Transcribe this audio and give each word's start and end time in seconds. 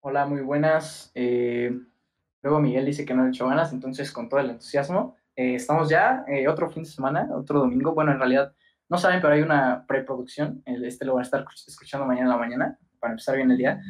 Hola, 0.00 0.26
muy 0.26 0.42
buenas. 0.42 1.10
Eh, 1.16 1.76
luego 2.42 2.60
Miguel 2.60 2.86
dice 2.86 3.04
que 3.04 3.14
no 3.14 3.24
le 3.24 3.30
hecho 3.30 3.48
ganas, 3.48 3.72
entonces 3.72 4.12
con 4.12 4.28
todo 4.28 4.38
el 4.38 4.50
entusiasmo, 4.50 5.16
eh, 5.34 5.56
estamos 5.56 5.88
ya, 5.88 6.24
eh, 6.28 6.46
otro 6.46 6.70
fin 6.70 6.84
de 6.84 6.88
semana, 6.88 7.28
otro 7.34 7.58
domingo. 7.58 7.94
Bueno, 7.94 8.12
en 8.12 8.18
realidad 8.18 8.54
no 8.88 8.96
saben, 8.96 9.20
pero 9.20 9.34
hay 9.34 9.42
una 9.42 9.84
preproducción. 9.88 10.62
Este 10.66 11.04
lo 11.04 11.14
van 11.14 11.22
a 11.22 11.24
estar 11.24 11.44
escuchando 11.66 12.06
mañana 12.06 12.26
en 12.26 12.30
la 12.30 12.36
mañana 12.36 12.78
para 13.00 13.12
empezar 13.12 13.36
bien 13.36 13.50
el 13.50 13.58
día. 13.58 13.80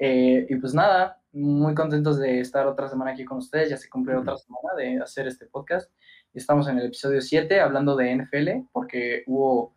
y 0.00 0.56
pues 0.56 0.72
nada, 0.72 1.20
muy 1.32 1.74
contentos 1.74 2.18
de 2.18 2.40
estar 2.40 2.66
otra 2.66 2.88
semana 2.88 3.10
aquí 3.12 3.26
con 3.26 3.38
ustedes. 3.38 3.68
Ya 3.68 3.76
se 3.76 3.90
cumplió 3.90 4.20
otra 4.20 4.38
semana 4.38 4.74
de 4.76 5.02
hacer 5.02 5.26
este 5.26 5.46
podcast. 5.46 5.92
Estamos 6.32 6.66
en 6.68 6.78
el 6.78 6.86
episodio 6.86 7.20
7 7.20 7.60
hablando 7.60 7.94
de 7.94 8.16
NFL 8.16 8.68
porque 8.72 9.22
hubo 9.26 9.74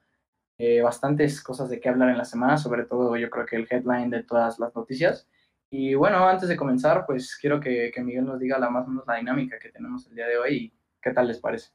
bastantes 0.84 1.42
cosas 1.44 1.70
de 1.70 1.80
qué 1.82 1.90
hablar 1.90 2.10
en 2.10 2.18
la 2.18 2.26
semana, 2.26 2.58
sobre 2.58 2.86
todo 2.86 3.18
yo 3.18 3.30
creo 3.30 3.46
que 3.46 3.58
el 3.58 3.68
headline 3.70 4.10
de 4.10 4.24
todas 4.24 4.58
las 4.60 4.74
noticias. 4.76 5.28
Y 5.74 5.96
bueno, 5.96 6.28
antes 6.28 6.50
de 6.50 6.58
comenzar, 6.58 7.06
pues 7.06 7.38
quiero 7.38 7.62
que, 7.62 7.94
Miguel 8.04 8.26
nos 8.26 8.40
diga 8.42 8.60
la 8.60 8.70
más 8.70 8.86
o 8.86 8.90
menos 8.90 9.08
la 9.08 9.16
dinámica 9.16 9.58
que 9.58 9.70
tenemos 9.70 10.06
el 10.06 10.16
día 10.16 10.28
de 10.28 10.38
hoy 10.38 10.56
y 10.56 10.74
qué 11.02 11.12
tal 11.12 11.30
les 11.30 11.40
parece. 11.40 11.70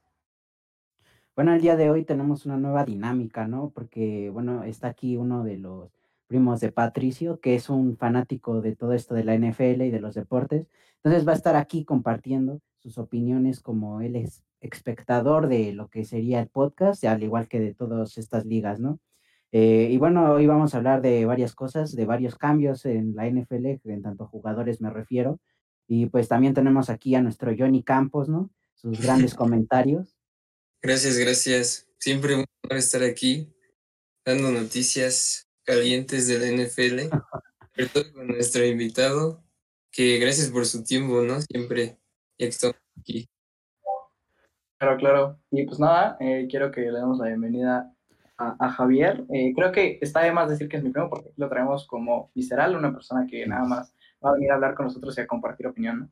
Bueno, 1.35 1.55
el 1.55 1.63
día 1.63 1.77
de 1.77 1.91
hoy 1.91 2.05
tenemos 2.05 2.45
una 2.45 2.59
nueva 2.59 2.85
dinámica, 2.85 3.49
¿no? 3.49 3.71
Porque, 3.71 4.29
bueno, 4.29 4.65
está 4.65 4.89
aquí 4.89 5.17
uno 5.17 5.45
de 5.45 5.57
los 5.57 5.91
primos 6.27 6.61
de 6.61 6.73
Patricio, 6.73 7.41
que 7.41 7.55
es 7.55 7.71
un 7.71 7.97
fanático 7.97 8.61
de 8.61 8.77
todo 8.77 8.93
esto 8.93 9.15
de 9.15 9.25
la 9.25 9.35
NFL 9.35 9.81
y 9.81 9.91
de 9.91 10.01
los 10.01 10.15
deportes. 10.15 10.67
Entonces 10.97 11.27
va 11.27 11.33
a 11.33 11.37
estar 11.37 11.57
aquí 11.57 11.87
compartiendo 11.87 12.61
sus 12.81 12.99
opiniones 12.99 13.61
como 13.61 14.03
él 14.03 14.17
es 14.17 14.45
espectador 14.61 15.49
de 15.49 15.73
lo 15.73 15.89
que 15.89 16.05
sería 16.05 16.41
el 16.41 16.49
podcast, 16.49 17.03
al 17.05 17.23
igual 17.23 17.49
que 17.49 17.61
de 17.61 17.73
todas 17.73 18.19
estas 18.19 18.45
ligas, 18.45 18.79
¿no? 18.79 18.99
Eh, 19.59 19.89
y 19.91 19.97
bueno, 19.97 20.35
hoy 20.35 20.47
vamos 20.47 20.75
a 20.75 20.77
hablar 20.77 21.01
de 21.01 21.25
varias 21.25 21.55
cosas, 21.55 21.97
de 21.97 22.05
varios 22.05 22.35
cambios 22.37 22.85
en 22.85 23.17
la 23.17 23.27
NFL, 23.27 23.81
en 23.85 24.03
tanto 24.03 24.27
jugadores 24.27 24.83
me 24.83 24.91
refiero. 24.91 25.41
Y 25.89 26.05
pues 26.11 26.29
también 26.29 26.53
tenemos 26.53 26.91
aquí 26.91 27.15
a 27.15 27.23
nuestro 27.23 27.55
Johnny 27.59 27.83
Campos, 27.83 28.29
¿no? 28.29 28.51
Sus 28.75 29.01
grandes 29.01 29.35
comentarios. 29.35 30.15
Gracias, 30.83 31.17
gracias. 31.17 31.89
Siempre 31.99 32.35
un 32.35 32.45
honor 32.65 32.77
estar 32.77 33.03
aquí 33.03 33.51
dando 34.27 34.53
noticias 34.53 35.49
calientes 35.65 36.29
de 36.29 36.39
la 36.39 36.63
NFL, 36.63 37.09
sobre 37.75 37.89
todo 37.89 38.13
con 38.13 38.27
nuestro 38.27 38.63
invitado, 38.63 39.43
que 39.91 40.19
gracias 40.19 40.51
por 40.51 40.67
su 40.67 40.85
tiempo, 40.85 41.23
¿no? 41.23 41.41
Siempre 41.41 41.99
ya 42.39 42.45
que 42.45 42.49
estamos 42.49 42.77
aquí. 43.01 43.27
Claro, 44.79 44.99
claro. 44.99 45.41
Y 45.51 45.65
pues 45.65 45.81
nada, 45.81 46.19
eh, 46.21 46.47
quiero 46.51 46.71
que 46.71 46.83
le 46.83 46.99
demos 46.99 47.17
la 47.17 47.29
bienvenida 47.29 47.96
a, 48.39 48.69
Javier. 48.71 49.25
Eh, 49.33 49.53
creo 49.55 49.73
que 49.73 49.99
está 50.01 50.21
de 50.21 50.33
más 50.33 50.49
decir 50.49 50.69
que 50.69 50.77
es 50.77 50.85
mi 50.85 50.91
primo 50.91 51.09
porque 51.09 51.31
lo 51.37 51.49
traemos 51.49 51.87
como 51.87 52.31
visceral, 52.35 52.77
una 52.77 52.93
persona 52.93 53.27
que 53.27 53.47
nada 53.47 53.65
más 53.65 53.95
va 54.25 54.31
a 54.31 54.33
venir 54.35 54.51
a 54.51 54.55
hablar 54.55 54.75
con 54.75 54.87
nosotros 54.87 55.17
y 55.17 55.21
a 55.21 55.27
compartir 55.27 55.67
opinión. 55.67 56.11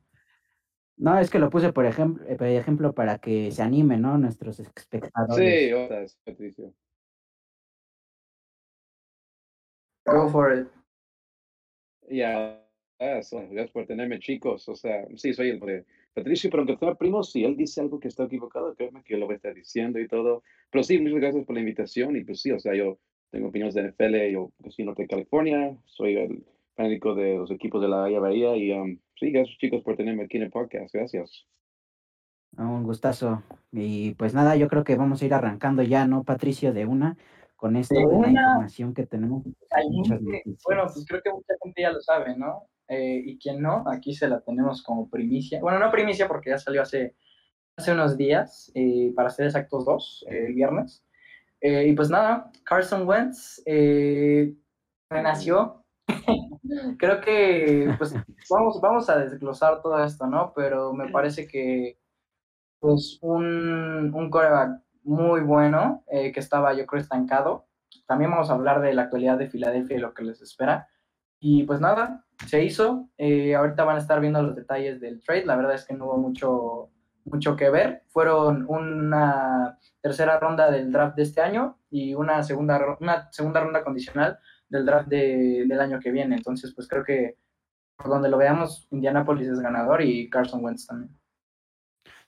¿no? 0.97 1.19
es 1.19 1.29
que 1.29 1.39
lo 1.39 1.49
puse 1.49 1.73
por 1.73 1.85
ejemplo, 1.85 2.23
eh, 2.25 2.35
por 2.35 2.47
ejemplo 2.47 2.93
para 2.93 3.19
que 3.19 3.51
se 3.51 3.61
animen, 3.61 4.01
¿no? 4.01 4.17
Nuestros 4.17 4.59
espectadores. 4.59 5.67
Sí, 5.67 5.73
otras, 5.73 6.19
Patricio. 6.23 6.73
Go 10.05 10.29
for 10.29 10.57
it. 10.57 10.67
Ya, 12.09 12.63
gracias 12.99 13.71
por 13.71 13.85
tenerme, 13.87 14.19
chicos. 14.19 14.69
O 14.69 14.75
sea, 14.75 15.05
sí, 15.15 15.33
soy 15.33 15.49
el 15.49 15.59
de 15.59 15.85
Patricio, 16.15 16.49
pero 16.49 16.61
aunque 16.61 16.77
sea 16.77 16.95
primo, 16.95 17.23
si 17.23 17.43
él 17.43 17.57
dice 17.57 17.81
algo 17.81 17.99
que 17.99 18.07
está 18.07 18.23
equivocado, 18.23 18.73
créeme 18.73 19.03
que 19.03 19.17
lo 19.17 19.25
voy 19.25 19.33
a 19.33 19.35
estar 19.35 19.53
diciendo 19.53 19.99
y 19.99 20.07
todo. 20.07 20.43
Pero 20.71 20.83
sí, 20.83 20.97
muchas 20.97 21.19
gracias 21.19 21.45
por 21.45 21.55
la 21.55 21.59
invitación 21.59 22.15
y 22.15 22.23
pues 22.23 22.41
sí, 22.41 22.51
o 22.51 22.59
sea, 22.59 22.73
yo 22.73 22.99
tengo 23.31 23.49
opiniones 23.49 23.75
de 23.75 23.83
NFL, 23.89 24.31
yo 24.31 24.51
soy 24.69 24.85
norte 24.85 25.03
de 25.03 25.09
California, 25.09 25.77
soy 25.83 26.15
el 26.15 26.45
fanático 26.73 27.15
de 27.15 27.35
los 27.35 27.51
equipos 27.51 27.81
de 27.81 27.89
la 27.89 27.97
Bahía 27.97 28.21
Bahía 28.21 28.55
y 28.55 28.71
um, 28.71 28.97
sí, 29.19 29.29
gracias 29.31 29.57
chicos 29.57 29.83
por 29.83 29.97
tenerme 29.97 30.23
aquí 30.23 30.37
en 30.37 30.43
el 30.43 30.51
podcast, 30.51 30.93
gracias. 30.93 31.45
Ah, 32.55 32.65
un 32.65 32.83
gustazo. 32.83 33.43
Y 33.73 34.13
pues 34.13 34.33
nada, 34.33 34.55
yo 34.55 34.69
creo 34.69 34.85
que 34.85 34.95
vamos 34.95 35.21
a 35.21 35.25
ir 35.25 35.33
arrancando 35.33 35.83
ya, 35.83 36.07
¿no, 36.07 36.23
Patricio, 36.23 36.71
de 36.71 36.85
una, 36.85 37.17
con 37.57 37.75
esta 37.75 37.99
información 37.99 38.93
que 38.93 39.05
tenemos. 39.05 39.43
bueno, 39.43 40.83
pues 40.85 41.05
creo 41.05 41.21
que 41.21 41.31
mucha 41.33 41.53
gente 41.61 41.81
ya 41.81 41.91
lo 41.91 41.99
sabe, 41.99 42.37
¿no? 42.37 42.69
Eh, 42.87 43.21
y 43.25 43.39
quien 43.39 43.61
no, 43.61 43.83
aquí 43.87 44.13
se 44.13 44.27
la 44.27 44.41
tenemos 44.41 44.83
como 44.83 45.09
primicia. 45.09 45.59
Bueno, 45.59 45.79
no 45.79 45.91
primicia 45.91 46.27
porque 46.27 46.51
ya 46.51 46.57
salió 46.57 46.81
hace, 46.81 47.15
hace 47.77 47.93
unos 47.93 48.17
días, 48.17 48.71
eh, 48.75 49.11
para 49.15 49.29
ser 49.29 49.47
exactos 49.47 49.85
dos, 49.85 50.25
el 50.27 50.53
viernes. 50.53 51.03
Eh, 51.61 51.87
y 51.87 51.93
pues 51.93 52.09
nada, 52.09 52.51
Carson 52.63 53.07
Wentz 53.07 53.63
renació. 55.09 55.83
Creo 56.99 57.21
que 57.21 57.93
pues 57.97 58.13
vamos, 58.49 58.79
vamos 58.81 59.09
a 59.09 59.17
desglosar 59.17 59.81
todo 59.81 60.03
esto, 60.03 60.27
¿no? 60.27 60.53
Pero 60.55 60.93
me 60.93 61.09
parece 61.09 61.47
que 61.47 61.97
pues 62.79 63.17
un, 63.21 64.13
un 64.13 64.29
coreback 64.29 64.81
muy 65.03 65.41
bueno 65.41 66.03
que 66.07 66.39
estaba 66.39 66.73
yo 66.73 66.85
creo 66.85 67.01
estancado. 67.01 67.67
También 68.07 68.29
vamos 68.29 68.49
a 68.49 68.53
hablar 68.53 68.81
de 68.81 68.93
la 68.93 69.03
actualidad 69.03 69.37
de 69.37 69.49
Filadelfia 69.49 69.97
y 69.97 69.99
lo 69.99 70.13
que 70.13 70.23
les 70.23 70.41
espera. 70.41 70.87
Y 71.47 71.61
pues 71.61 71.79
nada, 71.79 72.25
se 72.47 72.63
hizo. 72.63 73.07
Eh, 73.19 73.53
ahorita 73.53 73.83
van 73.83 73.97
a 73.97 73.99
estar 73.99 74.19
viendo 74.19 74.41
los 74.41 74.55
detalles 74.55 74.99
del 74.99 75.21
trade. 75.21 75.45
La 75.45 75.55
verdad 75.55 75.75
es 75.75 75.85
que 75.85 75.93
no 75.93 76.05
hubo 76.05 76.17
mucho, 76.17 76.89
mucho 77.23 77.55
que 77.55 77.69
ver. 77.69 78.01
Fueron 78.07 78.65
una 78.67 79.77
tercera 80.01 80.39
ronda 80.39 80.71
del 80.71 80.91
draft 80.91 81.15
de 81.15 81.21
este 81.21 81.41
año 81.41 81.77
y 81.91 82.15
una 82.15 82.41
segunda, 82.41 82.97
una 82.99 83.31
segunda 83.31 83.59
ronda 83.59 83.83
condicional 83.83 84.39
del 84.69 84.87
draft 84.87 85.07
del 85.07 85.79
año 85.79 85.99
que 85.99 86.09
viene. 86.09 86.35
Entonces, 86.35 86.73
pues 86.73 86.87
creo 86.87 87.03
que 87.03 87.37
por 87.95 88.09
donde 88.09 88.29
lo 88.29 88.39
veamos, 88.39 88.87
Indianapolis 88.89 89.47
es 89.47 89.59
ganador 89.59 90.01
y 90.01 90.31
Carson 90.31 90.65
Wentz 90.65 90.87
también. 90.87 91.15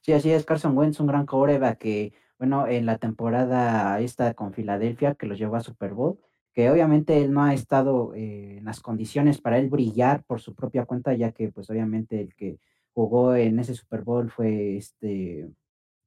Sí, 0.01 0.13
así 0.13 0.31
es. 0.31 0.45
Carson 0.45 0.77
Wentz, 0.77 0.99
un 0.99 1.07
gran 1.07 1.25
coreback 1.25 1.79
que, 1.79 2.13
bueno, 2.37 2.67
en 2.67 2.85
la 2.85 2.99
temporada 2.99 3.99
esta 3.99 4.35
con 4.35 4.53
Filadelfia, 4.53 5.15
que 5.15 5.25
los 5.25 5.39
llevó 5.39 5.55
a 5.55 5.61
Super 5.61 5.95
Bowl, 5.95 6.19
que 6.57 6.71
obviamente 6.71 7.21
él 7.23 7.31
no 7.31 7.43
ha 7.43 7.53
estado 7.53 8.15
eh, 8.15 8.57
en 8.57 8.65
las 8.65 8.79
condiciones 8.79 9.39
para 9.39 9.59
él 9.59 9.69
brillar 9.69 10.23
por 10.23 10.41
su 10.41 10.55
propia 10.55 10.85
cuenta, 10.85 11.13
ya 11.13 11.31
que 11.31 11.49
pues 11.49 11.69
obviamente 11.69 12.19
el 12.19 12.33
que 12.33 12.57
jugó 12.95 13.35
en 13.35 13.59
ese 13.59 13.75
Super 13.75 14.01
Bowl 14.01 14.31
fue 14.31 14.75
este 14.75 15.51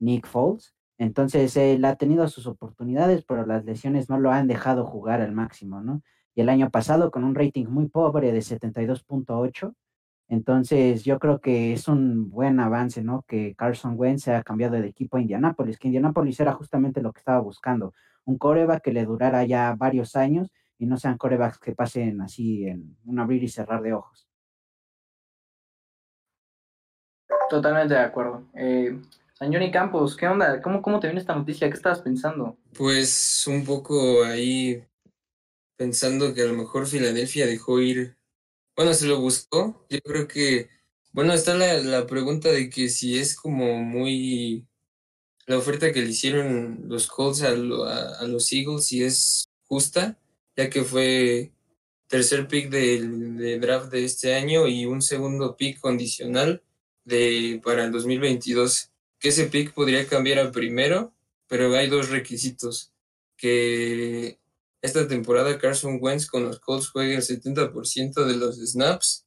Nick 0.00 0.27
Foles. 0.27 0.75
Entonces 0.99 1.56
él 1.56 1.84
ha 1.84 1.94
tenido 1.94 2.27
sus 2.27 2.49
oportunidades, 2.49 3.22
pero 3.22 3.47
las 3.47 3.65
lesiones 3.65 4.11
no 4.11 4.19
lo 4.19 4.33
han 4.33 4.49
dejado 4.49 4.84
jugar 4.84 5.21
al 5.21 5.31
máximo, 5.31 5.83
¿no? 5.83 6.03
Y 6.34 6.41
el 6.41 6.49
año 6.49 6.69
pasado 6.69 7.12
con 7.12 7.22
un 7.22 7.37
rating 7.37 7.67
muy 7.67 7.87
pobre 7.87 8.32
de 8.32 8.41
72.8, 8.41 9.72
entonces 10.30 11.02
yo 11.02 11.18
creo 11.18 11.41
que 11.41 11.72
es 11.72 11.88
un 11.88 12.30
buen 12.30 12.60
avance, 12.60 13.02
¿no? 13.02 13.24
Que 13.26 13.56
Carson 13.56 13.94
Wentz 13.96 14.22
se 14.22 14.32
ha 14.32 14.44
cambiado 14.44 14.80
de 14.80 14.86
equipo 14.86 15.16
a 15.16 15.20
Indianapolis, 15.20 15.76
que 15.76 15.88
Indianapolis 15.88 16.38
era 16.38 16.52
justamente 16.52 17.02
lo 17.02 17.12
que 17.12 17.18
estaba 17.18 17.41
buscando, 17.41 17.94
un 18.26 18.38
coreback 18.38 18.80
que 18.84 18.92
le 18.92 19.04
durara 19.04 19.44
ya 19.44 19.74
varios 19.76 20.14
años 20.14 20.48
y 20.78 20.86
no 20.86 20.98
sean 20.98 21.19
corebacks 21.19 21.58
que 21.58 21.74
pasen 21.74 22.20
así 22.20 22.64
en 22.64 22.96
un 23.06 23.19
abrir 23.19 23.42
y 23.42 23.48
cerrar 23.48 23.82
de 23.82 23.92
ojos. 23.92 24.28
Totalmente 27.48 27.94
de 27.94 28.00
acuerdo. 28.00 28.44
Eh, 28.54 29.00
San 29.32 29.52
Johnny 29.52 29.72
Campos, 29.72 30.16
¿qué 30.16 30.28
onda? 30.28 30.62
¿Cómo, 30.62 30.80
¿Cómo 30.80 31.00
te 31.00 31.08
viene 31.08 31.20
esta 31.20 31.34
noticia? 31.34 31.69
¿Qué 31.69 31.74
estabas 31.74 32.02
pensando? 32.02 32.56
Pues 32.78 33.44
un 33.48 33.64
poco 33.64 34.22
ahí 34.22 34.80
pensando 35.76 36.32
que 36.32 36.42
a 36.42 36.46
lo 36.46 36.54
mejor 36.54 36.86
Filadelfia 36.86 37.46
dejó 37.46 37.80
ir, 37.80 38.19
bueno, 38.76 38.94
se 38.94 39.06
lo 39.06 39.20
buscó. 39.20 39.86
Yo 39.91 40.00
creo 40.00 40.28
que, 40.28 40.70
bueno, 41.12 41.32
está 41.34 41.54
la, 41.54 41.78
la 41.78 42.06
pregunta 42.06 42.50
de 42.50 42.70
que 42.70 42.88
si 42.88 43.19
es 43.19 43.34
como 43.34 43.78
muy 43.82 44.66
la 45.50 45.58
oferta 45.58 45.92
que 45.92 46.03
le 46.03 46.10
hicieron 46.10 46.84
los 46.86 47.08
Colts 47.08 47.42
a, 47.42 47.50
los 47.54 48.53
Eagles 48.53 48.92
y 48.92 49.03
es 49.03 49.48
justa, 49.64 50.16
ya 50.56 50.70
que 50.70 50.84
fue 50.84 51.53
tercer 52.06 52.47
pick 52.48 52.70
de, 52.70 53.58
draft 53.58 53.91
de 53.91 54.04
este 54.04 54.34
año 54.34 54.69
y 54.69 54.87
un 54.87 55.02
segundo 55.02 55.56
pick 55.56 55.81
condicional 55.81 56.62
de, 57.05 57.61
para 57.64 57.84
el 57.84 57.93
2022. 57.93 58.90
Que 59.19 59.31
ese 59.31 59.46
pick 59.46 59.72
podría 59.75 60.06
cambiar 60.06 60.38
al 60.38 60.52
primero, 60.52 61.14
pero 61.49 61.75
hay 61.75 61.88
dos 61.88 62.11
requisitos. 62.11 62.93
Que 63.37 64.38
esta 64.82 65.06
temporada 65.06 65.59
Carson 65.59 65.99
Wentz 66.00 66.27
con 66.27 66.44
los 66.44 66.61
Colts 66.61 66.91
juegue 66.91 67.17
el 67.17 67.23
70% 67.23 68.25
de 68.25 68.37
los 68.37 68.56
snaps 68.56 69.27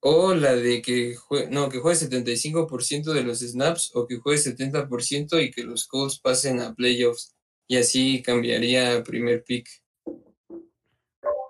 o 0.00 0.34
la 0.34 0.54
de 0.54 0.82
que 0.82 1.14
juegue, 1.16 1.48
no, 1.50 1.68
que 1.68 1.78
juegue 1.78 1.98
75% 1.98 3.12
de 3.12 3.24
los 3.24 3.40
snaps 3.40 3.94
o 3.94 4.06
que 4.06 4.18
juegue 4.18 4.38
70% 4.38 5.42
y 5.42 5.50
que 5.50 5.64
los 5.64 5.86
Colts 5.86 6.20
pasen 6.20 6.60
a 6.60 6.74
playoffs 6.74 7.34
y 7.66 7.76
así 7.76 8.22
cambiaría 8.22 9.02
primer 9.02 9.42
pick. 9.44 9.68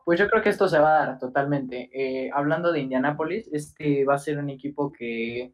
Pues 0.05 0.21
yo 0.21 0.29
creo 0.29 0.43
que 0.43 0.51
esto 0.51 0.69
se 0.69 0.79
va 0.79 1.03
a 1.03 1.07
dar 1.07 1.19
totalmente. 1.19 1.91
Eh, 1.93 2.31
hablando 2.33 2.71
de 2.71 2.81
Indianapolis, 2.81 3.49
este 3.53 4.05
va 4.05 4.15
a 4.15 4.19
ser 4.19 4.39
un 4.39 4.51
equipo 4.51 4.93
que, 4.93 5.53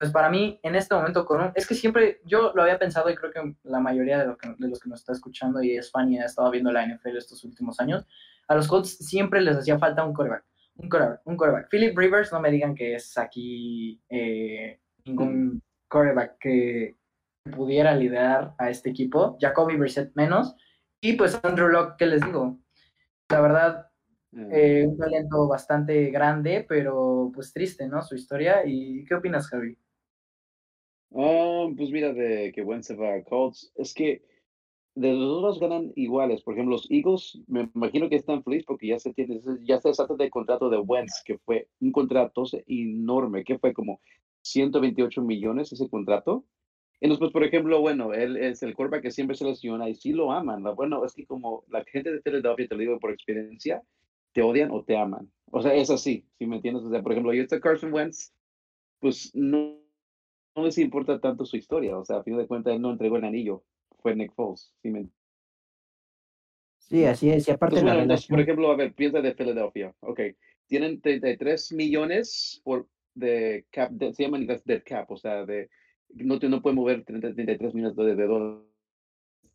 pues 0.00 0.10
para 0.12 0.30
mí, 0.30 0.58
en 0.62 0.74
este 0.74 0.94
momento, 0.94 1.26
con 1.26 1.52
es 1.54 1.66
que 1.66 1.74
siempre, 1.74 2.22
yo 2.24 2.52
lo 2.54 2.62
había 2.62 2.78
pensado 2.78 3.10
y 3.10 3.14
creo 3.14 3.30
que 3.30 3.54
la 3.64 3.80
mayoría 3.80 4.18
de, 4.18 4.34
de 4.58 4.68
los 4.68 4.80
que 4.80 4.88
nos 4.88 5.00
está 5.00 5.12
escuchando 5.12 5.62
y 5.62 5.76
es 5.76 5.90
fan 5.90 6.10
y 6.10 6.18
ha 6.18 6.24
estado 6.24 6.50
viendo 6.50 6.72
la 6.72 6.86
NFL 6.86 7.18
estos 7.18 7.44
últimos 7.44 7.78
años, 7.80 8.06
a 8.48 8.54
los 8.54 8.66
Colts 8.66 8.96
siempre 8.96 9.42
les 9.42 9.58
hacía 9.58 9.78
falta 9.78 10.02
un 10.02 10.14
coreback 10.14 10.42
Un 10.76 10.88
quarterback, 10.88 11.20
un 11.26 11.36
quarterback. 11.36 11.68
Philip 11.68 11.96
Rivers, 11.98 12.32
no 12.32 12.40
me 12.40 12.50
digan 12.50 12.74
que 12.74 12.94
es 12.94 13.18
aquí 13.18 14.00
eh, 14.08 14.80
ningún 15.04 15.62
quarterback 15.88 16.38
que 16.38 16.96
pudiera 17.54 17.94
liderar 17.94 18.54
a 18.56 18.70
este 18.70 18.88
equipo. 18.88 19.36
Jacoby 19.38 19.76
Brissett 19.76 20.12
menos. 20.14 20.56
Y 21.02 21.12
pues 21.12 21.38
Andrew 21.42 21.68
Locke, 21.68 21.96
¿qué 21.98 22.06
les 22.06 22.24
digo? 22.24 22.58
La 23.28 23.40
verdad, 23.42 23.86
Mm. 24.32 24.48
eh, 24.52 24.86
un 24.86 24.96
talento 24.96 25.48
bastante 25.48 26.08
grande, 26.10 26.64
pero 26.68 27.32
pues 27.34 27.52
triste, 27.52 27.88
¿no? 27.88 28.00
Su 28.00 28.14
historia. 28.14 28.62
¿Y 28.64 29.04
qué 29.04 29.16
opinas, 29.16 29.48
Javi? 29.48 29.76
Ah, 31.14 31.68
pues 31.76 31.90
mira, 31.90 32.12
de 32.12 32.52
que 32.52 32.62
Wentz 32.62 32.86
se 32.86 32.96
va 32.96 33.14
a 33.14 33.24
Colts, 33.24 33.72
es 33.76 33.94
que 33.94 34.22
de 34.94 35.12
los 35.12 35.42
dos 35.42 35.60
ganan 35.60 35.92
iguales. 35.96 36.42
Por 36.42 36.54
ejemplo, 36.54 36.72
los 36.72 36.90
Eagles, 36.90 37.38
me 37.46 37.68
imagino 37.74 38.08
que 38.08 38.16
están 38.16 38.42
felices 38.44 38.66
porque 38.66 38.88
ya 38.88 38.98
se 38.98 39.12
tiene, 39.12 39.40
ya 39.62 39.80
se 39.80 39.92
trata 39.92 40.14
del 40.14 40.30
contrato 40.30 40.68
de 40.68 40.78
Wentz, 40.78 41.22
que 41.24 41.38
fue 41.38 41.68
un 41.80 41.92
contrato 41.92 42.44
enorme, 42.66 43.44
que 43.44 43.58
fue 43.58 43.72
como 43.72 44.00
128 44.42 45.22
millones 45.22 45.72
ese 45.72 45.88
contrato. 45.88 46.44
Entonces, 47.00 47.20
pues, 47.20 47.32
por 47.32 47.44
ejemplo, 47.44 47.80
bueno, 47.80 48.12
él 48.12 48.36
es 48.36 48.62
el 48.62 48.74
quarterback 48.74 49.02
que 49.02 49.10
siempre 49.10 49.36
se 49.36 49.46
lesiona 49.46 49.88
y 49.88 49.94
sí 49.94 50.12
lo 50.12 50.32
aman. 50.32 50.62
¿no? 50.62 50.74
Bueno, 50.74 51.04
es 51.04 51.14
que 51.14 51.26
como 51.26 51.64
la 51.68 51.82
gente 51.84 52.12
de 52.12 52.20
Philadelphia, 52.20 52.68
te 52.68 52.74
lo 52.74 52.80
digo 52.80 52.98
por 53.00 53.10
experiencia, 53.10 53.82
te 54.32 54.42
odian 54.42 54.70
o 54.70 54.84
te 54.84 54.96
aman. 54.96 55.30
O 55.50 55.62
sea, 55.62 55.74
es 55.74 55.90
así, 55.90 56.26
¿sí 56.38 56.46
me 56.46 56.56
entiendes? 56.56 56.84
O 56.84 56.90
sea, 56.90 57.02
por 57.02 57.12
ejemplo, 57.12 57.32
yo 57.32 57.42
este 57.42 57.60
Carson 57.60 57.92
Wentz, 57.92 58.32
pues 59.00 59.30
no, 59.34 59.79
no 60.56 60.64
les 60.64 60.78
importa 60.78 61.20
tanto 61.20 61.44
su 61.44 61.56
historia. 61.56 61.98
O 61.98 62.04
sea, 62.04 62.18
a 62.18 62.22
fin 62.22 62.36
de 62.36 62.46
cuentas, 62.46 62.74
él 62.74 62.82
no 62.82 62.90
entregó 62.90 63.16
el 63.16 63.24
anillo. 63.24 63.62
Fue 64.00 64.14
Nick 64.16 64.32
Foles, 64.34 64.72
¿sí 64.82 64.90
me 64.90 65.08
Sí, 66.78 67.04
así 67.04 67.30
es. 67.30 67.46
Y 67.46 67.52
aparte 67.52 67.76
Entonces, 67.76 67.84
bueno, 67.84 68.02
entonces, 68.02 68.26
por 68.26 68.38
relación. 68.38 68.40
ejemplo, 68.40 68.72
a 68.72 68.76
ver, 68.76 68.94
piensa 68.94 69.20
de 69.20 69.34
Filadelfia. 69.34 69.94
Ok, 70.00 70.20
tienen 70.66 71.00
33 71.00 71.72
millones 71.72 72.60
por 72.64 72.88
de 73.14 73.64
cap, 73.70 73.90
de- 73.92 74.12
se 74.14 74.24
llaman 74.24 74.46
dead 74.46 74.82
cap, 74.84 75.10
o 75.10 75.16
sea, 75.16 75.44
de 75.44 75.68
no, 76.14 76.36
no 76.36 76.62
pueden 76.62 76.76
mover 76.76 77.04
30, 77.04 77.32
33 77.34 77.74
millones 77.74 77.96
de, 77.96 78.16
de 78.16 78.26
dólares 78.26 78.64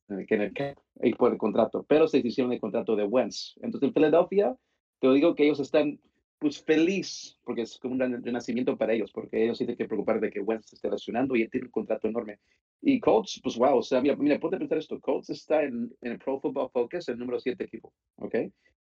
en 0.08 0.42
el- 0.42 0.54
cap, 0.54 0.78
ahí 1.02 1.14
por 1.14 1.32
el 1.34 1.38
contrato, 1.38 1.84
pero 1.88 2.08
se 2.08 2.20
hicieron 2.20 2.54
el 2.54 2.60
contrato 2.62 2.96
de 2.96 3.04
Wentz. 3.06 3.56
Entonces, 3.62 3.88
en 3.88 3.94
Filadelfia, 3.94 4.56
te 5.00 5.12
digo 5.12 5.36
que 5.36 5.44
ellos 5.44 5.60
están 5.60 6.00
pues 6.46 6.62
feliz, 6.64 7.40
porque 7.44 7.64
es 7.64 7.80
como 7.80 7.96
un 7.96 8.24
renacimiento 8.24 8.78
para 8.78 8.94
ellos, 8.94 9.12
porque 9.12 9.44
ellos 9.44 9.58
tienen 9.58 9.76
que 9.76 9.88
preocupar 9.88 10.20
de 10.20 10.30
que 10.30 10.42
Wentz 10.42 10.72
esté 10.74 10.92
lesionando 10.92 11.36
y 11.36 11.42
él 11.42 11.50
tiene 11.50 11.66
un 11.66 11.72
contrato 11.72 12.08
enorme. 12.08 12.40
Y 12.84 13.00
Colts, 13.00 13.40
pues 13.42 13.58
wow, 13.58 13.78
o 13.78 13.82
sea, 13.82 14.00
mira, 14.00 14.16
mira 14.16 14.40
ponte 14.40 14.58
a 14.58 14.60
pensar 14.60 14.78
esto, 14.78 15.00
Colts 15.00 15.32
está 15.32 15.64
en, 15.64 15.92
en 16.02 16.12
el 16.12 16.20
Pro 16.20 16.40
Football 16.40 16.70
Focus, 16.70 17.10
el 17.10 17.18
número 17.18 17.40
7 17.40 17.64
equipo, 17.64 17.92
¿ok? 18.18 18.36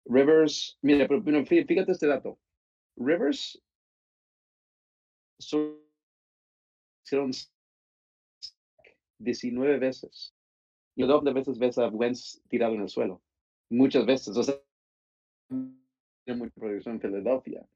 Rivers, 0.06 0.78
mira, 0.80 1.06
pero, 1.06 1.22
pero 1.22 1.40
fí- 1.44 1.66
fíjate 1.66 1.92
este 1.92 2.06
dato. 2.06 2.38
Rivers 2.96 3.62
hicieron 7.04 7.32
19 9.18 9.78
veces. 9.78 10.34
Y 10.96 11.02
doble 11.02 11.34
veces 11.34 11.58
ves 11.58 11.76
a 11.76 11.88
Wentz 11.88 12.40
tirado 12.48 12.76
en 12.76 12.80
el 12.80 12.88
suelo. 12.88 13.20
Muchas 13.68 14.06
veces. 14.06 14.34
O 14.38 14.42
sea, 14.42 14.54
mucha 16.26 16.54
producción 16.54 16.94
en 16.96 17.00
Filadelfia. 17.00 17.66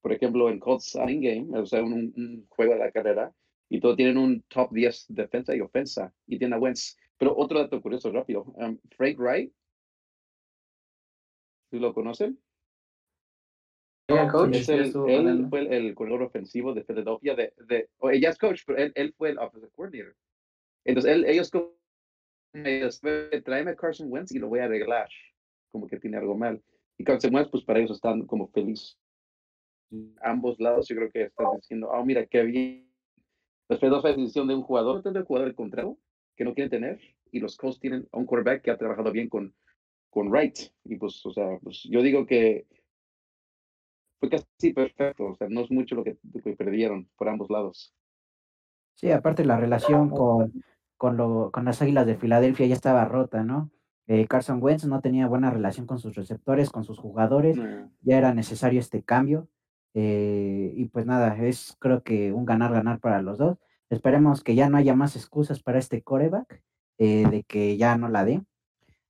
Por 0.00 0.12
ejemplo, 0.12 0.48
en 0.50 0.58
Colts 0.58 0.94
running 0.94 1.20
game, 1.20 1.58
o 1.58 1.66
sea, 1.66 1.82
un, 1.82 2.12
un- 2.16 2.46
juego 2.48 2.72
de 2.72 2.78
la 2.80 2.90
carrera, 2.90 3.32
y 3.68 3.80
todos 3.80 3.96
tienen 3.96 4.18
un 4.18 4.42
top 4.48 4.72
10 4.72 5.06
defensa 5.08 5.54
y 5.54 5.60
ofensa, 5.60 6.12
y 6.26 6.38
tienen 6.38 6.54
a 6.54 6.58
Wentz. 6.58 6.96
Pero 7.18 7.36
otro 7.36 7.60
dato 7.60 7.80
curioso 7.80 8.10
rápido. 8.10 8.42
um, 8.56 8.78
Frank 8.96 9.18
Wright, 9.18 9.52
¿sí 11.70 11.78
lo 11.78 11.94
conocen? 11.94 12.38
El 14.08 14.28
coach, 14.30 14.56
Es 14.56 14.68
el, 14.68 14.92
él, 15.06 15.46
fue 15.48 15.60
el, 15.60 15.72
el 15.72 15.94
corredor 15.94 16.22
ofensivo 16.22 16.74
de 16.74 16.84
Filadelfia. 16.84 17.34
De, 17.34 17.54
de, 17.66 17.88
o 17.98 18.10
ella 18.10 18.30
es 18.30 18.38
coach, 18.38 18.62
pero 18.66 18.78
él, 18.78 18.92
él 18.94 19.14
fue 19.16 19.30
el 19.30 19.38
offensive 19.38 19.72
coordinator. 19.74 20.16
Entonces, 20.84 21.12
él, 21.12 21.24
ellos 21.24 21.50
ellos, 22.52 23.00
tráeme 23.44 23.70
a 23.70 23.76
Carson 23.76 24.12
Wentz 24.12 24.32
y 24.32 24.38
lo 24.38 24.48
voy 24.48 24.58
a 24.58 24.64
arreglar. 24.64 25.08
Como 25.70 25.86
que 25.86 25.98
tiene 25.98 26.18
algo 26.18 26.36
mal. 26.36 26.62
Y 26.98 27.04
Carson 27.04 27.34
Wentz, 27.34 27.50
pues 27.50 27.64
para 27.64 27.78
ellos 27.78 27.92
están 27.92 28.26
como 28.26 28.48
felices. 28.48 28.98
Ambos 30.22 30.58
lados, 30.60 30.88
yo 30.88 30.96
creo 30.96 31.10
que 31.10 31.22
están 31.24 31.56
diciendo, 31.56 31.90
oh, 31.90 32.04
mira, 32.04 32.26
qué 32.26 32.42
bien. 32.42 32.90
Después 33.68 33.90
de 33.90 33.96
la 33.96 34.16
decisión 34.16 34.48
de 34.48 34.54
un 34.54 34.62
jugador, 34.62 35.02
tanto 35.02 35.18
el 35.18 35.24
jugador 35.24 35.54
contrario, 35.54 35.98
que 36.36 36.44
no 36.44 36.54
quieren 36.54 36.70
tener, 36.70 37.00
y 37.30 37.40
los 37.40 37.56
Colts 37.56 37.80
tienen 37.80 38.08
a 38.12 38.18
un 38.18 38.26
quarterback 38.26 38.62
que 38.62 38.70
ha 38.70 38.78
trabajado 38.78 39.10
bien 39.10 39.28
con, 39.28 39.54
con 40.10 40.28
Wright. 40.28 40.58
Y 40.84 40.96
pues, 40.96 41.24
o 41.24 41.32
sea, 41.32 41.58
pues 41.62 41.82
yo 41.84 42.02
digo 42.02 42.26
que 42.26 42.66
fue 44.20 44.28
casi 44.28 44.72
perfecto. 44.72 45.24
O 45.24 45.34
sea, 45.34 45.48
no 45.48 45.62
es 45.62 45.70
mucho 45.70 45.94
lo 45.94 46.04
que, 46.04 46.16
lo 46.32 46.42
que 46.42 46.54
perdieron 46.54 47.08
por 47.16 47.28
ambos 47.28 47.50
lados. 47.50 47.94
Sí, 48.94 49.10
aparte 49.10 49.44
la 49.44 49.56
relación 49.56 50.10
con, 50.10 50.62
con, 50.96 51.16
lo, 51.16 51.50
con 51.50 51.64
las 51.64 51.82
Águilas 51.82 52.06
de 52.06 52.16
Filadelfia 52.16 52.66
ya 52.66 52.74
estaba 52.74 53.04
rota, 53.04 53.42
¿no? 53.42 53.70
Eh, 54.14 54.26
Carson 54.26 54.58
Wentz 54.62 54.84
no 54.84 55.00
tenía 55.00 55.26
buena 55.26 55.50
relación 55.50 55.86
con 55.86 55.98
sus 55.98 56.14
receptores, 56.14 56.68
con 56.70 56.84
sus 56.84 56.98
jugadores, 56.98 57.56
No. 57.56 57.90
ya 58.02 58.18
era 58.18 58.34
necesario 58.34 58.78
este 58.80 59.02
cambio. 59.02 59.48
eh, 59.94 60.72
y 60.74 60.86
pues 60.86 61.04
nada, 61.06 61.36
es 61.36 61.76
creo 61.78 62.02
que 62.02 62.32
un 62.32 62.44
ganar-ganar 62.46 62.98
para 62.98 63.20
los 63.22 63.36
dos. 63.38 63.58
Esperemos 63.90 64.42
que 64.42 64.54
ya 64.54 64.68
no 64.70 64.76
haya 64.78 64.94
más 64.94 65.16
excusas 65.16 65.62
para 65.62 65.78
este 65.78 66.00
coreback, 66.02 66.62
eh, 66.98 67.26
de 67.28 67.42
que 67.44 67.76
ya 67.76 67.96
no 67.98 68.08
la 68.08 68.24
dé. 68.24 68.42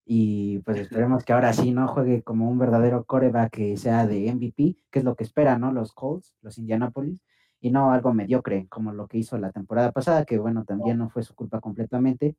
Y 0.05 0.59
pues 0.65 0.79
esperemos 0.79 1.25
que 1.25 1.33
ahora 1.33 1.53
sí 1.53 1.71
no 1.71 1.87
juegue 1.89 2.23
como 2.23 2.49
un 2.51 2.59
verdadero 2.59 3.05
coreback 3.05 3.51
que 3.53 3.77
sea 3.77 4.07
de 4.09 4.29
MVP, 4.35 4.77
que 4.91 4.99
es 4.99 5.05
lo 5.05 5.15
que 5.15 5.23
esperan, 5.25 5.61
¿no? 5.61 5.71
Los 5.73 5.93
Colts, 5.93 6.35
los 6.43 6.59
Indianapolis, 6.59 7.21
y 7.61 7.71
no 7.71 7.93
algo 7.93 8.13
mediocre 8.13 8.67
como 8.69 8.93
lo 8.93 9.07
que 9.07 9.19
hizo 9.19 9.39
la 9.39 9.53
temporada 9.53 9.93
pasada, 9.93 10.25
que 10.25 10.39
bueno, 10.39 10.65
también 10.65 10.99
no 10.99 11.11
fue 11.11 11.23
su 11.23 11.35
culpa 11.35 11.61
completamente. 11.61 12.35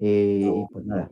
eh, 0.00 0.50
y 0.52 0.72
pues 0.72 0.84
nada. 0.84 1.10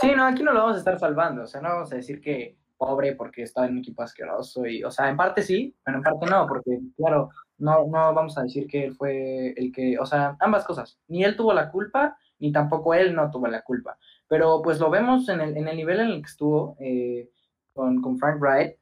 Sí, 0.00 0.12
no, 0.14 0.24
aquí 0.26 0.42
no 0.42 0.52
lo 0.52 0.60
vamos 0.60 0.76
a 0.76 0.78
estar 0.78 0.98
salvando, 0.98 1.42
o 1.42 1.46
sea, 1.46 1.60
no 1.60 1.70
vamos 1.70 1.92
a 1.92 1.96
decir 1.96 2.20
que 2.20 2.56
pobre 2.76 3.16
porque 3.16 3.42
está 3.42 3.64
en 3.66 3.72
un 3.72 3.78
equipo 3.78 4.02
asqueroso, 4.02 4.64
y, 4.66 4.84
o 4.84 4.90
sea, 4.90 5.08
en 5.08 5.16
parte 5.16 5.42
sí, 5.42 5.74
pero 5.82 5.96
en 5.98 6.02
parte 6.04 6.26
no, 6.26 6.46
porque, 6.46 6.78
claro, 6.96 7.30
no, 7.58 7.86
no 7.86 8.14
vamos 8.14 8.38
a 8.38 8.42
decir 8.42 8.66
que 8.68 8.84
él 8.84 8.94
fue 8.94 9.52
el 9.56 9.72
que, 9.72 9.98
o 9.98 10.06
sea, 10.06 10.36
ambas 10.40 10.64
cosas, 10.64 10.98
ni 11.08 11.24
él 11.24 11.36
tuvo 11.36 11.52
la 11.52 11.70
culpa, 11.70 12.16
ni 12.38 12.52
tampoco 12.52 12.94
él 12.94 13.14
no 13.14 13.30
tuvo 13.30 13.48
la 13.48 13.62
culpa, 13.62 13.98
pero 14.28 14.62
pues 14.62 14.78
lo 14.78 14.90
vemos 14.90 15.28
en 15.28 15.40
el, 15.40 15.56
en 15.56 15.66
el 15.66 15.76
nivel 15.76 16.00
en 16.00 16.08
el 16.08 16.20
que 16.22 16.28
estuvo 16.28 16.76
eh, 16.78 17.30
con, 17.72 18.00
con 18.00 18.16
Frank 18.18 18.40
Wright, 18.40 18.76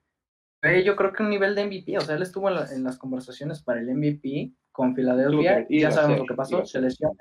eh, 0.62 0.82
yo 0.84 0.96
creo 0.96 1.12
que 1.12 1.22
un 1.22 1.30
nivel 1.30 1.54
de 1.54 1.64
MVP, 1.64 1.96
o 1.96 2.00
sea, 2.02 2.16
él 2.16 2.22
estuvo 2.22 2.48
en, 2.48 2.56
la- 2.56 2.70
en 2.70 2.82
las 2.84 2.98
conversaciones 2.98 3.62
para 3.62 3.80
el 3.80 3.88
MVP 3.94 4.52
con 4.72 4.94
Filadelfia, 4.94 5.64
iba 5.70 5.88
ya 5.88 5.90
sabemos 5.90 6.16
ser, 6.16 6.20
lo 6.20 6.26
que 6.26 6.34
pasó, 6.34 6.64
se 6.66 6.80
lesiona, 6.82 7.14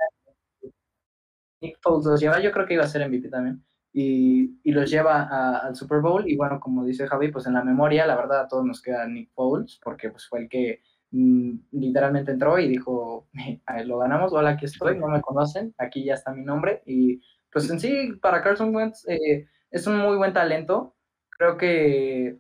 Nick 1.62 1.78
Foles 1.82 2.06
los 2.06 2.20
lleva, 2.20 2.40
yo 2.42 2.52
creo 2.52 2.66
que 2.66 2.74
iba 2.74 2.84
a 2.84 2.88
ser 2.88 3.08
MVP 3.08 3.30
también, 3.30 3.64
y, 3.98 4.60
y 4.64 4.72
los 4.74 4.90
lleva 4.92 5.24
a- 5.24 5.60
al 5.60 5.76
Super 5.76 6.02
Bowl, 6.02 6.30
y 6.30 6.36
bueno, 6.36 6.60
como 6.60 6.84
dice 6.86 7.08
Javi, 7.08 7.32
pues 7.32 7.48
en 7.48 7.54
la 7.54 7.64
memoria, 7.64 8.06
la 8.06 8.16
verdad, 8.18 8.42
a 8.42 8.48
todos 8.50 8.66
nos 8.66 8.82
queda 8.82 9.08
Nick 9.08 9.32
Foles, 9.34 9.80
porque 9.84 10.10
pues 10.10 10.28
fue 10.28 10.40
el 10.42 10.50
que 10.50 10.82
mm, 11.12 11.52
literalmente 11.72 12.32
entró 12.32 12.60
y 12.60 12.68
dijo, 12.68 13.28
"A 13.66 13.76
ver, 13.76 13.88
lo 13.88 14.00
ganamos, 14.00 14.34
hola, 14.34 14.52
aquí 14.52 14.66
estoy, 14.66 14.98
no 15.00 15.08
me 15.08 15.22
conocen, 15.22 15.74
aquí 15.78 16.04
ya 16.04 16.16
está 16.16 16.34
mi 16.34 16.44
nombre, 16.44 16.84
y 16.86 17.22
pues 17.52 17.70
en 17.70 17.80
sí, 17.80 18.14
para 18.22 18.42
Carson 18.44 18.76
Wentz 18.76 19.08
eh, 19.08 19.48
es 19.72 19.88
un 19.88 19.98
muy 19.98 20.18
buen 20.18 20.34
talento, 20.34 20.96
creo 21.30 21.56
que 21.58 22.38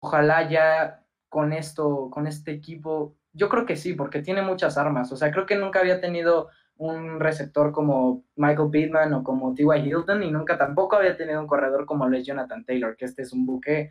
ojalá 0.00 0.48
ya 0.48 1.04
con 1.28 1.52
esto, 1.52 2.08
con 2.10 2.26
este 2.26 2.52
equipo, 2.52 3.16
yo 3.32 3.48
creo 3.50 3.66
que 3.66 3.76
sí, 3.76 3.92
porque 3.94 4.22
tiene 4.22 4.40
muchas 4.42 4.78
armas, 4.78 5.12
o 5.12 5.16
sea, 5.16 5.30
creo 5.32 5.44
que 5.46 5.56
nunca 5.56 5.80
había 5.80 6.00
tenido 6.00 6.48
un 6.76 7.20
receptor 7.20 7.72
como 7.72 8.24
Michael 8.36 8.70
Pittman 8.70 9.12
o 9.14 9.22
como 9.22 9.54
T.Y. 9.54 9.88
Hilton 9.88 10.22
y 10.22 10.30
nunca 10.30 10.58
tampoco 10.58 10.96
había 10.96 11.16
tenido 11.16 11.40
un 11.40 11.46
corredor 11.46 11.86
como 11.86 12.08
lo 12.08 12.16
es 12.16 12.26
Jonathan 12.26 12.64
Taylor, 12.64 12.96
que 12.96 13.04
este 13.04 13.22
es 13.22 13.32
un 13.32 13.46
buque, 13.46 13.90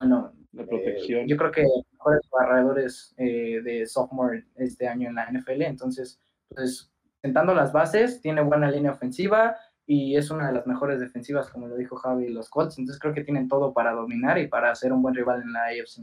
bueno, 0.00 0.32
eh, 0.58 1.24
yo 1.26 1.36
creo 1.36 1.52
que 1.52 1.62
los 1.62 1.84
mejores 1.92 2.20
barredores 2.30 3.14
eh, 3.18 3.60
de 3.62 3.86
sophomore 3.86 4.46
este 4.56 4.88
año 4.88 5.08
en 5.08 5.14
la 5.14 5.30
NFL, 5.30 5.62
entonces, 5.62 6.20
pues, 6.48 6.92
sentando 7.20 7.54
las 7.54 7.72
bases, 7.72 8.20
tiene 8.20 8.42
buena 8.42 8.70
línea 8.70 8.90
ofensiva 8.90 9.56
y 9.86 10.16
es 10.16 10.30
una 10.30 10.48
de 10.48 10.54
las 10.54 10.66
mejores 10.66 11.00
defensivas, 11.00 11.50
como 11.50 11.68
lo 11.68 11.76
dijo 11.76 11.96
Javi, 11.96 12.28
los 12.28 12.50
Colts, 12.50 12.78
entonces 12.78 13.00
creo 13.00 13.14
que 13.14 13.24
tienen 13.24 13.46
todo 13.46 13.72
para 13.72 13.92
dominar 13.92 14.38
y 14.38 14.48
para 14.48 14.74
ser 14.74 14.92
un 14.92 15.02
buen 15.02 15.14
rival 15.14 15.42
en 15.42 15.52
la 15.52 15.66
AFC. 15.66 16.02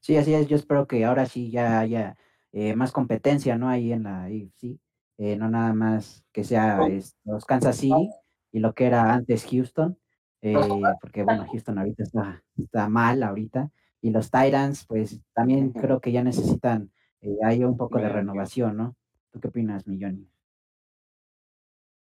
Sí, 0.00 0.16
así 0.16 0.34
es. 0.34 0.46
Yo 0.46 0.56
espero 0.56 0.86
que 0.86 1.04
ahora 1.04 1.26
sí 1.26 1.50
ya 1.50 1.80
haya 1.80 2.16
eh, 2.52 2.74
más 2.74 2.92
competencia, 2.92 3.58
¿no? 3.58 3.68
Ahí 3.68 3.92
en 3.92 4.04
la 4.04 4.24
AFC. 4.24 4.78
Eh, 5.18 5.36
no 5.36 5.48
nada 5.48 5.72
más 5.74 6.24
que 6.32 6.44
sea 6.44 6.86
es- 6.88 7.16
los 7.24 7.44
Kansas 7.44 7.76
City 7.76 8.10
y 8.52 8.58
lo 8.60 8.74
que 8.74 8.86
era 8.86 9.12
antes 9.12 9.46
Houston. 9.50 9.98
eh, 10.42 10.54
porque 11.00 11.22
bueno, 11.24 11.46
Houston 11.50 11.78
ahorita 11.78 12.02
está, 12.04 12.44
está 12.56 12.88
mal 12.88 13.22
ahorita. 13.22 13.70
Y 14.02 14.10
los 14.10 14.30
Titans, 14.30 14.84
pues 14.86 15.18
también 15.34 15.72
creo 15.72 16.00
que 16.00 16.12
ya 16.12 16.22
necesitan 16.22 16.92
eh, 17.22 17.36
ahí 17.44 17.64
un 17.64 17.76
poco 17.76 17.98
de 17.98 18.08
renovación, 18.08 18.76
¿no? 18.76 18.96
¿Tú 19.32 19.40
qué 19.40 19.48
opinas, 19.48 19.86
Milloni? 19.88 20.28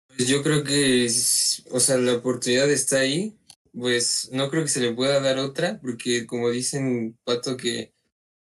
Pues 0.07 0.27
yo 0.27 0.41
creo 0.43 0.63
que, 0.63 1.05
es- 1.05 1.63
o 1.71 1.79
sea, 1.79 1.97
la 1.97 2.15
oportunidad 2.15 2.69
está 2.71 2.99
ahí 2.99 3.37
pues 3.73 4.29
no 4.33 4.49
creo 4.49 4.63
que 4.63 4.69
se 4.69 4.81
le 4.81 4.93
pueda 4.93 5.21
dar 5.21 5.37
otra, 5.39 5.79
porque 5.81 6.25
como 6.25 6.49
dicen 6.49 7.17
Pato 7.23 7.55
que 7.55 7.93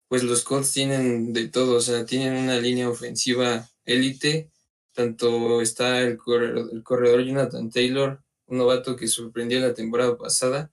pues 0.10 0.24
los 0.24 0.44
Colts 0.44 0.72
tienen 0.74 1.34
de 1.34 1.50
todo, 1.50 1.78
o 1.78 1.82
sea, 1.82 2.06
tienen 2.06 2.36
una 2.44 2.60
línea 2.60 2.90
ofensiva 2.90 3.70
élite, 3.86 4.52
tanto 4.94 5.62
está 5.62 6.02
el 6.02 6.18
corredor, 6.18 7.24
Jonathan 7.24 7.70
Taylor, 7.70 8.24
un 8.48 8.58
novato 8.58 8.96
que 8.96 9.08
sorprendió 9.08 9.60
la 9.60 9.74
temporada 9.74 10.18
pasada, 10.18 10.72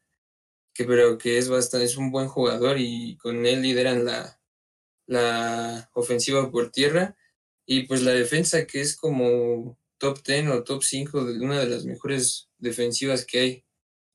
que 0.75 0.85
pero 0.85 1.19
que 1.19 1.39
es 1.39 1.49
bastante, 1.49 1.87
es 1.87 1.97
un 1.97 2.11
buen 2.11 2.29
jugador 2.29 2.79
y 2.79 3.17
con 3.17 3.47
él 3.47 3.63
lideran 3.63 4.05
la, 4.05 4.41
la 5.07 5.91
ofensiva 5.95 6.51
por 6.51 6.71
tierra 6.71 7.17
y 7.67 7.83
pues 7.83 8.03
la 8.03 8.13
defensa 8.13 8.67
que 8.67 8.81
es 8.81 8.97
como 8.97 9.79
top 9.99 10.23
10 10.25 10.49
o 10.49 10.65
top 10.65 10.83
5 10.83 11.25
de 11.25 11.41
una 11.41 11.61
de 11.61 11.69
las 11.69 11.85
mejores 11.85 12.49
defensivas 12.59 13.25
que 13.25 13.39
hay. 13.41 13.65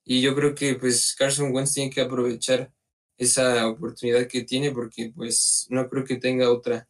Y 0.03 0.21
yo 0.21 0.35
creo 0.35 0.55
que 0.55 0.75
pues 0.75 1.15
Carson 1.17 1.53
Wentz 1.53 1.73
tiene 1.73 1.89
que 1.89 2.01
aprovechar 2.01 2.73
esa 3.17 3.67
oportunidad 3.67 4.27
que 4.27 4.43
tiene 4.43 4.71
porque 4.71 5.11
pues 5.15 5.67
no 5.69 5.87
creo 5.89 6.03
que 6.03 6.17
tenga 6.17 6.51
otra. 6.51 6.87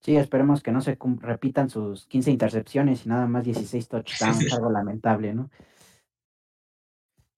Sí, 0.00 0.16
esperemos 0.16 0.62
que 0.62 0.72
no 0.72 0.80
se 0.80 0.96
repitan 1.20 1.68
sus 1.68 2.06
15 2.06 2.30
intercepciones 2.30 3.04
y 3.04 3.08
nada 3.10 3.26
más 3.26 3.44
16 3.44 3.86
touchdowns, 3.88 4.52
algo 4.58 4.70
lamentable, 4.70 5.34
¿no? 5.34 5.50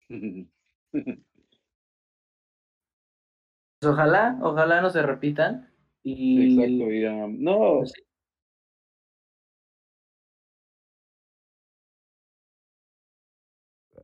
Pues 0.08 0.46
ojalá, 3.84 4.38
ojalá 4.42 4.80
no 4.80 4.90
se 4.90 5.02
repitan. 5.02 5.72
Y... 6.04 6.54
Exacto, 6.60 6.92
y, 6.92 7.04
um, 7.06 7.42
no. 7.42 7.78
Pues 7.78 7.92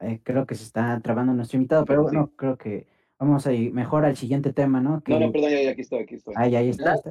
Eh, 0.00 0.20
creo 0.22 0.46
que 0.46 0.54
se 0.54 0.64
está 0.64 1.00
trabando 1.00 1.32
nuestro 1.34 1.56
invitado, 1.56 1.84
pero 1.84 2.02
Sí. 2.02 2.14
bueno, 2.14 2.32
creo 2.36 2.56
que 2.56 2.86
vamos 3.18 3.46
a 3.46 3.52
ir 3.52 3.72
mejor 3.72 4.04
al 4.04 4.16
siguiente 4.16 4.52
tema, 4.52 4.80
¿no? 4.80 4.90
No, 4.90 4.96
no, 4.96 5.02
Que... 5.02 5.30
perdón, 5.32 5.50
ya, 5.50 5.62
ya 5.62 5.70
aquí 5.70 5.80
estoy, 5.80 5.98
aquí 6.00 6.14
estoy. 6.14 6.34
Ah, 6.36 6.46
ya, 6.46 6.60
ahí 6.60 6.68
está. 6.68 6.94
está. 6.94 7.10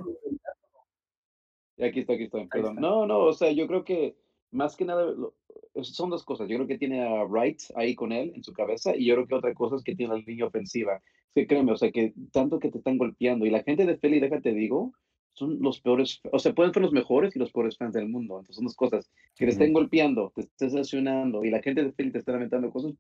Aquí 1.80 2.00
estoy, 2.00 2.16
aquí 2.16 2.24
estoy, 2.26 2.48
perdón. 2.48 2.72
está. 2.78 2.82
No, 2.82 3.06
no, 3.06 3.20
o 3.20 3.34
sea, 3.34 3.52
yo 3.52 3.68
creo 3.68 3.84
que 3.84 4.16
más 4.52 4.76
que 4.76 4.86
nada 4.86 5.06
lo- 5.06 5.36
son 5.84 6.10
dos 6.10 6.24
cosas. 6.24 6.48
Yo 6.50 6.56
creo 6.58 6.68
que 6.68 6.78
tiene 6.78 7.04
a 7.06 7.24
Wright 7.26 7.60
ahí 7.76 7.94
con 7.96 8.12
él 8.12 8.32
en 8.36 8.44
su 8.44 8.54
cabeza 8.54 8.96
y 8.96 9.06
yo 9.06 9.16
creo 9.16 9.28
que 9.28 9.36
otra 9.36 9.54
cosa 9.54 9.76
es 9.76 9.84
que 9.84 9.96
tiene 9.96 10.16
la 10.16 10.20
línea 10.26 10.46
ofensiva. 10.46 11.02
Sí, 11.36 11.46
créeme, 11.46 11.72
o 11.72 11.78
sea, 11.78 11.92
que 11.92 12.14
tanto 12.32 12.60
que 12.60 12.72
te 12.72 12.80
están 12.80 12.98
golpeando 12.98 13.46
y 13.46 13.52
la 13.52 13.62
gente 13.62 13.86
de 13.86 13.98
Philly, 13.98 14.20
déjate 14.20 14.54
digo, 14.54 14.94
son 15.34 15.60
los 15.62 15.80
peores, 15.82 16.20
o 16.32 16.40
sea, 16.40 16.54
pueden 16.56 16.74
ser 16.74 16.82
los 16.82 16.92
mejores 16.94 17.36
y 17.36 17.40
los 17.40 17.52
peores 17.52 17.78
fans 17.78 17.94
del 17.94 18.10
mundo. 18.10 18.36
Entonces 18.40 18.56
son 18.56 18.66
dos 18.66 18.76
cosas. 18.76 19.12
Que 19.36 19.46
te 19.46 19.52
estén 19.52 19.72
golpeando, 19.72 20.32
te 20.34 20.42
estés 20.42 20.74
lesionando 20.74 21.44
y 21.46 21.52
la 21.52 21.62
gente 21.62 21.84
de 21.84 21.92
Philly 21.92 22.12
te 22.12 22.18
está 22.18 22.32
lamentando 22.32 22.72
cosas. 22.72 22.94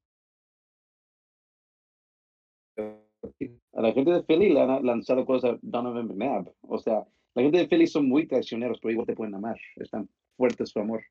A 2.77 3.81
la 3.81 3.91
gente 3.91 4.11
de 4.11 4.23
Philly 4.23 4.49
le 4.49 4.61
han 4.61 4.85
lanzado 4.85 5.25
cosas 5.25 5.55
a 5.55 5.59
Donovan 5.63 6.07
McNabb. 6.07 6.53
O 6.61 6.77
sea, 6.77 7.07
la 7.37 7.43
gente 7.43 7.59
de 7.59 7.67
Philly 7.69 7.87
son 7.87 8.09
muy 8.09 8.27
traicioneros, 8.27 8.79
pero 8.81 8.93
igual 8.93 9.07
te 9.07 9.15
pueden 9.15 9.35
amar. 9.35 9.57
Es 9.77 9.91
tan 9.91 10.09
fuerte 10.37 10.65
su 10.65 10.79
amor. 10.79 11.03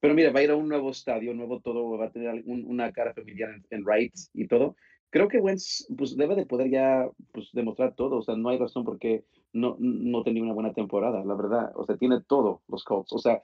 Pero 0.00 0.14
mira, 0.14 0.32
va 0.32 0.40
a 0.40 0.42
ir 0.44 0.50
a 0.50 0.56
un 0.56 0.68
nuevo 0.68 0.90
estadio, 0.90 1.34
nuevo 1.34 1.60
todo, 1.60 1.98
va 1.98 2.06
a 2.06 2.12
tener 2.12 2.42
un- 2.46 2.64
una 2.66 2.92
cara 2.92 3.14
familiar 3.14 3.50
en, 3.50 3.64
en 3.70 3.84
Wright 3.84 4.14
y 4.34 4.46
todo. 4.48 4.76
Creo 5.10 5.28
que 5.28 5.38
Wentz 5.40 5.86
pues, 5.96 6.16
debe 6.16 6.36
de 6.36 6.46
poder 6.46 6.70
ya 6.70 7.08
pues, 7.32 7.50
demostrar 7.52 7.94
todo. 7.96 8.18
O 8.18 8.22
sea, 8.22 8.36
no 8.36 8.50
hay 8.50 8.58
razón 8.58 8.84
por 8.84 8.98
qué 8.98 9.24
no, 9.52 9.76
no 9.80 10.22
tenía 10.24 10.42
una 10.44 10.54
buena 10.54 10.74
temporada, 10.74 11.24
la 11.24 11.34
verdad. 11.34 11.72
O 11.76 11.84
sea, 11.86 11.96
tiene 11.96 12.22
todo 12.22 12.62
los 12.68 12.84
Colts. 12.84 13.12
O 13.12 13.18
sea, 13.18 13.42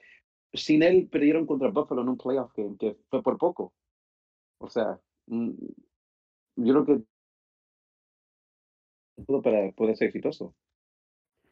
sin 0.53 0.83
él 0.83 1.09
perdieron 1.11 1.45
contra 1.47 1.69
Buffalo 1.71 2.01
en 2.03 2.09
un 2.09 2.17
playoff 2.17 2.53
game, 2.55 2.77
que 2.79 2.97
fue 3.09 3.23
por 3.23 3.37
poco. 3.37 3.73
O 4.59 4.69
sea, 4.69 4.99
mm, 5.27 5.51
yo 6.57 6.73
creo 6.73 6.85
que 6.85 7.03
todo 9.25 9.41
para 9.41 9.71
poder 9.71 9.95
ser 9.97 10.07
exitoso. 10.07 10.53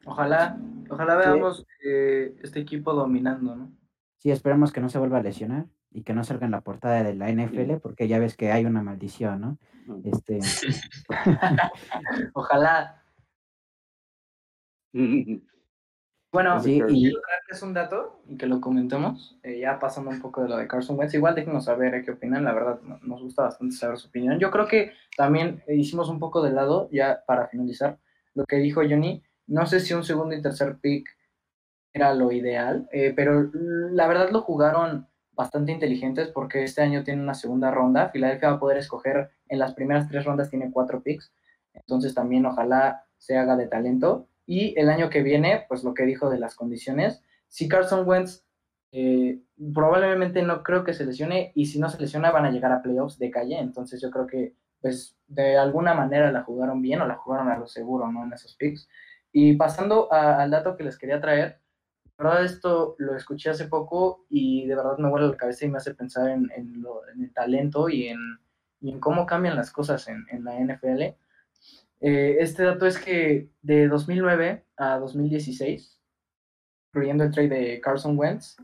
Ojalá, 0.04 0.58
ojalá 0.88 1.16
veamos 1.16 1.66
eh, 1.84 2.34
este 2.42 2.60
equipo 2.60 2.92
dominando, 2.94 3.54
¿no? 3.54 3.72
Sí, 4.16 4.30
esperemos 4.30 4.72
que 4.72 4.80
no 4.80 4.88
se 4.88 4.98
vuelva 4.98 5.18
a 5.18 5.22
lesionar 5.22 5.66
y 5.90 6.02
que 6.02 6.14
no 6.14 6.24
salga 6.24 6.46
en 6.46 6.52
la 6.52 6.60
portada 6.60 7.02
de 7.02 7.14
la 7.14 7.28
NFL, 7.30 7.78
porque 7.80 8.06
ya 8.08 8.18
ves 8.18 8.36
que 8.36 8.52
hay 8.52 8.64
una 8.64 8.82
maldición, 8.82 9.40
¿no? 9.40 9.58
Mm. 9.86 10.00
Este, 10.04 10.38
Ojalá. 12.34 13.02
Bueno, 16.32 16.60
sí, 16.60 16.76
y 16.76 16.80
quiero 17.02 17.20
traerles 17.22 17.62
un 17.64 17.74
dato 17.74 18.22
y 18.28 18.36
que 18.36 18.46
lo 18.46 18.60
comentemos, 18.60 19.36
eh, 19.42 19.58
ya 19.58 19.80
pasando 19.80 20.10
un 20.10 20.20
poco 20.20 20.40
de 20.44 20.48
lo 20.48 20.56
de 20.58 20.68
Carson 20.68 20.96
Wentz. 20.96 21.12
Igual 21.14 21.34
déjenos 21.34 21.64
saber 21.64 21.92
eh, 21.92 22.04
qué 22.04 22.12
opinan, 22.12 22.44
la 22.44 22.52
verdad 22.52 22.80
no- 22.82 23.00
nos 23.02 23.20
gusta 23.20 23.42
bastante 23.42 23.74
saber 23.74 23.98
su 23.98 24.06
opinión. 24.06 24.38
Yo 24.38 24.52
creo 24.52 24.68
que 24.68 24.92
también 25.16 25.64
hicimos 25.66 26.08
un 26.08 26.20
poco 26.20 26.40
de 26.40 26.52
lado, 26.52 26.88
ya 26.92 27.24
para 27.26 27.48
finalizar, 27.48 27.98
lo 28.34 28.44
que 28.46 28.56
dijo 28.58 28.80
Johnny. 28.88 29.24
No 29.50 29.66
sé 29.66 29.80
si 29.80 29.94
un 29.94 30.04
segundo 30.04 30.34
y 30.36 30.40
tercer 30.40 30.78
pick 30.80 31.08
era 31.92 32.14
lo 32.14 32.30
ideal, 32.30 32.88
eh, 32.92 33.12
pero 33.16 33.50
la 33.52 34.06
verdad 34.06 34.30
lo 34.30 34.42
jugaron 34.42 35.08
bastante 35.32 35.72
inteligentes 35.72 36.28
porque 36.28 36.62
este 36.62 36.82
año 36.82 37.02
tiene 37.02 37.20
una 37.20 37.34
segunda 37.34 37.72
ronda. 37.72 38.10
Filadelfia 38.10 38.50
va 38.50 38.56
a 38.56 38.60
poder 38.60 38.78
escoger 38.78 39.30
en 39.48 39.58
las 39.58 39.74
primeras 39.74 40.08
tres 40.08 40.24
rondas, 40.24 40.50
tiene 40.50 40.70
cuatro 40.70 41.02
picks. 41.02 41.32
Entonces 41.74 42.14
también 42.14 42.46
ojalá 42.46 43.04
se 43.18 43.36
haga 43.36 43.56
de 43.56 43.66
talento. 43.66 44.28
Y 44.46 44.78
el 44.78 44.88
año 44.88 45.10
que 45.10 45.22
viene, 45.22 45.64
pues 45.68 45.82
lo 45.82 45.94
que 45.94 46.04
dijo 46.04 46.30
de 46.30 46.38
las 46.38 46.54
condiciones, 46.54 47.20
si 47.48 47.66
Carson 47.68 48.06
Wentz 48.06 48.44
eh, 48.92 49.40
probablemente 49.74 50.42
no 50.42 50.62
creo 50.62 50.84
que 50.84 50.94
se 50.94 51.04
lesione 51.04 51.50
y 51.56 51.66
si 51.66 51.80
no 51.80 51.88
se 51.88 52.00
lesiona 52.00 52.30
van 52.30 52.44
a 52.44 52.52
llegar 52.52 52.70
a 52.70 52.82
playoffs 52.82 53.18
de 53.18 53.32
calle. 53.32 53.58
Entonces 53.58 54.00
yo 54.00 54.12
creo 54.12 54.28
que 54.28 54.54
pues 54.80 55.16
de 55.26 55.58
alguna 55.58 55.92
manera 55.92 56.30
la 56.30 56.44
jugaron 56.44 56.80
bien 56.82 57.00
o 57.00 57.06
la 57.06 57.16
jugaron 57.16 57.48
a 57.48 57.58
lo 57.58 57.66
seguro, 57.66 58.10
¿no? 58.12 58.24
En 58.24 58.32
esos 58.32 58.54
picks. 58.54 58.88
Y 59.32 59.54
pasando 59.56 60.12
a- 60.12 60.42
al 60.42 60.50
dato 60.50 60.76
que 60.76 60.84
les 60.84 60.98
quería 60.98 61.20
traer, 61.20 61.60
la 62.18 62.24
verdad 62.24 62.44
esto 62.44 62.96
lo 62.98 63.16
escuché 63.16 63.50
hace 63.50 63.66
poco 63.66 64.26
y 64.28 64.66
de 64.66 64.74
verdad 64.74 64.98
me 64.98 65.08
vuelve 65.08 65.28
la 65.28 65.36
cabeza 65.36 65.64
y 65.64 65.70
me 65.70 65.78
hace 65.78 65.94
pensar 65.94 66.28
en, 66.30 66.50
en 66.54 66.84
el 67.18 67.32
talento 67.32 67.88
y 67.88 68.08
en, 68.08 68.18
y 68.80 68.92
en 68.92 69.00
cómo 69.00 69.26
cambian 69.26 69.56
las 69.56 69.70
cosas 69.70 70.06
en, 70.08 70.44
la 70.44 70.58
NFL. 70.58 71.16
Eh, 72.00 72.36
este 72.40 72.64
dato 72.64 72.86
es 72.86 72.98
que 72.98 73.50
de 73.62 73.88
2009 73.88 74.64
a 74.76 74.98
2016, 74.98 76.00
incluyendo 76.92 77.24
el 77.24 77.30
trade 77.30 77.48
de 77.48 77.80
Carson 77.80 78.18
Wentz, 78.18 78.56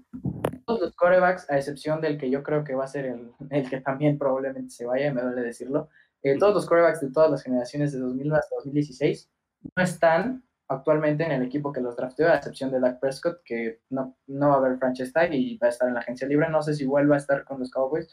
todos 0.64 0.80
los 0.80 0.96
quarterbacks, 0.96 1.48
a 1.50 1.56
excepción 1.56 2.00
del 2.00 2.18
que 2.18 2.30
yo 2.30 2.42
creo 2.42 2.64
que 2.64 2.74
va 2.74 2.84
a 2.84 2.88
ser 2.88 3.06
el, 3.06 3.30
el 3.50 3.68
que 3.70 3.80
también 3.80 4.18
probablemente 4.18 4.70
se 4.70 4.84
vaya, 4.84 5.12
me 5.12 5.22
duele 5.22 5.42
decirlo, 5.42 5.88
eh, 6.22 6.36
todos 6.38 6.54
los 6.54 6.66
quarterbacks 6.66 7.00
de 7.00 7.10
todas 7.10 7.30
las 7.30 7.42
generaciones 7.42 7.92
de 7.92 8.00
2009 8.00 8.38
hasta 8.38 8.56
2016 8.56 9.30
no 9.76 9.82
están 9.82 10.42
actualmente 10.68 11.24
en 11.24 11.32
el 11.32 11.42
equipo 11.42 11.72
que 11.72 11.80
los 11.80 11.96
drafteó, 11.96 12.28
a 12.28 12.36
excepción 12.36 12.70
de 12.70 12.80
Dak 12.80 13.00
Prescott, 13.00 13.42
que 13.44 13.80
no, 13.90 14.16
no 14.26 14.48
va 14.48 14.54
a 14.54 14.58
haber 14.58 14.78
franchise 14.78 15.12
tag 15.12 15.32
y 15.32 15.56
va 15.58 15.68
a 15.68 15.70
estar 15.70 15.88
en 15.88 15.94
la 15.94 16.00
agencia 16.00 16.26
libre. 16.26 16.48
No 16.48 16.62
sé 16.62 16.74
si 16.74 16.84
vuelva 16.84 17.14
a 17.16 17.18
estar 17.18 17.44
con 17.44 17.58
los 17.60 17.70
Cowboys. 17.70 18.08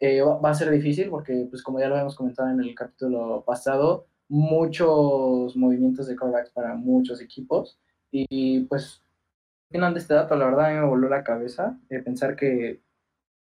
Eh, 0.00 0.20
va, 0.22 0.50
a 0.50 0.54
ser 0.54 0.70
difícil 0.70 1.08
porque, 1.08 1.46
pues 1.48 1.62
como 1.62 1.80
ya 1.80 1.88
lo 1.88 1.94
habíamos 1.94 2.16
comentado 2.16 2.50
en 2.50 2.60
el 2.60 2.74
capítulo 2.74 3.44
pasado, 3.46 4.06
muchos 4.28 5.56
movimientos 5.56 6.06
de 6.08 6.16
quarterbacks 6.16 6.50
para 6.50 6.74
muchos 6.74 7.20
equipos. 7.20 7.78
Y 8.10 8.60
pues, 8.64 9.02
final 9.70 9.94
de 9.94 10.00
este 10.00 10.14
dato, 10.14 10.36
la 10.36 10.46
verdad 10.46 10.72
me 10.72 10.86
voló 10.86 11.08
la 11.08 11.24
cabeza 11.24 11.78
de 11.88 12.00
pensar 12.00 12.36
que 12.36 12.82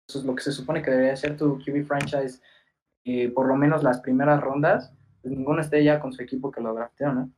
eso 0.08 0.18
es 0.18 0.24
lo 0.24 0.34
que 0.34 0.42
se 0.42 0.52
supone 0.52 0.82
que 0.82 0.90
debería 0.90 1.16
ser 1.16 1.36
tu 1.36 1.58
QB 1.58 1.86
franchise, 1.86 2.40
eh, 3.04 3.30
por 3.30 3.46
lo 3.46 3.56
menos 3.56 3.82
las 3.82 4.00
primeras 4.00 4.40
rondas, 4.40 4.92
pues 5.22 5.34
ninguno 5.34 5.60
esté 5.60 5.82
ya 5.82 6.00
con 6.00 6.12
su 6.12 6.22
equipo 6.22 6.50
que 6.50 6.60
lo 6.60 6.74
drafteó, 6.74 7.12
¿no? 7.12 7.30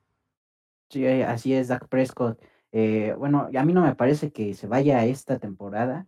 Sí, 0.89 1.05
eh, 1.07 1.25
así 1.25 1.55
es, 1.55 1.69
Dak 1.69 1.89
Prescott. 1.89 2.41
Eh, 2.73 3.15
bueno, 3.19 3.49
a 3.57 3.65
mí 3.65 3.73
no 3.73 3.83
me 3.83 3.95
parece 3.95 4.33
que 4.33 4.55
se 4.55 4.67
vaya 4.67 5.05
esta 5.05 5.39
temporada. 5.39 6.07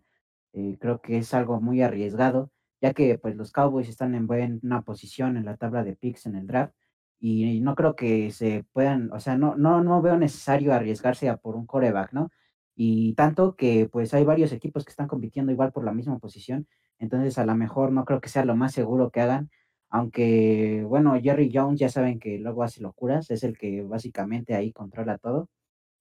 eh, 0.55 0.79
creo 0.81 1.01
que 1.03 1.19
es 1.21 1.35
algo 1.35 1.63
muy 1.63 1.83
arriesgado, 1.83 2.53
ya 2.83 2.95
que 2.95 3.19
pues 3.21 3.37
los 3.37 3.53
Cowboys 3.53 3.89
están 3.89 4.17
en 4.17 4.27
buena 4.27 4.83
posición 4.83 5.39
en 5.39 5.47
la 5.47 5.57
tabla 5.59 5.85
de 5.85 5.97
picks 5.97 6.27
en 6.27 6.37
el 6.37 6.49
draft 6.49 6.75
y 7.21 7.61
no 7.63 7.77
creo 7.77 7.97
que 7.97 8.33
se 8.33 8.67
puedan, 8.75 9.13
o 9.13 9.21
sea, 9.21 9.39
no, 9.39 9.57
no, 9.57 9.85
no 9.85 10.03
veo 10.03 10.19
necesario 10.19 10.75
arriesgarse 10.75 11.31
a 11.31 11.39
por 11.39 11.57
un 11.57 11.67
coreback, 11.69 12.15
¿no? 12.15 12.31
Y 12.77 13.15
tanto 13.15 13.57
que 13.57 13.89
pues 13.93 14.15
hay 14.15 14.25
varios 14.25 14.53
equipos 14.53 14.85
que 14.85 14.91
están 14.91 15.09
compitiendo 15.09 15.53
igual 15.53 15.73
por 15.73 15.85
la 15.85 15.93
misma 15.93 16.19
posición, 16.19 16.69
entonces 16.99 17.39
a 17.39 17.47
lo 17.47 17.55
mejor 17.57 17.93
no 17.93 18.05
creo 18.07 18.21
que 18.21 18.31
sea 18.31 18.45
lo 18.45 18.57
más 18.57 18.73
seguro 18.73 19.11
que 19.11 19.21
hagan, 19.21 19.51
aunque 19.91 20.85
bueno, 20.87 21.19
Jerry 21.21 21.51
Jones 21.53 21.81
ya 21.81 21.89
saben 21.89 22.19
que 22.19 22.39
luego 22.39 22.63
hace 22.63 22.81
locuras, 22.83 23.31
es 23.31 23.45
el 23.45 23.57
que 23.59 23.83
básicamente 23.83 24.55
ahí 24.55 24.73
controla 24.73 25.19
todo 25.19 25.49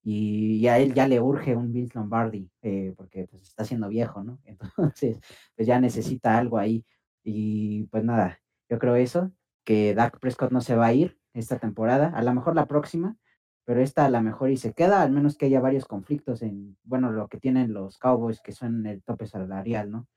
y 0.09 0.65
a 0.67 0.79
él 0.79 0.93
ya 0.93 1.05
le 1.05 1.19
urge 1.19 1.53
un 1.57 1.73
Vince 1.73 1.99
Lombardi, 1.99 2.49
eh, 2.61 2.93
porque 2.95 3.27
pues 3.27 3.43
está 3.43 3.65
siendo 3.65 3.89
viejo, 3.89 4.23
¿no? 4.23 4.39
Entonces, 4.45 5.19
pues 5.53 5.67
ya 5.67 5.81
necesita 5.81 6.37
algo 6.37 6.57
ahí. 6.57 6.85
Y 7.25 7.83
pues 7.87 8.05
nada, 8.05 8.39
yo 8.69 8.79
creo 8.79 8.95
eso, 8.95 9.33
que 9.65 9.93
Dak 9.93 10.19
Prescott 10.19 10.51
no 10.51 10.61
se 10.61 10.77
va 10.77 10.85
a 10.87 10.93
ir 10.93 11.19
esta 11.33 11.59
temporada, 11.59 12.07
a 12.15 12.23
lo 12.23 12.33
mejor 12.33 12.55
la 12.55 12.67
próxima, 12.67 13.17
pero 13.65 13.81
esta 13.81 14.05
a 14.05 14.09
lo 14.09 14.21
mejor 14.21 14.49
y 14.49 14.55
se 14.55 14.73
queda, 14.73 15.01
al 15.01 15.11
menos 15.11 15.35
que 15.37 15.47
haya 15.47 15.59
varios 15.59 15.83
conflictos 15.83 16.41
en, 16.41 16.77
bueno, 16.83 17.11
lo 17.11 17.27
que 17.27 17.37
tienen 17.37 17.73
los 17.73 17.97
Cowboys, 17.97 18.39
que 18.39 18.53
son 18.53 18.85
el 18.85 19.03
tope 19.03 19.27
salarial, 19.27 19.91
¿no? 19.91 20.07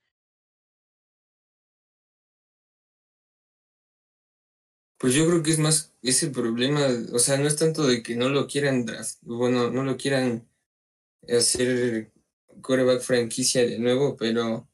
Pues 5.01 5.15
yo 5.15 5.27
creo 5.27 5.43
que 5.43 5.51
es 5.51 5.59
más 5.59 5.95
ese 6.03 6.29
problema, 6.29 6.87
o 7.15 7.19
sea, 7.19 7.39
no 7.39 7.47
es 7.47 7.57
tanto 7.57 7.87
de 7.87 8.03
que 8.03 8.17
no 8.17 8.29
lo 8.29 8.47
quieran 8.47 8.85
bueno, 9.23 9.71
no 9.71 9.83
lo 9.83 9.97
quieran 9.97 10.47
hacer 11.27 12.13
coreback 12.61 13.01
franquicia 13.01 13.65
de 13.65 13.79
nuevo, 13.79 14.15
pero, 14.19 14.69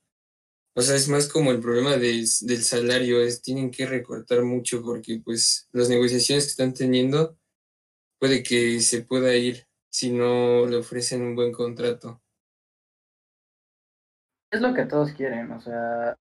o 0.75 0.83
sea, 0.83 0.97
es 0.97 1.09
más 1.09 1.28
como 1.28 1.52
el 1.52 1.61
problema 1.61 1.97
del 1.97 2.26
salario, 2.26 3.21
es 3.21 3.40
tienen 3.40 3.71
que 3.71 3.87
recortar 3.87 4.42
mucho 4.42 4.83
porque 4.83 5.23
pues 5.25 5.68
las 5.71 5.88
negociaciones 5.88 6.47
que 6.47 6.50
están 6.50 6.75
teniendo 6.75 7.38
puede 8.18 8.42
que 8.42 8.80
se 8.80 9.02
pueda 9.02 9.33
ir 9.37 9.68
si 9.90 10.11
no 10.11 10.66
le 10.66 10.78
ofrecen 10.78 11.23
un 11.23 11.37
buen 11.37 11.52
contrato. 11.52 12.21
Es 14.50 14.61
lo 14.61 14.75
que 14.75 14.87
todos 14.87 15.12
quieren, 15.12 15.52
o 15.52 15.61
sea, 15.61 16.18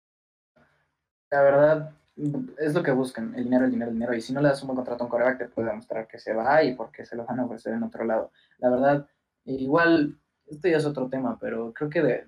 la 1.29 1.41
verdad 1.43 2.00
es 2.15 2.73
lo 2.73 2.83
que 2.83 2.91
buscan, 2.91 3.33
el 3.35 3.45
dinero, 3.45 3.65
el 3.65 3.71
dinero, 3.71 3.89
el 3.89 3.95
dinero. 3.95 4.15
Y 4.15 4.21
si 4.21 4.33
no 4.33 4.41
le 4.41 4.49
das 4.49 4.61
un 4.61 4.67
buen 4.67 4.77
contrato 4.77 5.03
a 5.03 5.05
un 5.05 5.11
coreback, 5.11 5.37
te 5.37 5.47
puede 5.47 5.69
demostrar 5.69 6.07
que 6.07 6.19
se 6.19 6.33
va 6.33 6.63
y 6.63 6.75
porque 6.75 7.05
se 7.05 7.15
lo 7.15 7.25
van 7.25 7.39
a 7.39 7.45
ofrecer 7.45 7.73
en 7.73 7.83
otro 7.83 8.03
lado. 8.03 8.31
La 8.59 8.69
verdad, 8.69 9.07
igual, 9.45 10.19
esto 10.47 10.67
ya 10.67 10.77
es 10.77 10.85
otro 10.85 11.09
tema, 11.09 11.37
pero 11.39 11.73
creo 11.73 11.89
que 11.89 12.01
de, 12.01 12.27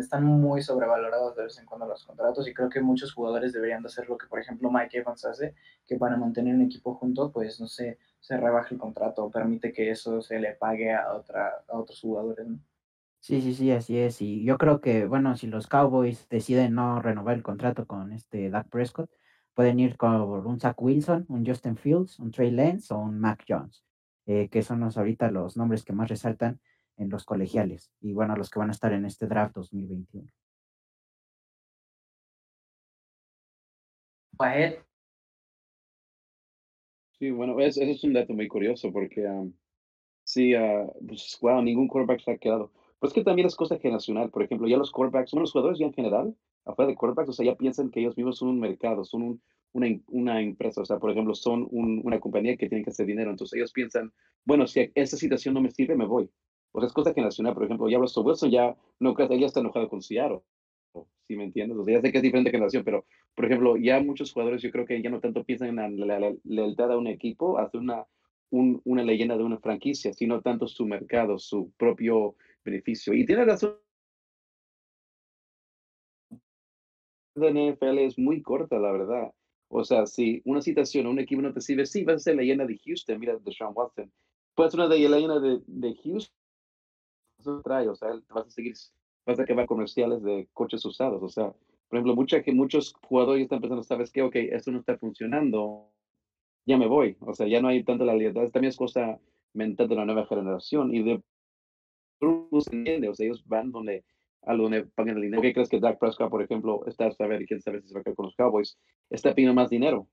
están 0.00 0.24
muy 0.24 0.62
sobrevalorados 0.62 1.36
de 1.36 1.44
vez 1.44 1.58
en 1.58 1.66
cuando 1.66 1.86
los 1.86 2.04
contratos 2.04 2.48
y 2.48 2.54
creo 2.54 2.70
que 2.70 2.80
muchos 2.80 3.12
jugadores 3.12 3.52
deberían 3.52 3.82
de 3.82 3.88
hacer 3.88 4.08
lo 4.08 4.16
que, 4.16 4.26
por 4.26 4.40
ejemplo, 4.40 4.70
Mike 4.70 4.98
Evans 4.98 5.24
hace, 5.24 5.54
que 5.86 5.96
para 5.96 6.16
mantener 6.16 6.54
un 6.54 6.62
equipo 6.62 6.94
junto, 6.94 7.30
pues, 7.30 7.60
no 7.60 7.66
sé, 7.66 7.98
se 8.20 8.36
rebaja 8.36 8.68
el 8.70 8.78
contrato 8.78 9.30
permite 9.30 9.72
que 9.72 9.90
eso 9.90 10.22
se 10.22 10.38
le 10.38 10.54
pague 10.54 10.92
a, 10.92 11.12
otra, 11.12 11.64
a 11.68 11.76
otros 11.76 12.00
jugadores, 12.00 12.46
¿no? 12.46 12.58
Sí, 13.22 13.40
sí, 13.40 13.54
sí, 13.54 13.70
así 13.70 13.98
es. 13.98 14.20
Y 14.20 14.44
yo 14.44 14.58
creo 14.58 14.80
que, 14.80 15.06
bueno, 15.06 15.36
si 15.36 15.46
los 15.46 15.68
Cowboys 15.68 16.28
deciden 16.28 16.74
no 16.74 17.00
renovar 17.00 17.36
el 17.36 17.42
contrato 17.44 17.86
con 17.86 18.12
este 18.12 18.50
Dak 18.50 18.68
Prescott, 18.68 19.10
pueden 19.54 19.78
ir 19.78 19.96
con 19.96 20.16
un 20.20 20.58
Zach 20.58 20.80
Wilson, 20.82 21.26
un 21.28 21.46
Justin 21.46 21.76
Fields, 21.76 22.18
un 22.18 22.32
Trey 22.32 22.50
Lance 22.50 22.92
o 22.92 22.98
un 22.98 23.20
Mac 23.20 23.44
Jones, 23.48 23.84
eh, 24.26 24.48
que 24.50 24.62
son 24.62 24.80
los, 24.80 24.98
ahorita 24.98 25.30
los 25.30 25.56
nombres 25.56 25.84
que 25.84 25.92
más 25.92 26.08
resaltan 26.08 26.60
en 26.96 27.10
los 27.10 27.24
colegiales 27.24 27.92
y, 28.00 28.12
bueno, 28.12 28.34
los 28.36 28.50
que 28.50 28.58
van 28.58 28.70
a 28.70 28.72
estar 28.72 28.92
en 28.92 29.04
este 29.06 29.26
draft 29.28 29.54
2021. 29.54 30.28
Sí, 37.18 37.30
bueno, 37.30 37.58
ese 37.60 37.88
es 37.90 38.02
un 38.04 38.14
dato 38.14 38.32
muy 38.34 38.48
curioso 38.48 38.92
porque 38.92 39.28
sí, 40.24 40.56
uh, 40.56 40.92
pues, 41.06 41.38
wow, 41.40 41.62
ningún 41.62 41.88
quarterback 41.88 42.20
se 42.24 42.32
ha 42.32 42.38
quedado. 42.38 42.72
Pues 43.02 43.12
que 43.12 43.24
también 43.24 43.48
es 43.48 43.56
cosa 43.56 43.80
generacional. 43.80 44.30
Por 44.30 44.44
ejemplo, 44.44 44.68
ya 44.68 44.76
los 44.76 44.92
quarterbacks, 44.92 45.32
bueno, 45.32 45.42
los 45.42 45.50
jugadores 45.50 45.76
ya 45.76 45.86
en 45.86 45.92
general, 45.92 46.36
afuera 46.64 46.88
de 46.88 46.94
quarterbacks, 46.94 47.30
o 47.30 47.32
sea, 47.32 47.44
ya 47.44 47.56
piensan 47.56 47.90
que 47.90 47.98
ellos 47.98 48.16
mismos 48.16 48.38
son 48.38 48.50
un 48.50 48.60
mercado, 48.60 49.04
son 49.04 49.22
un, 49.22 49.42
una, 49.72 49.88
una, 50.06 50.40
empresa, 50.40 50.82
o 50.82 50.84
sea, 50.84 51.00
por 51.00 51.10
ejemplo, 51.10 51.34
son 51.34 51.66
un, 51.72 52.00
una 52.04 52.20
compañía 52.20 52.56
que 52.56 52.68
tiene 52.68 52.84
que 52.84 52.90
hacer 52.90 53.06
dinero. 53.06 53.32
Entonces 53.32 53.56
ellos 53.56 53.72
piensan, 53.72 54.12
bueno, 54.44 54.68
si 54.68 54.88
esa 54.94 55.16
situación 55.16 55.52
no 55.52 55.60
me 55.60 55.72
sirve, 55.72 55.96
me 55.96 56.06
voy. 56.06 56.30
O 56.70 56.78
sea, 56.78 56.86
es 56.86 56.92
cosa 56.92 57.12
generacional. 57.12 57.54
Por 57.54 57.64
ejemplo, 57.64 57.88
ya 57.88 57.98
Russell 57.98 58.22
Wilson 58.24 58.52
ya 58.52 58.76
no 59.00 59.14
creo 59.14 59.34
ya 59.34 59.46
está 59.46 59.58
enojado 59.58 59.88
con 59.88 60.00
Seattle. 60.00 60.38
Si 61.26 61.34
me 61.34 61.42
entiendes? 61.42 61.76
O 61.78 61.84
sea, 61.84 61.94
ya 61.94 62.02
sé 62.02 62.12
que 62.12 62.18
es 62.18 62.22
diferente 62.22 62.52
generación, 62.52 62.84
pero, 62.84 63.04
por 63.34 63.46
ejemplo, 63.46 63.76
ya 63.78 64.00
muchos 64.00 64.32
jugadores 64.32 64.62
yo 64.62 64.70
creo 64.70 64.86
que 64.86 65.02
ya 65.02 65.10
no 65.10 65.18
tanto 65.18 65.42
piensan 65.42 65.76
en 65.76 66.06
la, 66.06 66.32
lealtad 66.44 66.92
a 66.92 66.98
un 66.98 67.08
equipo, 67.08 67.58
hacer 67.58 67.80
una, 67.80 68.06
un, 68.50 68.80
una 68.84 69.02
leyenda 69.02 69.36
de 69.36 69.42
una 69.42 69.58
franquicia, 69.58 70.12
sino 70.12 70.40
tanto 70.40 70.68
su 70.68 70.86
mercado, 70.86 71.40
su 71.40 71.72
propio 71.76 72.36
beneficio. 72.64 73.14
Y 73.14 73.26
tiene 73.26 73.44
razón. 73.44 73.76
La 77.34 77.50
NFL 77.50 77.98
es 77.98 78.18
muy 78.18 78.42
corta, 78.42 78.78
la 78.78 78.92
verdad. 78.92 79.32
O 79.68 79.84
sea, 79.84 80.06
si 80.06 80.42
una 80.44 80.60
situación, 80.60 81.06
un 81.06 81.18
equipo 81.18 81.40
no 81.40 81.52
te 81.52 81.60
sirve, 81.62 81.86
sí, 81.86 82.04
vas 82.04 82.16
a 82.16 82.18
ser 82.18 82.36
leyenda 82.36 82.66
de 82.66 82.78
Houston, 82.84 83.18
mira, 83.18 83.36
de 83.38 83.52
Sean 83.52 83.72
Watson. 83.74 84.12
Ser 84.56 84.80
una 84.80 84.88
de 84.88 85.08
leyenda 85.08 85.40
de, 85.40 85.62
de 85.66 85.94
Houston, 86.04 86.36
eso 87.38 87.60
trae, 87.62 87.88
o 87.88 87.94
sea, 87.94 88.10
vas 88.28 88.46
a 88.46 88.50
seguir, 88.50 88.74
vas 89.26 89.38
a 89.38 89.42
acabar 89.42 89.66
comerciales 89.66 90.22
de 90.22 90.48
coches 90.52 90.84
usados. 90.84 91.22
O 91.22 91.28
sea, 91.28 91.52
por 91.88 91.98
ejemplo, 91.98 92.14
mucha, 92.14 92.42
que 92.42 92.52
muchos 92.52 92.94
jugadores 93.02 93.42
están 93.42 93.60
pensando, 93.60 93.82
¿sabes 93.82 94.10
qué? 94.12 94.22
Ok, 94.22 94.36
esto 94.36 94.70
no 94.70 94.78
está 94.78 94.96
funcionando, 94.98 95.90
ya 96.66 96.76
me 96.76 96.86
voy. 96.86 97.16
O 97.20 97.34
sea, 97.34 97.46
ya 97.48 97.60
no 97.60 97.68
hay 97.68 97.82
tanta 97.84 98.04
la 98.04 98.14
lealtad. 98.14 98.50
También 98.50 98.70
es 98.70 98.76
cosa 98.76 99.18
mental 99.54 99.88
de 99.88 99.96
la 99.96 100.04
nueva 100.04 100.26
generación. 100.26 100.94
Y 100.94 101.02
de 101.02 101.22
entiende, 102.22 103.08
o 103.08 103.14
sea, 103.14 103.26
ellos 103.26 103.44
van 103.46 103.70
donde, 103.70 104.04
a 104.42 104.54
donde 104.54 104.84
pagan 104.86 105.16
el 105.16 105.22
dinero. 105.22 105.42
¿Qué 105.42 105.52
crees 105.52 105.68
que 105.68 105.80
Dak 105.80 105.98
Prescott, 105.98 106.30
por 106.30 106.42
ejemplo, 106.42 106.84
está 106.86 107.06
a 107.06 107.12
saber, 107.12 107.44
quién 107.46 107.60
sabe 107.60 107.80
si 107.80 107.88
se 107.88 107.94
va 107.94 108.00
a 108.00 108.02
quedar 108.04 108.16
con 108.16 108.26
los 108.26 108.36
Cowboys, 108.36 108.78
está 109.10 109.34
pidiendo 109.34 109.54
más 109.54 109.70
dinero? 109.70 110.08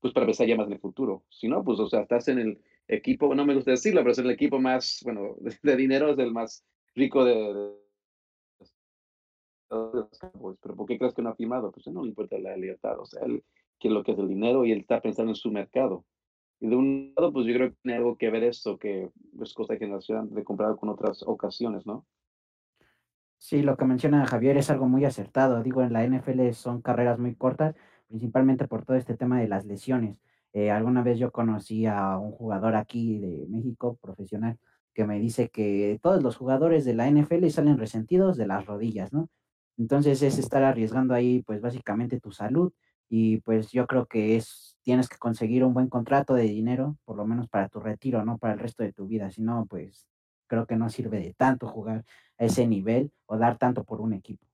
Pues 0.00 0.12
para 0.12 0.24
empezar 0.24 0.46
ya 0.46 0.56
más 0.56 0.66
en 0.66 0.74
el 0.74 0.80
futuro. 0.80 1.24
Si 1.30 1.48
no, 1.48 1.62
pues, 1.62 1.78
o 1.78 1.88
sea, 1.88 2.00
estás 2.02 2.28
en 2.28 2.38
el 2.38 2.60
equipo, 2.88 3.34
no 3.34 3.44
me 3.44 3.54
gusta 3.54 3.70
decirlo, 3.70 4.00
pero 4.00 4.12
es 4.12 4.18
el 4.18 4.30
equipo 4.30 4.58
más, 4.58 5.00
bueno, 5.04 5.36
de, 5.62 5.76
dinero, 5.76 6.10
es 6.10 6.18
el 6.18 6.32
más 6.32 6.64
rico 6.94 7.24
de, 7.24 7.34
de. 7.34 7.82
Pero 9.68 10.76
¿por 10.76 10.86
qué 10.86 10.98
crees 10.98 11.14
que 11.14 11.22
no 11.22 11.30
ha 11.30 11.34
firmado? 11.34 11.72
Pues 11.72 11.86
no 11.86 12.02
le 12.02 12.08
importa 12.08 12.38
la 12.38 12.56
libertad, 12.56 12.98
o 12.98 13.06
sea, 13.06 13.22
él 13.24 13.42
quiere 13.78 13.94
lo 13.94 14.04
que 14.04 14.12
es 14.12 14.18
el 14.18 14.28
dinero 14.28 14.66
y 14.66 14.72
él 14.72 14.80
está 14.80 15.00
pensando 15.00 15.32
en 15.32 15.36
su 15.36 15.50
mercado. 15.50 16.04
Y 16.62 16.68
de 16.68 16.76
un 16.76 17.12
lado, 17.16 17.32
pues 17.32 17.44
yo 17.46 17.54
creo 17.54 17.70
que 17.70 17.76
tiene 17.82 17.98
algo 17.98 18.16
que 18.16 18.30
ver 18.30 18.44
esto, 18.44 18.78
que 18.78 19.10
es 19.40 19.52
cosa 19.52 19.72
de 19.72 19.80
generación 19.80 20.32
de 20.32 20.44
comparado 20.44 20.76
con 20.76 20.90
otras 20.90 21.24
ocasiones, 21.26 21.84
¿no? 21.86 22.06
Sí, 23.36 23.62
lo 23.62 23.76
que 23.76 23.84
menciona 23.84 24.24
Javier 24.26 24.56
es 24.56 24.70
algo 24.70 24.86
muy 24.86 25.04
acertado. 25.04 25.64
Digo, 25.64 25.82
en 25.82 25.92
la 25.92 26.04
NFL 26.06 26.52
son 26.52 26.80
carreras 26.80 27.18
muy 27.18 27.34
cortas, 27.34 27.74
principalmente 28.06 28.68
por 28.68 28.84
todo 28.84 28.96
este 28.96 29.16
tema 29.16 29.40
de 29.40 29.48
las 29.48 29.66
lesiones. 29.66 30.20
Eh, 30.52 30.70
alguna 30.70 31.02
vez 31.02 31.18
yo 31.18 31.32
conocí 31.32 31.86
a 31.86 32.16
un 32.16 32.30
jugador 32.30 32.76
aquí 32.76 33.18
de 33.18 33.44
México, 33.48 33.98
profesional, 34.00 34.56
que 34.94 35.04
me 35.04 35.18
dice 35.18 35.48
que 35.48 35.98
todos 36.00 36.22
los 36.22 36.36
jugadores 36.36 36.84
de 36.84 36.94
la 36.94 37.10
NFL 37.10 37.48
salen 37.48 37.76
resentidos 37.76 38.36
de 38.36 38.46
las 38.46 38.66
rodillas, 38.66 39.12
¿no? 39.12 39.30
Entonces 39.76 40.22
es 40.22 40.38
estar 40.38 40.62
arriesgando 40.62 41.12
ahí, 41.12 41.42
pues 41.42 41.60
básicamente 41.60 42.20
tu 42.20 42.30
salud 42.30 42.72
y 43.08 43.38
pues 43.38 43.70
yo 43.70 43.86
creo 43.86 44.06
que 44.06 44.36
es, 44.36 44.78
tienes 44.82 45.08
que 45.08 45.18
conseguir 45.18 45.64
un 45.64 45.74
buen 45.74 45.88
contrato 45.88 46.34
de 46.34 46.44
dinero, 46.44 46.96
por 47.04 47.16
lo 47.16 47.26
menos 47.26 47.48
para 47.48 47.68
tu 47.68 47.80
retiro, 47.80 48.24
no 48.24 48.38
para 48.38 48.54
el 48.54 48.60
resto 48.60 48.82
de 48.82 48.92
tu 48.92 49.06
vida, 49.06 49.30
si 49.30 49.42
no, 49.42 49.66
pues 49.68 50.08
creo 50.46 50.66
que 50.66 50.76
no 50.76 50.90
sirve 50.90 51.20
de 51.20 51.34
tanto 51.34 51.66
jugar 51.66 52.04
a 52.38 52.44
ese 52.44 52.66
nivel 52.66 53.12
o 53.26 53.38
dar 53.38 53.58
tanto 53.58 53.84
por 53.84 54.00
un 54.00 54.12
equipo. 54.12 54.46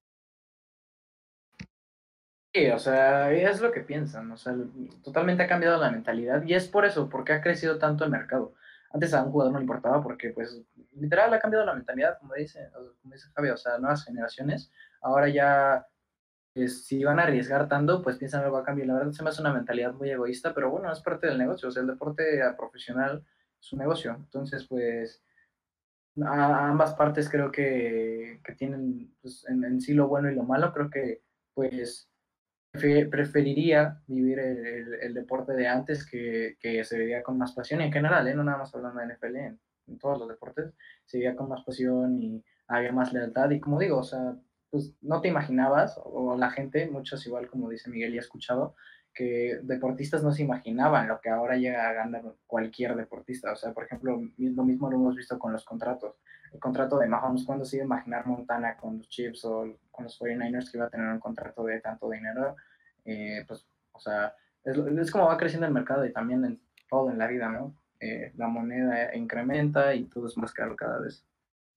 Sí, 2.54 2.68
o 2.70 2.78
sea, 2.78 3.30
es 3.32 3.60
lo 3.60 3.70
que 3.70 3.82
piensan, 3.82 4.30
o 4.32 4.36
sea, 4.36 4.54
totalmente 5.04 5.42
ha 5.42 5.46
cambiado 5.46 5.76
la 5.76 5.90
mentalidad 5.90 6.42
y 6.44 6.54
es 6.54 6.66
por 6.66 6.84
eso, 6.86 7.08
porque 7.08 7.32
ha 7.32 7.42
crecido 7.42 7.78
tanto 7.78 8.04
el 8.04 8.10
mercado. 8.10 8.54
Antes 8.90 9.12
a 9.12 9.22
un 9.22 9.30
jugador 9.30 9.52
no 9.52 9.58
le 9.58 9.64
importaba 9.64 10.02
porque, 10.02 10.30
pues, 10.30 10.62
literal 10.92 11.32
ha 11.34 11.38
cambiado 11.38 11.66
la 11.66 11.74
mentalidad, 11.74 12.18
como 12.18 12.34
dice, 12.34 12.70
como 12.72 13.14
dice 13.14 13.28
Javier, 13.34 13.54
o 13.54 13.56
sea, 13.58 13.78
nuevas 13.78 14.04
generaciones, 14.04 14.72
ahora 15.02 15.28
ya 15.28 15.86
si 16.66 17.04
van 17.04 17.18
a 17.20 17.22
arriesgar 17.24 17.68
tanto, 17.68 18.02
pues 18.02 18.16
piensan 18.16 18.52
va 18.52 18.60
a 18.60 18.64
cambiar. 18.64 18.88
La 18.88 18.94
verdad 18.94 19.12
se 19.12 19.22
me 19.22 19.30
hace 19.30 19.40
una 19.40 19.52
mentalidad 19.52 19.92
muy 19.94 20.10
egoísta, 20.10 20.54
pero 20.54 20.70
bueno, 20.70 20.90
es 20.92 21.00
parte 21.00 21.26
del 21.26 21.38
negocio. 21.38 21.68
O 21.68 21.72
sea, 21.72 21.82
el 21.82 21.88
deporte 21.88 22.40
profesional 22.56 23.24
es 23.60 23.72
un 23.72 23.78
negocio. 23.78 24.14
Entonces, 24.16 24.66
pues, 24.68 25.22
a 26.22 26.68
ambas 26.68 26.94
partes 26.94 27.28
creo 27.28 27.52
que, 27.52 28.40
que 28.44 28.54
tienen 28.54 29.14
pues, 29.22 29.44
en, 29.48 29.80
sí 29.80 29.94
lo 29.94 30.08
bueno 30.08 30.30
y 30.30 30.34
lo 30.34 30.42
malo. 30.42 30.72
Creo 30.72 30.90
que, 30.90 31.22
pues, 31.54 32.10
preferiría 32.72 34.02
vivir 34.06 34.38
el, 34.38 35.14
deporte 35.14 35.52
de 35.54 35.66
antes 35.66 36.04
que, 36.08 36.56
que, 36.60 36.84
se 36.84 36.98
vivía 36.98 37.22
con 37.22 37.38
más 37.38 37.52
pasión. 37.52 37.80
Y 37.80 37.84
en 37.84 37.92
general, 37.92 38.26
¿eh? 38.28 38.34
no 38.34 38.44
nada 38.44 38.58
más 38.58 38.74
hablando 38.74 39.00
de 39.00 39.14
NFL, 39.14 39.36
en, 39.36 39.60
en 39.86 39.98
todos 39.98 40.18
los 40.18 40.28
deportes, 40.28 40.72
se 41.04 41.18
vivía 41.18 41.36
con 41.36 41.48
más 41.48 41.64
pasión 41.64 42.20
y 42.22 42.44
había 42.68 42.92
más 42.92 43.12
lealtad. 43.12 43.50
Y 43.50 43.60
como 43.60 43.78
digo, 43.78 43.98
o 43.98 44.02
sea, 44.04 44.36
pues 44.70 44.94
no 45.00 45.20
te 45.20 45.28
imaginabas, 45.28 45.98
o 46.04 46.36
la 46.36 46.50
gente, 46.50 46.88
muchos 46.90 47.26
igual 47.26 47.48
como 47.48 47.68
dice 47.68 47.90
Miguel 47.90 48.14
y 48.14 48.18
ha 48.18 48.20
escuchado, 48.20 48.74
que 49.14 49.58
deportistas 49.62 50.22
no 50.22 50.30
se 50.30 50.42
imaginaban 50.42 51.08
lo 51.08 51.20
que 51.20 51.28
ahora 51.28 51.56
llega 51.56 51.88
a 51.88 51.92
ganar 51.92 52.22
cualquier 52.46 52.94
deportista. 52.94 53.52
O 53.52 53.56
sea, 53.56 53.72
por 53.72 53.84
ejemplo, 53.84 54.20
lo 54.36 54.64
mismo 54.64 54.88
lo 54.88 54.96
hemos 54.96 55.16
visto 55.16 55.38
con 55.38 55.52
los 55.52 55.64
contratos. 55.64 56.14
El 56.52 56.60
contrato 56.60 56.98
de 56.98 57.08
Mahomes, 57.08 57.44
cuando 57.44 57.64
se 57.64 57.76
iba 57.76 57.82
a 57.82 57.86
imaginar 57.86 58.26
Montana 58.26 58.76
con 58.76 58.98
los 58.98 59.08
Chiefs 59.08 59.44
o 59.44 59.76
con 59.90 60.04
los 60.04 60.20
49ers 60.20 60.70
que 60.70 60.78
iba 60.78 60.86
a 60.86 60.90
tener 60.90 61.08
un 61.08 61.18
contrato 61.18 61.64
de 61.64 61.80
tanto 61.80 62.08
dinero? 62.08 62.54
Eh, 63.04 63.44
pues, 63.48 63.66
o 63.90 63.98
sea, 63.98 64.34
es, 64.64 65.10
como 65.10 65.26
va 65.26 65.36
creciendo 65.36 65.66
el 65.66 65.72
mercado 65.72 66.06
y 66.06 66.12
también 66.12 66.44
en 66.44 66.60
todo 66.88 67.10
en 67.10 67.18
la 67.18 67.26
vida, 67.26 67.48
¿no? 67.48 67.74
Eh, 68.00 68.32
la 68.36 68.46
moneda 68.46 69.14
incrementa 69.16 69.94
y 69.94 70.04
todo 70.04 70.28
es 70.28 70.36
más 70.36 70.52
caro 70.52 70.76
cada 70.76 71.00
vez. 71.00 71.24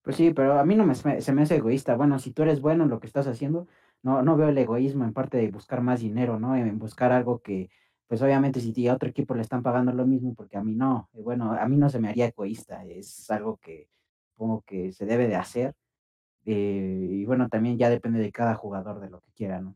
Pues 0.03 0.15
sí, 0.15 0.31
pero 0.33 0.59
a 0.59 0.65
mí 0.65 0.75
no 0.75 0.85
me, 0.85 0.95
se 0.95 1.33
me 1.33 1.41
hace 1.43 1.57
egoísta. 1.57 1.95
Bueno, 1.95 2.17
si 2.19 2.31
tú 2.31 2.41
eres 2.43 2.59
bueno 2.61 2.83
en 2.85 2.89
lo 2.89 2.99
que 2.99 3.07
estás 3.07 3.27
haciendo, 3.27 3.67
no, 4.01 4.23
no 4.23 4.35
veo 4.35 4.49
el 4.49 4.57
egoísmo 4.57 5.03
en 5.05 5.13
parte 5.13 5.37
de 5.37 5.49
buscar 5.51 5.81
más 5.81 5.99
dinero, 6.01 6.39
¿no? 6.39 6.55
En 6.55 6.79
buscar 6.79 7.11
algo 7.11 7.39
que, 7.41 7.69
pues 8.07 8.21
obviamente 8.21 8.59
si 8.61 8.87
a 8.87 8.95
otro 8.95 9.09
equipo 9.09 9.35
le 9.35 9.41
están 9.43 9.61
pagando 9.61 9.93
lo 9.93 10.07
mismo, 10.07 10.33
porque 10.33 10.57
a 10.57 10.63
mí 10.63 10.73
no, 10.73 11.09
bueno, 11.13 11.53
a 11.53 11.67
mí 11.67 11.77
no 11.77 11.89
se 11.89 11.99
me 11.99 12.09
haría 12.09 12.25
egoísta, 12.27 12.83
es 12.85 13.29
algo 13.29 13.57
que 13.57 13.89
supongo 14.33 14.63
que 14.65 14.91
se 14.91 15.05
debe 15.05 15.27
de 15.27 15.35
hacer. 15.35 15.75
Eh, 16.45 17.07
y 17.11 17.25
bueno, 17.25 17.49
también 17.49 17.77
ya 17.77 17.89
depende 17.89 18.19
de 18.19 18.31
cada 18.31 18.55
jugador 18.55 18.99
de 18.99 19.09
lo 19.09 19.21
que 19.21 19.31
quiera, 19.33 19.61
¿no? 19.61 19.75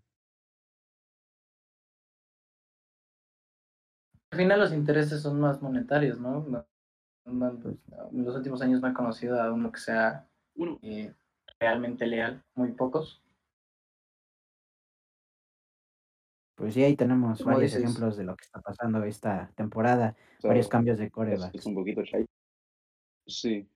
Al 4.32 4.38
final 4.38 4.60
los 4.60 4.74
intereses 4.74 5.22
son 5.22 5.40
más 5.40 5.62
monetarios, 5.62 6.20
¿no? 6.20 6.66
Pues, 7.26 7.76
en 8.12 8.24
los 8.24 8.36
últimos 8.36 8.62
años 8.62 8.82
no 8.82 8.88
he 8.88 8.94
conocido 8.94 9.42
a 9.42 9.52
uno 9.52 9.72
que 9.72 9.80
sea 9.80 10.28
eh, 10.84 11.12
realmente 11.60 12.06
leal, 12.06 12.44
muy 12.54 12.72
pocos. 12.72 13.22
Pues 16.54 16.76
sí, 16.76 16.84
ahí 16.84 16.96
tenemos 16.96 17.44
varios 17.44 17.76
ejemplos 17.76 18.16
de 18.16 18.24
lo 18.24 18.36
que 18.36 18.46
está 18.46 18.62
pasando 18.62 19.04
esta 19.04 19.52
temporada, 19.56 20.16
varios 20.44 20.70
cambios 20.70 21.00
de 21.00 21.10
coreback. 21.10 21.56
Es, 21.56 21.66
un 21.66 21.74
poquito. 21.74 22.02
Sí. 23.26 23.68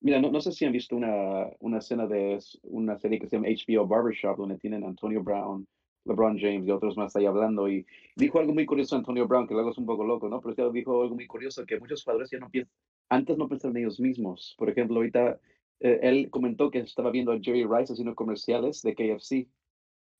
Mira, 0.00 0.20
no, 0.20 0.30
no, 0.30 0.40
sé 0.40 0.52
si 0.52 0.64
han 0.64 0.72
visto 0.72 0.94
una, 0.94 1.46
una 1.58 1.78
escena 1.78 2.06
de 2.06 2.38
una 2.64 2.98
serie 2.98 3.18
que 3.18 3.26
se 3.26 3.36
llama 3.36 3.48
HBO 3.48 3.86
Barbershop, 3.86 4.36
donde 4.36 4.58
tienen 4.58 4.84
Antonio 4.84 5.22
Brown, 5.24 5.66
LeBron 6.08 6.38
James 6.38 6.66
y 6.66 6.70
otros 6.70 6.96
más 6.96 7.14
ahí 7.16 7.26
hablando. 7.26 7.68
Y 7.68 7.86
dijo 8.16 8.38
algo 8.38 8.54
muy 8.54 8.66
curioso 8.66 8.96
Antonio 8.96 9.26
Brown, 9.26 9.46
que 9.46 9.54
luego 9.54 9.70
es 9.70 9.78
un 9.78 9.86
poco 9.86 10.04
loco, 10.04 10.28
¿no? 10.28 10.40
Pero 10.40 10.72
dijo 10.72 11.02
algo 11.02 11.14
muy 11.14 11.26
curioso, 11.26 11.64
que 11.66 11.78
muchos 11.78 12.02
jugadores 12.02 12.30
ya 12.30 12.38
no 12.38 12.50
piensan, 12.50 12.74
antes 13.08 13.38
no 13.38 13.48
pensaban 13.48 13.76
en 13.76 13.84
ellos 13.84 14.00
mismos. 14.00 14.54
Por 14.58 14.70
ejemplo, 14.70 14.96
ahorita 14.96 15.40
eh, 15.80 16.00
él 16.02 16.30
comentó 16.30 16.70
que 16.70 16.80
estaba 16.80 17.10
viendo 17.10 17.32
a 17.32 17.38
Jerry 17.40 17.64
Rice 17.64 17.92
haciendo 17.92 18.14
comerciales 18.14 18.82
de 18.82 18.94
KFC 18.94 19.48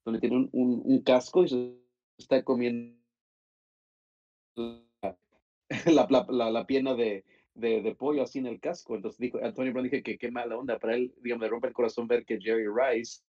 donde 0.09 0.21
tiene 0.21 0.37
un, 0.37 0.51
un, 0.85 1.03
casco 1.03 1.45
y 1.45 1.49
se 1.49 1.75
está 2.17 2.43
comiendo 2.43 2.97
la, 4.57 6.27
la, 6.31 6.51
la, 6.51 6.67
pierna 6.67 6.95
de, 6.95 7.25
de, 7.55 7.83
de, 7.83 7.95
pollo 7.95 8.23
así 8.23 8.39
en 8.39 8.47
el 8.47 8.59
casco. 8.61 8.97
Entonces 8.97 9.21
dijo, 9.21 9.39
Antonio 9.43 9.73
Brown 9.73 9.85
dije 9.85 10.03
que 10.03 10.19
qué 10.19 10.31
mala 10.31 10.57
onda 10.57 10.79
para 10.79 10.95
él, 10.95 11.15
digamos, 11.21 11.43
le 11.43 11.51
rompe 11.51 11.69
el 11.69 11.75
corazón 11.75 12.09
ver 12.09 12.25
que 12.25 12.41
Jerry 12.41 12.67
Rice 12.67 13.23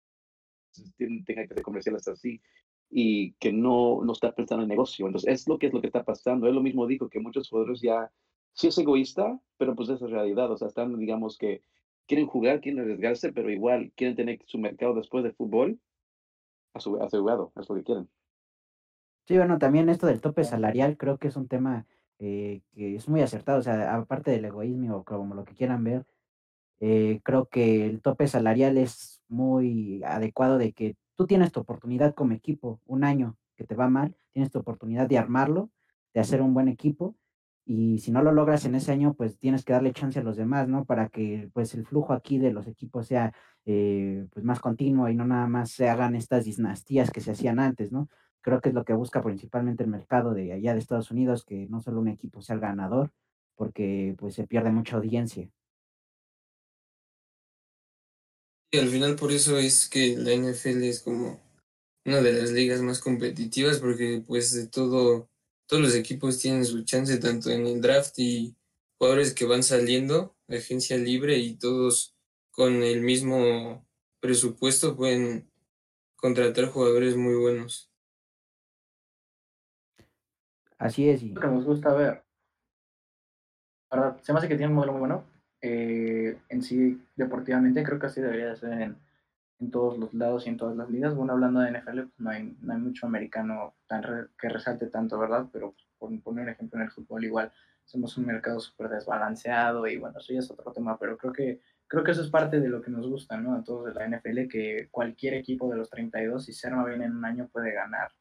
tenga 0.97 1.45
que 1.45 1.53
hacer 1.53 1.61
comerciales 1.63 2.07
así 2.07 2.41
y 2.89 3.33
que 3.33 3.51
no, 3.51 4.01
no 4.03 4.13
está 4.13 4.33
pensando 4.33 4.63
en 4.63 4.69
negocio. 4.69 5.07
Entonces, 5.07 5.31
es 5.31 5.47
lo 5.47 5.57
que 5.57 5.67
es 5.67 5.73
lo 5.73 5.81
que 5.81 5.87
está 5.87 6.03
pasando. 6.03 6.47
Él 6.47 6.55
lo 6.55 6.61
mismo 6.61 6.87
dijo 6.87 7.09
que 7.09 7.19
muchos 7.19 7.49
jugadores 7.49 7.81
ya, 7.81 8.11
sí 8.53 8.67
es 8.67 8.77
egoísta, 8.77 9.39
pero 9.57 9.75
pues 9.75 9.89
es 9.89 9.99
realidad. 9.99 10.51
O 10.51 10.57
sea, 10.57 10.67
están, 10.67 10.97
digamos, 10.97 11.37
que 11.37 11.61
quieren 12.07 12.27
jugar, 12.27 12.61
quieren 12.61 12.81
arriesgarse, 12.81 13.33
pero 13.33 13.51
igual 13.51 13.91
quieren 13.95 14.15
tener 14.15 14.39
su 14.45 14.57
mercado 14.57 14.95
después 14.95 15.23
del 15.23 15.33
fútbol 15.33 15.79
asegurado, 16.73 17.51
es 17.59 17.69
lo 17.69 17.75
que 17.75 17.83
quieren. 17.83 18.09
Sí, 19.27 19.35
bueno, 19.35 19.57
también 19.57 19.89
esto 19.89 20.07
del 20.07 20.21
tope 20.21 20.43
salarial 20.43 20.95
creo 20.97 21.17
que 21.17 21.27
es 21.27 21.35
un 21.35 21.47
tema 21.47 21.85
eh, 22.19 22.61
que 22.73 22.95
es 22.95 23.09
muy 23.09 23.21
acertado, 23.21 23.59
o 23.59 23.61
sea, 23.61 23.95
aparte 23.95 24.31
del 24.31 24.45
egoísmo 24.45 24.97
o 24.97 25.03
como 25.03 25.35
lo 25.35 25.43
que 25.43 25.53
quieran 25.53 25.83
ver, 25.83 26.05
eh, 26.79 27.19
creo 27.23 27.47
que 27.47 27.85
el 27.87 28.01
tope 28.01 28.27
salarial 28.27 28.77
es 28.77 29.21
muy 29.27 30.03
adecuado 30.03 30.57
de 30.57 30.73
que 30.73 30.95
tú 31.15 31.27
tienes 31.27 31.51
tu 31.51 31.59
oportunidad 31.59 32.13
como 32.15 32.33
equipo, 32.33 32.79
un 32.85 33.03
año 33.03 33.37
que 33.55 33.65
te 33.65 33.75
va 33.75 33.89
mal, 33.89 34.15
tienes 34.33 34.51
tu 34.51 34.59
oportunidad 34.59 35.07
de 35.07 35.17
armarlo, 35.17 35.71
de 36.13 36.21
hacer 36.21 36.41
un 36.41 36.53
buen 36.53 36.67
equipo 36.67 37.15
y 37.69 37.99
si 37.99 38.11
no 38.11 38.23
lo 38.23 38.31
logras 38.31 38.63
en 38.63 38.75
ese 38.75 38.93
año, 38.93 39.13
pues 39.13 39.37
tienes 39.39 39.65
que 39.65 39.73
darle 39.73 39.91
chance 39.91 40.17
a 40.19 40.23
los 40.23 40.37
demás, 40.37 40.69
¿no? 40.69 40.85
Para 40.85 41.09
que 41.09 41.49
pues 41.53 41.73
el 41.73 41.85
flujo 41.85 42.13
aquí 42.13 42.39
de 42.39 42.53
los 42.53 42.65
equipos 42.65 43.07
sea 43.07 43.33
eh, 43.65 44.25
pues 44.31 44.45
más 44.45 44.61
continuo 44.61 45.09
y 45.09 45.15
no 45.15 45.25
nada 45.25 45.47
más 45.47 45.71
se 45.71 45.89
hagan 45.89 46.15
estas 46.15 46.45
dinastías 46.45 47.11
que 47.11 47.19
se 47.19 47.31
hacían 47.31 47.59
antes, 47.59 47.91
¿no? 47.91 48.07
Creo 48.39 48.61
que 48.61 48.69
es 48.69 48.75
lo 48.75 48.85
que 48.85 48.93
busca 48.93 49.21
principalmente 49.21 49.83
el 49.83 49.89
mercado 49.89 50.33
de 50.33 50.53
allá 50.53 50.71
de 50.73 50.79
Estados 50.79 51.11
Unidos, 51.11 51.43
que 51.43 51.67
no 51.67 51.81
solo 51.81 51.99
un 51.99 52.07
equipo 52.07 52.41
sea 52.41 52.55
el 52.55 52.61
ganador, 52.61 53.11
porque 53.55 54.15
pues 54.17 54.35
se 54.35 54.47
pierde 54.47 54.71
mucha 54.71 54.95
audiencia. 54.95 55.49
Y 58.71 58.79
al 58.79 58.89
final 58.89 59.15
por 59.15 59.31
eso 59.31 59.57
es 59.57 59.87
que 59.87 60.17
la 60.17 60.35
NFL 60.35 60.83
es 60.83 61.01
como 61.01 61.39
una 62.05 62.21
de 62.21 62.33
las 62.33 62.51
ligas 62.51 62.81
más 62.81 62.99
competitivas, 62.99 63.79
porque 63.79 64.23
pues 64.25 64.53
de 64.53 64.67
todo 64.67 65.29
todos 65.67 65.83
los 65.83 65.95
equipos 65.95 66.39
tienen 66.39 66.65
su 66.65 66.83
chance 66.83 67.17
tanto 67.17 67.51
en 67.51 67.67
el 67.67 67.81
draft 67.81 68.17
y 68.17 68.55
jugadores 68.97 69.33
que 69.33 69.45
van 69.45 69.63
saliendo 69.63 70.35
de 70.47 70.57
agencia 70.57 70.97
libre 70.97 71.37
y 71.37 71.55
todos 71.55 72.15
con 72.51 72.81
el 72.81 73.01
mismo 73.01 73.85
presupuesto 74.19 74.95
pueden 74.95 75.51
contratar 76.15 76.67
jugadores 76.67 77.15
muy 77.15 77.35
buenos. 77.35 77.91
Así 80.77 81.09
es. 81.09 81.21
Y... 81.21 81.29
Lo 81.29 81.41
que 81.41 81.47
nos 81.47 81.65
gusta 81.65 81.93
ver. 81.93 82.23
se 84.21 84.33
me 84.33 84.39
hace 84.39 84.47
que 84.47 84.55
tiene 84.55 84.67
un 84.67 84.75
modelo 84.75 84.93
muy 84.93 84.99
bueno. 85.01 85.36
Eh, 85.61 86.37
en 86.49 86.61
sí, 86.61 87.01
deportivamente, 87.15 87.83
creo 87.83 87.99
que 87.99 88.07
así 88.07 88.21
debería 88.21 88.55
ser 88.55 88.73
en, 88.81 88.97
todos 89.71 89.97
los 89.97 90.13
lados 90.13 90.45
y 90.45 90.49
en 90.49 90.57
todas 90.57 90.77
las 90.77 90.89
ligas. 90.89 91.15
Bueno, 91.15 91.33
hablando 91.33 91.59
de 91.61 91.71
NFL, 91.71 92.01
pues, 92.01 92.19
no, 92.19 92.29
hay, 92.29 92.55
no 92.61 92.73
hay 92.73 92.79
mucho 92.79 93.07
americano 93.07 93.75
tan 93.87 94.29
que 94.39 94.49
resalte 94.49 94.87
tanto, 94.87 95.17
¿verdad? 95.17 95.47
Pero 95.51 95.71
pues, 95.71 95.87
por 95.97 96.21
poner 96.21 96.43
un 96.43 96.49
ejemplo 96.49 96.79
en 96.79 96.85
el 96.85 96.91
fútbol, 96.91 97.25
igual 97.25 97.51
somos 97.87 98.17
un 98.17 98.25
mercado 98.25 98.59
súper 98.59 98.89
desbalanceado 98.89 99.87
y 99.87 99.97
bueno, 99.97 100.19
eso 100.19 100.33
ya 100.33 100.39
es 100.39 100.51
otro 100.51 100.71
tema, 100.73 100.99
pero 100.99 101.17
creo 101.17 101.33
que, 101.33 101.61
creo 101.87 102.03
que 102.03 102.11
eso 102.11 102.21
es 102.21 102.29
parte 102.29 102.59
de 102.59 102.69
lo 102.69 102.81
que 102.81 102.91
nos 102.91 103.07
gusta, 103.07 103.37
¿no? 103.37 103.55
A 103.55 103.63
todos 103.63 103.85
de 103.85 103.93
la 103.93 104.05
NFL, 104.05 104.47
que 104.49 104.89
cualquier 104.91 105.35
equipo 105.35 105.69
de 105.69 105.77
los 105.77 105.89
32, 105.89 106.45
si 106.45 106.53
se 106.53 106.67
arma 106.67 106.85
bien 106.85 107.01
en 107.01 107.15
un 107.15 107.25
año, 107.25 107.47
puede 107.47 107.71
ganar. 107.73 108.11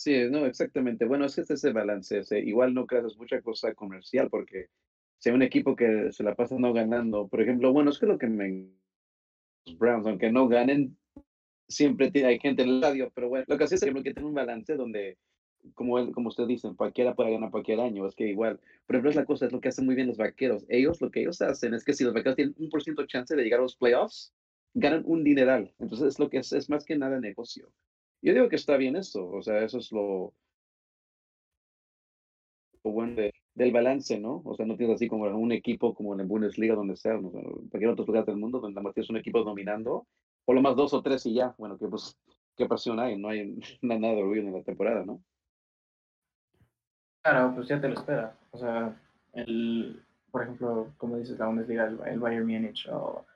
Sí, 0.00 0.14
no, 0.30 0.46
exactamente. 0.46 1.04
Bueno, 1.04 1.26
es 1.26 1.34
que 1.34 1.42
es 1.42 1.50
ese 1.50 1.72
balance. 1.72 2.22
igual 2.42 2.72
no 2.72 2.86
creas 2.86 3.18
mucha 3.18 3.42
cosa 3.42 3.74
comercial 3.74 4.30
porque 4.30 4.70
hay 5.22 5.32
un 5.32 5.42
equipo 5.42 5.76
que 5.76 6.10
se 6.12 6.22
la 6.22 6.34
pasa 6.34 6.56
no 6.58 6.72
ganando, 6.72 7.28
por 7.28 7.42
ejemplo, 7.42 7.70
bueno, 7.74 7.90
es 7.90 7.98
que 7.98 8.06
lo 8.06 8.16
que 8.18 8.26
me... 8.26 8.70
Los 9.66 9.78
Browns, 9.78 10.06
aunque 10.06 10.32
no 10.32 10.48
ganen, 10.48 10.96
siempre 11.68 12.10
hay 12.24 12.38
gente 12.38 12.62
en 12.62 12.70
el 12.70 12.74
estadio, 12.76 13.12
pero 13.14 13.28
bueno, 13.28 13.44
lo 13.46 13.58
que 13.58 13.64
hace 13.64 13.74
es 13.74 13.84
que 13.84 13.90
tener 13.92 14.24
un 14.24 14.32
balance 14.32 14.74
donde, 14.74 15.18
como, 15.74 16.12
como 16.12 16.28
ustedes 16.28 16.48
dicen, 16.48 16.74
cualquiera 16.76 17.14
puede 17.14 17.32
ganar 17.32 17.50
cualquier 17.50 17.80
año, 17.80 18.06
es 18.06 18.14
que 18.14 18.26
igual, 18.28 18.58
por 18.86 18.96
ejemplo, 18.96 19.10
es 19.10 19.16
la 19.16 19.26
cosa, 19.26 19.46
es 19.46 19.52
lo 19.52 19.60
que 19.60 19.68
hacen 19.68 19.84
muy 19.84 19.96
bien 19.96 20.06
los 20.08 20.16
vaqueros. 20.16 20.64
Ellos, 20.70 21.02
lo 21.02 21.10
que 21.10 21.20
ellos 21.20 21.42
hacen 21.42 21.74
es 21.74 21.84
que 21.84 21.92
si 21.92 22.04
los 22.04 22.14
vaqueros 22.14 22.36
tienen 22.36 22.54
un 22.58 22.70
por 22.70 22.82
ciento 22.82 23.04
chance 23.06 23.36
de 23.36 23.42
llegar 23.42 23.60
a 23.60 23.64
los 23.64 23.76
playoffs, 23.76 24.32
ganan 24.72 25.02
un 25.04 25.24
dineral. 25.24 25.74
Entonces, 25.78 26.08
es 26.08 26.18
lo 26.18 26.30
que 26.30 26.38
es, 26.38 26.54
es 26.54 26.70
más 26.70 26.86
que 26.86 26.96
nada 26.96 27.20
negocio. 27.20 27.70
Yo 28.22 28.34
digo 28.34 28.48
que 28.48 28.56
está 28.56 28.76
bien 28.76 28.96
eso, 28.96 29.28
o 29.30 29.42
sea, 29.42 29.62
eso 29.64 29.78
es 29.78 29.90
lo, 29.92 30.34
bueno 32.82 33.22
del 33.54 33.72
balance, 33.72 34.18
¿no? 34.18 34.42
O 34.44 34.54
sea, 34.54 34.66
no 34.66 34.76
tienes 34.76 34.96
así 34.96 35.08
como 35.08 35.24
un 35.24 35.52
equipo 35.52 35.94
como 35.94 36.12
en 36.12 36.18
la 36.18 36.24
Bundesliga, 36.24 36.74
donde 36.74 36.96
sea, 36.96 37.14
¿no? 37.14 37.30
cualquier 37.30 37.88
otro 37.88 38.04
lugar 38.04 38.24
del 38.24 38.36
mundo, 38.36 38.60
donde 38.60 38.82
la 38.82 38.92
tienes 38.92 39.10
un 39.10 39.16
equipo 39.16 39.42
dominando, 39.42 40.06
por 40.44 40.54
lo 40.54 40.62
más 40.62 40.76
dos 40.76 40.92
o 40.94 41.02
tres 41.02 41.24
y 41.26 41.34
ya, 41.34 41.54
bueno, 41.58 41.78
que 41.78 41.86
pues, 41.88 42.16
qué 42.56 42.66
pasión 42.66 43.00
hay, 43.00 43.16
no 43.18 43.28
hay 43.28 43.56
nada 43.82 44.14
de 44.14 44.22
orgullo 44.22 44.42
en 44.42 44.52
la 44.52 44.62
temporada, 44.62 45.04
¿no? 45.04 45.22
Claro, 47.22 47.54
pues 47.54 47.68
ya 47.68 47.80
te 47.80 47.88
lo 47.88 47.94
espera. 47.94 48.34
O 48.50 48.58
sea, 48.58 48.98
el, 49.34 50.02
por 50.30 50.42
ejemplo, 50.42 50.92
como 50.96 51.18
dices, 51.18 51.38
la 51.38 51.46
Bundesliga, 51.46 51.86
el, 51.86 52.00
el 52.06 52.18
Bayern 52.18 52.46
Múnich 52.46 52.88
o 52.88 53.26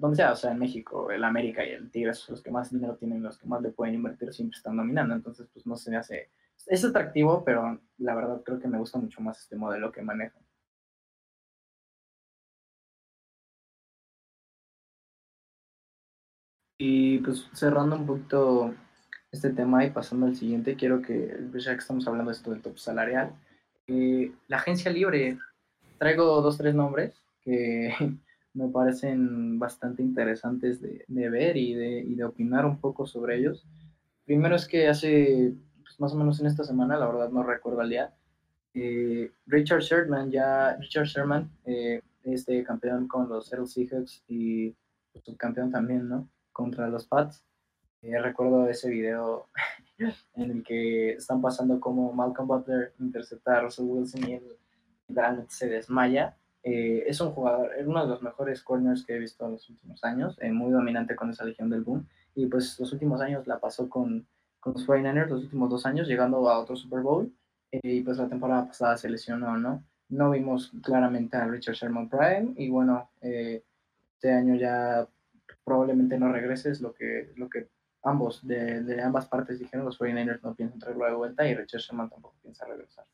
donde 0.00 0.16
sea, 0.16 0.32
o 0.32 0.36
sea, 0.36 0.52
en 0.52 0.58
México, 0.58 1.10
el 1.10 1.24
América 1.24 1.64
y 1.64 1.70
el 1.70 1.90
Tigres 1.90 2.18
son 2.18 2.34
los 2.34 2.42
que 2.42 2.50
más 2.50 2.70
dinero 2.72 2.96
tienen, 2.96 3.22
los 3.22 3.38
que 3.38 3.46
más 3.46 3.62
le 3.62 3.70
pueden 3.70 3.94
invertir, 3.94 4.32
siempre 4.32 4.56
están 4.56 4.76
dominando. 4.76 5.14
Entonces, 5.14 5.48
pues 5.52 5.66
no 5.66 5.76
se 5.76 5.90
me 5.90 5.96
hace. 5.98 6.30
Es 6.66 6.84
atractivo, 6.84 7.44
pero 7.44 7.80
la 7.98 8.14
verdad 8.14 8.42
creo 8.44 8.60
que 8.60 8.68
me 8.68 8.78
gusta 8.78 8.98
mucho 8.98 9.20
más 9.20 9.40
este 9.40 9.56
modelo 9.56 9.92
que 9.92 10.02
manejan. 10.02 10.42
Y 16.78 17.18
pues 17.18 17.48
cerrando 17.54 17.96
un 17.96 18.06
poquito 18.06 18.74
este 19.32 19.50
tema 19.50 19.84
y 19.84 19.90
pasando 19.90 20.26
al 20.26 20.36
siguiente, 20.36 20.76
quiero 20.76 21.02
que, 21.02 21.36
pues, 21.50 21.64
ya 21.64 21.72
que 21.72 21.78
estamos 21.78 22.06
hablando 22.06 22.30
de 22.30 22.36
esto 22.36 22.50
del 22.50 22.62
top 22.62 22.78
salarial, 22.78 23.34
eh, 23.86 24.32
la 24.48 24.56
agencia 24.58 24.90
libre, 24.90 25.38
traigo 25.98 26.40
dos, 26.42 26.58
tres 26.58 26.74
nombres 26.74 27.14
que 27.42 27.92
me 28.54 28.68
parecen 28.68 29.58
bastante 29.58 30.02
interesantes 30.02 30.80
de, 30.80 31.04
ver 31.28 31.56
y 31.56 31.74
de, 31.74 32.24
opinar 32.24 32.64
un 32.64 32.78
poco 32.78 33.06
sobre 33.06 33.36
ellos. 33.38 33.66
Primero 34.24 34.56
es 34.56 34.66
que 34.66 34.88
hace 34.88 35.54
pues, 35.82 36.00
más 36.00 36.12
o 36.14 36.16
menos 36.16 36.40
en 36.40 36.46
esta 36.46 36.64
semana, 36.64 36.96
la 36.96 37.06
verdad 37.06 37.30
no 37.30 37.42
recuerdo 37.42 37.82
el 37.82 37.90
día, 37.90 38.14
eh, 38.72 39.30
Richard 39.46 39.80
Sherman 39.80 40.30
ya, 40.30 40.76
Richard 40.76 41.06
Sherman, 41.06 41.50
eh, 41.64 42.00
este 42.22 42.62
campeón 42.64 43.06
con 43.06 43.28
los 43.28 43.48
Seattle 43.48 43.66
Seahawks 43.66 44.24
y 44.28 44.74
subcampeón 45.22 45.70
también, 45.70 46.08
¿no? 46.08 46.28
Contra 46.52 46.88
los 46.88 47.06
Pats. 47.06 47.44
Eh, 48.02 48.18
recuerdo 48.20 48.68
ese 48.68 48.90
video 48.90 49.48
en 50.34 50.50
el 50.50 50.62
que 50.62 51.12
están 51.12 51.40
pasando 51.40 51.80
como 51.80 52.12
Malcolm 52.12 52.48
Butler 52.48 52.94
intercepta 53.00 53.58
a 53.58 53.60
Russell 53.62 53.86
Wilson 53.86 54.28
y 54.28 54.32
él 54.34 54.56
se 55.48 55.68
desmaya 55.68 56.36
eh, 56.66 57.04
es 57.06 57.20
un 57.20 57.32
jugador, 57.32 57.72
es 57.76 57.86
uno 57.86 58.02
de 58.02 58.08
los 58.08 58.22
mejores 58.22 58.62
corners 58.62 59.04
que 59.04 59.14
he 59.14 59.18
visto 59.18 59.44
en 59.44 59.52
los 59.52 59.68
últimos 59.68 60.02
años, 60.02 60.34
eh, 60.40 60.50
muy 60.50 60.72
dominante 60.72 61.14
con 61.14 61.28
esa 61.28 61.44
legión 61.44 61.68
del 61.68 61.82
boom. 61.82 62.08
Y 62.34 62.46
pues 62.46 62.80
los 62.80 62.90
últimos 62.92 63.20
años 63.20 63.46
la 63.46 63.60
pasó 63.60 63.88
con, 63.90 64.26
con 64.60 64.72
los 64.72 64.86
49ers, 64.86 65.28
los 65.28 65.42
últimos 65.42 65.68
dos 65.68 65.84
años, 65.84 66.08
llegando 66.08 66.48
a 66.48 66.58
otro 66.58 66.74
Super 66.74 67.02
Bowl. 67.02 67.30
Eh, 67.70 67.80
y 67.82 68.00
pues 68.02 68.16
la 68.16 68.28
temporada 68.28 68.66
pasada 68.66 68.96
se 68.96 69.10
lesionó, 69.10 69.58
¿no? 69.58 69.84
No 70.08 70.30
vimos 70.30 70.72
claramente 70.82 71.36
a 71.36 71.46
Richard 71.46 71.74
Sherman 71.74 72.08
Prime. 72.08 72.54
Y 72.56 72.70
bueno, 72.70 73.10
este 73.20 74.32
año 74.32 74.54
ya 74.54 75.06
probablemente 75.64 76.18
no 76.18 76.32
regrese, 76.32 76.70
es 76.70 76.80
lo 76.80 76.94
que, 76.94 77.32
lo 77.36 77.50
que 77.50 77.68
ambos, 78.02 78.46
de, 78.46 78.82
de 78.82 79.02
ambas 79.02 79.26
partes 79.26 79.58
dijeron, 79.58 79.84
los 79.84 79.98
49ers 79.98 80.40
no 80.42 80.54
piensan 80.54 80.78
traerlo 80.78 81.04
de 81.04 81.14
vuelta 81.14 81.46
y 81.46 81.54
Richard 81.54 81.80
Sherman 81.80 82.08
tampoco 82.08 82.36
piensa 82.42 82.64
regresar. 82.66 83.04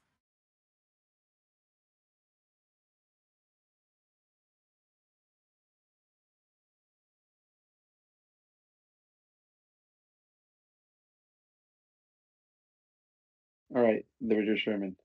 All 13.72 13.82
right, 13.84 14.04
de 14.18 14.34
Richard 14.34 14.56
Sherman. 14.56 14.96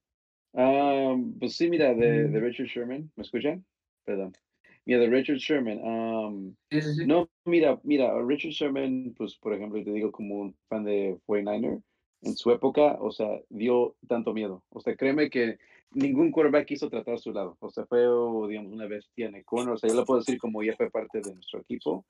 Um, 0.54 1.38
pues 1.38 1.56
sí, 1.58 1.70
mira, 1.70 1.94
de, 1.94 2.28
de 2.30 2.40
Mm. 2.40 2.44
Richard 2.44 2.68
Sherman, 2.68 3.12
¿me 3.16 3.24
escuchan? 3.24 3.66
Perdón. 4.06 4.34
Mira, 4.86 5.00
de 5.00 5.08
Richard 5.10 5.38
Sherman. 5.38 5.80
um, 5.84 6.56
Sí, 6.72 6.82
sí, 6.82 6.94
sí. 6.96 7.06
no, 7.06 7.30
mira, 7.46 7.80
mira, 7.84 8.14
Richard 8.26 8.52
Sherman, 8.52 9.14
pues 9.18 9.36
por 9.38 9.54
ejemplo, 9.54 9.84
te 9.84 9.92
digo 9.92 10.12
como 10.12 10.36
un 10.36 10.56
fan 10.70 10.84
de 10.84 11.18
49er, 11.28 11.82
en 12.22 12.36
su 12.36 12.52
época, 12.52 12.98
o 13.02 13.12
sea, 13.12 13.28
dio 13.50 13.96
tanto 14.08 14.34
miedo. 14.34 14.64
O 14.70 14.80
sea, 14.80 14.96
créeme 14.96 15.30
que 15.30 15.58
ningún 15.92 16.32
quarterback 16.32 16.66
quiso 16.66 16.90
tratar 16.90 17.16
a 17.16 17.18
su 17.18 17.32
lado. 17.32 17.58
O 17.60 17.70
sea, 17.70 17.86
fue, 17.86 18.00
digamos, 18.50 18.72
una 18.74 18.88
bestia 18.88 19.28
en 19.28 19.36
el 19.36 19.46
corner. 19.46 19.74
O 19.74 19.78
sea, 19.78 19.90
yo 19.90 19.96
lo 19.96 20.06
puedo 20.06 20.20
decir 20.22 20.40
como 20.40 20.64
ya 20.64 20.76
fue 20.76 20.90
parte 20.90 21.22
de 21.22 21.34
nuestro 21.34 21.60
equipo. 21.60 22.06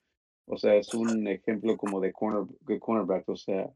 O 0.46 0.58
sea, 0.58 0.76
es 0.76 0.94
un 0.94 1.28
ejemplo 1.28 1.76
como 1.76 2.00
de, 2.00 2.14
corner, 2.14 2.46
de 2.62 2.80
cornerback. 2.80 3.28
O 3.28 3.36
sea, 3.36 3.70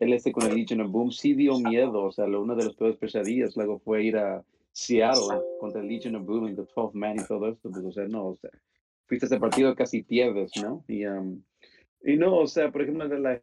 él 0.00 0.12
este 0.12 0.32
con 0.32 0.46
el 0.46 0.54
Legion 0.54 0.80
of 0.80 0.90
Boom 0.90 1.10
sí 1.10 1.34
dio 1.34 1.58
miedo. 1.58 2.04
O 2.04 2.12
sea, 2.12 2.26
lo, 2.26 2.42
una 2.42 2.54
de 2.54 2.64
las 2.64 2.74
peores 2.74 2.96
pesadillas 2.96 3.56
luego 3.56 3.78
fue 3.78 4.04
ir 4.04 4.16
a 4.16 4.44
Seattle 4.72 5.40
contra 5.60 5.80
el 5.80 5.88
Legion 5.88 6.16
of 6.16 6.26
Boom 6.26 6.48
en 6.48 6.56
the 6.56 6.62
12 6.62 6.96
man 6.98 7.16
y 7.18 7.26
todo 7.26 7.48
esto. 7.48 7.70
Pues, 7.70 7.84
o 7.84 7.92
sea, 7.92 8.06
no, 8.08 8.28
o 8.28 8.36
sea, 8.36 8.50
fuiste 9.06 9.26
ese 9.26 9.38
partido 9.38 9.74
casi 9.74 10.02
pierdes, 10.02 10.52
¿no? 10.62 10.84
Y, 10.88 11.06
um, 11.06 11.42
y 12.02 12.16
no, 12.16 12.38
o 12.38 12.46
sea, 12.46 12.70
por 12.70 12.82
ejemplo, 12.82 13.08
de 13.08 13.18
la 13.18 13.42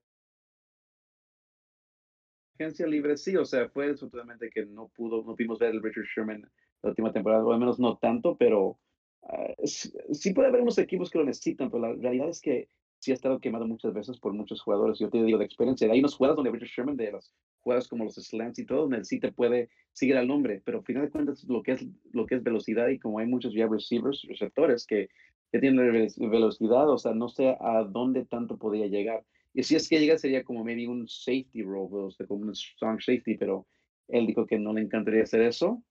agencia 2.59 2.85
libre, 2.85 3.17
sí, 3.17 3.35
o 3.35 3.45
sea, 3.45 3.69
fue 3.69 3.87
desafortunadamente 3.87 4.49
que 4.49 4.65
no 4.65 4.89
pudo, 4.89 5.23
no 5.23 5.35
pudimos 5.35 5.57
ver 5.59 5.71
el 5.71 5.81
Richard 5.81 6.05
Sherman 6.15 6.49
la 6.83 6.89
última 6.89 7.11
temporada, 7.11 7.43
o 7.43 7.51
al 7.51 7.59
menos 7.59 7.79
no 7.79 7.97
tanto, 7.97 8.37
pero 8.37 8.79
ah, 9.23 9.53
sí, 9.63 9.91
sí 10.11 10.33
puede 10.33 10.49
haber 10.49 10.61
unos 10.61 10.77
equipos 10.77 11.09
que 11.09 11.19
lo 11.19 11.25
necesitan, 11.25 11.69
pero 11.69 11.87
la 11.87 11.93
realidad 11.93 12.29
es 12.29 12.41
que 12.41 12.69
sí 13.01 13.11
ha 13.11 13.15
estado 13.15 13.39
quemado 13.39 13.67
muchas 13.67 13.93
veces 13.93 14.19
por 14.19 14.33
muchos 14.33 14.61
jugadores. 14.61 14.99
Yo 14.99 15.09
te 15.09 15.21
digo 15.23 15.39
de 15.39 15.45
experiencia, 15.45 15.91
hay 15.91 15.99
unos 15.99 16.15
jugadas 16.15 16.37
donde 16.37 16.51
Richard 16.51 16.69
Sherman, 16.69 16.97
de 16.97 17.11
las 17.11 17.33
jugadas 17.61 17.87
como 17.87 18.05
los 18.05 18.15
slants 18.15 18.59
y 18.59 18.65
todo, 18.65 18.81
donde 18.83 19.03
sí 19.03 19.19
te 19.19 19.31
puede 19.31 19.69
seguir 19.93 20.17
al 20.17 20.27
nombre, 20.27 20.61
pero 20.63 20.79
al 20.79 20.85
final 20.85 21.03
de 21.03 21.09
cuentas 21.11 21.43
lo 21.45 21.63
que 21.63 21.73
es, 21.73 21.85
lo 22.13 22.25
que 22.27 22.35
es 22.35 22.43
velocidad 22.43 22.87
y 22.89 22.99
como 22.99 23.19
hay 23.19 23.27
muchos 23.27 23.53
ya 23.53 23.67
receivers, 23.67 24.21
receptores 24.29 24.85
que, 24.85 25.09
que 25.51 25.59
tienen 25.59 25.91
ve- 25.91 26.13
velocidad, 26.29 26.89
o 26.89 26.97
sea, 26.97 27.13
no 27.13 27.27
sé 27.27 27.57
a 27.59 27.83
dónde 27.83 28.25
tanto 28.25 28.57
podría 28.57 28.87
llegar. 28.87 29.25
Y 29.53 29.63
si 29.63 29.75
es 29.75 29.89
que 29.89 29.99
llega 29.99 30.17
sería 30.17 30.43
como 30.43 30.63
maybe 30.63 30.87
un 30.87 31.07
safety 31.07 31.63
role, 31.63 32.05
o 32.05 32.11
sea, 32.11 32.27
como 32.27 32.43
un 32.43 32.55
strong 32.55 33.01
safety, 33.01 33.35
pero 33.35 33.67
él 34.07 34.27
dijo 34.27 34.45
que 34.45 34.59
no 34.59 34.73
le 34.73 34.81
encantaría 34.81 35.23
hacer 35.23 35.41
eso. 35.41 35.83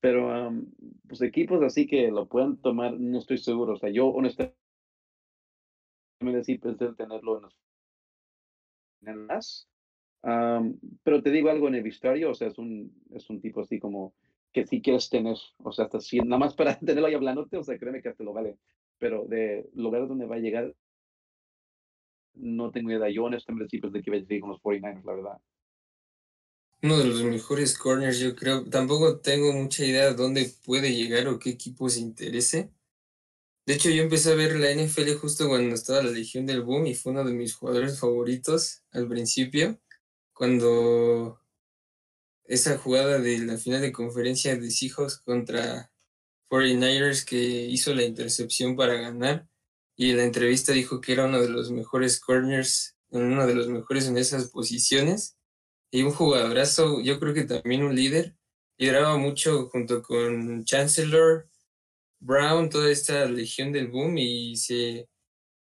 Pero, 0.00 0.48
um, 0.48 0.66
pues 1.08 1.22
equipos 1.22 1.62
así 1.62 1.86
que 1.86 2.10
lo 2.10 2.26
puedan 2.28 2.58
tomar, 2.58 2.92
no 3.00 3.18
estoy 3.18 3.38
seguro. 3.38 3.72
O 3.74 3.76
sea, 3.78 3.90
yo 3.90 4.08
honestamente 4.08 4.63
sí 6.44 6.58
pensé 6.58 6.86
en 6.86 6.96
tenerlo 6.96 7.40
en 9.02 9.26
las. 9.26 9.68
Um, 10.22 10.78
pero 11.02 11.22
te 11.22 11.30
digo 11.30 11.50
algo 11.50 11.68
en 11.68 11.74
el 11.74 11.82
vestuario, 11.82 12.30
o 12.30 12.34
sea, 12.34 12.48
es 12.48 12.56
un, 12.56 12.90
es 13.10 13.28
un 13.28 13.40
tipo 13.42 13.60
así 13.60 13.78
como 13.78 14.14
que 14.52 14.66
si 14.66 14.80
quieres 14.80 15.10
tener, 15.10 15.36
o 15.58 15.72
sea, 15.72 15.84
hasta 15.84 16.00
si, 16.00 16.18
nada 16.20 16.38
más 16.38 16.54
para 16.54 16.78
tenerlo 16.78 17.06
ahí 17.06 17.14
hablándote, 17.14 17.58
o 17.58 17.64
sea, 17.64 17.78
créeme 17.78 18.00
que 18.00 18.08
hasta 18.08 18.24
lo 18.24 18.32
vale. 18.32 18.56
Pero 18.98 19.26
de 19.26 19.68
lugares 19.74 20.08
donde 20.08 20.26
va 20.26 20.36
a 20.36 20.38
llegar, 20.38 20.74
no 22.34 22.70
tengo 22.70 22.90
idea. 22.90 23.10
Yo 23.10 23.24
honestamente 23.24 23.68
sí 23.68 23.78
pensé 23.78 24.00
que 24.00 24.10
iba 24.10 24.16
a 24.16 24.20
llegar 24.20 24.40
con 24.40 24.50
los 24.50 24.62
49ers, 24.62 25.04
la 25.04 25.12
verdad. 25.12 25.38
Uno 26.82 26.98
de 26.98 27.06
los 27.06 27.22
mejores 27.22 27.76
corners, 27.78 28.18
yo 28.20 28.36
creo. 28.36 28.64
Tampoco 28.64 29.18
tengo 29.18 29.52
mucha 29.52 29.84
idea 29.84 30.06
de 30.06 30.14
dónde 30.14 30.50
puede 30.64 30.94
llegar 30.94 31.26
o 31.28 31.38
qué 31.38 31.50
equipo 31.50 31.88
se 31.88 32.00
interese. 32.00 32.70
De 33.66 33.74
hecho, 33.74 33.88
yo 33.88 34.02
empecé 34.02 34.32
a 34.32 34.34
ver 34.34 34.56
la 34.56 34.70
NFL 34.70 35.14
justo 35.14 35.48
cuando 35.48 35.74
estaba 35.74 36.02
la 36.02 36.10
Legión 36.10 36.44
del 36.44 36.62
Boom 36.62 36.86
y 36.86 36.94
fue 36.94 37.12
uno 37.12 37.24
de 37.24 37.32
mis 37.32 37.54
jugadores 37.54 37.98
favoritos 37.98 38.82
al 38.92 39.08
principio, 39.08 39.80
cuando 40.34 41.40
esa 42.44 42.76
jugada 42.76 43.18
de 43.18 43.38
la 43.38 43.56
final 43.56 43.80
de 43.80 43.92
conferencia 43.92 44.56
de 44.56 44.70
Seahawks 44.70 45.18
contra 45.18 45.90
49ers 46.50 47.24
que 47.24 47.36
hizo 47.36 47.94
la 47.94 48.04
intercepción 48.04 48.76
para 48.76 48.94
ganar 48.94 49.48
y 49.96 50.10
en 50.10 50.18
la 50.18 50.24
entrevista 50.24 50.72
dijo 50.72 51.00
que 51.00 51.12
era 51.12 51.26
uno 51.26 51.40
de 51.40 51.48
los 51.48 51.70
mejores 51.70 52.20
corners, 52.20 52.96
uno 53.08 53.46
de 53.46 53.54
los 53.54 53.68
mejores 53.68 54.06
en 54.08 54.18
esas 54.18 54.50
posiciones 54.50 55.38
y 55.90 56.02
un 56.02 56.12
jugadorazo, 56.12 57.00
yo 57.00 57.18
creo 57.20 57.32
que 57.32 57.44
también 57.44 57.82
un 57.84 57.94
líder, 57.94 58.36
lideraba 58.76 59.16
mucho 59.16 59.68
junto 59.70 60.02
con 60.02 60.64
Chancellor, 60.64 61.48
Brown, 62.24 62.70
toda 62.70 62.90
esta 62.90 63.26
legión 63.26 63.70
del 63.70 63.88
boom 63.88 64.16
y 64.18 64.56
se 64.56 65.08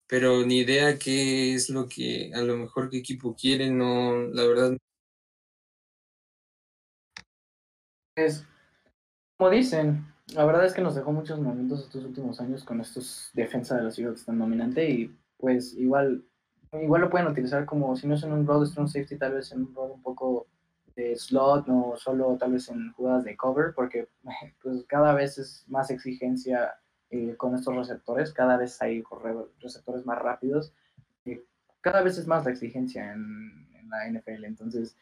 pero 0.07 0.45
ni 0.45 0.59
idea 0.59 0.97
qué 0.99 1.53
es 1.55 1.69
lo 1.69 1.87
que 1.87 2.31
a 2.33 2.41
lo 2.41 2.55
mejor 2.55 2.89
qué 2.89 2.97
equipo 2.97 3.35
quiere, 3.35 3.71
no, 3.71 4.27
la 4.27 4.43
verdad. 4.45 4.77
Es, 8.15 8.45
como 9.37 9.49
dicen, 9.49 10.05
la 10.35 10.45
verdad 10.45 10.65
es 10.65 10.73
que 10.73 10.81
nos 10.81 10.95
dejó 10.95 11.11
muchos 11.11 11.39
momentos 11.39 11.81
estos 11.81 12.05
últimos 12.05 12.39
años 12.39 12.63
con 12.63 12.79
estos 12.79 13.31
defensa 13.33 13.75
de 13.75 13.83
los 13.83 13.95
Seahawks 13.95 14.25
tan 14.25 14.37
dominante 14.39 14.87
y 14.89 15.17
pues 15.37 15.73
igual 15.73 16.23
igual 16.71 17.01
lo 17.01 17.09
pueden 17.09 17.27
utilizar 17.27 17.65
como 17.65 17.95
si 17.95 18.07
no 18.07 18.15
es 18.15 18.23
en 18.23 18.33
un 18.33 18.47
rol 18.47 18.61
de 18.61 18.67
strong 18.67 18.87
safety 18.87 19.17
tal 19.17 19.33
vez 19.33 19.51
en 19.51 19.61
un 19.61 19.75
rol 19.75 19.91
un 19.91 20.01
poco 20.01 20.47
de 20.95 21.15
slot 21.15 21.67
no 21.67 21.95
solo 21.97 22.37
tal 22.37 22.53
vez 22.53 22.69
en 22.69 22.91
jugadas 22.93 23.23
de 23.23 23.35
cover 23.37 23.73
porque 23.73 24.07
pues 24.61 24.83
cada 24.85 25.13
vez 25.13 25.37
es 25.37 25.65
más 25.67 25.89
exigencia 25.89 26.75
eh, 27.09 27.35
con 27.37 27.55
estos 27.55 27.75
receptores 27.75 28.33
cada 28.33 28.57
vez 28.57 28.81
hay 28.81 29.03
receptores 29.59 30.05
más 30.05 30.19
rápidos 30.19 30.73
cada 31.81 32.01
vez 32.01 32.17
es 32.17 32.27
más 32.27 32.45
la 32.45 32.51
exigencia 32.51 33.11
en, 33.11 33.67
en 33.73 33.89
la 33.89 34.09
NFL 34.09 34.45
entonces 34.45 34.95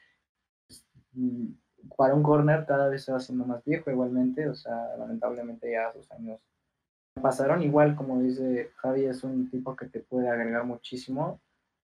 pues, 0.67 0.85
para 1.97 2.13
un 2.13 2.23
corner 2.23 2.65
cada 2.65 2.89
vez 2.89 3.03
se 3.03 3.11
va 3.11 3.17
haciendo 3.17 3.45
más 3.45 3.63
viejo 3.63 3.89
igualmente, 3.91 4.47
o 4.47 4.55
sea, 4.55 4.95
lamentablemente 4.97 5.71
ya 5.71 5.91
sus 5.91 6.09
años 6.11 6.39
pasaron. 7.21 7.63
Igual, 7.63 7.95
como 7.95 8.21
dice 8.21 8.71
Javi, 8.77 9.05
es 9.05 9.23
un 9.23 9.49
tipo 9.49 9.75
que 9.75 9.87
te 9.87 9.99
puede 9.99 10.29
agregar 10.29 10.65
muchísimo, 10.65 11.41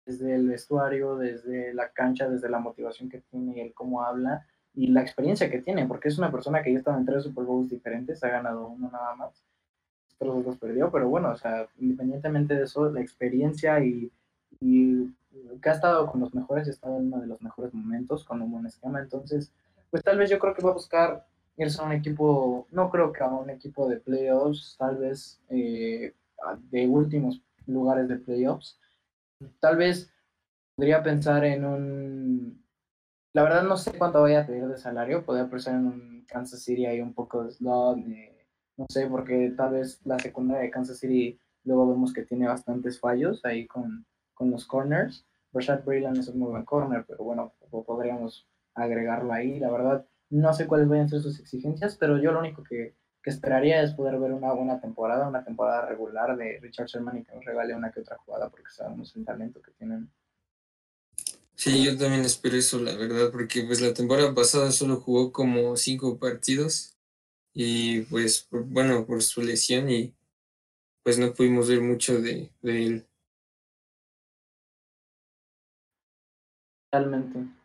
desde 0.06 0.34
el 0.34 0.48
vestuario, 0.48 1.16
desde 1.16 1.74
la 1.74 1.90
cancha, 1.90 2.28
desde 2.28 2.48
la 2.48 2.58
motivación 2.58 3.08
que 3.08 3.20
tiene, 3.20 3.60
el 3.60 3.74
cómo 3.74 4.02
habla 4.02 4.46
y 4.74 4.86
la 4.88 5.02
experiencia 5.02 5.50
que 5.50 5.60
tiene, 5.60 5.86
porque 5.86 6.08
es 6.08 6.18
una 6.18 6.30
persona 6.30 6.62
que 6.62 6.72
ya 6.72 6.78
estaba 6.78 6.96
en 6.96 7.04
tres 7.04 7.24
Super 7.24 7.44
Bowls 7.44 7.70
diferentes, 7.70 8.22
ha 8.22 8.28
ganado 8.28 8.68
uno 8.68 8.90
nada 8.90 9.14
más, 9.16 9.44
otros 10.18 10.44
dos 10.44 10.56
perdió, 10.56 10.90
pero 10.90 11.08
bueno, 11.08 11.30
o 11.30 11.36
sea, 11.36 11.66
independientemente 11.78 12.54
de 12.54 12.64
eso, 12.64 12.90
la 12.90 13.00
experiencia 13.00 13.80
y, 13.84 14.10
y 14.60 15.14
que 15.60 15.68
ha 15.68 15.72
estado 15.72 16.06
con 16.06 16.20
los 16.20 16.34
mejores, 16.34 16.68
ha 16.68 16.70
estado 16.70 16.98
en 16.98 17.06
uno 17.06 17.20
de 17.20 17.26
los 17.26 17.42
mejores 17.42 17.74
momentos 17.74 18.24
con 18.24 18.40
un 18.40 18.52
buen 18.52 18.66
esquema, 18.66 19.00
entonces 19.00 19.52
pues 19.90 20.02
tal 20.02 20.18
vez 20.18 20.30
yo 20.30 20.38
creo 20.38 20.54
que 20.54 20.62
va 20.62 20.70
a 20.70 20.74
buscar 20.74 21.26
irse 21.56 21.80
a 21.80 21.84
un 21.84 21.92
equipo, 21.92 22.66
no 22.70 22.90
creo 22.90 23.12
que 23.12 23.22
a 23.22 23.28
un 23.28 23.50
equipo 23.50 23.88
de 23.88 23.96
playoffs, 23.96 24.76
tal 24.78 24.96
vez 24.96 25.40
eh, 25.48 26.14
de 26.70 26.86
últimos 26.86 27.40
lugares 27.66 28.08
de 28.08 28.16
playoffs. 28.16 28.78
Tal 29.60 29.76
vez 29.76 30.12
podría 30.74 31.02
pensar 31.02 31.44
en 31.44 31.64
un, 31.64 32.64
la 33.32 33.42
verdad 33.42 33.62
no 33.64 33.76
sé 33.76 33.96
cuánto 33.96 34.22
vaya 34.22 34.42
a 34.42 34.46
pedir 34.46 34.66
de 34.66 34.78
salario, 34.78 35.24
podría 35.24 35.48
pensar 35.48 35.74
en 35.74 35.86
un 35.86 36.24
Kansas 36.26 36.62
City 36.62 36.86
ahí 36.86 37.00
un 37.00 37.14
poco 37.14 37.44
de 37.44 37.50
slot, 37.50 37.98
no 38.76 38.86
sé, 38.88 39.06
porque 39.06 39.52
tal 39.56 39.74
vez 39.74 40.00
la 40.04 40.18
secundaria 40.18 40.64
de 40.64 40.70
Kansas 40.70 40.98
City 40.98 41.38
luego 41.64 41.88
vemos 41.88 42.12
que 42.12 42.24
tiene 42.24 42.46
bastantes 42.46 43.00
fallos 43.00 43.44
ahí 43.44 43.66
con, 43.66 44.06
con 44.34 44.50
los 44.50 44.66
corners. 44.66 45.26
Rashad 45.52 45.84
Breeland 45.84 46.18
es 46.18 46.28
un 46.28 46.38
muy 46.38 46.50
buen 46.50 46.64
corner, 46.64 47.04
pero 47.06 47.24
bueno, 47.24 47.52
podríamos 47.70 48.46
agregarlo 48.74 49.32
ahí. 49.32 49.58
La 49.58 49.70
verdad, 49.70 50.06
no 50.30 50.52
sé 50.52 50.66
cuáles 50.66 50.88
vayan 50.88 51.06
a 51.06 51.08
ser 51.08 51.20
sus 51.20 51.40
exigencias, 51.40 51.96
pero 51.96 52.18
yo 52.18 52.32
lo 52.32 52.40
único 52.40 52.62
que, 52.62 52.94
que, 53.26 53.30
esperaría 53.30 53.82
es 53.82 53.92
poder 53.92 54.20
ver 54.20 54.32
una 54.32 54.52
buena 54.52 54.80
temporada, 54.80 55.28
una 55.28 55.44
temporada 55.44 55.86
regular 55.86 56.36
de 56.36 56.60
Richard 56.60 56.86
Sherman 56.86 57.18
y 57.18 57.24
que 57.24 57.34
nos 57.34 57.44
regale 57.44 57.74
una 57.74 57.90
que 57.90 58.00
otra 58.00 58.16
jugada, 58.18 58.48
porque 58.48 58.70
sabemos 58.70 59.14
el 59.16 59.24
talento 59.24 59.60
que 59.60 59.72
tienen. 59.72 60.08
Sí, 61.56 61.84
yo 61.84 61.98
también 61.98 62.22
espero 62.22 62.56
eso, 62.56 62.78
la 62.78 62.94
verdad, 62.94 63.32
porque 63.32 63.64
pues 63.64 63.80
la 63.80 63.92
temporada 63.92 64.32
pasada 64.32 64.70
solo 64.70 65.00
jugó 65.00 65.32
como 65.32 65.76
cinco 65.76 66.18
partidos 66.18 66.96
y 67.52 68.02
pues 68.02 68.42
por, 68.42 68.64
bueno, 68.64 69.04
por 69.06 69.22
su 69.22 69.42
lesión 69.42 69.90
y 69.90 70.14
pues 71.02 71.18
no 71.18 71.32
pudimos 71.32 71.68
ver 71.68 71.80
mucho 71.80 72.20
de, 72.20 72.52
de 72.62 72.86
él. 72.86 73.06
Realmente. 76.92 77.55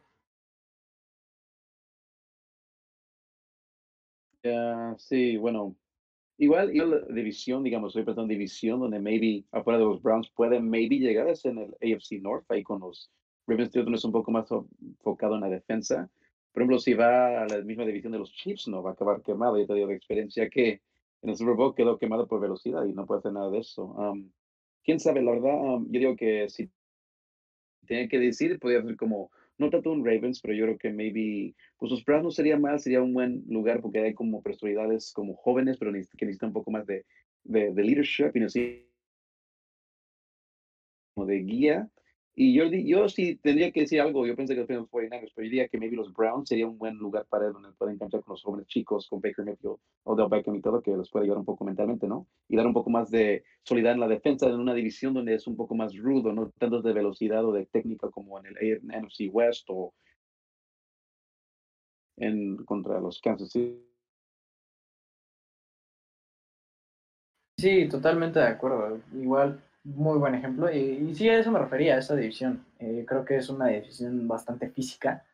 Yeah, 4.44 4.96
sí, 4.98 5.38
bueno, 5.38 5.76
igual, 6.38 6.72
la 6.74 7.14
división, 7.14 7.64
digamos, 7.64 7.92
estoy 7.92 8.04
pensando 8.04 8.24
en 8.24 8.40
división 8.40 8.80
donde 8.80 9.00
maybe 9.00 9.46
afuera 9.52 9.78
de 9.78 9.86
los 9.86 10.02
Browns 10.02 10.32
pueden 10.32 10.70
maybe 10.70 10.98
llegar 10.98 11.28
a 11.28 11.34
en 11.44 11.58
el 11.60 11.76
AFC 11.76 12.22
North, 12.22 12.46
ahí 12.50 12.64
con 12.64 12.80
los 12.80 13.12
Ravens, 13.48 13.72
donde 13.72 13.96
es 13.96 14.06
un 14.06 14.12
poco 14.12 14.32
más 14.32 14.50
enfocado 14.52 15.36
en 15.36 15.42
la 15.42 15.50
defensa. 15.50 16.10
Por 16.52 16.64
ejemplo, 16.64 16.80
si 16.80 16.94
va 16.94 17.44
a 17.44 17.48
la 17.48 17.62
misma 17.62 17.86
división 17.86 18.12
de 18.12 18.20
los 18.20 18.32
Chiefs, 18.34 18.68
no 18.68 18.84
va 18.84 18.92
a 18.92 18.94
acabar 18.94 19.22
quemado. 19.22 19.58
Yo 19.58 19.68
te 19.68 19.74
digo 19.76 19.88
de 19.88 19.96
experiencia 19.96 20.50
que 20.50 20.82
en 21.22 21.30
el 21.30 21.38
Super 21.38 21.56
Bowl 21.56 21.76
quedó 21.76 21.98
quemado 21.98 22.28
por 22.28 22.42
velocidad 22.42 22.84
y 22.86 22.94
no 22.94 23.06
puede 23.06 23.20
hacer 23.20 23.34
nada 23.34 23.50
de 23.50 23.60
eso. 23.60 23.86
Um, 23.86 24.32
Quién 24.84 25.00
sabe, 25.00 25.22
la 25.22 25.32
verdad, 25.32 25.54
um, 25.62 25.86
yo 25.92 26.00
digo 26.00 26.16
que 26.16 26.50
si 26.50 26.70
tiene 27.86 28.10
que 28.10 28.20
decir, 28.20 28.60
podría 28.60 28.82
ser 28.82 28.98
como, 28.98 29.32
no 29.62 29.70
tanto 29.70 29.92
un 29.92 30.06
Ravens, 30.06 30.42
pero 30.42 30.54
yo 30.54 30.66
creo 30.66 30.78
que 30.78 30.92
maybe, 30.92 31.56
pues 31.78 31.92
los 31.92 32.04
Browns 32.04 32.24
no 32.24 32.32
sería 32.32 32.58
mal, 32.58 32.80
sería 32.80 33.02
un 33.02 33.14
buen 33.14 33.44
lugar 33.48 33.80
porque 33.82 34.00
hay 34.00 34.14
como 34.14 34.42
personalidades 34.42 35.14
como 35.14 35.36
jóvenes, 35.36 35.78
pero 35.78 35.92
que 35.92 36.26
necesitan 36.26 36.50
un 36.50 36.54
poco 36.54 36.72
más 36.72 36.86
de, 36.86 37.06
de, 37.44 37.72
de 37.72 37.84
leadership 37.84 38.32
y 38.36 38.44
así 38.44 38.88
como 41.14 41.28
de 41.28 41.40
guía 41.40 41.90
y 42.34 42.54
yo, 42.54 42.64
yo 42.66 43.10
sí 43.10 43.36
tendría 43.36 43.72
que 43.72 43.82
decir 43.82 44.00
algo, 44.00 44.26
yo 44.26 44.36
pensé 44.36 44.56
que 44.56 44.74
los 44.74 44.90
49ers, 44.90 45.32
pero 45.36 45.46
yo 45.46 45.52
diría 45.52 45.68
que 45.68 45.78
maybe 45.78 45.98
los 45.98 46.14
Browns 46.14 46.48
sería 46.48 46.66
un 46.66 46.78
buen 46.78 46.98
lugar 46.98 47.26
para 47.28 47.48
él, 47.48 47.54
donde 47.54 47.72
pueden 47.74 47.96
encontrar 47.96 48.24
con 48.24 48.34
los 48.34 48.44
jóvenes 48.44 48.68
chicos, 48.68 49.08
con 49.10 49.20
Baker 49.20 49.44
Mayfield, 49.44 49.78
Odell 50.04 50.30
Beckham 50.30 50.56
y 50.56 50.62
todo, 50.62 50.82
que 50.82 50.96
los 50.96 51.12
puede 51.12 51.26
ayudar 51.26 51.40
un 51.40 51.46
poco 51.46 51.66
mentalmente, 51.66 52.08
¿no? 52.08 52.28
Y 52.48 52.56
dar 52.56 52.66
un 52.66 52.74
poco 52.74 52.90
más 52.90 53.12
de 53.12 53.44
solidaridad 53.64 53.96
en 53.96 54.00
la 54.00 54.08
defensa 54.08 54.48
en 54.48 54.60
una 54.60 54.74
división 54.74 55.14
donde 55.14 55.36
es 55.36 55.46
un 55.46 55.58
poco 55.58 55.76
más 55.76 55.96
rudo, 55.98 56.32
no 56.32 56.50
tanto 56.58 56.82
de 56.82 56.94
velocidad 56.94 57.46
o 57.46 57.52
de 57.52 57.66
técnica 57.66 58.10
como 58.10 58.40
en 58.40 58.46
el 58.46 58.82
NFC 58.82 59.30
West 59.30 59.66
o 59.70 59.94
en 62.18 62.58
contra 62.66 63.00
los 63.02 63.20
Kansas 63.20 63.52
City. 63.52 63.78
Sí, 67.58 67.88
totalmente 67.90 68.40
de 68.40 68.48
acuerdo. 68.48 69.00
Igual 69.14 69.62
muy 69.84 70.18
buen 70.18 70.36
ejemplo. 70.36 70.72
Y, 70.72 71.14
sí, 71.16 71.30
a 71.30 71.40
eso 71.40 71.52
me 71.52 71.60
refería, 71.60 71.96
a 71.96 72.00
esa 72.00 72.16
división. 72.16 72.66
Eh, 72.80 73.06
creo 73.08 73.26
que 73.26 73.38
es 73.38 73.50
una 73.50 73.68
división 73.68 74.28
bastante 74.28 74.70
física, 74.70 75.26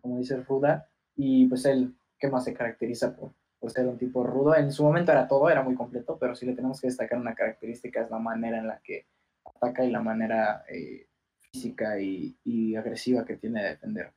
como 0.00 0.18
dice 0.18 0.34
el 0.34 0.44
Fuda. 0.44 0.88
Y 1.16 1.46
pues 1.46 1.64
él, 1.66 1.94
¿qué 2.18 2.28
más 2.28 2.44
se 2.44 2.54
caracteriza 2.54 3.14
por, 3.14 3.32
por 3.58 3.70
ser 3.70 3.86
un 3.86 3.98
tipo 3.98 4.24
rudo? 4.24 4.56
En 4.56 4.72
su 4.72 4.82
momento 4.82 5.12
era 5.12 5.28
todo, 5.28 5.50
era 5.50 5.62
muy 5.62 5.74
completo, 5.74 6.16
pero 6.18 6.34
si 6.34 6.46
le 6.46 6.54
tenemos 6.54 6.80
que 6.80 6.88
destacar 6.88 7.18
una 7.18 7.34
característica 7.34 8.02
es 8.02 8.10
la 8.10 8.18
manera 8.18 8.58
en 8.58 8.66
la 8.66 8.80
que 8.82 9.06
ataca 9.44 9.84
y 9.84 9.90
la 9.90 10.00
manera 10.00 10.64
eh, 10.68 11.06
física 11.52 12.00
y, 12.00 12.36
y, 12.44 12.74
agresiva 12.76 13.24
que 13.24 13.36
tiene 13.36 13.62
de 13.62 13.68
defender. 13.70 14.12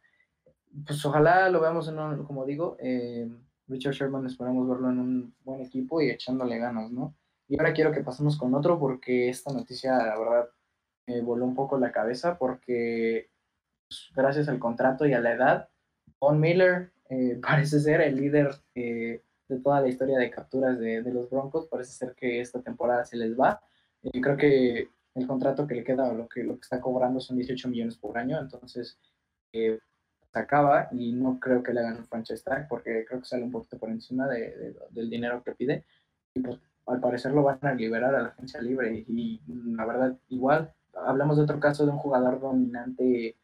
Pues 0.85 1.05
ojalá 1.05 1.49
lo 1.49 1.61
veamos 1.61 1.87
en 1.87 1.99
un, 1.99 2.23
como 2.25 2.45
digo, 2.45 2.77
eh, 2.79 3.29
Richard 3.67 3.93
Sherman 3.93 4.25
esperamos 4.25 4.67
verlo 4.67 4.89
en 4.89 4.99
un 4.99 5.35
buen 5.43 5.61
equipo 5.61 6.01
y 6.01 6.09
echándole 6.09 6.57
ganas, 6.57 6.91
¿no? 6.91 7.15
Y 7.47 7.59
ahora 7.59 7.73
quiero 7.73 7.91
que 7.91 8.01
pasemos 8.01 8.37
con 8.37 8.53
otro 8.55 8.79
porque 8.79 9.29
esta 9.29 9.53
noticia, 9.53 9.97
la 9.97 10.17
verdad, 10.17 10.49
me 11.07 11.21
voló 11.21 11.45
un 11.45 11.55
poco 11.55 11.77
la 11.77 11.91
cabeza 11.91 12.37
porque 12.37 13.29
pues, 13.87 14.11
gracias 14.15 14.49
al 14.49 14.59
contrato 14.59 15.05
y 15.05 15.13
a 15.13 15.19
la 15.19 15.33
edad, 15.33 15.69
Von 16.19 16.39
Miller 16.39 16.91
eh, 17.09 17.39
parece 17.41 17.79
ser 17.79 18.01
el 18.01 18.15
líder 18.15 18.51
eh, 18.73 19.21
de 19.47 19.59
toda 19.59 19.81
la 19.81 19.87
historia 19.87 20.17
de 20.17 20.31
capturas 20.31 20.79
de, 20.79 21.01
los 21.03 21.29
Broncos. 21.29 21.67
Parece 21.67 21.91
ser 21.91 22.15
que 22.15 22.41
esta 22.41 22.61
temporada 22.61 23.05
se 23.05 23.17
les 23.17 23.39
va. 23.39 23.61
y 24.01 24.21
creo 24.21 24.37
que 24.37 24.89
el 25.15 25.27
contrato 25.27 25.65
que 25.65 25.75
le 25.75 25.83
queda 25.83 26.09
o 26.09 26.13
lo 26.13 26.27
que, 26.27 26.43
lo 26.43 26.55
que 26.55 26.61
está 26.61 26.81
cobrando 26.81 27.19
son 27.19 27.37
18 27.37 27.69
millones 27.69 27.95
por 27.95 28.17
año, 28.17 28.37
entonces 28.39 28.99
eh, 29.53 29.79
se 30.31 30.39
acaba 30.39 30.89
y 30.91 31.13
no 31.13 31.39
creo 31.39 31.63
que 31.63 31.73
le 31.73 31.79
hagan 31.79 31.97
un 31.97 32.05
franchise 32.05 32.43
tag 32.43 32.67
porque 32.67 33.05
creo 33.07 33.21
que 33.21 33.25
sale 33.25 33.43
un 33.43 33.51
poquito 33.51 33.77
por 33.77 33.89
encima 33.89 34.27
de, 34.27 34.75
del 34.89 35.09
dinero 35.09 35.41
que 35.43 35.55
pide. 35.55 35.85
Y 36.33 36.41
pues 36.41 36.59
al 36.87 36.99
parecer 36.99 37.31
lo 37.33 37.43
van 37.43 37.59
a 37.61 37.73
liberar 37.73 38.15
a 38.15 38.21
la 38.21 38.27
agencia 38.29 38.61
libre. 38.61 39.05
Y 39.07 39.41
la 39.47 39.85
verdad 39.85 40.17
igual 40.29 40.73
hablamos 40.93 41.37
de 41.37 41.43
otro 41.43 41.59
caso 41.59 41.85
de 41.85 41.91
un 41.91 41.97
jugador 41.97 42.39
dominante 42.39 43.35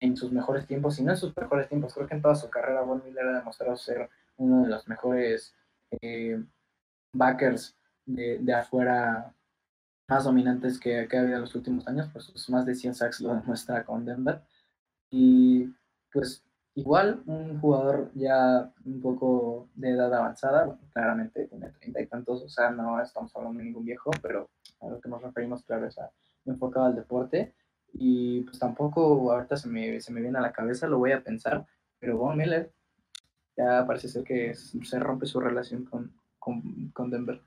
en 0.00 0.16
sus 0.16 0.30
mejores 0.32 0.66
tiempos 0.66 0.98
y 0.98 1.02
no 1.02 1.12
en 1.12 1.16
sus 1.16 1.36
mejores 1.36 1.68
tiempos 1.68 1.94
creo 1.94 2.06
que 2.06 2.14
en 2.14 2.22
toda 2.22 2.36
su 2.36 2.48
carrera 2.50 2.82
Von 2.82 3.02
Miller 3.04 3.26
ha 3.26 3.38
demostrado 3.38 3.76
ser 3.76 4.08
uno 4.36 4.62
de 4.62 4.68
los 4.68 4.86
mejores 4.86 5.54
eh, 6.00 6.40
backers 7.12 7.76
de, 8.06 8.54
afuera 8.54 9.34
más 10.08 10.24
dominantes 10.24 10.78
que, 10.78 11.06
que, 11.08 11.16
ha 11.16 11.20
habido 11.20 11.36
en 11.36 11.42
los 11.42 11.54
últimos 11.54 11.86
años. 11.86 12.08
Pues 12.12 12.48
más 12.48 12.64
de 12.64 12.74
100 12.74 12.94
sacks 12.94 13.20
lo 13.20 13.34
demuestra 13.34 13.84
con 13.84 14.04
Denver. 14.04 14.40
Y 15.10 15.74
pues 16.12 16.42
Igual, 16.78 17.24
un 17.26 17.58
jugador 17.60 18.12
ya 18.14 18.72
un 18.84 19.02
poco 19.02 19.68
de 19.74 19.90
edad 19.90 20.14
avanzada, 20.14 20.78
claramente 20.92 21.48
tiene 21.48 21.70
treinta 21.70 22.00
y 22.00 22.06
tantos, 22.06 22.40
o 22.40 22.48
sea, 22.48 22.70
no 22.70 23.02
estamos 23.02 23.34
hablando 23.34 23.58
de 23.58 23.64
ningún 23.64 23.84
viejo, 23.84 24.12
pero 24.22 24.48
a 24.80 24.88
lo 24.88 25.00
que 25.00 25.08
nos 25.08 25.20
referimos, 25.20 25.64
claro, 25.64 25.88
es 25.88 25.98
a, 25.98 26.12
enfocado 26.44 26.86
al 26.86 26.94
deporte. 26.94 27.52
Y 27.92 28.42
pues 28.42 28.60
tampoco 28.60 29.32
ahorita 29.32 29.56
se 29.56 29.66
me, 29.66 30.00
se 30.00 30.12
me 30.12 30.20
viene 30.20 30.38
a 30.38 30.40
la 30.40 30.52
cabeza, 30.52 30.86
lo 30.86 30.98
voy 30.98 31.10
a 31.10 31.24
pensar, 31.24 31.66
pero 31.98 32.16
Von 32.16 32.36
Miller 32.36 32.72
ya 33.56 33.84
parece 33.84 34.06
ser 34.06 34.22
que 34.22 34.54
se 34.54 35.00
rompe 35.00 35.26
su 35.26 35.40
relación 35.40 35.84
con, 35.84 36.14
con, 36.38 36.92
con 36.94 37.10
Denver. 37.10 37.42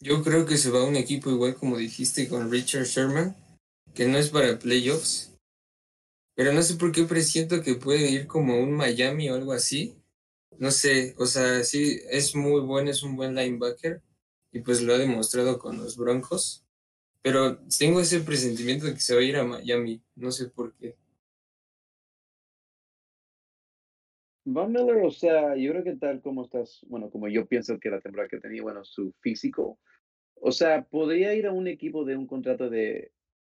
Yo 0.00 0.22
creo 0.22 0.44
que 0.44 0.58
se 0.58 0.70
va 0.70 0.80
a 0.80 0.86
un 0.86 0.96
equipo 0.96 1.30
igual 1.30 1.54
como 1.54 1.78
dijiste 1.78 2.28
con 2.28 2.50
Richard 2.50 2.84
Sherman, 2.84 3.34
que 3.94 4.06
no 4.06 4.18
es 4.18 4.28
para 4.28 4.58
playoffs, 4.58 5.33
pero 6.34 6.52
no 6.52 6.62
sé 6.62 6.76
por 6.76 6.92
qué 6.92 7.04
presiento 7.04 7.62
que 7.62 7.74
puede 7.76 8.10
ir 8.10 8.26
como 8.26 8.58
un 8.58 8.72
Miami 8.72 9.30
o 9.30 9.34
algo 9.34 9.52
así. 9.52 9.96
No 10.58 10.70
sé, 10.70 11.14
o 11.18 11.26
sea, 11.26 11.62
sí, 11.64 12.00
es 12.10 12.34
muy 12.34 12.60
bueno, 12.60 12.90
es 12.90 13.02
un 13.02 13.16
buen 13.16 13.34
linebacker 13.34 14.02
y 14.52 14.60
pues 14.60 14.82
lo 14.82 14.94
ha 14.94 14.98
demostrado 14.98 15.58
con 15.58 15.78
los 15.78 15.96
Broncos. 15.96 16.64
Pero 17.22 17.58
tengo 17.78 18.00
ese 18.00 18.20
presentimiento 18.20 18.86
de 18.86 18.94
que 18.94 19.00
se 19.00 19.14
va 19.14 19.20
a 19.20 19.24
ir 19.24 19.36
a 19.36 19.44
Miami, 19.44 20.02
no 20.16 20.30
sé 20.30 20.48
por 20.48 20.74
qué. 20.74 20.96
Von 24.46 24.72
Miller, 24.72 25.02
o 25.04 25.10
sea, 25.10 25.56
yo 25.56 25.70
creo 25.70 25.84
que 25.84 25.96
tal 25.96 26.20
como 26.20 26.44
estás, 26.44 26.84
bueno, 26.88 27.10
como 27.10 27.28
yo 27.28 27.46
pienso 27.46 27.78
que 27.78 27.88
la 27.88 28.00
temporada 28.00 28.28
que 28.28 28.40
tenía, 28.40 28.62
bueno, 28.62 28.84
su 28.84 29.14
físico, 29.20 29.78
o 30.34 30.52
sea, 30.52 30.84
podría 30.84 31.34
ir 31.34 31.46
a 31.46 31.52
un 31.52 31.66
equipo 31.66 32.04
de 32.04 32.16
un 32.16 32.26
contrato 32.26 32.68
de, 32.68 33.12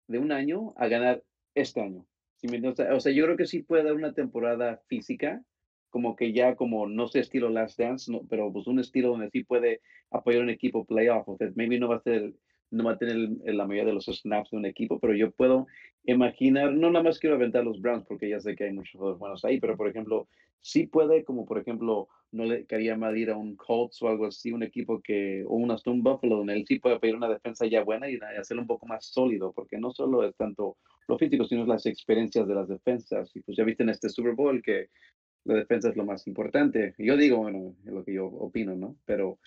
de 0.08 0.18
un 0.18 0.32
año 0.32 0.74
a 0.78 0.88
ganar 0.88 1.24
este 1.54 1.82
año 1.82 2.09
o 2.48 3.00
sea, 3.00 3.12
yo 3.14 3.26
creo 3.26 3.38
que 3.38 3.46
sí 3.46 3.64
puede 3.64 3.84
dar 3.84 3.94
una 3.94 4.14
temporada 4.14 4.82
física, 4.88 5.44
como 5.90 6.16
que 6.16 6.34
ya 6.34 6.56
como, 6.56 6.88
no 6.88 7.08
sé, 7.08 7.20
estilo 7.20 7.50
Last 7.50 7.80
Dance, 7.80 8.12
pero 8.30 8.52
pues 8.54 8.68
un 8.68 8.80
estilo 8.80 9.10
donde 9.10 9.30
sí 9.32 9.44
puede 9.44 9.82
apoyar 10.12 10.44
un 10.44 10.50
equipo 10.50 10.86
playoff. 10.86 11.28
O 11.28 11.38
sea, 11.38 11.50
maybe 11.56 11.80
no 11.80 11.90
va 11.90 11.98
a 11.98 12.02
ser, 12.02 12.34
no 12.72 12.84
va 12.84 12.94
a 12.94 12.98
tener 12.98 13.18
la 13.44 13.66
mayoría 13.66 13.86
de 13.86 13.94
los 13.94 14.06
snaps 14.06 14.52
de 14.52 14.58
un 14.58 14.66
equipo, 14.66 15.00
pero 15.00 15.14
yo 15.16 15.32
puedo 15.32 15.68
imaginar, 16.06 16.74
no 16.74 16.90
nada 16.90 17.04
más 17.04 17.20
quiero 17.20 17.36
aventar 17.36 17.64
los 17.64 17.82
Browns 17.82 18.06
porque 18.06 18.30
ya 18.30 18.40
sé 18.40 18.56
que 18.56 18.66
hay 18.66 18.74
muchos 18.74 18.94
jugadores 18.94 19.20
buenos 19.20 19.46
ahí, 19.46 19.60
pero 19.60 19.76
por 19.76 19.88
ejemplo, 19.88 20.28
sí 20.62 20.88
puede, 20.88 21.24
como 21.24 21.46
por 21.46 21.58
ejemplo, 21.58 22.08
no 22.32 22.46
le 22.46 22.66
quería 22.66 22.96
mal 22.96 23.16
a 23.30 23.38
un 23.38 23.56
Colts 23.56 24.02
o 24.02 24.08
algo 24.08 24.28
así, 24.28 24.52
un 24.52 24.64
equipo 24.64 25.02
que, 25.02 25.44
o 25.48 25.56
un 25.56 25.72
Aston 25.72 26.04
Buffalo, 26.04 26.38
donde 26.38 26.54
él 26.54 26.66
sí 26.68 26.80
puede 26.80 27.00
pedir 27.00 27.16
una 27.16 27.30
defensa 27.30 27.66
ya 27.66 27.84
buena 27.84 28.10
y 28.10 28.20
hacerlo 28.38 28.62
un 28.62 28.68
poco 28.68 28.86
más 28.86 29.06
sólido, 29.06 29.52
porque 29.52 29.78
no 29.78 29.92
solo 29.92 30.24
es 30.24 30.36
tanto 30.36 30.78
lo 31.08 31.18
físico, 31.18 31.46
sino 31.46 31.66
las 31.66 31.86
experiencias 31.86 32.48
de 32.48 32.56
las 32.56 32.68
defensas. 32.68 33.36
Y 33.36 33.42
pues 33.42 33.58
ya 33.58 33.64
viste 33.64 33.84
en 33.84 33.90
este 33.90 34.10
Super 34.10 34.34
Bowl 34.34 34.62
que 34.62 34.90
la 35.46 35.56
defensa 35.56 35.90
es 35.90 35.96
lo 35.96 36.06
más 36.06 36.28
importante. 36.28 36.94
Yo 37.00 37.18
digo, 37.18 37.38
bueno, 37.38 37.76
es 37.86 37.92
lo 37.92 38.04
que 38.04 38.14
yo 38.14 38.28
opino, 38.28 38.76
¿no? 38.76 38.96
Pero 39.06 39.40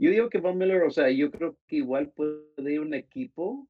yo 0.00 0.10
digo 0.10 0.30
que 0.30 0.38
Von 0.38 0.56
Miller, 0.56 0.82
o 0.82 0.90
sea, 0.90 1.10
yo 1.10 1.30
creo 1.30 1.58
que 1.66 1.76
igual 1.76 2.10
puede 2.10 2.72
ir 2.72 2.80
un 2.80 2.94
equipo, 2.94 3.68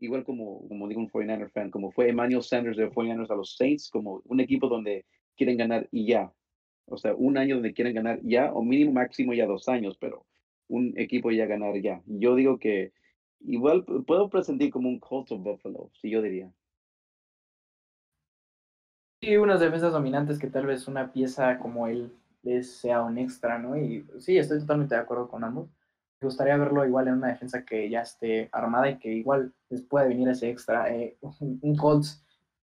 igual 0.00 0.24
como, 0.24 0.66
como 0.66 0.88
digo 0.88 1.00
un 1.00 1.08
49er 1.08 1.50
fan, 1.52 1.70
como 1.70 1.92
fue 1.92 2.08
Emmanuel 2.08 2.42
Sanders 2.42 2.76
de 2.76 2.90
49ers 2.90 3.30
a 3.30 3.36
los 3.36 3.54
Saints, 3.56 3.88
como 3.88 4.20
un 4.24 4.40
equipo 4.40 4.68
donde 4.68 5.06
quieren 5.36 5.56
ganar 5.56 5.88
y 5.92 6.08
ya. 6.08 6.32
O 6.86 6.96
sea, 6.96 7.14
un 7.14 7.38
año 7.38 7.56
donde 7.56 7.74
quieren 7.74 7.94
ganar 7.94 8.18
ya, 8.24 8.52
o 8.52 8.64
mínimo 8.64 8.92
máximo 8.92 9.34
ya 9.34 9.46
dos 9.46 9.68
años, 9.68 9.96
pero 10.00 10.26
un 10.66 10.94
equipo 10.96 11.30
ya 11.30 11.46
ganar 11.46 11.80
ya. 11.80 12.02
Yo 12.06 12.34
digo 12.34 12.58
que 12.58 12.92
igual 13.40 13.84
puedo 13.84 14.28
presentar 14.30 14.70
como 14.70 14.88
un 14.88 14.98
Colts 14.98 15.30
of 15.30 15.42
Buffalo, 15.42 15.92
si 16.00 16.10
yo 16.10 16.22
diría. 16.22 16.52
Sí, 19.20 19.36
unas 19.36 19.60
defensas 19.60 19.92
dominantes 19.92 20.40
que 20.40 20.48
tal 20.48 20.66
vez 20.66 20.88
una 20.88 21.12
pieza 21.12 21.58
como 21.60 21.86
él 21.86 22.12
sea 22.62 23.02
un 23.02 23.18
extra, 23.18 23.58
¿no? 23.58 23.76
Y 23.76 24.06
sí, 24.18 24.38
estoy 24.38 24.60
totalmente 24.60 24.94
de 24.94 25.00
acuerdo 25.00 25.28
con 25.28 25.44
ambos. 25.44 25.68
Me 26.20 26.26
gustaría 26.26 26.56
verlo 26.56 26.84
igual 26.84 27.08
en 27.08 27.14
una 27.14 27.28
defensa 27.28 27.64
que 27.64 27.88
ya 27.88 28.02
esté 28.02 28.48
armada 28.52 28.90
y 28.90 28.98
que 28.98 29.12
igual 29.12 29.54
les 29.68 29.82
puede 29.82 30.08
venir 30.08 30.28
ese 30.28 30.50
extra. 30.50 30.92
Eh, 30.94 31.16
un 31.40 31.76
Colts, 31.76 32.24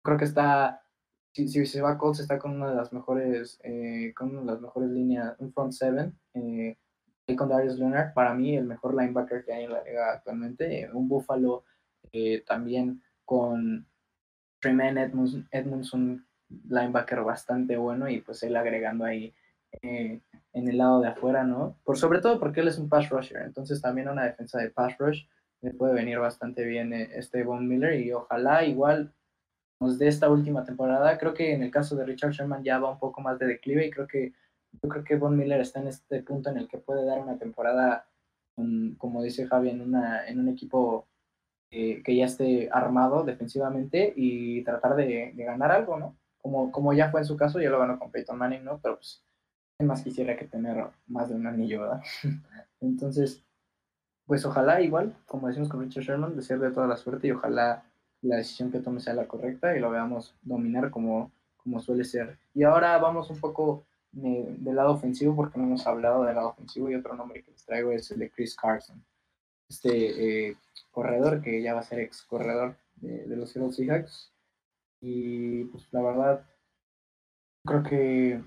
creo 0.03 0.17
que 0.19 0.25
está, 0.25 0.83
si, 1.33 1.49
se 1.67 1.83
va 1.83 1.99
Colts, 1.99 2.21
está 2.21 2.39
con 2.39 2.53
una 2.53 2.71
de 2.71 2.77
las 2.77 2.93
mejores, 2.93 3.61
eh, 3.65 4.13
con 4.17 4.31
una 4.31 4.41
de 4.41 4.47
las 4.47 4.61
mejores 4.61 4.91
líneas, 4.91 5.35
un 5.39 5.53
front 5.53 5.73
seven, 5.73 6.19
eh, 6.35 6.77
con 7.37 7.49
Darius 7.49 7.79
Leonard, 7.79 8.13
para 8.15 8.35
mí 8.35 8.57
el 8.57 8.67
mejor 8.67 8.95
linebacker 8.95 9.45
que 9.45 9.53
hay 9.53 9.65
en 9.65 9.73
la 9.73 9.83
liga 9.83 10.13
actualmente. 10.13 10.89
un 10.93 11.09
Buffalo 11.09 11.65
también 12.47 13.03
con 13.25 13.87
Tremaine 14.61 15.03
Edmonds, 15.03 15.39
Edmonds 15.51 15.93
linebacker 16.69 17.23
bastante 17.23 17.77
bueno 17.77 18.09
y 18.09 18.21
pues 18.21 18.43
él 18.43 18.57
agregando 18.57 19.05
ahí 19.05 19.35
eh, 19.81 20.21
en 20.53 20.69
el 20.69 20.79
lado 20.79 21.01
de 21.01 21.09
afuera, 21.09 21.45
¿no? 21.45 21.77
Por 21.85 21.99
sobre 21.99 22.21
todo 22.21 22.39
porque 22.39 22.61
él 22.61 22.69
es 22.69 22.79
un 22.79 22.89
pass 22.89 23.09
rusher, 23.09 23.43
entonces 23.43 23.81
también 23.81 24.09
una 24.09 24.25
defensa 24.25 24.59
de 24.59 24.71
pass 24.71 24.99
rush 24.99 25.25
le 25.63 25.73
puede 25.73 25.95
venir 25.95 26.19
bastante 26.19 26.65
bien 26.65 26.93
eh, 26.93 27.11
este 27.15 27.45
Von 27.45 27.67
Miller 27.67 27.99
y 28.01 28.13
ojalá 28.13 28.65
igual 28.65 29.13
nos 29.81 29.99
dé 29.99 30.09
esta 30.09 30.29
última 30.29 30.65
temporada. 30.65 31.19
Creo 31.19 31.35
que 31.35 31.53
en 31.53 31.63
el 31.63 31.71
caso 31.71 31.97
de 31.97 32.05
Richard 32.05 32.33
Sherman 32.33 32.63
ya 32.63 32.79
va 32.79 32.91
un 32.91 32.99
poco 32.99 33.21
más 33.21 33.39
de 33.39 33.47
declive 33.47 33.87
y 33.87 33.91
creo 33.91 34.07
que 34.07 34.33
yo 34.81 34.89
creo 34.89 35.05
que 35.05 35.17
Von 35.17 35.37
Miller 35.37 35.61
está 35.61 35.81
en 35.81 35.89
este 35.89 36.23
punto 36.23 36.51
en 36.51 36.59
el 36.59 36.69
que 36.69 36.79
puede 36.79 37.05
dar 37.05 37.21
una 37.21 37.39
temporada, 37.39 38.07
como 38.99 39.23
dice 39.23 39.47
Javi, 39.47 39.71
en, 39.71 39.81
una, 39.81 40.27
en 40.27 40.41
un 40.41 40.49
equipo 40.49 41.07
eh, 41.71 42.03
que 42.03 42.17
ya 42.17 42.27
esté 42.27 42.69
armado 42.73 43.25
defensivamente 43.25 44.13
y 44.17 44.63
tratar 44.65 44.97
de, 44.97 45.33
ganar 45.37 45.73
algo, 45.73 45.99
¿no? 45.99 46.17
Como, 46.41 46.73
como 46.73 46.93
ya 46.93 47.11
fue 47.11 47.21
en 47.21 47.27
su 47.27 47.37
caso, 47.37 47.61
ya 47.61 47.71
lo 47.71 47.79
ganó 47.79 47.99
con 47.99 48.11
Peyton 48.11 48.39
Manning, 48.39 48.65
¿no? 48.65 48.79
Pero 48.83 48.97
pues, 48.97 49.23
más 49.83 50.03
quisiera 50.03 50.37
que 50.37 50.47
tener 50.47 50.87
más 51.07 51.29
de 51.29 51.35
un 51.35 51.47
anillo, 51.47 51.83
¿verdad? 51.83 52.03
Entonces, 52.81 53.43
pues 54.27 54.45
ojalá 54.45 54.81
igual, 54.81 55.17
como 55.27 55.49
decimos 55.49 55.69
con 55.69 55.81
Richard 55.81 56.05
Sherman, 56.05 56.37
desearle 56.37 56.71
toda 56.71 56.87
la 56.87 56.97
suerte 56.97 57.29
y 57.29 57.33
ojalá 57.33 57.85
la 58.23 58.37
decisión 58.37 58.71
que 58.71 58.81
tome 58.81 59.01
sea 59.01 59.15
la 59.15 59.27
correcta 59.27 59.77
y 59.77 59.81
lo 59.81 59.91
veamos 59.91 60.35
dominar 60.43 60.91
como, 60.91 61.33
como 61.57 61.81
suele 61.81 62.05
ser. 62.05 62.39
Y 62.55 62.63
ahora 62.63 62.97
vamos 62.99 63.31
un 63.31 63.41
poco 63.41 63.85
del 64.13 64.77
lado 64.77 64.93
ofensivo 64.93 65.35
porque 65.35 65.59
no 65.59 65.65
hemos 65.65 65.87
hablado 65.87 66.25
del 66.25 66.37
lado 66.37 66.49
ofensivo 66.51 66.91
y 66.91 66.95
otro 66.95 67.15
nombre 67.15 67.43
que 67.43 67.51
les 67.51 67.65
traigo 67.65 67.93
es 67.93 68.11
el 68.11 68.19
de 68.19 68.31
Chris 68.31 68.55
Carson, 68.55 69.03
este 69.69 70.49
eh, 70.49 70.57
corredor 70.91 71.41
que 71.41 71.63
ya 71.63 71.73
va 71.73 71.81
a 71.81 71.85
ser 71.85 72.01
ex 72.01 72.23
corredor 72.23 72.77
de, 72.97 73.27
los 73.37 73.51
Seattle 73.51 73.73
Seahawks 73.73 74.31
y 75.01 75.65
pues 75.65 75.89
la 75.93 76.03
verdad 76.03 76.47
creo 77.65 77.83
que 77.83 78.43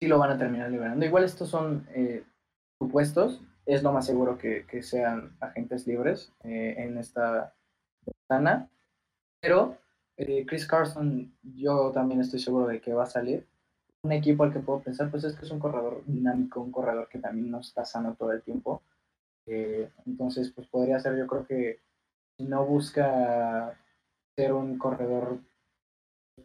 sí 0.00 0.08
lo 0.08 0.18
van 0.18 0.32
a 0.32 0.38
terminar 0.38 0.70
liberando. 0.70 1.04
Igual 1.04 1.24
estos 1.24 1.48
son 1.48 1.86
eh, 1.94 2.24
supuestos, 2.78 3.40
es 3.64 3.82
lo 3.82 3.92
más 3.92 4.06
seguro 4.06 4.38
que, 4.38 4.64
sean 4.82 5.36
agentes 5.40 5.86
libres 5.86 6.32
eh, 6.44 6.74
en 6.78 6.98
esta 6.98 7.54
ventana, 8.04 8.68
pero 9.40 9.76
Chris 10.16 10.66
Carson 10.66 11.36
yo 11.42 11.90
también 11.92 12.20
estoy 12.20 12.40
seguro 12.40 12.66
de 12.68 12.80
que 12.80 12.94
va 12.94 13.02
a 13.02 13.06
salir 13.06 13.46
un 14.06 14.12
equipo 14.12 14.44
al 14.44 14.52
que 14.52 14.60
puedo 14.60 14.80
pensar, 14.80 15.10
pues 15.10 15.24
es 15.24 15.34
que 15.34 15.44
es 15.44 15.50
un 15.50 15.58
corredor 15.58 16.02
dinámico, 16.06 16.60
un 16.60 16.72
corredor 16.72 17.08
que 17.08 17.18
también 17.18 17.50
no 17.50 17.60
está 17.60 17.84
sano 17.84 18.14
todo 18.14 18.32
el 18.32 18.42
tiempo. 18.42 18.82
Eh, 19.46 19.90
entonces, 20.06 20.50
pues 20.52 20.66
podría 20.68 20.98
ser, 21.00 21.16
yo 21.16 21.26
creo 21.26 21.46
que 21.46 21.80
si 22.36 22.44
no 22.44 22.64
busca 22.64 23.76
ser 24.36 24.52
un 24.52 24.78
corredor 24.78 25.38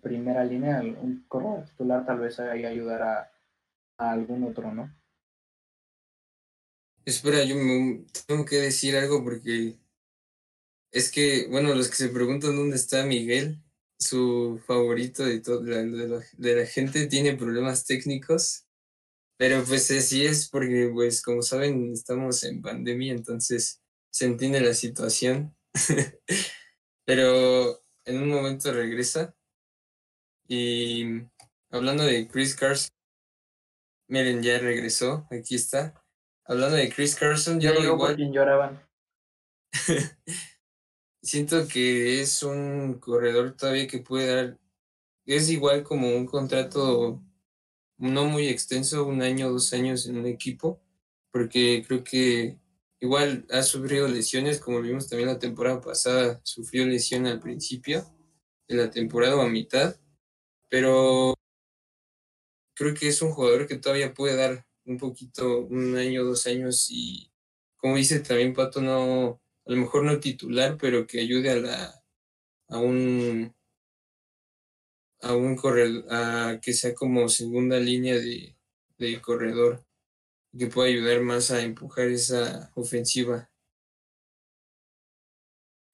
primera 0.02 0.44
línea, 0.44 0.82
un 0.82 1.26
corredor 1.28 1.66
titular, 1.66 2.06
tal 2.06 2.20
vez 2.20 2.40
ahí 2.40 2.66
ayudará 2.66 3.20
a, 3.20 3.31
algún 4.10 4.44
otro, 4.44 4.74
¿no? 4.74 4.94
Espera, 7.06 7.44
yo 7.44 7.56
tengo 8.28 8.46
que 8.46 8.58
decir 8.58 8.96
algo 8.96 9.24
porque 9.24 9.80
es 10.92 11.12
que, 11.12 11.48
bueno, 11.48 11.74
los 11.74 11.90
que 11.90 11.96
se 11.96 12.10
preguntan 12.10 12.56
dónde 12.56 12.76
está 12.76 13.06
Miguel, 13.06 13.64
su 13.98 14.62
favorito 14.66 15.24
de, 15.24 15.40
todo, 15.40 15.62
de, 15.62 16.56
la, 16.56 16.66
gente 16.66 17.08
tiene 17.08 17.38
problemas 17.38 17.86
técnicos, 17.86 18.66
pero 19.38 19.64
pues 19.64 19.90
así 19.92 20.26
es 20.26 20.50
porque, 20.50 20.90
pues 20.94 21.22
como 21.22 21.42
saben, 21.42 21.94
estamos 21.94 22.44
en 22.44 22.62
pandemia, 22.62 23.14
entonces 23.14 23.82
se 24.12 24.26
entiende 24.26 24.60
la 24.62 24.74
situación, 24.74 25.56
pero 27.06 27.84
en 28.06 28.22
un 28.22 28.30
momento 28.30 28.74
regresa. 28.74 29.36
Y 30.48 31.06
hablando 31.70 32.04
de 32.04 32.28
Chris 32.28 32.56
Carson, 32.56 32.92
miren, 34.12 34.44
ya 34.44 34.60
regresó, 34.60 35.26
aquí 35.32 35.56
está. 35.56 36.04
Hablando 36.44 36.76
de 36.76 36.90
Chris 36.90 37.16
Carson, 37.16 37.62
ya, 37.62 37.74
lo 37.74 37.82
igual. 37.82 38.18
lloraban. 38.18 38.86
siento 41.24 41.66
que 41.68 42.20
es 42.20 42.44
un 42.44 43.00
corredor 43.00 43.56
todavía 43.56 43.88
que 43.88 44.00
puede 44.00 44.36
dar, 44.36 44.60
es 45.26 45.50
igual 45.50 45.84
como 45.84 46.10
un 46.10 46.26
contrato 46.26 47.24
no 47.98 48.26
muy 48.26 48.48
extenso, 48.50 49.06
un 49.06 49.22
año, 49.22 49.50
dos 49.50 49.72
años 49.72 50.06
en 50.08 50.18
un 50.18 50.26
equipo, 50.26 50.82
porque 51.32 51.84
creo 51.88 52.04
que 52.04 52.60
igual 53.00 53.46
ha 53.50 53.64
sufrido 53.64 54.10
lesiones, 54.10 54.60
como 54.60 54.82
vimos 54.82 55.08
también 55.08 55.30
la 55.30 55.40
temporada 55.40 55.80
pasada, 55.80 56.42
sufrió 56.44 56.86
lesión 56.86 57.28
al 57.28 57.40
principio 57.40 58.04
de 58.68 58.76
la 58.76 58.90
temporada 58.90 59.38
o 59.38 59.42
a 59.42 59.48
mitad, 59.48 59.96
pero 60.70 61.34
creo 62.82 62.96
que 62.96 63.10
es 63.10 63.22
un 63.22 63.30
jugador 63.30 63.68
que 63.68 63.78
todavía 63.78 64.12
puede 64.12 64.36
dar 64.36 64.66
un 64.86 64.98
poquito, 64.98 65.60
un 65.68 65.96
año, 65.96 66.24
dos 66.24 66.48
años 66.48 66.88
y 66.90 67.32
como 67.78 67.98
dice 67.98 68.22
también 68.22 68.56
Pato, 68.56 68.82
no, 68.82 69.40
a 69.68 69.72
lo 69.72 69.78
mejor 69.78 70.04
no 70.04 70.20
titular, 70.20 70.78
pero 70.82 71.06
que 71.06 71.20
ayude 71.20 71.52
a 71.52 71.56
la 71.58 72.04
a 72.70 72.80
un 72.80 73.54
a 75.22 75.36
un 75.36 75.56
corredor, 75.56 76.06
a 76.10 76.60
que 76.60 76.74
sea 76.74 76.96
como 76.96 77.30
segunda 77.30 77.80
línea 77.80 78.16
de, 78.16 78.58
de 78.98 79.22
corredor, 79.22 79.86
que 80.58 80.66
pueda 80.66 80.90
ayudar 80.90 81.22
más 81.22 81.52
a 81.52 81.62
empujar 81.62 82.08
esa 82.08 82.72
ofensiva. 82.74 83.52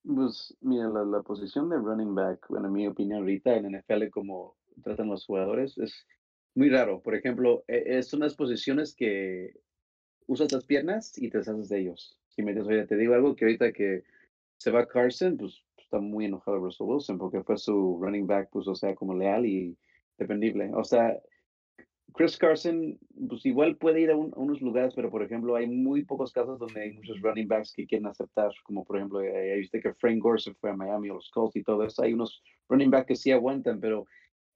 Pues 0.03 0.55
mira, 0.61 0.87
la, 0.87 1.03
la 1.03 1.21
posición 1.21 1.69
de 1.69 1.79
running 1.79 2.15
back, 2.15 2.45
bueno, 2.47 2.67
en 2.67 2.73
mi 2.73 2.87
opinión 2.87 3.19
ahorita 3.19 3.57
en 3.57 3.77
NFL 3.77 4.09
como 4.09 4.55
tratan 4.81 5.09
los 5.09 5.25
jugadores, 5.25 5.77
es 5.77 6.05
muy 6.57 6.69
raro. 6.69 7.01
Por 7.01 7.15
ejemplo, 7.15 7.63
e, 7.67 7.97
es 7.97 8.13
unas 8.13 8.35
posiciones 8.35 8.93
que 8.93 9.53
usas 10.25 10.51
las 10.51 10.65
piernas 10.65 11.17
y 11.17 11.29
te 11.29 11.37
deshaces 11.37 11.69
de 11.69 11.79
ellos 11.79 12.17
si 12.37 12.43
me 12.43 12.59
oye, 12.61 12.85
te 12.85 12.95
digo 12.95 13.15
algo 13.15 13.35
que 13.35 13.45
ahorita 13.45 13.71
que 13.71 14.03
se 14.57 14.69
va 14.69 14.87
Carson, 14.87 15.37
pues 15.37 15.63
está 15.79 15.99
muy 15.99 16.25
enojado 16.25 16.59
Russell 16.59 16.85
Wilson 16.85 17.17
porque 17.17 17.41
fue 17.41 17.57
su 17.57 17.97
running 17.99 18.27
back, 18.27 18.49
pues 18.51 18.67
o 18.67 18.75
sea, 18.75 18.93
como 18.93 19.15
leal 19.15 19.43
y 19.45 19.75
dependible. 20.19 20.71
O 20.75 20.83
sea, 20.83 21.19
Chris 22.13 22.37
Carson, 22.37 22.99
pues 23.27 23.43
igual 23.43 23.75
puede 23.77 24.01
ir 24.01 24.11
a, 24.11 24.15
unos 24.15 24.61
lugares, 24.61 24.93
pero 24.95 25.09
por 25.09 25.23
ejemplo, 25.23 25.55
hay 25.55 25.65
muy 25.65 26.05
pocos 26.05 26.31
casos 26.31 26.59
donde 26.59 26.79
hay 26.79 26.93
muchos 26.93 27.19
running 27.21 27.47
backs 27.47 27.73
que 27.73 27.87
quieren 27.87 28.05
aceptar, 28.05 28.51
como 28.63 28.85
por 28.85 28.97
ejemplo, 28.97 29.19
ahí 29.19 29.59
viste 29.59 29.81
que 29.81 29.95
Frank 29.95 30.19
Gore 30.19 30.39
se 30.39 30.53
fue 30.53 30.69
a 30.69 30.75
Miami, 30.75 31.09
a 31.09 31.13
los 31.13 31.31
Colts 31.31 31.55
y 31.55 31.63
todo 31.63 31.83
eso. 31.83 32.03
Hay 32.03 32.13
unos 32.13 32.43
running 32.69 32.91
backs 32.91 33.07
que 33.07 33.15
sí 33.15 33.31
aguantan, 33.31 33.79
pero 33.79 34.05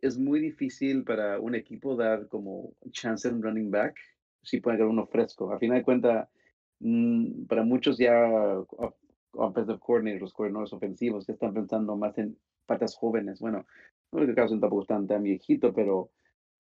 es 0.02 0.18
muy 0.18 0.40
difícil 0.40 1.04
para 1.04 1.40
un 1.40 1.56
equipo 1.56 1.96
dar 1.96 2.28
como 2.28 2.74
chance 2.92 3.28
en 3.28 3.42
running 3.42 3.72
back 3.72 3.98
si 4.44 4.60
pueden 4.60 4.80
dar 4.80 4.88
uno 4.88 5.06
fresco. 5.08 5.52
A 5.52 5.60
final 5.60 5.78
de 5.78 5.84
cuentas, 5.84 6.28
Mm, 6.82 7.46
para 7.46 7.64
muchos 7.64 7.98
ya 8.00 8.14
offensive 9.34 9.80
coordinators, 9.80 10.22
los 10.22 10.34
coordinadores 10.34 10.74
ofensivos, 10.74 11.28
ya 11.28 11.34
están 11.34 11.54
pensando 11.54 11.96
más 11.96 12.18
en 12.18 12.38
patas 12.66 12.96
jóvenes. 12.96 13.40
Bueno, 13.40 13.66
no 14.12 14.22
es 14.22 14.28
que 14.28 14.36
Carson 14.36 14.60
tampoco 14.60 14.82
está 14.82 15.06
tan 15.06 15.24
viejito, 15.24 15.74
pero 15.74 16.10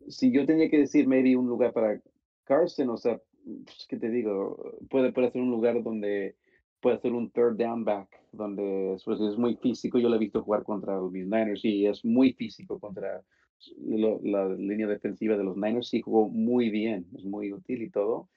si 0.07 0.31
yo 0.31 0.45
tenía 0.45 0.69
que 0.69 0.79
decir 0.79 1.07
maybe 1.07 1.35
un 1.35 1.47
lugar 1.47 1.73
para 1.73 2.01
Carson, 2.45 2.89
o 2.89 2.97
sea, 2.97 3.19
pues, 3.65 3.87
¿qué 3.89 3.97
te 3.97 4.09
digo? 4.09 4.77
Puede, 4.89 5.11
puede 5.11 5.31
ser 5.31 5.41
un 5.41 5.51
lugar 5.51 5.81
donde 5.83 6.35
puede 6.81 6.99
ser 6.99 7.13
un 7.13 7.29
third 7.31 7.57
down 7.57 7.85
back, 7.85 8.09
donde 8.31 8.97
pues, 9.05 9.21
es 9.21 9.37
muy 9.37 9.55
físico. 9.55 9.99
Yo 9.99 10.09
lo 10.09 10.15
he 10.15 10.19
visto 10.19 10.43
jugar 10.43 10.63
contra 10.63 10.97
los 10.97 11.11
Niners 11.11 11.63
y 11.63 11.85
es 11.85 12.03
muy 12.03 12.33
físico 12.33 12.79
contra 12.79 13.21
la 14.23 14.49
línea 14.49 14.87
defensiva 14.87 15.37
de 15.37 15.43
los 15.43 15.55
Niners. 15.55 15.89
Sí 15.89 16.01
jugó 16.01 16.29
muy 16.29 16.69
bien, 16.69 17.05
es 17.15 17.23
muy 17.23 17.53
útil 17.53 17.83
y 17.83 17.89
todo. 17.89 18.29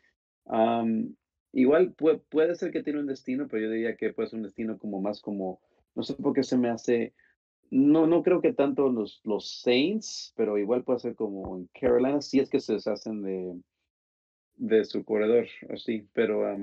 Igual 1.52 1.92
puede, 1.92 2.18
puede 2.18 2.54
ser 2.56 2.70
que 2.72 2.82
tiene 2.82 3.00
un 3.00 3.06
destino, 3.06 3.46
pero 3.48 3.62
yo 3.62 3.70
diría 3.70 3.96
que 3.96 4.12
puede 4.12 4.28
ser 4.28 4.38
un 4.38 4.44
destino 4.44 4.78
como 4.78 5.00
más 5.00 5.20
como, 5.20 5.60
no 5.94 6.02
sé 6.02 6.14
por 6.14 6.34
qué 6.34 6.42
se 6.42 6.58
me 6.58 6.68
hace, 6.68 7.14
no, 7.70 8.06
no 8.06 8.22
creo 8.22 8.40
que 8.40 8.52
tanto 8.52 8.88
los, 8.88 9.20
los 9.24 9.60
Saints, 9.62 10.34
pero 10.36 10.58
igual 10.58 10.82
puede 10.82 10.98
ser 10.98 11.14
como 11.14 11.56
en 11.56 11.68
Carolina, 11.80 12.20
si 12.20 12.40
es 12.40 12.50
que 12.50 12.58
se 12.58 12.74
deshacen 12.74 13.22
de, 13.22 13.54
de 14.56 14.84
su 14.84 15.04
corredor, 15.04 15.46
así, 15.70 16.06
pero 16.12 16.56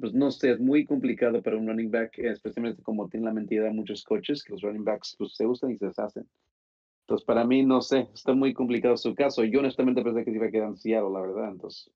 pues 0.00 0.14
no 0.14 0.30
sé, 0.30 0.52
es 0.52 0.60
muy 0.60 0.84
complicado 0.84 1.42
para 1.42 1.56
un 1.56 1.66
running 1.66 1.90
back, 1.90 2.18
especialmente 2.18 2.82
como 2.82 3.08
tiene 3.08 3.26
la 3.26 3.32
mentira 3.32 3.70
muchos 3.70 4.02
coches, 4.02 4.42
que 4.42 4.52
los 4.52 4.62
running 4.62 4.84
backs 4.84 5.14
pues, 5.18 5.34
se 5.34 5.46
usan 5.46 5.70
y 5.70 5.76
se 5.76 5.86
deshacen. 5.86 6.26
Entonces, 7.02 7.26
para 7.26 7.44
mí, 7.44 7.62
no 7.62 7.82
sé, 7.82 8.08
está 8.14 8.32
muy 8.32 8.54
complicado 8.54 8.96
su 8.96 9.14
caso. 9.14 9.44
Yo 9.44 9.60
honestamente 9.60 10.02
pensé 10.02 10.24
que 10.24 10.30
se 10.30 10.36
iba 10.36 10.46
a 10.46 10.50
quedar 10.50 10.68
en 10.68 10.76
Seattle, 10.76 11.12
la 11.12 11.20
verdad, 11.20 11.50
entonces. 11.50 11.90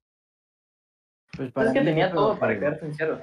Pues 1.34 1.50
para 1.52 1.68
es 1.68 1.72
que 1.72 1.80
tenía 1.80 2.12
todo 2.12 2.38
para 2.38 2.58
quedarse 2.58 2.84
en 2.84 2.94
cero. 2.94 3.18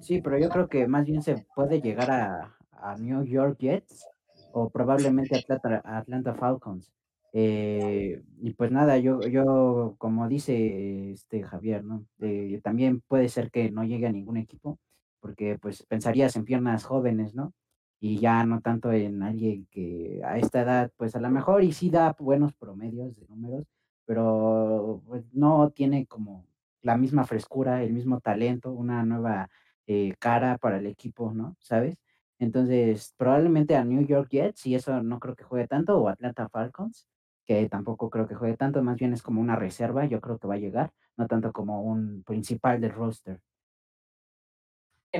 Sí, 0.00 0.22
pero 0.22 0.38
yo 0.38 0.48
creo 0.48 0.68
que 0.68 0.86
más 0.86 1.04
bien 1.04 1.22
se 1.22 1.44
puede 1.54 1.82
llegar 1.82 2.10
a, 2.10 2.56
a 2.72 2.96
New 2.96 3.24
York 3.24 3.58
Jets 3.58 4.06
o 4.52 4.70
probablemente 4.70 5.36
Atlanta, 5.36 5.82
Atlanta 5.84 6.34
Falcons. 6.34 6.90
Eh, 7.32 8.22
y 8.40 8.54
pues 8.54 8.72
nada, 8.72 8.98
yo, 8.98 9.20
yo 9.20 9.94
como 9.98 10.28
dice 10.28 11.12
este 11.12 11.42
Javier, 11.42 11.84
¿no? 11.84 12.04
Eh, 12.20 12.60
también 12.62 13.00
puede 13.02 13.28
ser 13.28 13.50
que 13.50 13.70
no 13.70 13.84
llegue 13.84 14.06
a 14.06 14.12
ningún 14.12 14.36
equipo, 14.36 14.78
porque 15.20 15.58
pues 15.58 15.84
pensarías 15.84 16.36
en 16.36 16.44
piernas 16.44 16.84
jóvenes, 16.84 17.34
¿no? 17.34 17.52
Y 18.00 18.18
ya 18.18 18.44
no 18.44 18.60
tanto 18.60 18.92
en 18.92 19.22
alguien 19.22 19.66
que 19.70 20.20
a 20.24 20.38
esta 20.38 20.62
edad, 20.62 20.90
pues 20.96 21.14
a 21.16 21.20
lo 21.20 21.30
mejor 21.30 21.62
y 21.64 21.72
sí 21.72 21.90
da 21.90 22.16
buenos 22.18 22.54
promedios 22.54 23.14
de 23.16 23.26
números, 23.28 23.66
pero 24.06 25.02
pues, 25.06 25.24
no 25.32 25.70
tiene 25.70 26.06
como 26.06 26.46
la 26.82 26.96
misma 26.96 27.24
frescura, 27.24 27.82
el 27.82 27.92
mismo 27.92 28.20
talento, 28.20 28.72
una 28.72 29.04
nueva 29.04 29.50
eh, 29.86 30.14
cara 30.18 30.58
para 30.58 30.78
el 30.78 30.86
equipo, 30.86 31.32
¿no? 31.32 31.56
¿Sabes? 31.60 31.96
Entonces, 32.38 33.14
probablemente 33.18 33.76
a 33.76 33.84
New 33.84 34.06
York 34.06 34.28
Jets, 34.30 34.66
y 34.66 34.74
eso 34.74 35.02
no 35.02 35.20
creo 35.20 35.36
que 35.36 35.44
juegue 35.44 35.68
tanto, 35.68 35.98
o 35.98 36.08
Atlanta 36.08 36.48
Falcons, 36.48 37.06
que 37.50 37.68
tampoco 37.68 38.08
creo 38.10 38.28
que 38.28 38.36
juegue 38.36 38.56
tanto, 38.56 38.80
más 38.80 38.96
bien 38.96 39.12
es 39.12 39.22
como 39.22 39.40
una 39.40 39.56
reserva, 39.56 40.04
yo 40.04 40.20
creo 40.20 40.38
que 40.38 40.46
va 40.46 40.54
a 40.54 40.58
llegar, 40.58 40.92
no 41.16 41.26
tanto 41.26 41.52
como 41.52 41.82
un 41.82 42.22
principal 42.22 42.80
del 42.80 42.92
roster. 42.92 43.40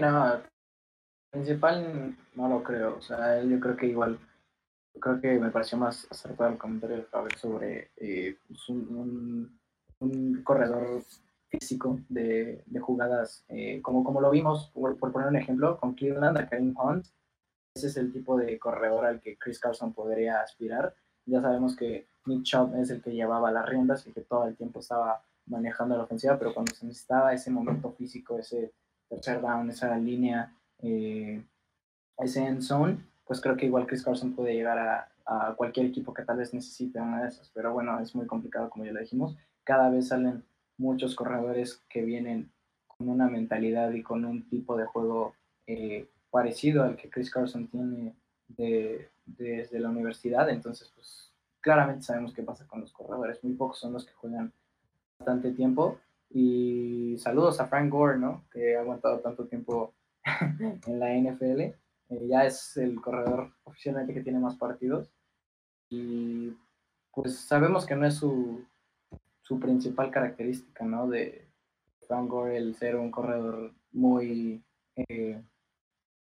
no, 0.00 0.40
principal 1.28 2.16
no 2.36 2.48
lo 2.48 2.62
creo, 2.62 2.98
o 2.98 3.00
sea, 3.00 3.42
yo 3.42 3.58
creo 3.58 3.76
que 3.76 3.86
igual, 3.86 4.16
creo 5.00 5.20
que 5.20 5.40
me 5.40 5.50
pareció 5.50 5.76
más 5.76 6.06
acertado 6.08 6.50
el 6.50 6.58
comentario 6.58 6.98
de 6.98 7.02
Faber 7.02 7.36
sobre 7.36 7.90
eh, 7.96 8.38
pues, 8.46 8.68
un, 8.68 9.58
corredor 10.44 11.02
físico 11.48 11.98
de, 12.08 12.62
jugadas, 12.80 13.44
eh, 13.48 13.82
como, 13.82 14.04
como 14.04 14.20
lo 14.20 14.30
vimos, 14.30 14.70
por, 14.72 14.96
poner 14.96 15.26
un 15.26 15.36
ejemplo, 15.36 15.80
con 15.80 15.94
Cleveland, 15.94 16.38
a 16.38 16.48
Karim 16.48 16.76
Hunt, 16.78 17.06
ese 17.74 17.88
es 17.88 17.96
el 17.96 18.12
tipo 18.12 18.36
de 18.36 18.56
corredor 18.56 19.04
al 19.04 19.20
que 19.20 19.36
Chris 19.36 19.58
Carson 19.58 19.92
podría 19.92 20.40
aspirar. 20.40 20.94
Ya 21.26 21.40
sabemos 21.40 21.76
que 21.76 22.09
Nick 22.26 22.42
Chubb 22.42 22.74
es 22.76 22.90
el 22.90 23.02
que 23.02 23.12
llevaba 23.12 23.50
las 23.50 23.68
riendas 23.68 24.06
y 24.06 24.12
que 24.12 24.20
todo 24.20 24.46
el 24.46 24.56
tiempo 24.56 24.80
estaba 24.80 25.22
manejando 25.46 25.96
la 25.96 26.04
ofensiva, 26.04 26.38
pero 26.38 26.54
cuando 26.54 26.72
se 26.74 26.86
necesitaba 26.86 27.32
ese 27.32 27.50
momento 27.50 27.90
físico, 27.92 28.38
ese 28.38 28.72
tercer 29.08 29.40
down, 29.40 29.70
esa 29.70 29.96
línea, 29.96 30.54
eh, 30.78 31.42
ese 32.18 32.44
end 32.44 32.62
zone, 32.62 32.98
pues 33.26 33.40
creo 33.40 33.56
que 33.56 33.66
igual 33.66 33.86
Chris 33.86 34.02
Carson 34.02 34.34
puede 34.34 34.54
llegar 34.54 34.78
a, 34.78 35.06
cualquier 35.54 35.86
equipo 35.86 36.12
que 36.12 36.24
tal 36.24 36.38
vez 36.38 36.52
necesite 36.52 37.00
una 37.00 37.22
de 37.22 37.28
esas. 37.28 37.48
Pero 37.54 37.72
bueno, 37.72 38.00
es 38.00 38.16
muy 38.16 38.26
complicado, 38.26 38.68
como 38.68 38.84
ya 38.84 38.90
lo 38.90 38.98
dijimos. 38.98 39.36
Cada 39.62 39.88
vez 39.88 40.08
salen 40.08 40.42
muchos 40.76 41.14
corredores 41.14 41.80
que 41.88 42.02
vienen 42.02 42.50
con 42.88 43.08
una 43.08 43.28
mentalidad 43.28 43.92
y 43.92 44.02
con 44.02 44.24
un 44.24 44.48
tipo 44.48 44.76
de 44.76 44.86
juego 44.86 45.36
eh, 45.68 46.08
parecido 46.32 46.82
al 46.82 46.96
que 46.96 47.08
Chris 47.08 47.30
Carson 47.30 47.68
tiene 47.68 48.16
desde 48.48 49.78
la 49.78 49.90
universidad. 49.90 50.50
Entonces, 50.50 50.90
pues 50.96 51.29
claramente 51.60 52.02
sabemos 52.02 52.32
qué 52.32 52.42
pasa 52.42 52.66
con 52.66 52.80
los 52.80 52.92
corredores. 52.92 53.42
Muy 53.44 53.54
pocos 53.54 53.78
son 53.78 53.92
los 53.92 54.04
que 54.04 54.12
juegan 54.14 54.52
bastante 55.18 55.52
tiempo. 55.52 55.98
Y 56.30 57.16
saludos 57.18 57.60
a 57.60 57.66
Frank 57.66 57.90
Gore, 57.90 58.18
¿no? 58.18 58.44
Que 58.52 58.76
ha 58.76 58.80
aguantado 58.80 59.20
tanto 59.20 59.46
tiempo 59.46 59.94
en 60.86 61.00
la 61.00 61.14
NFL. 61.14 61.60
Eh, 61.60 62.26
ya 62.28 62.44
es 62.44 62.76
el 62.76 63.00
corredor 63.00 63.52
oficialmente 63.64 64.14
que 64.14 64.22
tiene 64.22 64.38
más 64.38 64.56
partidos. 64.56 65.12
Y 65.88 66.56
pues 67.12 67.38
sabemos 67.40 67.84
que 67.84 67.96
no 67.96 68.06
es 68.06 68.14
su, 68.14 68.64
su 69.42 69.58
principal 69.58 70.10
característica, 70.10 70.84
¿no? 70.84 71.08
De 71.08 71.48
Frank 72.06 72.28
Gore, 72.28 72.56
el 72.56 72.74
ser 72.76 72.96
un 72.96 73.10
corredor 73.10 73.72
muy 73.92 74.62
eh, 74.96 75.42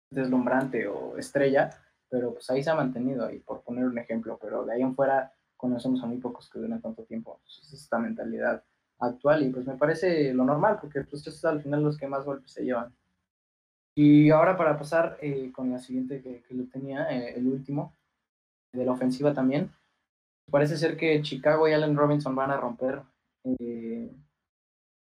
deslumbrante 0.10 0.88
o 0.88 1.18
estrella, 1.18 1.70
pero 2.14 2.32
pues 2.32 2.47
ahí 2.51 2.61
se 2.61 2.70
ha 2.70 2.76
mantenido, 2.76 3.32
y 3.32 3.39
por 3.39 3.64
poner 3.64 3.86
un 3.86 3.97
ejemplo, 3.97 4.38
pero 4.39 4.64
de 4.64 4.74
ahí 4.74 4.84
en 4.84 4.95
fuera 4.95 5.34
conocemos 5.57 6.03
a 6.03 6.05
muy 6.05 6.20
pocos 6.20 6.47
que 6.47 6.59
duran 6.59 6.80
tanto 6.80 7.03
tiempo. 7.05 7.41
es 7.47 7.74
esta 7.74 7.97
mentalidad 7.97 8.64
actual 8.99 9.41
y 9.41 9.49
pues 9.49 9.66
me 9.66 9.78
parece 9.78 10.32
lo 10.32 10.45
normal, 10.45 10.78
porque 10.80 11.01
pues 11.01 11.26
es 11.26 11.43
al 11.43 11.64
final 11.64 11.82
los 11.82 11.97
que 11.97 12.07
más 12.07 12.24
golpes 12.24 12.51
se 12.51 12.66
llevan. 12.66 12.95
Y 13.95 14.30
ahora 14.30 14.55
para 14.55 14.78
pasar 14.78 15.18
eh, 15.22 15.51
con 15.51 15.72
la 15.72 15.80
siguiente 15.80 16.22
que, 16.22 16.43
lo 16.53 16.66
tenía, 16.68 17.09
eh, 17.09 17.34
el 17.36 17.47
último, 17.47 17.95
de 18.74 18.86
la 18.86 18.91
ofensiva 18.91 19.34
también, 19.34 19.72
parece 20.51 20.78
ser 20.78 20.95
que 20.97 21.20
Chicago 21.24 21.68
y 21.68 21.74
Allen 21.74 21.97
Robinson 21.97 22.36
van 22.36 22.51
a 22.51 22.57
romper 22.57 23.01
eh, 23.43 24.11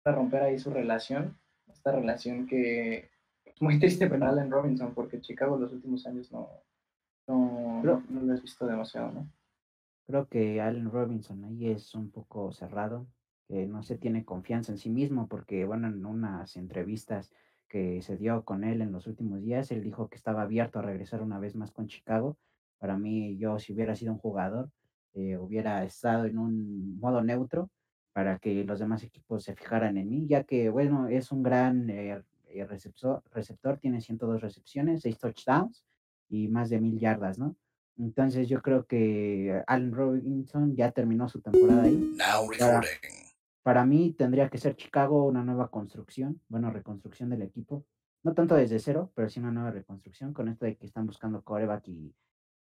para 0.01 0.17
romper 0.17 0.41
ahí 0.41 0.57
su 0.57 0.71
relación, 0.71 1.37
esta 1.71 1.91
relación 1.91 2.47
que 2.47 3.11
es 3.43 3.61
muy 3.61 3.77
triste 3.77 4.07
para 4.07 4.29
Allen 4.29 4.49
Robinson, 4.49 4.95
porque 4.95 5.21
Chicago 5.21 5.55
en 5.55 5.61
los 5.61 5.71
últimos 5.71 6.07
años 6.07 6.31
no, 6.31 6.49
no, 7.27 7.81
no, 7.83 8.21
lo 8.21 8.33
has 8.33 8.41
visto 8.41 8.65
demasiado, 8.65 9.11
¿no? 9.11 9.29
Creo 10.07 10.27
que 10.27 10.61
Allen 10.61 10.91
Robinson 10.91 11.43
ahí 11.45 11.69
es 11.69 11.95
un 11.95 12.11
poco 12.11 12.51
cerrado, 12.51 13.07
que 13.47 13.65
no 13.65 13.81
se 13.81 13.97
tiene 13.97 14.23
confianza 14.23 14.71
en 14.71 14.77
sí 14.77 14.89
mismo, 14.89 15.27
porque 15.27 15.65
bueno, 15.65 15.87
en 15.87 16.05
unas 16.05 16.57
entrevistas 16.57 17.31
que 17.67 18.01
se 18.03 18.17
dio 18.17 18.43
con 18.45 18.63
él 18.63 18.81
en 18.81 18.91
los 18.91 19.07
últimos 19.07 19.41
días, 19.41 19.71
él 19.71 19.83
dijo 19.83 20.07
que 20.07 20.15
estaba 20.15 20.43
abierto 20.43 20.79
a 20.79 20.83
regresar 20.83 21.23
una 21.23 21.39
vez 21.39 21.55
más 21.55 21.71
con 21.71 21.87
Chicago. 21.87 22.37
Para 22.77 22.97
mí, 22.97 23.37
yo 23.37 23.57
si 23.57 23.73
hubiera 23.73 23.95
sido 23.95 24.13
un 24.13 24.19
jugador, 24.19 24.69
eh, 25.13 25.37
hubiera 25.37 25.83
estado 25.83 26.25
en 26.25 26.37
un 26.37 26.99
modo 26.99 27.23
neutro 27.23 27.71
para 28.13 28.37
que 28.37 28.63
los 28.63 28.79
demás 28.79 29.03
equipos 29.03 29.43
se 29.43 29.55
fijaran 29.55 29.97
en 29.97 30.09
mí, 30.09 30.27
ya 30.27 30.43
que, 30.43 30.69
bueno, 30.69 31.07
es 31.07 31.31
un 31.31 31.41
gran 31.41 31.89
eh, 31.89 32.23
receptor, 32.67 33.23
receptor, 33.31 33.79
tiene 33.79 34.01
102 34.01 34.41
recepciones, 34.41 35.01
6 35.01 35.17
touchdowns 35.17 35.83
y 36.29 36.47
más 36.47 36.69
de 36.69 36.79
mil 36.79 36.99
yardas, 36.99 37.37
¿no? 37.37 37.55
Entonces 37.97 38.49
yo 38.49 38.61
creo 38.61 38.85
que 38.85 39.63
Allen 39.67 39.93
Robinson 39.93 40.75
ya 40.75 40.91
terminó 40.91 41.29
su 41.29 41.41
temporada 41.41 41.83
ahí. 41.83 42.13
Para, 42.59 42.81
para, 43.63 43.85
mí 43.85 44.13
tendría 44.13 44.49
que 44.49 44.57
ser 44.57 44.75
Chicago 44.75 45.25
una 45.25 45.43
nueva 45.43 45.69
construcción, 45.69 46.41
bueno, 46.49 46.71
reconstrucción 46.71 47.29
del 47.29 47.41
equipo. 47.41 47.85
No 48.23 48.33
tanto 48.33 48.55
desde 48.55 48.79
cero, 48.79 49.11
pero 49.15 49.29
sí 49.29 49.39
una 49.39 49.51
nueva 49.51 49.71
reconstrucción 49.71 50.33
con 50.33 50.49
esto 50.49 50.65
de 50.65 50.75
que 50.75 50.85
están 50.85 51.05
buscando 51.05 51.43
coreback 51.43 51.87
y 51.87 52.13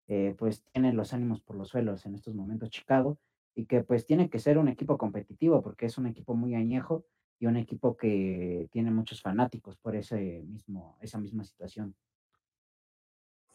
eh, 0.09 0.35
pues 0.37 0.65
tienen 0.73 0.97
los 0.97 1.13
ánimos 1.13 1.41
por 1.41 1.57
los 1.57 1.69
suelos 1.69 2.05
en 2.05 2.15
estos 2.17 2.35
momentos 2.35 2.69
Chicago 2.71 3.19
y 3.55 3.67
que 3.67 3.83
pues 3.83 4.05
tiene 4.05 4.29
que 4.29 4.39
ser 4.39 4.59
un 4.59 4.69
equipo 4.69 4.99
competitivo 4.99 5.63
porque 5.63 5.87
es 5.87 5.97
un 5.99 6.07
equipo 6.07 6.35
muy 6.35 6.55
añejo 6.55 7.07
y 7.39 7.47
un 7.47 7.57
equipo 7.57 7.97
que 7.97 8.69
tiene 8.71 8.91
muchos 8.91 9.21
fanáticos 9.21 9.77
por 9.77 9.97
ese 9.97 10.43
mismo, 10.47 10.97
esa 11.01 11.19
misma 11.19 11.45
situación. 11.45 11.95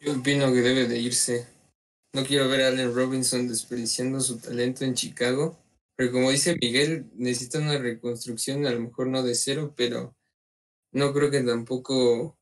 Yo 0.00 0.12
opino 0.12 0.52
que 0.52 0.60
debe 0.60 0.86
de 0.86 1.00
irse. 1.00 1.48
No 2.12 2.24
quiero 2.24 2.48
ver 2.48 2.62
a 2.62 2.68
Allen 2.68 2.94
Robinson 2.94 3.48
desperdiciando 3.48 4.20
su 4.20 4.38
talento 4.38 4.84
en 4.84 4.94
Chicago, 4.94 5.58
pero 5.96 6.12
como 6.12 6.30
dice 6.30 6.56
Miguel, 6.60 7.10
necesita 7.14 7.58
una 7.58 7.78
reconstrucción, 7.78 8.64
a 8.64 8.70
lo 8.70 8.80
mejor 8.80 9.08
no 9.08 9.24
de 9.24 9.34
cero, 9.34 9.74
pero 9.76 10.16
no 10.92 11.12
creo 11.12 11.32
que 11.32 11.42
tampoco 11.42 12.38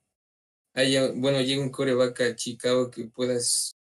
haya, 0.74 1.10
bueno, 1.12 1.40
llegue 1.40 1.62
un 1.62 1.70
coreback 1.70 2.20
a 2.20 2.36
Chicago 2.36 2.90
que 2.90 3.06
puedas 3.06 3.72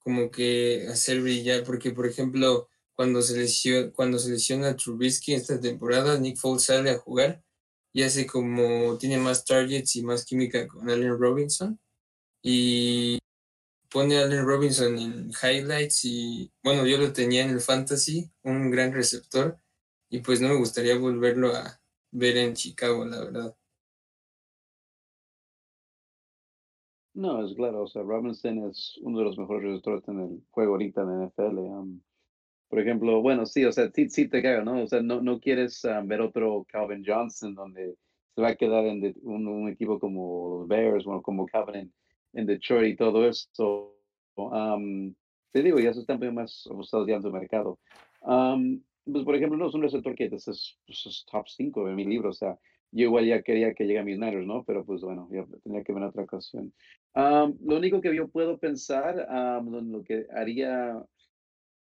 como 0.00 0.30
que 0.32 0.88
hacer 0.88 1.20
brillar, 1.20 1.62
porque 1.62 1.92
por 1.92 2.06
ejemplo, 2.06 2.68
cuando 2.94 3.22
se, 3.22 3.36
lesiona, 3.38 3.92
cuando 3.92 4.18
se 4.18 4.30
lesiona 4.30 4.76
Trubisky 4.76 5.34
esta 5.34 5.60
temporada, 5.60 6.18
Nick 6.18 6.38
Foles 6.38 6.64
sale 6.64 6.90
a 6.90 6.98
jugar 6.98 7.40
y 7.92 8.02
hace 8.02 8.26
como 8.26 8.98
tiene 8.98 9.18
más 9.18 9.44
targets 9.44 9.94
y 9.96 10.02
más 10.02 10.24
química 10.24 10.66
con 10.66 10.90
Allen 10.90 11.18
Robinson 11.18 11.78
y 12.42 13.18
pone 13.90 14.18
a 14.18 14.24
Allen 14.24 14.46
Robinson 14.46 14.98
en 14.98 15.30
highlights 15.30 16.04
y 16.04 16.50
bueno, 16.62 16.86
yo 16.86 16.98
lo 16.98 17.12
tenía 17.12 17.44
en 17.44 17.50
el 17.50 17.60
fantasy, 17.60 18.30
un 18.42 18.70
gran 18.70 18.92
receptor 18.92 19.58
y 20.08 20.20
pues 20.20 20.40
no 20.40 20.48
me 20.48 20.56
gustaría 20.56 20.98
volverlo 20.98 21.54
a 21.54 21.80
ver 22.12 22.36
en 22.36 22.54
Chicago, 22.54 23.04
la 23.04 23.20
verdad. 23.20 23.56
No, 27.14 27.44
es 27.44 27.54
claro, 27.54 27.82
o 27.82 27.86
sea, 27.88 28.02
Robinson 28.02 28.70
es 28.70 28.98
uno 29.02 29.18
de 29.18 29.24
los 29.24 29.38
mejores 29.38 29.64
receptores 29.64 30.08
en 30.08 30.20
el 30.20 30.42
juego 30.50 30.72
ahorita 30.72 31.02
en 31.02 31.26
NFL. 31.26 32.00
Por 32.68 32.80
ejemplo, 32.80 33.20
bueno, 33.20 33.46
sí, 33.46 33.64
o 33.64 33.72
sea, 33.72 33.90
sí, 33.92 34.08
sí 34.08 34.28
te 34.28 34.42
cago, 34.42 34.64
¿no? 34.64 34.84
O 34.84 34.86
sea, 34.86 35.02
no, 35.02 35.20
no 35.20 35.40
quieres 35.40 35.84
um, 35.84 36.06
ver 36.06 36.20
otro 36.20 36.64
Calvin 36.68 37.02
Johnson 37.04 37.54
donde 37.54 37.96
se 38.34 38.40
va 38.40 38.50
a 38.50 38.54
quedar 38.56 38.86
en 38.86 39.14
un, 39.22 39.46
un, 39.48 39.68
equipo 39.68 39.98
como 39.98 40.60
los 40.60 40.68
Bears, 40.68 41.04
bueno, 41.04 41.20
como 41.20 41.46
Calvin 41.46 41.92
en, 42.32 42.40
en 42.40 42.46
Detroit 42.46 42.94
y 42.94 42.96
todo 42.96 43.26
eso. 43.28 43.96
Um, 44.34 45.14
te 45.52 45.62
digo, 45.62 45.78
ya 45.78 45.92
se 45.92 46.00
están 46.00 46.20
más 46.34 46.66
abusados 46.70 47.06
ya 47.06 47.16
en 47.16 47.22
su 47.22 47.30
mercado. 47.30 47.78
Um, 48.22 48.82
pues, 49.10 49.24
por 49.24 49.34
ejemplo, 49.34 49.58
no 49.58 49.68
es 49.68 49.74
un 49.74 49.82
receptor 49.82 50.14
que 50.14 50.26
es, 50.26 50.48
es, 50.48 50.78
es 50.86 51.24
top 51.30 51.48
5 51.48 51.88
en 51.88 51.96
mi 51.96 52.04
libro, 52.04 52.30
o 52.30 52.34
sea, 52.34 52.58
yo 52.92 53.04
igual 53.04 53.26
ya 53.26 53.42
quería 53.42 53.74
que 53.74 53.84
llegue 53.84 53.98
a 53.98 54.04
Millonarios, 54.04 54.46
¿no? 54.46 54.64
Pero 54.64 54.84
pues 54.84 55.00
bueno, 55.00 55.28
ya 55.30 55.46
tenía 55.62 55.84
que 55.84 55.92
ver 55.92 56.02
otra 56.02 56.24
ocasión. 56.24 56.72
lo 57.14 57.76
único 57.76 58.00
que 58.00 58.14
yo 58.14 58.28
puedo 58.28 58.58
pensar, 58.58 59.28
lo 59.62 60.02
que 60.02 60.26
haría 60.34 61.00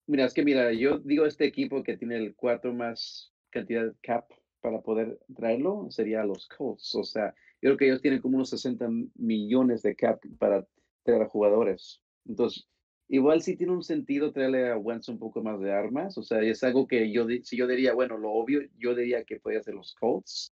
Mira, 0.09 0.25
es 0.25 0.33
que 0.33 0.43
mira, 0.43 0.73
yo 0.73 0.99
digo 1.01 1.27
este 1.27 1.45
equipo 1.45 1.83
que 1.83 1.99
tiene 1.99 2.17
el 2.17 2.35
cuatro 2.35 2.73
más 2.73 3.31
cantidad 3.51 3.85
de 3.85 3.95
cap 4.01 4.25
para 4.63 4.81
poder 4.81 5.19
traerlo 5.37 5.87
sería 5.91 6.25
los 6.25 6.49
Colts. 6.49 6.95
O 6.95 7.05
sea, 7.05 7.35
yo 7.61 7.71
creo 7.71 7.77
que 7.77 7.87
ellos 7.87 8.03
tienen 8.03 8.21
como 8.21 8.37
unos 8.37 8.51
60 8.51 8.89
millones 9.17 9.83
de 9.83 9.97
cap 9.97 10.21
para 10.39 10.67
traer 11.03 11.23
a 11.23 11.29
jugadores. 11.29 12.01
Entonces, 12.27 12.69
igual 13.09 13.43
sí 13.43 13.57
tiene 13.57 13.73
un 13.73 13.83
sentido 13.83 14.33
traerle 14.33 14.71
a 14.71 14.77
Wentz 14.77 15.09
un 15.09 15.19
poco 15.19 15.43
más 15.43 15.61
de 15.61 15.73
armas. 15.73 16.17
O 16.19 16.23
sea, 16.23 16.41
es 16.41 16.63
algo 16.63 16.87
que 16.87 17.11
yo, 17.11 17.27
si 17.43 17.57
yo 17.57 17.67
diría, 17.67 17.95
bueno, 17.95 18.17
lo 18.17 18.33
obvio, 18.33 18.61
yo 18.79 18.95
diría 18.95 19.25
que 19.25 19.41
podría 19.41 19.63
ser 19.63 19.75
los 19.75 19.95
Colts. 19.95 20.55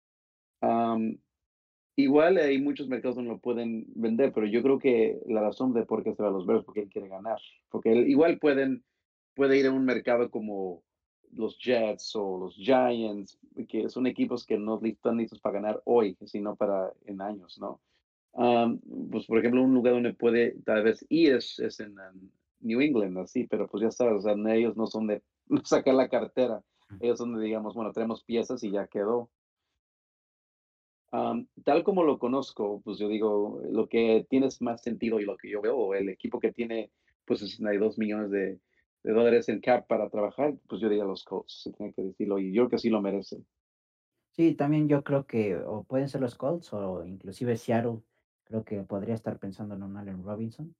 igual 1.95 2.37
hay 2.37 2.61
muchos 2.61 2.87
mercados 2.87 3.15
donde 3.15 3.31
lo 3.31 3.39
pueden 3.39 3.85
vender, 3.95 4.31
pero 4.33 4.47
yo 4.47 4.61
creo 4.61 4.79
que 4.79 5.19
la 5.27 5.41
razón 5.41 5.73
de 5.73 5.85
por 5.85 6.03
qué 6.03 6.13
se 6.13 6.23
va 6.23 6.29
a 6.29 6.31
los 6.31 6.45
Bears 6.45 6.63
porque 6.65 6.81
él 6.81 6.89
quiere 6.89 7.07
ganar. 7.07 7.39
Porque 7.69 7.93
igual 7.93 8.39
pueden 8.39 8.83
puede 9.33 9.57
ir 9.57 9.67
a 9.67 9.71
un 9.71 9.85
mercado 9.85 10.29
como 10.29 10.83
los 11.35 11.57
Jets 11.59 12.15
o 12.15 12.37
los 12.37 12.55
Giants, 12.55 13.39
que 13.67 13.89
son 13.89 14.07
equipos 14.07 14.45
que 14.45 14.57
no 14.57 14.79
están 14.83 15.17
listos 15.17 15.39
para 15.39 15.61
ganar 15.61 15.81
hoy, 15.85 16.17
sino 16.25 16.55
para 16.55 16.91
en 17.05 17.21
años, 17.21 17.59
¿no? 17.59 17.81
pues 19.11 19.25
por 19.25 19.39
ejemplo, 19.39 19.61
un 19.61 19.73
lugar 19.73 19.93
donde 19.93 20.13
puede 20.13 20.55
tal 20.63 20.83
vez 20.83 21.05
ir 21.09 21.33
es, 21.35 21.79
en, 21.79 21.95
New 22.61 22.79
England, 22.79 23.17
así, 23.17 23.45
pero 23.47 23.67
pues 23.67 23.81
ya 23.81 23.89
sabes, 23.89 24.19
o 24.19 24.21
sea, 24.21 24.35
ellos 24.53 24.77
no 24.77 24.85
son 24.85 25.07
de 25.07 25.23
sacar 25.63 25.95
la 25.95 26.09
cartera, 26.09 26.61
ellos 26.99 27.17
son 27.17 27.35
de, 27.35 27.43
digamos, 27.43 27.73
bueno, 27.73 27.91
tenemos 27.91 28.23
piezas 28.23 28.63
y 28.63 28.71
ya 28.71 28.87
quedó. 28.87 29.29
tal 31.63 31.83
como 31.83 32.03
lo 32.03 32.19
conozco, 32.19 32.81
pues 32.85 32.99
yo 32.99 33.07
digo, 33.07 33.61
lo 33.69 33.87
que 33.87 34.27
tiene 34.29 34.47
más 34.59 34.81
sentido 34.83 35.19
y 35.19 35.25
lo 35.25 35.37
que 35.37 35.49
yo 35.49 35.61
veo, 35.61 35.95
el 35.95 36.09
equipo 36.09 36.39
que 36.39 36.51
tiene 36.51 36.91
pues 37.25 37.39
62 37.39 37.97
millones 37.97 38.29
de, 38.29 38.59
de 39.03 39.13
dólares 39.13 39.49
en 39.49 39.61
cap 39.61 39.87
para 39.87 40.09
trabajar, 40.09 40.55
pues 40.67 40.81
yo 40.81 40.89
diría 40.89 41.03
los 41.03 41.23
Colts, 41.23 41.61
se 41.63 41.71
tiene 41.71 41.93
que 41.93 42.03
decirlo, 42.03 42.39
y 42.39 42.53
yo 42.53 42.63
creo 42.63 42.69
que 42.69 42.77
sí 42.77 42.89
lo 42.89 43.01
merecen. 43.01 43.45
Sí, 44.31 44.55
también 44.55 44.87
yo 44.87 45.03
creo 45.03 45.25
que 45.25 45.57
o 45.57 45.83
pueden 45.83 46.07
ser 46.07 46.21
los 46.21 46.35
Colts 46.35 46.71
o 46.73 47.05
inclusive 47.05 47.57
Seattle, 47.57 47.99
creo 48.43 48.63
que 48.63 48.81
podría 48.83 49.15
estar 49.15 49.39
pensando 49.39 49.75
en 49.75 49.83
un 49.83 49.97
Allen 49.97 50.23
Robinson, 50.23 50.75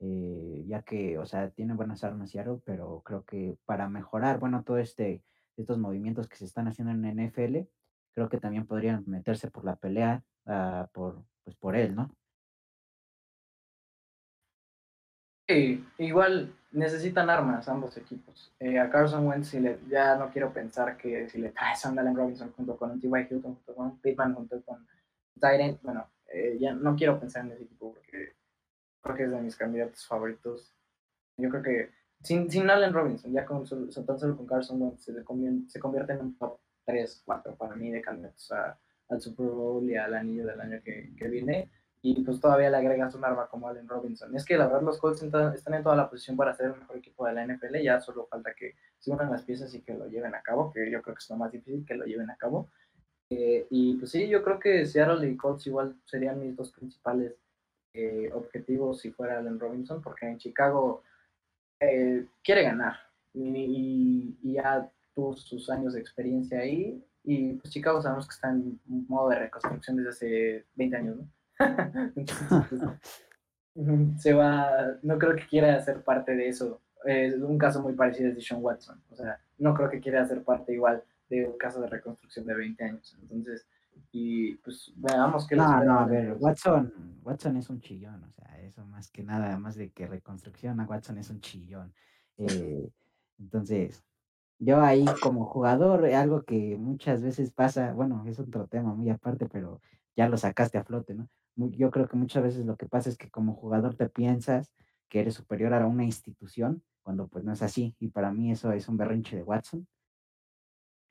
eh, 0.00 0.64
ya 0.66 0.82
que, 0.82 1.18
o 1.18 1.26
sea, 1.26 1.50
tiene 1.50 1.74
buenas 1.74 2.04
armas 2.04 2.30
Seattle, 2.30 2.60
pero 2.64 3.02
creo 3.04 3.24
que 3.24 3.56
para 3.64 3.88
mejorar, 3.88 4.38
bueno, 4.38 4.62
todo 4.64 4.78
este, 4.78 5.22
estos 5.56 5.78
movimientos 5.78 6.28
que 6.28 6.36
se 6.36 6.44
están 6.44 6.68
haciendo 6.68 6.92
en 6.92 7.28
NFL, 7.28 7.68
creo 8.14 8.28
que 8.28 8.38
también 8.38 8.66
podrían 8.66 9.04
meterse 9.06 9.50
por 9.50 9.64
la 9.64 9.76
pelea, 9.76 10.22
uh, 10.46 10.86
por, 10.92 11.22
pues 11.44 11.56
por 11.56 11.76
él, 11.76 11.94
¿no? 11.94 12.14
Sí, 15.48 15.84
igual 15.98 16.52
necesitan 16.76 17.30
armas 17.30 17.68
ambos 17.68 17.96
equipos. 17.96 18.52
Eh, 18.60 18.78
a 18.78 18.90
Carson 18.90 19.26
Wentz 19.26 19.52
ya 19.88 20.16
no 20.16 20.30
quiero 20.30 20.52
pensar 20.52 20.96
que 20.96 21.28
si 21.28 21.38
le 21.38 21.50
traes 21.50 21.84
a 21.84 21.88
Allen 21.88 22.14
Robinson 22.14 22.52
junto 22.52 22.76
con 22.76 23.00
T.Y. 23.00 23.10
Hilton, 23.10 23.54
junto 23.54 23.74
con 23.74 23.98
Pittman, 23.98 24.34
junto 24.34 24.62
con 24.62 24.86
Tyrant, 25.40 25.80
bueno, 25.82 26.06
eh, 26.28 26.56
ya 26.60 26.74
no 26.74 26.94
quiero 26.94 27.18
pensar 27.18 27.44
en 27.44 27.52
ese 27.52 27.64
equipo 27.64 27.94
porque 27.94 28.34
creo 29.00 29.16
que 29.16 29.24
es 29.24 29.30
de 29.30 29.40
mis 29.40 29.56
candidatos 29.56 30.06
favoritos. 30.06 30.74
Yo 31.38 31.48
creo 31.48 31.62
que 31.62 31.90
sin, 32.22 32.50
sin 32.50 32.68
Allen 32.68 32.92
Robinson, 32.92 33.32
ya 33.32 33.46
con, 33.46 33.66
solo, 33.66 33.90
solo 33.90 34.36
con 34.36 34.46
Carson 34.46 34.80
Wentz 34.80 35.04
se, 35.04 35.14
se 35.68 35.80
convierte 35.80 36.12
en 36.12 36.20
un 36.20 36.38
top 36.38 36.58
3, 36.84 37.22
4 37.24 37.56
para 37.56 37.74
mí 37.74 37.90
de 37.90 38.02
candidatos 38.02 38.52
al 39.08 39.20
Super 39.20 39.46
Bowl 39.46 39.88
y 39.88 39.96
al 39.96 40.14
anillo 40.14 40.46
del 40.46 40.60
año 40.60 40.80
que, 40.84 41.14
que 41.16 41.28
viene 41.28 41.70
y 42.02 42.22
pues 42.22 42.40
todavía 42.40 42.70
le 42.70 42.76
agregas 42.76 43.14
un 43.14 43.24
arma 43.24 43.48
como 43.48 43.68
Allen 43.68 43.88
Robinson. 43.88 44.34
Es 44.36 44.44
que 44.44 44.56
la 44.56 44.66
verdad 44.66 44.82
los 44.82 44.98
Colts 44.98 45.22
están 45.22 45.74
en 45.74 45.82
toda 45.82 45.96
la 45.96 46.08
posición 46.08 46.36
para 46.36 46.54
ser 46.54 46.66
el 46.66 46.78
mejor 46.78 46.96
equipo 46.98 47.26
de 47.26 47.32
la 47.34 47.46
NFL, 47.46 47.76
ya 47.82 48.00
solo 48.00 48.26
falta 48.26 48.54
que 48.54 48.74
se 48.98 49.10
unan 49.10 49.30
las 49.30 49.42
piezas 49.42 49.74
y 49.74 49.80
que 49.80 49.94
lo 49.94 50.06
lleven 50.06 50.34
a 50.34 50.42
cabo, 50.42 50.72
que 50.72 50.90
yo 50.90 51.02
creo 51.02 51.14
que 51.14 51.20
es 51.20 51.30
lo 51.30 51.36
más 51.36 51.52
difícil, 51.52 51.84
que 51.84 51.94
lo 51.94 52.04
lleven 52.04 52.30
a 52.30 52.36
cabo. 52.36 52.68
Eh, 53.30 53.66
y 53.70 53.94
pues 53.96 54.12
sí, 54.12 54.28
yo 54.28 54.44
creo 54.44 54.60
que 54.60 54.86
Seattle 54.86 55.28
y 55.28 55.36
Colts 55.36 55.66
igual 55.66 55.96
serían 56.04 56.38
mis 56.40 56.54
dos 56.56 56.70
principales 56.70 57.34
eh, 57.92 58.30
objetivos 58.32 59.00
si 59.00 59.10
fuera 59.10 59.38
Allen 59.38 59.58
Robinson, 59.58 60.00
porque 60.00 60.26
en 60.26 60.38
Chicago 60.38 61.02
eh, 61.80 62.26
quiere 62.44 62.62
ganar 62.62 62.96
y, 63.34 64.36
y, 64.42 64.52
ya 64.52 64.90
tuvo 65.14 65.36
sus 65.36 65.68
años 65.70 65.94
de 65.94 66.00
experiencia 66.00 66.60
ahí 66.60 67.02
y 67.24 67.54
pues 67.54 67.72
Chicago 67.72 68.00
sabemos 68.00 68.28
que 68.28 68.34
está 68.34 68.50
en 68.50 68.78
modo 69.08 69.30
de 69.30 69.40
reconstrucción 69.40 69.96
desde 69.96 70.10
hace 70.10 70.64
20 70.76 70.96
años, 70.96 71.16
¿no? 71.16 71.28
se 74.18 74.32
va, 74.32 74.98
no 75.02 75.18
creo 75.18 75.36
que 75.36 75.46
quiera 75.46 75.80
ser 75.80 76.02
parte 76.02 76.34
de 76.34 76.48
eso. 76.48 76.80
Es 77.04 77.34
un 77.34 77.58
caso 77.58 77.82
muy 77.82 77.92
parecido 77.94 78.30
es 78.30 78.36
de 78.36 78.42
Sean 78.42 78.62
Watson. 78.62 79.00
O 79.10 79.16
sea, 79.16 79.38
no 79.58 79.74
creo 79.74 79.90
que 79.90 80.00
quiera 80.00 80.26
ser 80.26 80.42
parte 80.42 80.72
igual 80.72 81.02
de 81.28 81.46
un 81.46 81.58
caso 81.58 81.80
de 81.80 81.88
reconstrucción 81.88 82.46
de 82.46 82.54
20 82.54 82.84
años. 82.84 83.16
Entonces, 83.20 83.66
y 84.12 84.54
pues 84.56 84.92
veamos 84.96 85.46
qué 85.46 85.56
No, 85.56 85.84
no, 85.84 86.00
a 86.00 86.06
ver, 86.06 86.36
Watson, 86.38 87.20
Watson 87.22 87.56
es 87.56 87.68
un 87.70 87.80
chillón, 87.80 88.22
o 88.24 88.30
sea, 88.30 88.60
eso 88.60 88.84
más 88.86 89.10
que 89.10 89.22
nada, 89.22 89.58
más 89.58 89.76
de 89.76 89.90
que 89.90 90.06
reconstrucción, 90.06 90.80
a 90.80 90.84
Watson 90.84 91.18
es 91.18 91.30
un 91.30 91.40
chillón. 91.40 91.92
Eh, 92.38 92.88
entonces, 93.38 94.04
yo 94.58 94.80
ahí 94.80 95.04
como 95.22 95.46
jugador, 95.46 96.06
algo 96.06 96.42
que 96.42 96.76
muchas 96.78 97.22
veces 97.22 97.50
pasa, 97.50 97.92
bueno, 97.92 98.24
es 98.26 98.38
otro 98.38 98.66
tema 98.66 98.94
muy 98.94 99.10
aparte, 99.10 99.48
pero 99.48 99.80
ya 100.16 100.28
lo 100.28 100.36
sacaste 100.36 100.78
a 100.78 100.84
flote, 100.84 101.14
¿no? 101.14 101.28
Yo 101.56 101.90
creo 101.90 102.08
que 102.08 102.16
muchas 102.16 102.42
veces 102.42 102.66
lo 102.66 102.76
que 102.76 102.86
pasa 102.86 103.08
es 103.08 103.16
que 103.16 103.30
como 103.30 103.54
jugador 103.54 103.94
te 103.94 104.08
piensas 104.08 104.72
que 105.08 105.20
eres 105.20 105.34
superior 105.34 105.72
a 105.74 105.86
una 105.86 106.04
institución, 106.04 106.82
cuando 107.02 107.28
pues 107.28 107.44
no 107.44 107.52
es 107.52 107.62
así. 107.62 107.94
Y 107.98 108.08
para 108.08 108.32
mí 108.32 108.50
eso 108.50 108.72
es 108.72 108.88
un 108.88 108.96
berrinche 108.96 109.36
de 109.36 109.42
Watson. 109.42 109.86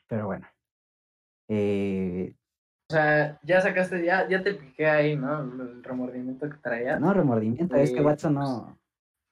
Pero 0.07 0.27
bueno. 0.27 0.47
Eh, 1.47 2.35
o 2.89 2.93
sea, 2.93 3.39
ya 3.43 3.61
sacaste, 3.61 4.03
ya, 4.03 4.27
ya 4.27 4.43
te 4.43 4.53
piqué 4.53 4.87
ahí, 4.87 5.15
¿no? 5.15 5.41
El 5.41 5.83
remordimiento 5.83 6.49
que 6.49 6.57
traía. 6.57 6.99
No, 6.99 7.13
remordimiento, 7.13 7.75
es 7.75 7.91
que 7.91 8.01
Watson 8.01 8.35
no 8.35 8.77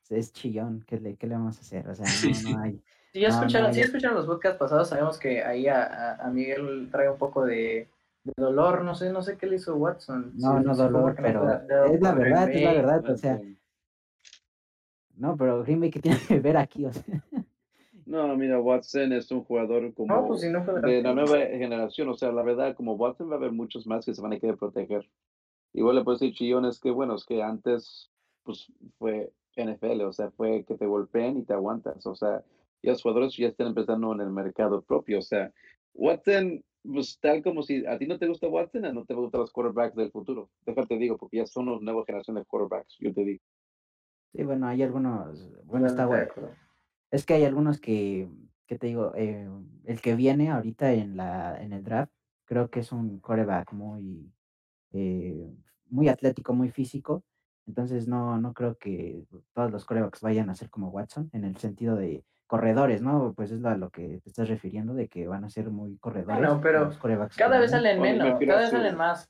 es 0.09 0.33
chillón, 0.33 0.83
¿qué 0.87 0.99
le, 0.99 1.15
qué 1.15 1.27
le 1.27 1.35
vamos 1.35 1.57
a 1.57 1.61
hacer? 1.61 1.87
O 1.87 1.95
sea, 1.95 2.05
no, 2.51 2.59
hay. 2.59 2.81
Si 3.11 3.19
ya 3.19 3.27
escucharon, 3.27 3.71
escucharon 3.71 4.17
los 4.17 4.25
podcasts 4.25 4.57
pasados, 4.57 4.89
sabemos 4.89 5.19
que 5.19 5.43
ahí 5.43 5.67
a, 5.67 6.15
a 6.15 6.29
Miguel 6.31 6.89
trae 6.91 7.09
un 7.09 7.17
poco 7.17 7.45
de, 7.45 7.89
de 8.23 8.33
dolor, 8.37 8.83
no 8.83 8.95
sé, 8.95 9.11
no 9.11 9.21
sé 9.21 9.37
qué 9.37 9.47
le 9.47 9.57
hizo 9.57 9.75
Watson. 9.75 10.31
No, 10.35 10.59
no 10.59 10.75
dolor, 10.75 11.15
pero 11.15 11.51
es 11.91 12.01
la 12.01 12.13
verdad, 12.13 12.49
es 12.49 12.63
la 12.63 12.73
verdad, 12.73 13.09
o 13.09 13.17
sea. 13.17 13.41
No, 15.15 15.37
pero 15.37 15.61
Green 15.63 15.91
¿qué 15.91 15.99
tiene 15.99 16.17
que 16.27 16.39
ver 16.39 16.57
aquí? 16.57 16.85
O 16.85 16.93
sea. 16.93 17.23
No, 18.05 18.35
mira, 18.35 18.59
Watson 18.59 19.13
es 19.13 19.31
un 19.31 19.43
jugador 19.43 19.93
como 19.93 20.27
pues, 20.27 20.41
de 20.41 21.01
la 21.01 21.13
nueva 21.13 21.37
generación. 21.37 22.09
O 22.09 22.13
sea, 22.15 22.31
la 22.31 22.43
verdad, 22.43 22.75
como 22.75 22.93
Watson 22.93 23.29
va 23.29 23.35
a 23.35 23.37
haber 23.37 23.51
muchos 23.51 23.87
más 23.87 24.05
que 24.05 24.13
se 24.13 24.21
van 24.21 24.33
a 24.33 24.39
querer 24.39 24.57
proteger. 24.57 25.09
Igual 25.73 25.95
le 25.95 26.03
puedo 26.03 26.17
decir 26.17 26.35
chillones 26.35 26.79
que, 26.79 26.91
bueno, 26.91 27.15
es 27.15 27.25
que 27.25 27.41
antes 27.41 28.11
pues 28.43 28.71
fue 28.99 29.31
NFL, 29.55 30.01
o 30.01 30.13
sea, 30.13 30.29
fue 30.31 30.65
que 30.65 30.75
te 30.75 30.85
golpeen 30.85 31.37
y 31.37 31.43
te 31.43 31.53
aguantas. 31.53 32.05
O 32.05 32.15
sea, 32.15 32.43
y 32.81 32.89
los 32.89 33.01
jugadores 33.01 33.35
ya 33.37 33.47
están 33.47 33.67
empezando 33.67 34.13
en 34.13 34.21
el 34.21 34.29
mercado 34.29 34.81
propio. 34.81 35.19
O 35.19 35.23
sea, 35.23 35.51
Watson 35.93 36.63
pues 36.83 37.17
tal 37.19 37.41
como 37.41 37.63
si 37.63 37.85
a 37.85 37.97
ti 37.97 38.05
no 38.05 38.19
te 38.19 38.27
gusta 38.27 38.47
Watson, 38.47 38.93
no 38.93 39.05
te 39.05 39.13
gustan 39.13 39.41
los 39.41 39.51
quarterbacks 39.51 39.95
del 39.95 40.11
futuro. 40.11 40.49
Déjate 40.65 40.97
digo, 40.97 41.17
porque 41.17 41.37
ya 41.37 41.45
son 41.45 41.69
una 41.69 41.79
nueva 41.79 42.03
generación 42.05 42.35
de 42.35 42.45
quarterbacks, 42.45 42.97
yo 42.99 43.13
te 43.13 43.23
digo. 43.23 43.43
Sí, 44.33 44.43
bueno, 44.43 44.67
hay 44.67 44.81
algunos, 44.81 45.49
bueno, 45.65 45.87
está 45.87 46.05
bueno. 46.05 46.27
Es 47.11 47.25
que 47.25 47.35
hay 47.35 47.45
algunos 47.45 47.79
que, 47.79 48.27
que 48.65 48.77
te 48.77 48.87
digo, 48.87 49.13
eh, 49.15 49.47
el 49.85 50.01
que 50.01 50.15
viene 50.15 50.49
ahorita 50.49 50.93
en 50.93 51.15
la 51.15 51.61
en 51.61 51.73
el 51.73 51.83
draft, 51.83 52.11
creo 52.45 52.69
que 52.69 52.79
es 52.79 52.91
un 52.91 53.19
quarterback 53.19 53.71
muy, 53.73 54.31
eh, 54.91 55.53
muy 55.89 56.09
atlético, 56.09 56.53
muy 56.53 56.69
físico. 56.69 57.23
Entonces 57.65 58.07
no, 58.07 58.39
no 58.41 58.53
creo 58.53 58.77
que 58.77 59.25
todos 59.53 59.71
los 59.71 59.85
quarterbacks 59.85 60.21
vayan 60.21 60.49
a 60.49 60.55
ser 60.55 60.69
como 60.69 60.89
Watson, 60.89 61.29
en 61.31 61.45
el 61.45 61.55
sentido 61.57 61.95
de 61.95 62.25
corredores, 62.47 63.01
¿no? 63.01 63.33
Pues 63.35 63.51
es 63.51 63.63
a 63.65 63.75
lo 63.77 63.89
que 63.89 64.19
te 64.23 64.29
estás 64.29 64.49
refiriendo, 64.49 64.93
de 64.93 65.07
que 65.07 65.27
van 65.27 65.43
a 65.43 65.49
ser 65.49 65.69
muy 65.69 65.97
corredores. 65.97 66.39
Bueno, 66.39 66.59
pero 66.61 66.91
cada 67.35 67.59
vez 67.59 67.71
salen 67.71 68.01
menos, 68.01 68.39
cada 68.39 68.61
vez 68.61 68.69
salen 68.69 68.95
más. 68.95 69.29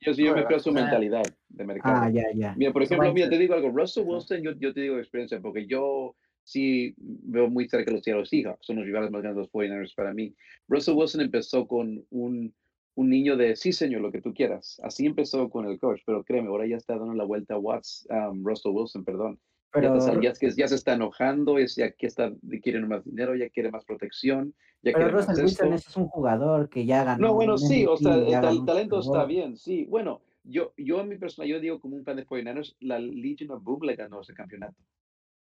Yo 0.00 0.12
sí, 0.12 0.24
yo 0.24 0.34
me 0.34 0.44
creo 0.44 0.58
su 0.58 0.72
mentalidad 0.72 1.22
de 1.48 1.64
mercado. 1.64 2.02
Ah, 2.02 2.10
ya, 2.10 2.24
ya. 2.34 2.54
Mira, 2.56 2.72
por 2.72 2.82
ejemplo, 2.82 3.12
mira, 3.12 3.30
te 3.30 3.38
digo 3.38 3.54
algo, 3.54 3.70
Russell 3.70 4.04
Wilson, 4.06 4.42
yo, 4.42 4.52
yo 4.52 4.74
te 4.74 4.82
digo 4.82 4.98
experiencia, 4.98 5.40
porque 5.40 5.66
yo 5.66 6.14
sí 6.42 6.94
veo 6.98 7.48
muy 7.48 7.68
cerca 7.68 7.90
los 7.90 8.02
Seattle 8.02 8.26
Seahawks, 8.26 8.66
son 8.66 8.76
los 8.76 8.84
rivales 8.84 9.10
más 9.10 9.22
grandes 9.22 9.50
de 9.50 9.58
los 9.58 9.70
49ers 9.70 9.94
para 9.94 10.12
mí. 10.12 10.34
Russell 10.68 10.94
Wilson 10.94 11.22
empezó 11.22 11.66
con 11.66 12.04
un, 12.10 12.54
un 12.96 13.10
niño 13.10 13.36
de, 13.36 13.56
sí 13.56 13.72
señor, 13.72 14.02
lo 14.02 14.12
que 14.12 14.20
tú 14.20 14.34
quieras. 14.34 14.80
Así 14.82 15.06
empezó 15.06 15.48
con 15.48 15.66
el 15.66 15.78
coach, 15.78 16.02
pero 16.04 16.22
créeme, 16.22 16.48
ahora 16.48 16.66
ya 16.66 16.76
está 16.76 16.98
dando 16.98 17.14
la 17.14 17.24
vuelta 17.24 17.54
a 17.54 17.58
Watts, 17.58 18.06
um, 18.10 18.44
Russell 18.44 18.72
Wilson, 18.72 19.04
perdón. 19.04 19.40
Pero, 19.74 19.98
ya, 20.20 20.32
ya, 20.56 20.68
se 20.68 20.74
está 20.76 20.94
enojando, 20.94 21.58
es, 21.58 21.74
ya 21.74 21.90
que 21.90 22.06
está, 22.06 22.32
quiere 22.62 22.80
más 22.86 23.04
dinero, 23.04 23.34
ya 23.34 23.50
quiere 23.50 23.72
más 23.72 23.84
protección. 23.84 24.54
Ya 24.82 24.92
pero 24.92 25.10
Russell 25.10 25.42
Wilson 25.42 25.72
es 25.72 25.96
un 25.96 26.06
jugador 26.06 26.68
que 26.68 26.86
ya 26.86 27.02
ganó. 27.02 27.26
No, 27.26 27.34
bueno, 27.34 27.58
sí, 27.58 27.84
o 27.84 27.96
sea, 27.96 28.14
el, 28.14 28.64
talento 28.64 29.00
está 29.00 29.24
bien, 29.24 29.56
sí. 29.56 29.84
Bueno, 29.86 30.22
yo, 30.44 30.72
yo 30.76 31.00
en 31.00 31.08
mi 31.08 31.16
persona, 31.16 31.48
yo 31.48 31.58
digo 31.58 31.80
como 31.80 31.96
un 31.96 32.04
fan 32.04 32.14
de 32.14 32.24
49ers, 32.24 32.76
la 32.78 33.00
Legion 33.00 33.50
of 33.50 33.64
Boom 33.64 33.82
le 33.82 33.96
ganó 33.96 34.20
ese 34.20 34.32
campeonato. 34.32 34.76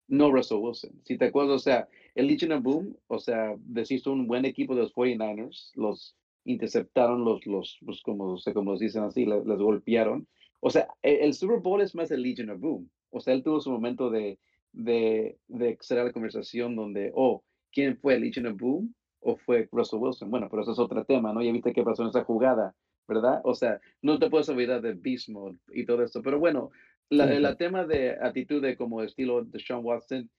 No 0.07 0.31
Russell 0.31 0.59
Wilson. 0.59 0.91
Si 1.03 1.17
te 1.17 1.25
acuerdas, 1.25 1.55
o 1.55 1.59
sea, 1.59 1.87
el 2.13 2.27
Legion 2.27 2.51
of 2.51 2.61
Boom, 2.61 2.95
o 3.07 3.17
sea, 3.17 3.55
deshizo 3.57 4.11
un 4.11 4.27
buen 4.27 4.45
equipo 4.45 4.75
de 4.75 4.81
los 4.81 4.93
49ers, 4.93 5.71
los 5.73 6.15
interceptaron, 6.45 7.25
los, 7.25 7.43
los, 7.47 7.79
pues 7.83 8.03
como, 8.03 8.33
o 8.33 8.37
sea, 8.37 8.53
como 8.53 8.71
los 8.71 8.79
dicen 8.79 9.01
así, 9.01 9.25
les, 9.25 9.43
les 9.47 9.57
golpearon. 9.57 10.27
O 10.59 10.69
sea, 10.69 10.89
el, 11.01 11.21
el 11.21 11.33
Super 11.33 11.59
Bowl 11.59 11.81
es 11.81 11.95
más 11.95 12.11
el 12.11 12.21
Legion 12.21 12.51
of 12.51 12.59
Boom 12.59 12.87
o 13.11 13.19
sea, 13.19 13.33
él 13.33 13.43
tuvo 13.43 13.59
su 13.59 13.71
momento 13.71 14.09
de, 14.09 14.39
de, 14.73 15.37
de 15.47 15.77
cerrar 15.81 16.05
la 16.05 16.11
conversación 16.13 16.75
donde, 16.75 17.11
oh, 17.15 17.43
¿quién 17.71 17.97
fue 17.97 18.19
Legion 18.19 18.47
of 18.47 18.57
Boom? 18.57 18.95
¿O 19.19 19.37
fue 19.37 19.69
Russell 19.71 19.99
Wilson? 19.99 20.31
Bueno, 20.31 20.47
pero 20.49 20.63
eso 20.63 20.71
es 20.71 20.79
otro 20.79 21.05
tema, 21.05 21.31
¿no? 21.31 21.43
Ya 21.43 21.51
viste 21.51 21.73
qué 21.73 21.83
pasó 21.83 22.01
en 22.03 22.09
esa 22.09 22.23
jugada, 22.23 22.75
¿verdad? 23.07 23.41
O 23.43 23.53
sea, 23.53 23.79
no 24.01 24.17
te 24.17 24.29
puedes 24.29 24.49
olvidar 24.49 24.81
de 24.81 24.93
Beast 24.93 25.29
Mode 25.29 25.57
y 25.73 25.85
todo 25.85 26.01
esto. 26.03 26.21
Pero 26.23 26.39
bueno, 26.39 26.71
la, 27.09 27.31
el 27.31 27.57
tema 27.57 27.85
de 27.85 28.11
actitud 28.11 28.61
de 28.61 28.75
como 28.75 29.03
estilo 29.03 29.43
de 29.43 29.59
Sean 29.59 29.81
Watson, 29.83 30.29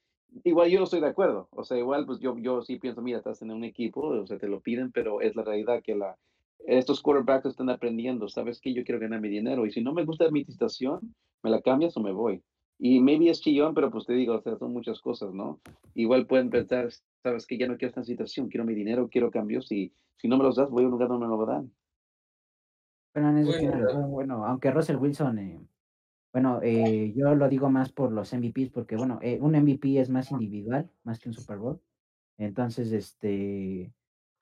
igual 0.43 0.71
yo 0.71 0.79
no 0.79 0.85
estoy 0.85 1.01
de 1.01 1.07
acuerdo. 1.07 1.49
O 1.53 1.63
sea, 1.65 1.79
igual 1.79 2.07
pues 2.07 2.19
yo, 2.19 2.37
yo 2.39 2.63
sí 2.63 2.79
pienso, 2.79 3.03
mira, 3.03 3.19
estás 3.19 3.43
en 3.43 3.53
un 3.53 3.63
equipo, 3.63 4.01
o 4.01 4.27
sea, 4.27 4.39
te 4.39 4.49
lo 4.49 4.61
piden, 4.61 4.91
pero 4.91 5.21
es 5.21 5.37
la 5.37 5.45
realidad 5.45 5.83
que 5.85 5.95
la, 5.95 6.19
estos 6.67 7.03
quarterbacks 7.03 7.47
están 7.47 7.71
aprendiendo. 7.71 8.29
¿Sabes 8.29 8.61
que 8.61 8.73
Yo 8.75 8.85
quiero 8.85 9.01
ganar 9.01 9.21
mi 9.21 9.29
dinero. 9.29 9.67
Y 9.67 9.71
si 9.71 9.83
no 9.83 9.93
me 9.93 10.05
gusta 10.05 10.31
mi 10.31 10.45
situación, 10.45 11.15
me 11.43 11.51
la 11.51 11.61
cambias 11.61 11.97
o 11.97 12.01
me 12.01 12.13
voy. 12.13 12.43
Y 12.85 12.99
maybe 12.99 13.31
es 13.31 13.41
chillón, 13.41 13.75
pero 13.75 13.93
pues 13.93 14.07
te 14.07 14.13
digo, 14.13 14.35
o 14.35 14.43
sea, 14.43 14.57
son 14.57 14.73
muchas 14.73 15.01
cosas, 15.01 15.33
¿no? 15.33 15.61
Igual 15.95 16.27
pueden 16.27 16.51
pensar, 16.51 16.89
sabes 17.23 17.47
que 17.47 17.57
ya 17.57 17.69
no 17.69 17.77
quiero 17.77 17.91
esta 17.91 18.03
situación, 18.03 18.49
quiero 18.49 18.65
mi 18.65 18.75
dinero, 18.75 19.09
quiero 19.09 19.31
cambios 19.31 19.71
y 19.71 19.95
si 20.17 20.27
no 20.27 20.37
me 20.37 20.43
los 20.43 20.57
das, 20.57 20.69
voy 20.69 20.83
a 20.83 20.87
un 20.87 20.91
lugar 20.91 21.09
donde 21.09 21.29
me 21.29 21.37
lo 21.37 21.47
dan. 21.47 21.73
Bueno, 23.15 24.09
bueno, 24.09 24.47
aunque 24.47 24.73
Russell 24.73 24.97
Wilson, 24.97 25.39
eh, 25.39 25.61
bueno, 26.33 26.59
eh, 26.61 27.13
yo 27.15 27.37
lo 27.37 27.49
digo 27.49 27.71
más 27.71 27.93
por 27.93 28.11
los 28.11 28.33
MVPs, 28.33 28.71
porque 28.71 28.97
bueno, 28.97 29.21
eh, 29.23 29.39
un 29.41 29.55
MVP 29.55 30.01
es 30.01 30.11
más 30.11 30.33
individual, 30.33 30.91
más 31.05 31.21
que 31.21 31.29
un 31.29 31.35
Super 31.35 31.59
Bowl. 31.59 31.81
Entonces, 32.37 32.91
este, 32.91 33.93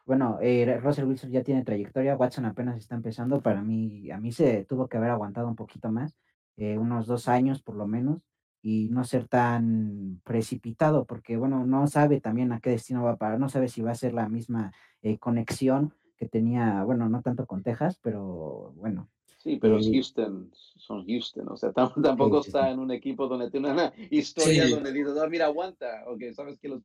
bueno, 0.06 0.38
Russell 0.80 1.04
Wilson 1.04 1.30
ya 1.30 1.42
tiene 1.42 1.62
trayectoria, 1.62 2.16
Watson 2.16 2.46
apenas 2.46 2.78
está 2.78 2.94
empezando. 2.94 3.42
Para 3.42 3.60
mí, 3.60 4.10
a 4.10 4.18
mí 4.18 4.32
se 4.32 4.64
tuvo 4.64 4.88
que 4.88 4.96
haber 4.96 5.10
aguantado 5.10 5.46
un 5.46 5.56
poquito 5.56 5.92
más, 5.92 6.16
unos 6.56 7.06
dos 7.06 7.28
años 7.28 7.62
por 7.62 7.74
lo 7.74 7.86
menos, 7.86 8.29
y 8.62 8.88
no 8.90 9.04
ser 9.04 9.26
tan 9.26 10.20
precipitado, 10.24 11.04
porque 11.04 11.36
bueno, 11.36 11.64
no 11.64 11.86
sabe 11.86 12.20
también 12.20 12.52
a 12.52 12.60
qué 12.60 12.70
destino 12.70 13.02
va 13.02 13.12
a 13.12 13.16
parar, 13.16 13.38
no 13.38 13.48
sabe 13.48 13.68
si 13.68 13.82
va 13.82 13.92
a 13.92 13.94
ser 13.94 14.12
la 14.12 14.28
misma 14.28 14.72
conexión 15.18 15.94
que 16.16 16.28
tenía, 16.28 16.84
bueno, 16.84 17.08
no 17.08 17.22
tanto 17.22 17.46
con 17.46 17.62
Texas, 17.62 17.98
pero 18.02 18.72
bueno. 18.76 19.08
Sí, 19.38 19.56
pero 19.56 19.78
es 19.78 19.88
Houston, 19.90 20.50
son 20.52 21.06
Houston, 21.06 21.48
o 21.48 21.56
sea, 21.56 21.72
tampoco 21.72 22.40
está 22.40 22.70
en 22.70 22.78
un 22.78 22.90
equipo 22.90 23.26
donde 23.26 23.50
tiene 23.50 23.72
una 23.72 23.90
historia 24.10 24.68
donde 24.68 24.92
dices, 24.92 25.14
ah, 25.16 25.26
mira, 25.30 25.46
aguanta, 25.46 26.04
ok, 26.08 26.22
sabes 26.34 26.58
que 26.58 26.68
los, 26.68 26.82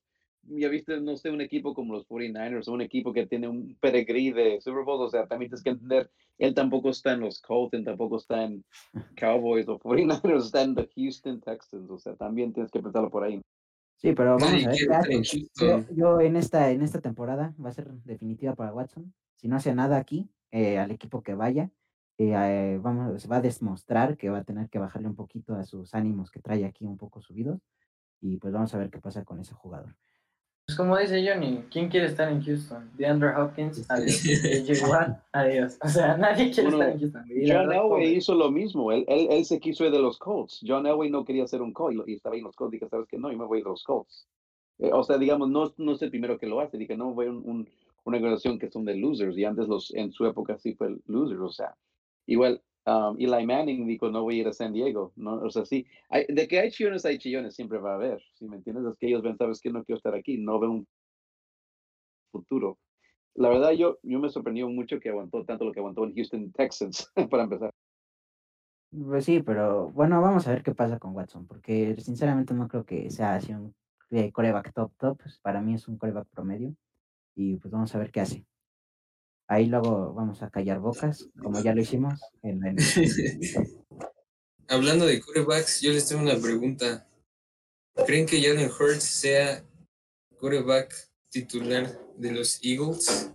ya 0.47 0.69
viste, 0.69 0.99
no 1.01 1.15
sé, 1.17 1.31
un 1.31 1.41
equipo 1.41 1.73
como 1.73 1.93
los 1.93 2.07
49ers, 2.07 2.67
un 2.67 2.81
equipo 2.81 3.13
que 3.13 3.25
tiene 3.25 3.47
un 3.47 3.75
peregrí 3.79 4.31
de 4.31 4.59
Super 4.61 4.83
Bowl, 4.83 5.01
o 5.01 5.09
sea, 5.09 5.27
también 5.27 5.49
tienes 5.49 5.63
que 5.63 5.69
entender, 5.71 6.09
él 6.37 6.53
tampoco 6.53 6.89
está 6.89 7.13
en 7.13 7.21
los 7.21 7.41
Colts, 7.41 7.83
tampoco 7.83 8.17
está 8.17 8.43
en 8.43 8.63
Cowboys 9.19 9.67
o 9.67 9.79
49ers, 9.79 10.45
está 10.45 10.61
en 10.61 10.75
the 10.75 10.89
Houston 10.95 11.41
Texans, 11.41 11.89
o 11.89 11.97
sea, 11.97 12.15
también 12.15 12.53
tienes 12.53 12.71
que 12.71 12.81
pensarlo 12.81 13.09
por 13.09 13.23
ahí. 13.23 13.41
Sí, 13.97 14.13
pero 14.13 14.37
vamos 14.37 14.49
a 14.49 14.69
ver. 14.69 15.21
Yo, 15.59 15.85
yo, 15.95 16.19
en 16.19 16.35
esta 16.35 16.69
en 16.69 16.81
esta 16.81 16.99
temporada 16.99 17.55
va 17.63 17.69
a 17.69 17.73
ser 17.73 17.91
definitiva 18.03 18.53
para 18.53 18.73
Watson 18.73 19.13
si 19.35 19.47
no 19.47 19.57
hace 19.57 19.75
nada 19.75 19.97
aquí, 19.97 20.29
eh, 20.51 20.79
al 20.79 20.91
equipo 20.91 21.21
que 21.21 21.35
vaya, 21.35 21.69
eh, 22.17 22.33
eh, 22.33 22.79
vamos, 22.81 23.29
va 23.29 23.37
a 23.37 23.41
demostrar 23.41 24.17
que 24.17 24.29
va 24.29 24.39
a 24.39 24.43
tener 24.43 24.69
que 24.69 24.79
bajarle 24.79 25.07
un 25.07 25.15
poquito 25.15 25.55
a 25.55 25.63
sus 25.65 25.93
ánimos 25.93 26.31
que 26.31 26.39
trae 26.39 26.65
aquí 26.65 26.85
un 26.85 26.97
poco 26.97 27.21
subidos. 27.21 27.61
Y 28.21 28.37
pues 28.37 28.53
vamos 28.53 28.73
a 28.73 28.79
ver 28.79 28.89
qué 28.89 28.99
pasa 28.99 29.23
con 29.23 29.39
ese 29.39 29.53
jugador. 29.53 29.95
Pues 30.67 30.77
como 30.77 30.97
dice 30.97 31.23
Johnny, 31.27 31.63
¿quién 31.69 31.89
quiere 31.89 32.07
estar 32.07 32.31
en 32.31 32.43
Houston? 32.43 32.89
DeAndre 32.97 33.35
Hopkins, 33.35 33.89
adiós. 33.89 34.23
adiós. 35.31 35.77
O 35.81 35.87
sea, 35.87 36.17
nadie 36.17 36.51
quiere 36.51 36.69
estar 36.69 36.89
en 36.89 36.99
Houston. 36.99 37.23
John 37.45 37.71
Elway 37.71 38.15
hizo 38.15 38.33
lo 38.33 38.49
mismo. 38.49 38.91
Él, 38.91 39.05
él, 39.07 39.27
él, 39.29 39.45
se 39.45 39.59
quiso 39.59 39.85
ir 39.85 39.91
de 39.91 39.99
los 39.99 40.17
Colts. 40.17 40.61
John 40.65 40.87
Elway 40.87 41.09
no 41.09 41.23
quería 41.23 41.47
ser 41.47 41.61
un 41.61 41.71
Colt 41.71 42.07
y 42.07 42.13
estaba 42.15 42.35
en 42.35 42.43
los 42.43 42.55
Colts. 42.55 42.71
Dije, 42.71 42.89
¿sabes 42.89 43.07
qué? 43.07 43.17
No, 43.17 43.31
yo 43.31 43.37
me 43.37 43.45
voy 43.45 43.59
de 43.59 43.65
los 43.65 43.83
Colts. 43.83 44.27
o 44.79 45.03
sea, 45.03 45.17
digamos, 45.17 45.49
no, 45.49 45.71
no 45.77 45.91
es 45.93 46.01
el 46.01 46.09
primero 46.09 46.39
que 46.39 46.47
lo 46.47 46.59
hace. 46.59 46.77
Dije, 46.77 46.97
no, 46.97 47.13
voy 47.13 47.27
a 47.27 47.31
un 47.31 47.67
una 48.05 48.17
organización 48.17 48.59
que 48.59 48.69
son 48.69 48.85
de 48.85 48.95
losers, 48.95 49.37
y 49.37 49.43
antes 49.43 49.67
los, 49.67 49.93
en 49.93 50.11
su 50.11 50.25
época 50.25 50.57
sí 50.57 50.75
fue 50.75 50.95
losers, 51.07 51.41
o 51.41 51.51
sea, 51.51 51.75
igual 52.27 52.61
um, 52.85 53.15
Eli 53.19 53.45
Manning 53.45 53.85
dijo, 53.87 54.09
no 54.09 54.23
voy 54.23 54.37
a 54.37 54.41
ir 54.41 54.47
a 54.47 54.53
San 54.53 54.73
Diego, 54.73 55.11
¿no? 55.15 55.35
O 55.41 55.49
sea, 55.49 55.65
sí, 55.65 55.85
de 56.29 56.47
que 56.47 56.59
hay 56.59 56.71
chillones, 56.71 57.05
hay 57.05 57.17
chillones, 57.17 57.55
siempre 57.55 57.77
va 57.79 57.93
a 57.93 57.95
haber, 57.95 58.21
si 58.33 58.45
me 58.45 58.57
entiendes? 58.57 58.85
Es 58.85 58.97
que 58.97 59.07
ellos 59.07 59.21
ven, 59.21 59.37
sabes 59.37 59.59
que 59.61 59.69
no 59.69 59.83
quiero 59.83 59.97
estar 59.97 60.15
aquí, 60.15 60.37
no 60.37 60.59
veo 60.59 60.71
un 60.71 60.87
futuro. 62.31 62.77
La 63.35 63.49
verdad, 63.49 63.71
yo, 63.71 63.97
yo 64.03 64.19
me 64.19 64.29
sorprendió 64.29 64.69
mucho 64.69 64.99
que 64.99 65.09
aguantó 65.09 65.43
tanto 65.43 65.65
lo 65.65 65.71
que 65.73 65.79
aguantó 65.79 66.05
en 66.05 66.15
Houston 66.15 66.51
Texans, 66.51 67.11
para 67.29 67.43
empezar. 67.43 67.71
Pues 68.91 69.25
sí, 69.25 69.41
pero 69.41 69.89
bueno, 69.91 70.21
vamos 70.21 70.47
a 70.47 70.51
ver 70.51 70.63
qué 70.63 70.73
pasa 70.73 70.99
con 70.99 71.13
Watson, 71.13 71.45
porque 71.47 71.95
sinceramente 71.99 72.53
no 72.53 72.67
creo 72.67 72.85
que 72.85 73.09
sea 73.09 73.35
así 73.35 73.53
un 73.53 73.75
coreback 74.31 74.73
top 74.73 74.91
top, 74.97 75.17
pues 75.21 75.39
para 75.39 75.61
mí 75.61 75.73
es 75.73 75.87
un 75.87 75.97
coreback 75.97 76.27
promedio 76.29 76.73
y 77.35 77.57
pues 77.57 77.71
vamos 77.71 77.93
a 77.93 77.99
ver 77.99 78.11
qué 78.11 78.21
hace. 78.21 78.45
Ahí 79.47 79.67
luego 79.67 80.13
vamos 80.13 80.41
a 80.41 80.49
callar 80.49 80.79
bocas, 80.79 81.29
como 81.39 81.61
ya 81.61 81.75
lo 81.75 81.81
hicimos. 81.81 82.19
En, 82.41 82.61
Hablando 84.67 85.05
de 85.05 85.21
quarterbacks, 85.21 85.81
yo 85.81 85.91
les 85.91 86.07
tengo 86.07 86.23
una 86.23 86.35
pregunta. 86.35 87.07
¿Creen 88.05 88.25
que 88.25 88.41
Jalen 88.41 88.71
Hurts 88.71 89.03
sea 89.03 89.63
quarterback 90.39 90.93
titular 91.29 91.87
de 92.17 92.31
los 92.31 92.59
Eagles? 92.63 93.31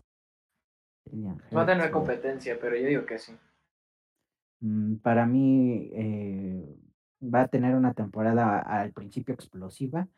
Va 1.55 1.63
a 1.63 1.67
tener 1.67 1.91
competencia, 1.91 2.59
pero 2.61 2.77
yo 2.77 2.87
digo 2.87 3.07
que 3.07 3.19
sí. 3.19 3.33
Mm, 4.61 4.97
para 4.97 5.27
mí 5.27 5.91
eh, 5.93 6.77
va 7.23 7.43
a 7.43 7.49
tener 7.49 7.75
una 7.75 7.95
temporada 7.95 8.59
al 8.59 8.93
principio 8.93 9.35
explosiva, 9.35 10.09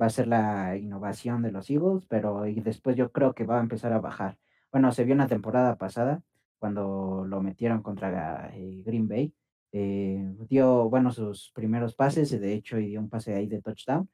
va 0.00 0.06
a 0.06 0.10
ser 0.10 0.26
la 0.26 0.76
innovación 0.76 1.42
de 1.42 1.52
los 1.52 1.70
Eagles, 1.70 2.06
pero 2.08 2.46
y 2.46 2.60
después 2.60 2.96
yo 2.96 3.12
creo 3.12 3.34
que 3.34 3.44
va 3.44 3.58
a 3.58 3.62
empezar 3.62 3.92
a 3.92 4.00
bajar. 4.00 4.38
Bueno, 4.72 4.90
se 4.90 5.04
vio 5.04 5.14
una 5.14 5.26
temporada 5.26 5.76
pasada 5.76 6.22
cuando 6.58 7.26
lo 7.26 7.42
metieron 7.42 7.82
contra 7.82 8.50
eh, 8.54 8.82
Green 8.84 9.06
Bay. 9.06 9.34
Eh, 9.70 10.34
dio, 10.48 10.88
bueno, 10.88 11.12
sus 11.12 11.52
primeros 11.52 11.94
pases, 11.94 12.30
de 12.30 12.54
hecho, 12.54 12.78
y 12.78 12.88
dio 12.88 13.00
un 13.00 13.10
pase 13.10 13.34
ahí 13.34 13.46
de 13.46 13.60
touchdown. 13.60 14.08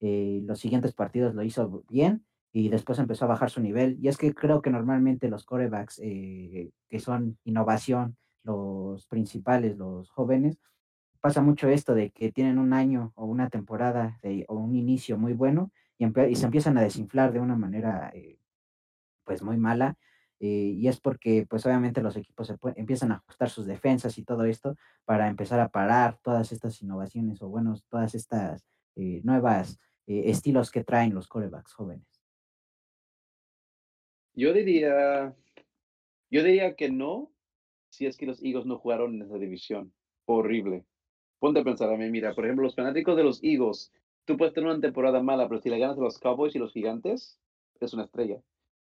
Eh, 0.00 0.40
los 0.46 0.60
siguientes 0.60 0.92
partidos 0.94 1.34
lo 1.34 1.42
hizo 1.42 1.82
bien 1.90 2.24
y 2.52 2.68
después 2.68 2.98
empezó 3.00 3.24
a 3.24 3.28
bajar 3.28 3.50
su 3.50 3.60
nivel. 3.60 3.98
Y 4.00 4.08
es 4.08 4.16
que 4.16 4.32
creo 4.34 4.62
que 4.62 4.70
normalmente 4.70 5.28
los 5.28 5.44
corebacks 5.44 5.96
que 5.96 7.00
son 7.00 7.38
innovación, 7.44 8.16
los 8.44 9.08
principales, 9.08 9.76
los 9.76 10.10
jóvenes, 10.10 10.58
pasa 11.20 11.42
mucho 11.42 11.68
esto 11.68 11.94
de 11.94 12.10
que 12.10 12.30
tienen 12.30 12.58
un 12.58 12.72
año 12.72 13.12
o 13.16 13.24
una 13.24 13.50
temporada 13.50 14.20
o 14.48 14.54
un 14.54 14.76
inicio 14.76 15.18
muy 15.18 15.32
bueno 15.32 15.72
y, 15.98 16.06
y, 16.06 16.34
se 16.36 16.44
empiezan 16.44 16.78
a 16.78 16.82
desinflar 16.82 17.32
de 17.32 17.40
una 17.40 17.56
manera 17.56 18.10
eh, 18.14 18.38
pues 19.24 19.42
muy 19.42 19.56
mala. 19.56 19.96
Eh, 20.40 20.74
y 20.76 20.88
es 20.88 21.00
porque 21.00 21.46
pues 21.48 21.64
obviamente 21.64 22.02
los 22.02 22.16
equipos 22.16 22.48
se 22.48 22.56
empiezan 22.76 23.12
a 23.12 23.16
ajustar 23.16 23.48
sus 23.50 23.66
defensas 23.66 24.18
y 24.18 24.24
todo 24.24 24.44
esto 24.44 24.76
para 25.04 25.28
empezar 25.28 25.60
a 25.60 25.68
parar 25.68 26.18
todas 26.22 26.52
estas 26.52 26.82
innovaciones 26.82 27.40
o 27.40 27.48
bueno, 27.48 27.74
todas 27.88 28.14
estas 28.14 28.66
eh, 28.96 29.20
nuevas 29.24 29.78
estilos 30.06 30.70
que 30.70 30.84
traen 30.84 31.14
los 31.14 31.28
corebacks 31.28 31.72
jóvenes. 31.72 32.06
Yo 34.34 34.52
diría, 34.52 35.34
yo 36.30 36.42
diría 36.42 36.74
que 36.74 36.90
no, 36.90 37.32
si 37.88 38.04
es 38.04 38.18
que 38.18 38.26
los 38.26 38.42
Eagles 38.42 38.66
no 38.66 38.78
jugaron 38.78 39.14
en 39.14 39.22
esa 39.22 39.38
división. 39.38 39.94
Horrible 40.26 40.84
ponte 41.44 41.60
a 41.60 41.64
pensar 41.64 41.92
a 41.92 41.96
mí, 41.98 42.10
mira, 42.10 42.34
por 42.34 42.46
ejemplo, 42.46 42.64
los 42.64 42.74
fanáticos 42.74 43.18
de 43.18 43.22
los 43.22 43.44
Eagles, 43.44 43.92
tú 44.24 44.38
puedes 44.38 44.54
tener 44.54 44.70
una 44.70 44.80
temporada 44.80 45.22
mala, 45.22 45.46
pero 45.46 45.60
si 45.60 45.68
le 45.68 45.78
ganas 45.78 45.98
a 45.98 46.00
los 46.00 46.18
Cowboys 46.18 46.54
y 46.54 46.58
los 46.58 46.72
Gigantes, 46.72 47.38
es 47.80 47.92
una 47.92 48.04
estrella. 48.04 48.40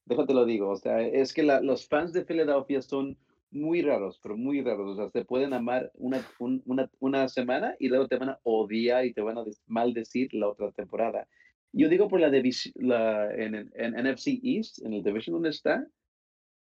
Déjate 0.10 0.34
lo 0.34 0.44
digo, 0.44 0.70
o 0.70 0.76
sea, 0.76 1.02
es 1.02 1.34
que 1.34 1.44
los 1.44 1.88
fans 1.88 2.14
de 2.14 2.26
Filadelfia 2.26 2.82
son 2.82 3.16
muy 3.52 3.84
raros, 3.84 4.20
pero 4.24 4.36
muy 4.36 4.62
raros. 4.64 4.90
O 4.90 4.96
sea, 4.96 5.10
se 5.12 5.24
pueden 5.24 5.54
amar 5.54 5.92
una, 5.94 6.26
una, 6.40 6.90
una 7.00 7.28
semana 7.30 7.76
y 7.78 7.90
luego 7.90 8.08
te 8.08 8.18
van 8.18 8.30
a 8.30 8.40
odiar 8.42 9.06
y 9.06 9.14
te 9.14 9.22
van 9.22 9.38
a 9.38 9.44
maldecir 9.68 10.34
la 10.34 10.50
otra 10.50 10.72
temporada. 10.72 11.28
Yo 11.74 11.90
digo 11.90 12.08
por 12.08 12.20
la 12.20 12.30
la, 12.30 13.36
en, 13.36 13.54
en, 13.76 14.12
NFC 14.12 14.40
East, 14.42 14.84
en 14.84 14.94
el 14.94 15.04
division 15.04 15.36
donde 15.36 15.50
está, 15.50 15.88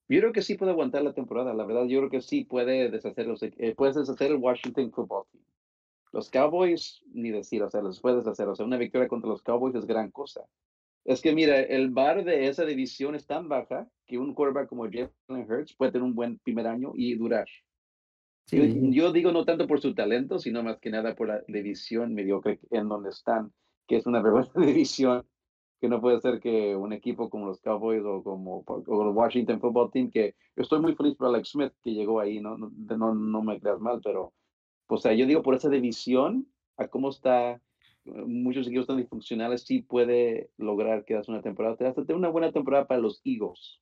yo 0.07 0.19
creo 0.21 0.31
que 0.31 0.41
sí 0.41 0.55
puede 0.55 0.71
aguantar 0.71 1.03
la 1.03 1.13
temporada. 1.13 1.53
La 1.53 1.65
verdad, 1.65 1.85
yo 1.85 1.99
creo 1.99 2.09
que 2.09 2.21
sí 2.21 2.45
puede 2.45 2.89
deshacer, 2.89 3.27
los, 3.27 3.43
eh, 3.43 3.73
puedes 3.75 3.95
deshacer 3.95 4.31
el 4.31 4.37
Washington 4.37 4.89
Football 4.89 5.25
Team. 5.33 5.43
Los 6.13 6.29
Cowboys, 6.29 7.03
ni 7.13 7.31
decir, 7.31 7.61
o 7.61 7.69
sea, 7.69 7.81
los 7.81 7.99
puedes 7.99 8.25
hacer. 8.25 8.47
O 8.47 8.55
sea, 8.55 8.65
una 8.65 8.77
victoria 8.77 9.09
contra 9.09 9.29
los 9.29 9.41
Cowboys 9.41 9.75
es 9.75 9.85
gran 9.85 10.11
cosa. 10.11 10.45
Es 11.05 11.21
que 11.21 11.33
mira, 11.33 11.59
el 11.59 11.89
bar 11.89 12.23
de 12.23 12.47
esa 12.47 12.65
división 12.65 13.15
es 13.15 13.25
tan 13.25 13.49
baja 13.49 13.87
que 14.05 14.17
un 14.17 14.33
quarterback 14.33 14.69
como 14.69 14.85
Jalen 14.85 15.11
Hurts 15.27 15.75
puede 15.75 15.91
tener 15.91 16.03
un 16.03 16.15
buen 16.15 16.39
primer 16.39 16.67
año 16.67 16.93
y 16.95 17.15
durar. 17.15 17.45
Yo, 18.51 19.11
digo 19.11 19.31
no 19.31 19.45
tanto 19.45 19.67
por 19.67 19.81
su 19.81 19.95
talento, 19.95 20.37
sino 20.37 20.63
más 20.63 20.79
que 20.79 20.89
nada 20.89 21.15
por 21.15 21.27
la 21.27 21.41
división 21.47 22.13
mediocre 22.13 22.59
en 22.71 22.89
donde 22.89 23.09
están, 23.09 23.53
que 23.87 23.97
es 23.97 24.05
una 24.05 24.21
vergüenza 24.21 24.59
división 24.59 25.25
que 25.79 25.89
no 25.89 25.99
puede 25.99 26.21
ser 26.21 26.39
que 26.39 26.77
un 26.77 26.93
equipo 26.93 27.29
como 27.29 27.47
los 27.47 27.59
Cowboys 27.59 28.03
o 28.05 28.23
como 28.23 28.63
o 28.65 29.01
el 29.01 29.13
Washington 29.13 29.59
Football 29.59 29.91
Team, 29.91 30.11
que 30.11 30.33
yo 30.55 30.63
estoy 30.63 30.79
muy 30.79 30.95
feliz 30.95 31.15
por 31.15 31.27
Alex 31.27 31.49
Smith 31.49 31.73
que 31.83 31.93
llegó 31.93 32.21
ahí, 32.21 32.39
no, 32.39 32.57
no, 32.57 32.69
no, 32.69 33.13
no 33.13 33.41
me 33.41 33.59
creas 33.59 33.81
mal, 33.81 33.99
pero 34.01 34.33
o 34.87 34.97
sea, 34.97 35.13
yo 35.13 35.25
digo 35.25 35.41
por 35.41 35.55
esa 35.55 35.69
división, 35.69 36.47
a 36.77 36.87
cómo 36.87 37.09
está, 37.09 37.59
muchos 38.05 38.67
equipos 38.67 38.87
tan 38.87 38.97
disfuncionales, 38.97 39.63
sí 39.63 39.81
puede 39.81 40.49
lograr 40.57 41.05
quedarse 41.05 41.31
una 41.31 41.41
temporada. 41.41 41.75
Te 41.75 41.87
hace 41.87 42.13
una 42.13 42.29
buena 42.29 42.51
temporada 42.51 42.87
para 42.87 42.99
los 42.99 43.21
Eagles. 43.23 43.79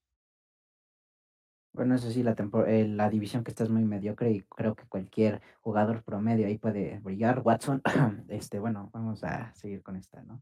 Bueno, 1.74 1.96
eso 1.96 2.12
sí, 2.12 2.22
la, 2.22 2.36
eh, 2.68 2.86
la 2.88 3.10
división 3.10 3.44
que 3.44 3.52
está 3.52 3.64
es 3.64 3.70
muy 3.70 3.86
mediocre 3.86 4.30
y 4.32 4.42
creo 4.42 4.76
que 4.76 4.84
cualquier 4.88 5.42
jugador 5.62 6.04
promedio 6.04 6.48
ahí 6.48 6.58
puede 6.58 7.00
brillar. 7.00 7.42
Watson, 7.44 7.82
este, 8.30 8.60
bueno, 8.60 8.90
vamos 8.94 9.24
a 9.24 9.54
seguir 9.56 9.82
con 9.82 9.96
esta, 9.96 10.22
¿no? 10.24 10.42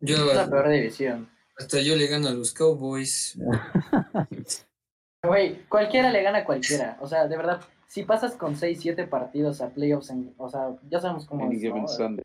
Yo, 0.00 0.16
Es 0.30 0.34
la 0.34 0.48
peor 0.48 0.70
división. 0.70 1.28
hasta 1.58 1.80
yo 1.80 1.94
le 1.94 2.06
gano 2.06 2.28
a 2.28 2.32
los 2.32 2.52
Cowboys. 2.52 3.38
Güey, 5.24 5.64
cualquiera 5.68 6.10
le 6.10 6.20
gana 6.20 6.38
a 6.38 6.44
cualquiera. 6.44 6.98
O 7.00 7.06
sea, 7.06 7.28
de 7.28 7.36
verdad, 7.36 7.60
si 7.86 8.02
pasas 8.02 8.34
con 8.34 8.56
6, 8.56 8.76
7 8.80 9.06
partidos 9.06 9.60
a 9.60 9.70
playoffs, 9.70 10.10
en, 10.10 10.34
o 10.36 10.48
sea, 10.48 10.74
ya 10.90 10.98
sabemos 11.00 11.26
cómo 11.26 11.44
Any 11.44 11.54
es, 11.54 11.60
given 11.62 11.84
¿no? 11.84 12.22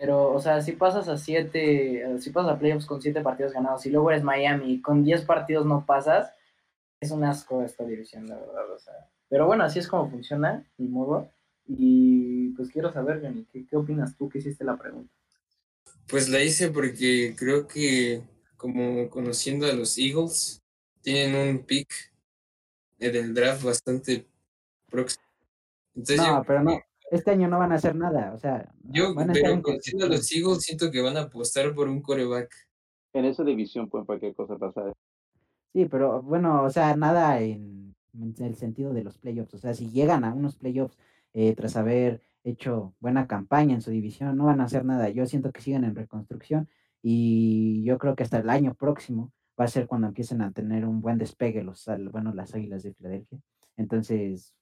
Pero, 0.00 0.32
o 0.32 0.40
sea, 0.40 0.62
si 0.62 0.72
pasas 0.72 1.08
a 1.08 1.18
7, 1.18 2.16
si 2.20 2.30
pasas 2.30 2.52
a 2.52 2.58
playoffs 2.58 2.86
con 2.86 3.02
7 3.02 3.20
partidos 3.20 3.52
ganados 3.52 3.84
y 3.84 3.90
luego 3.90 4.10
eres 4.10 4.24
Miami 4.24 4.72
y 4.72 4.80
con 4.80 5.04
10 5.04 5.26
partidos 5.26 5.66
no 5.66 5.84
pasas, 5.84 6.32
es 7.00 7.10
un 7.10 7.22
asco 7.22 7.62
esta 7.62 7.84
división, 7.84 8.26
la 8.26 8.36
verdad. 8.36 8.72
O 8.72 8.78
sea. 8.78 8.94
Pero 9.28 9.46
bueno, 9.46 9.62
así 9.62 9.78
es 9.78 9.86
como 9.86 10.10
funciona, 10.10 10.66
ni 10.78 10.88
modo. 10.88 11.30
Y 11.66 12.48
pues 12.56 12.70
quiero 12.70 12.90
saber, 12.90 13.20
Johnny, 13.20 13.44
¿qué, 13.52 13.66
qué 13.66 13.76
opinas 13.76 14.16
tú 14.16 14.30
que 14.30 14.38
hiciste 14.38 14.64
la 14.64 14.78
pregunta? 14.78 15.12
Pues 16.08 16.30
la 16.30 16.42
hice 16.42 16.70
porque 16.70 17.34
creo 17.36 17.68
que, 17.68 18.22
como 18.56 19.10
conociendo 19.10 19.66
a 19.66 19.72
los 19.74 19.98
Eagles, 19.98 20.62
tienen 21.02 21.56
un 21.56 21.58
pick 21.66 21.92
en 22.98 23.16
el 23.16 23.34
draft 23.34 23.64
bastante 23.64 24.26
próximo. 24.90 25.24
Entonces 25.94 26.16
No, 26.16 26.38
yo, 26.38 26.44
pero 26.46 26.62
no. 26.62 26.80
Este 27.10 27.32
año 27.32 27.48
no 27.48 27.58
van 27.58 27.72
a 27.72 27.74
hacer 27.74 27.96
nada. 27.96 28.32
O 28.34 28.38
sea, 28.38 28.72
yo 28.84 29.14
van 29.14 29.30
a 29.30 29.32
pero 29.32 29.60
conociendo 29.60 30.06
a 30.06 30.08
los 30.08 30.32
Eagles, 30.32 30.62
siento 30.62 30.90
que 30.90 31.02
van 31.02 31.16
a 31.16 31.22
apostar 31.22 31.74
por 31.74 31.88
un 31.88 32.00
coreback. 32.00 32.50
En 33.12 33.24
esa 33.24 33.42
división 33.42 33.88
puede 33.88 34.06
cualquier 34.06 34.34
cosa 34.34 34.56
pasar. 34.56 34.92
Sí, 35.72 35.86
pero 35.86 36.22
bueno, 36.22 36.62
o 36.62 36.70
sea, 36.70 36.96
nada 36.96 37.40
en, 37.40 37.94
en 38.14 38.34
el 38.38 38.54
sentido 38.54 38.92
de 38.92 39.04
los 39.04 39.18
playoffs. 39.18 39.54
O 39.54 39.58
sea, 39.58 39.74
si 39.74 39.90
llegan 39.90 40.24
a 40.24 40.32
unos 40.32 40.56
playoffs 40.56 40.96
eh, 41.32 41.54
tras 41.54 41.76
haber 41.76 42.22
hecho 42.44 42.94
buena 43.00 43.26
campaña 43.26 43.74
en 43.74 43.82
su 43.82 43.90
división, 43.90 44.36
no 44.36 44.46
van 44.46 44.60
a 44.60 44.64
hacer 44.64 44.84
nada. 44.84 45.08
Yo 45.10 45.26
siento 45.26 45.52
que 45.52 45.60
siguen 45.60 45.84
en 45.84 45.94
reconstrucción 45.94 46.68
y 47.02 47.82
yo 47.84 47.98
creo 47.98 48.14
que 48.14 48.22
hasta 48.22 48.38
el 48.38 48.50
año 48.50 48.74
próximo 48.74 49.32
va 49.58 49.64
a 49.64 49.68
ser 49.68 49.86
cuando 49.86 50.08
empiecen 50.08 50.42
a 50.42 50.52
tener 50.52 50.84
un 50.86 51.00
buen 51.00 51.18
despegue 51.18 51.62
los, 51.62 51.88
bueno, 52.10 52.32
las 52.34 52.54
Águilas 52.54 52.82
de 52.82 52.94
Filadelfia. 52.94 53.38
Entonces, 53.76 54.54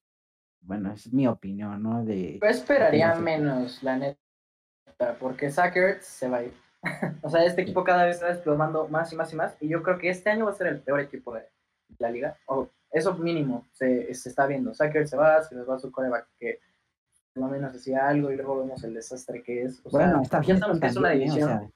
bueno, 0.61 0.93
es 0.93 1.13
mi 1.13 1.27
opinión, 1.27 1.83
¿no? 1.83 2.05
De, 2.05 2.39
Yo 2.41 2.49
esperaría 2.49 3.15
menos, 3.15 3.83
la 3.83 3.97
neta, 3.97 5.17
porque 5.19 5.51
Sackers 5.51 6.05
se 6.05 6.29
va 6.29 6.39
a 6.39 6.43
ir. 6.45 6.55
o 7.23 7.31
sea, 7.31 7.45
este 7.45 7.63
equipo 7.63 7.85
cada 7.85 8.05
vez 8.05 8.17
está 8.17 8.29
desplomando 8.29 8.89
más 8.89 9.13
y 9.13 9.17
más 9.17 9.33
y 9.33 9.37
más, 9.37 9.57
y 9.61 9.69
yo 9.69 9.83
creo 9.83 9.99
que 9.99 10.11
este 10.11 10.31
año 10.31 10.45
va 10.45 10.53
a 10.53 10.55
ser 10.55 10.69
el 10.69 10.81
peor 10.81 11.01
equipo 11.01 11.35
de 11.35 11.49
la 11.99 12.11
liga. 12.11 12.37
O 12.47 12.69
eso 12.91 13.15
mínimo 13.15 13.67
se, 13.73 14.13
se 14.15 14.29
está 14.29 14.47
viendo. 14.47 14.75
Sackers 14.75 15.11
se 15.11 15.17
va, 15.17 15.43
se 15.43 15.55
les 15.55 15.69
va 15.69 15.79
su 15.79 15.91
coreback 15.91 16.29
que 16.39 16.61
por 17.35 17.45
lo 17.45 17.51
menos 17.51 17.75
hacía 17.75 18.09
algo, 18.09 18.31
y 18.31 18.37
luego 18.37 18.59
vemos 18.61 18.83
el 18.85 18.95
desastre 18.95 19.43
que 19.43 19.63
es. 19.63 19.81
O 19.85 19.91
bueno, 19.91 20.25
sea, 20.25 20.43
ya 20.43 20.57
sabemos 20.57 20.81
que 20.81 20.87
es 20.87 20.97
una 20.97 21.13
¿eh? 21.13 21.17
O 21.17 21.19
división. 21.19 21.49
sea, 21.49 21.71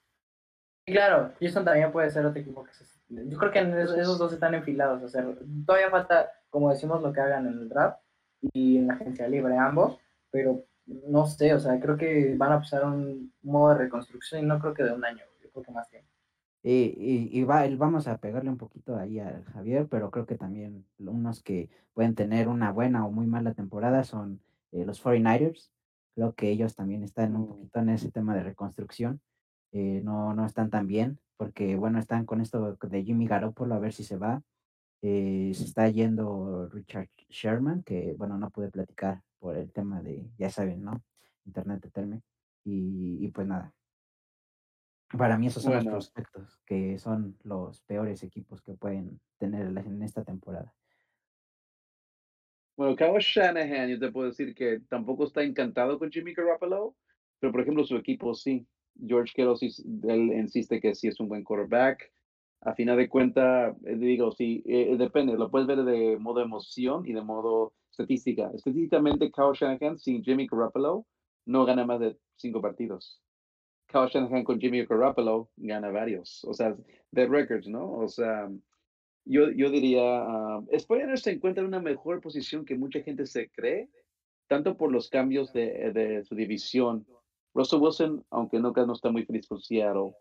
Y 0.87 0.93
claro, 0.93 1.33
Houston 1.41 1.65
también 1.65 1.93
puede 1.93 2.11
ser 2.11 2.27
otro 2.27 2.41
equipo 2.41 2.65
que 2.65 2.73
se... 2.73 2.85
Yo 3.09 3.39
creo 3.39 3.53
que 3.53 3.83
esos 4.01 4.19
dos 4.19 4.33
están 4.33 4.55
enfilados. 4.55 5.03
O 5.03 5.09
sea, 5.09 5.25
todavía 5.67 5.91
falta, 5.91 6.31
como 6.49 6.71
decimos, 6.71 7.03
lo 7.03 7.13
que 7.13 7.21
hagan 7.21 7.47
en 7.47 7.53
el 7.53 7.69
draft 7.69 8.02
y 8.53 8.79
en 8.79 8.89
la 8.89 8.95
agencia 8.95 9.29
libre, 9.29 9.57
ambos. 9.57 9.99
Pero 10.31 10.65
no 10.87 11.27
sé, 11.27 11.55
o 11.55 11.61
sea, 11.61 11.79
creo 11.81 11.97
que 11.97 12.35
van 12.37 12.53
a 12.53 12.59
pasar 12.59 12.85
un 12.85 13.33
modo 13.43 13.71
de 13.73 13.79
reconstrucción 13.85 14.43
y 14.43 14.47
no 14.47 14.59
creo 14.59 14.75
que 14.75 14.83
de 14.83 14.93
un 14.93 15.05
año. 15.05 15.23
Yo 15.43 15.51
creo 15.51 15.65
que 15.65 15.73
más 15.73 15.89
tiempo. 15.89 16.09
Y, 16.65 16.95
y, 16.97 17.41
y 17.41 17.45
va, 17.45 17.67
vamos 17.77 18.07
a 18.07 18.19
pegarle 18.19 18.49
un 18.51 18.57
poquito 18.57 18.97
ahí 18.97 19.19
a 19.19 19.43
Javier, 19.53 19.89
pero 19.89 20.11
creo 20.11 20.27
que 20.27 20.37
también 20.37 20.87
unos 20.99 21.43
que 21.43 21.71
pueden 21.93 22.15
tener 22.15 22.47
una 22.49 22.71
buena 22.71 23.05
o 23.05 23.11
muy 23.11 23.27
mala 23.27 23.53
temporada 23.55 24.05
son 24.05 24.41
eh, 24.71 24.85
los 24.85 25.03
49ers. 25.03 25.71
Creo 26.15 26.35
que 26.35 26.51
ellos 26.51 26.77
también 26.77 27.03
están 27.03 27.35
un 27.37 27.43
Mm. 27.43 27.49
poquito 27.49 27.79
en 27.81 27.89
ese 27.89 28.13
tema 28.13 28.35
de 28.35 28.43
reconstrucción. 28.45 29.21
Eh, 29.73 30.03
no, 30.05 30.35
no 30.35 30.45
están 30.47 30.71
tan 30.71 30.87
bien, 30.87 31.19
porque 31.37 31.75
bueno, 31.77 31.99
están 31.99 32.27
con 32.27 32.41
esto 32.41 32.77
de 32.81 33.05
Jimmy 33.05 33.27
Garoppolo 33.27 33.75
a 33.75 33.79
ver 33.81 33.93
si 33.93 34.05
se 34.05 34.17
va. 34.17 34.43
Eh, 35.03 35.53
se 35.55 35.65
está 35.65 35.89
yendo 35.89 36.69
Richard 36.69 37.09
Sherman, 37.29 37.83
que 37.83 38.15
bueno, 38.17 38.39
no 38.39 38.51
pude 38.51 38.71
platicar 38.71 39.23
por 39.39 39.57
el 39.57 39.73
tema 39.73 40.01
de, 40.01 40.31
ya 40.39 40.49
saben, 40.49 40.83
¿no? 40.85 41.03
Internet 41.45 41.83
de 41.83 41.91
Terme. 41.91 42.23
Y, 42.65 43.19
y 43.21 43.29
pues 43.29 43.49
nada, 43.49 43.75
para 45.17 45.37
mí 45.37 45.49
esos 45.49 45.63
son 45.63 45.73
Bueno. 45.73 45.91
los 45.91 46.11
prospectos, 46.11 46.61
que 46.65 46.99
son 46.99 47.37
los 47.43 47.83
peores 47.83 48.23
equipos 48.23 48.63
que 48.63 48.75
pueden 48.75 49.21
tener 49.39 49.67
en 49.67 50.03
esta 50.03 50.25
temporada. 50.25 50.75
Bueno, 52.77 52.97
Kyle 52.97 53.19
Shanahan, 53.19 53.91
yo 53.91 53.99
te 53.99 54.11
puedo 54.11 54.29
decir 54.29 54.55
que 54.55 54.81
tampoco 54.89 55.25
está 55.25 55.43
encantado 55.43 55.99
con 55.99 56.11
Jimmy 56.11 56.33
Garoppolo, 56.33 56.97
pero 57.39 57.53
por 57.53 57.61
ejemplo 57.61 57.85
su 57.85 57.97
equipo 57.97 58.35
sí. 58.35 58.67
George 59.07 59.33
Kittle 59.35 59.57
sí, 59.57 59.71
él 60.05 60.33
insiste 60.33 60.81
que 60.81 60.95
sí 60.95 61.09
es 61.09 61.19
un 61.21 61.29
buen 61.29 61.45
quarterback. 61.45 62.13
A 62.65 62.75
final 62.75 62.97
de 62.97 63.09
cuentas, 63.09 63.77
digo, 63.81 64.31
sí, 64.31 64.63
eh, 64.67 64.95
depende, 64.97 65.37
lo 65.37 65.51
puedes 65.51 65.67
ver 65.67 65.83
de 65.83 66.17
modo 66.17 66.41
emoción 66.41 67.05
y 67.05 67.13
de 67.13 67.21
modo 67.21 67.73
estadística. 67.91 68.53
Estadísticamente, 68.55 69.33
Kyle 69.33 69.53
Shanahan 69.53 69.99
sin 69.99 70.23
Jimmy 70.23 70.47
Garoppolo 70.47 71.05
no 71.45 71.65
gana 71.65 71.85
más 71.85 71.99
de 71.99 72.17
cinco 72.37 72.61
partidos. 72.61 73.21
Kyle 73.87 74.07
Shanahan 74.09 74.45
con 74.45 74.61
Jimmy 74.61 74.87
Garoppolo 74.87 75.51
gana 75.57 75.91
varios, 75.91 76.45
o 76.45 76.55
sea, 76.55 76.77
de 77.11 77.27
records, 77.27 77.67
¿no? 77.67 77.95
O 77.95 78.07
sea, 78.07 78.49
yo, 79.25 79.51
yo 79.51 79.69
diría, 79.69 80.25
uh, 80.25 80.79
Spoilers 80.79 81.23
se 81.23 81.33
encuentra 81.33 81.63
en 81.63 81.69
una 81.69 81.81
mejor 81.81 82.21
posición 82.21 82.65
que 82.65 82.79
mucha 82.79 83.01
gente 83.03 83.27
se 83.27 83.51
cree, 83.51 83.89
tanto 84.47 84.77
por 84.77 84.93
los 84.93 85.09
cambios 85.09 85.53
de, 85.53 85.91
de 85.93 86.25
su 86.25 86.37
división. 86.37 87.05
Russell 87.55 87.81
Wilson, 87.81 88.25
aunque 88.31 88.61
nunca 88.61 88.87
no 88.87 88.93
está 88.93 89.11
muy 89.11 89.25
feliz 89.25 89.49
con 89.49 89.61
Seattle. 89.61 90.13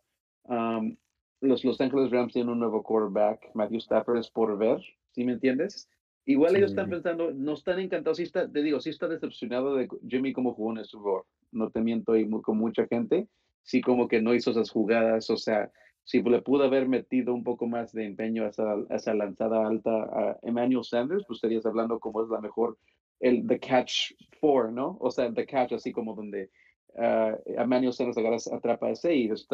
Los 1.41 1.63
Los 1.65 1.81
Angeles 1.81 2.11
Rams 2.11 2.33
tienen 2.33 2.49
un 2.51 2.59
nuevo 2.59 2.83
quarterback, 2.83 3.49
Matthew 3.53 3.79
Stafford 3.79 4.17
es 4.19 4.29
por 4.29 4.57
ver, 4.57 4.79
¿sí 5.11 5.23
me 5.25 5.33
entiendes? 5.33 5.89
Igual 6.25 6.55
ellos 6.55 6.69
están 6.71 6.85
Sí. 6.85 6.91
pensando, 6.91 7.31
no 7.31 7.53
están 7.53 7.79
encantados, 7.79 8.17
sí 8.17 8.23
está, 8.23 8.49
te 8.49 8.61
digo, 8.61 8.79
sí 8.79 8.91
está 8.91 9.07
decepcionado 9.07 9.75
de 9.75 9.89
Jimmy 10.07 10.33
como 10.33 10.53
jugó 10.53 10.71
en 10.71 10.77
el 10.79 10.85
Super 10.85 11.03
Bowl. 11.11 11.23
No 11.51 11.69
te 11.71 11.81
miento, 11.81 12.15
y 12.15 12.25
mu- 12.25 12.41
con 12.41 12.57
mucha 12.57 12.85
gente, 12.87 13.27
sí 13.63 13.81
como 13.81 14.07
que 14.07 14.21
no 14.21 14.33
hizo 14.33 14.51
esas 14.51 14.69
jugadas, 14.69 15.29
o 15.29 15.37
sea, 15.37 15.71
si 16.03 16.21
le 16.21 16.41
pudo 16.41 16.63
haber 16.63 16.87
metido 16.87 17.33
un 17.33 17.43
poco 17.43 17.67
más 17.67 17.91
de 17.91 18.05
empeño 18.05 18.45
a 18.45 18.49
esa, 18.49 18.73
a 18.73 18.95
esa 18.95 19.13
lanzada 19.13 19.67
alta 19.67 19.91
a 19.91 20.39
Emmanuel 20.43 20.83
Sanders, 20.83 21.23
pues 21.27 21.37
estarías 21.37 21.65
hablando 21.65 21.99
como 21.99 22.23
es 22.23 22.29
la 22.29 22.39
mejor, 22.39 22.77
el 23.19 23.45
the 23.47 23.59
catch 23.59 24.13
four, 24.39 24.71
¿no? 24.71 24.97
O 24.99 25.11
sea, 25.11 25.31
the 25.33 25.45
catch 25.45 25.73
así 25.73 25.91
como 25.91 26.15
donde 26.15 26.49
uh, 26.95 27.35
Emmanuel 27.45 27.93
Sanders 27.93 28.17
agarra, 28.17 28.37
atrapa 28.57 28.89
ese 28.91 29.15
y 29.15 29.29
es 29.29 29.47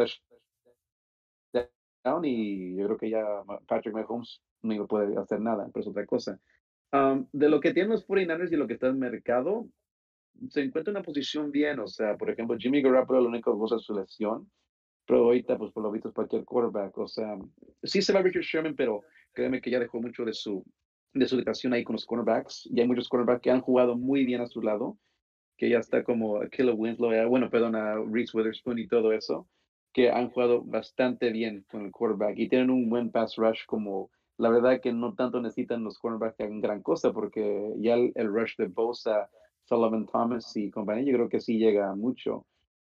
y 2.24 2.76
yo 2.76 2.86
creo 2.86 2.98
que 2.98 3.10
ya 3.10 3.24
Patrick 3.68 3.94
Mahomes 3.94 4.42
no 4.62 4.88
puede 4.88 5.18
hacer 5.18 5.40
nada, 5.40 5.68
pero 5.74 5.82
es 5.82 5.88
otra 5.88 6.06
cosa. 6.06 6.40
Um, 6.92 7.28
de 7.32 7.50
lo 7.50 7.60
que 7.60 7.74
tienen 7.74 7.92
los 7.92 8.08
49ers 8.08 8.52
y 8.52 8.56
lo 8.56 8.68
que 8.68 8.74
está 8.74 8.88
en 8.88 9.00
mercado, 9.00 9.68
se 10.50 10.62
encuentra 10.62 10.92
en 10.92 10.98
una 10.98 11.06
posición 11.06 11.52
bien, 11.52 11.80
o 11.80 11.88
sea, 11.88 12.16
por 12.16 12.30
ejemplo, 12.30 12.58
Jimmy 12.58 12.82
Garoppolo, 12.82 13.22
la 13.22 13.30
única 13.30 13.52
cosa 13.52 13.76
es 13.76 13.84
su 13.84 13.94
lesión, 13.94 14.50
pero 15.06 15.26
ahorita, 15.26 15.58
pues 15.58 15.72
por 15.72 15.84
lo 15.84 15.92
visto, 15.92 16.10
es 16.10 16.14
cualquier 16.14 16.46
quarterback, 16.46 16.98
o 16.98 17.08
sea, 17.08 17.38
sí 17.84 18.02
se 18.02 18.14
va 18.14 18.22
Richard 18.22 18.44
Sherman, 18.44 18.76
pero 18.76 19.02
créeme 19.34 19.62
que 19.62 19.72
ya 19.72 19.80
dejó 19.80 20.02
mucho 20.02 20.24
de 20.26 20.34
su, 20.34 20.64
de 21.14 21.28
su 21.28 21.36
educación 21.36 21.74
ahí 21.74 21.84
con 21.84 21.94
los 21.94 22.06
cornerbacks, 22.06 22.68
y 22.72 22.80
hay 22.80 22.88
muchos 22.88 23.10
cornerbacks 23.10 23.42
que 23.42 23.52
han 23.52 23.62
jugado 23.62 23.98
muy 23.98 24.26
bien 24.26 24.42
a 24.42 24.48
su 24.48 24.62
lado, 24.62 24.98
que 25.58 25.70
ya 25.70 25.80
está 25.80 26.04
como 26.04 26.40
Killer 26.50 26.76
Winslow, 26.76 27.12
ya, 27.12 27.26
bueno, 27.26 27.50
perdón, 27.50 27.76
a 27.76 27.96
Reese 27.96 28.38
Witherspoon 28.38 28.80
y 28.80 28.88
todo 28.88 29.12
eso, 29.12 29.48
que 29.94 30.12
han 30.12 30.30
jugado 30.30 30.62
bastante 30.64 31.32
bien 31.32 31.66
con 31.70 31.86
el 31.86 31.92
quarterback, 31.92 32.38
y 32.38 32.50
tienen 32.50 32.70
un 32.70 32.90
buen 32.90 33.12
pass 33.12 33.36
rush 33.36 33.66
como 33.66 34.12
la 34.38 34.50
verdad 34.50 34.80
que 34.82 34.94
no 34.94 35.16
tanto 35.16 35.42
necesitan 35.42 35.84
los 35.84 35.98
cornerbacks 35.98 36.38
que 36.38 36.44
hagan 36.44 36.62
gran 36.62 36.82
cosa, 36.82 37.12
porque 37.12 37.74
ya 37.78 37.96
el, 37.96 38.12
el 38.16 38.28
rush 38.28 38.56
de 38.58 38.68
Bosa, 38.68 39.30
Sullivan 39.64 40.06
Thomas 40.06 40.56
y 40.56 40.70
compañía, 40.70 41.12
yo 41.12 41.18
creo 41.18 41.30
que 41.30 41.40
sí 41.40 41.58
llega 41.58 41.96
mucho. 41.96 42.46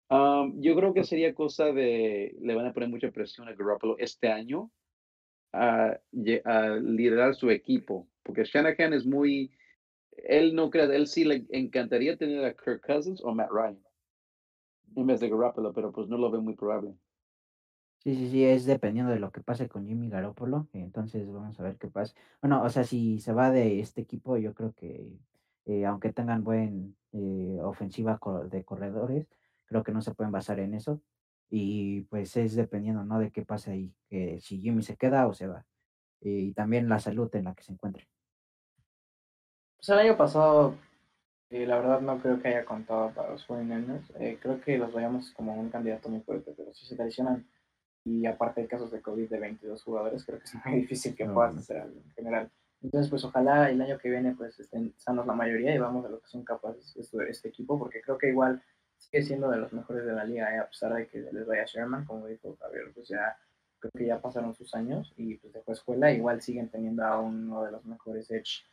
Um, 0.08 0.60
yo 0.60 0.74
creo 0.76 0.92
que 0.92 1.04
sería 1.04 1.34
cosa 1.34 1.66
de, 1.72 2.36
le 2.40 2.54
van 2.54 2.66
a 2.66 2.72
poner 2.72 2.88
mucha 2.88 3.10
presión 3.10 3.48
a 3.48 3.54
Garoppolo 3.54 3.96
este 3.98 4.28
año 4.28 4.70
a, 5.52 5.98
a 6.44 6.68
liderar 6.76 7.34
su 7.34 7.50
equipo, 7.50 8.08
porque 8.22 8.44
Shanahan 8.44 8.92
es 8.92 9.06
muy, 9.06 9.52
él 10.16 10.54
no 10.54 10.70
cree, 10.70 10.94
él 10.94 11.06
sí 11.06 11.24
le 11.24 11.46
encantaría 11.50 12.16
tener 12.16 12.44
a 12.44 12.54
Kirk 12.54 12.84
Cousins 12.84 13.22
o 13.24 13.32
Matt 13.34 13.50
Ryan 13.50 13.78
en 15.00 15.06
vez 15.06 15.20
de 15.20 15.28
Garoppolo, 15.28 15.72
pero 15.72 15.92
pues 15.92 16.08
no 16.08 16.18
lo 16.18 16.30
ve 16.30 16.38
muy 16.38 16.54
probable. 16.54 16.94
Sí, 17.98 18.14
sí, 18.14 18.30
sí, 18.30 18.44
es 18.44 18.64
dependiendo 18.64 19.12
de 19.12 19.18
lo 19.18 19.32
que 19.32 19.40
pase 19.40 19.68
con 19.68 19.86
Jimmy 19.86 20.08
Garoppolo, 20.08 20.68
entonces 20.72 21.26
vamos 21.30 21.58
a 21.58 21.62
ver 21.62 21.76
qué 21.76 21.88
pasa. 21.88 22.14
Bueno, 22.40 22.62
o 22.62 22.70
sea, 22.70 22.84
si 22.84 23.18
se 23.18 23.32
va 23.32 23.50
de 23.50 23.80
este 23.80 24.02
equipo, 24.02 24.36
yo 24.36 24.54
creo 24.54 24.72
que 24.74 25.18
eh, 25.66 25.84
aunque 25.84 26.12
tengan 26.12 26.44
buen 26.44 26.96
eh, 27.12 27.58
ofensiva 27.62 28.20
de 28.50 28.64
corredores, 28.64 29.26
creo 29.66 29.82
que 29.82 29.92
no 29.92 30.00
se 30.00 30.14
pueden 30.14 30.32
basar 30.32 30.60
en 30.60 30.74
eso. 30.74 31.02
Y 31.50 32.02
pues 32.02 32.36
es 32.36 32.54
dependiendo, 32.54 33.04
¿no? 33.04 33.18
De 33.18 33.30
qué 33.30 33.44
pasa 33.44 33.72
ahí, 33.72 33.92
que 34.08 34.40
si 34.40 34.60
Jimmy 34.60 34.82
se 34.82 34.96
queda 34.96 35.26
o 35.26 35.34
se 35.34 35.48
va. 35.48 35.64
Y 36.20 36.52
también 36.52 36.88
la 36.88 37.00
salud 37.00 37.34
en 37.34 37.44
la 37.44 37.54
que 37.54 37.64
se 37.64 37.72
encuentre. 37.72 38.08
Pues 39.76 39.88
el 39.88 39.98
año 39.98 40.16
pasado 40.16 40.74
Eh, 41.50 41.66
la 41.66 41.76
verdad 41.76 42.00
no 42.00 42.20
creo 42.20 42.40
que 42.40 42.48
haya 42.48 42.64
contado 42.64 43.12
para 43.12 43.30
los 43.30 43.46
49ers. 43.46 44.10
Eh, 44.18 44.38
creo 44.40 44.60
que 44.60 44.78
los 44.78 44.92
veíamos 44.92 45.30
como 45.32 45.54
un 45.54 45.70
candidato 45.70 46.08
muy 46.08 46.20
fuerte, 46.20 46.52
pero 46.56 46.74
si 46.74 46.86
se 46.86 46.96
traicionan 46.96 47.46
y 48.04 48.26
aparte 48.26 48.62
de 48.62 48.68
casos 48.68 48.90
de 48.90 49.02
COVID 49.02 49.28
de 49.28 49.38
22 49.38 49.82
jugadores, 49.82 50.24
creo 50.24 50.38
que 50.38 50.44
es 50.44 50.54
muy 50.64 50.80
difícil 50.80 51.14
que 51.14 51.26
puedas 51.26 51.56
hacer 51.56 51.78
algo 51.78 52.00
en 52.00 52.10
general. 52.12 52.50
Entonces, 52.82 53.10
pues 53.10 53.24
ojalá 53.24 53.70
el 53.70 53.80
año 53.80 53.98
que 53.98 54.10
viene 54.10 54.34
pues 54.34 54.58
estén 54.60 54.94
sanos 54.96 55.26
la 55.26 55.32
mayoría 55.32 55.74
y 55.74 55.78
vamos 55.78 56.04
a 56.04 56.08
lo 56.08 56.20
que 56.20 56.28
son 56.28 56.44
capaces 56.44 56.96
este, 56.96 57.18
este 57.28 57.48
equipo, 57.48 57.78
porque 57.78 58.00
creo 58.00 58.18
que 58.18 58.28
igual 58.28 58.62
sigue 58.98 59.22
siendo 59.22 59.50
de 59.50 59.58
los 59.58 59.72
mejores 59.72 60.04
de 60.04 60.12
la 60.12 60.24
liga, 60.24 60.54
¿eh? 60.54 60.58
a 60.58 60.68
pesar 60.68 60.94
de 60.94 61.08
que 61.08 61.18
les 61.20 61.46
vaya 61.46 61.64
Sherman, 61.64 62.04
como 62.04 62.26
dijo 62.26 62.56
Javier, 62.60 62.92
pues 62.94 63.08
ya 63.08 63.36
creo 63.78 63.92
que 63.92 64.06
ya 64.06 64.20
pasaron 64.20 64.54
sus 64.54 64.74
años 64.74 65.12
y 65.16 65.36
pues 65.36 65.52
dejó 65.52 65.72
escuela, 65.72 66.12
igual 66.12 66.42
siguen 66.42 66.68
teniendo 66.70 67.04
a 67.04 67.20
uno 67.20 67.64
de 67.64 67.72
los 67.72 67.84
mejores 67.84 68.30
edge 68.30 68.64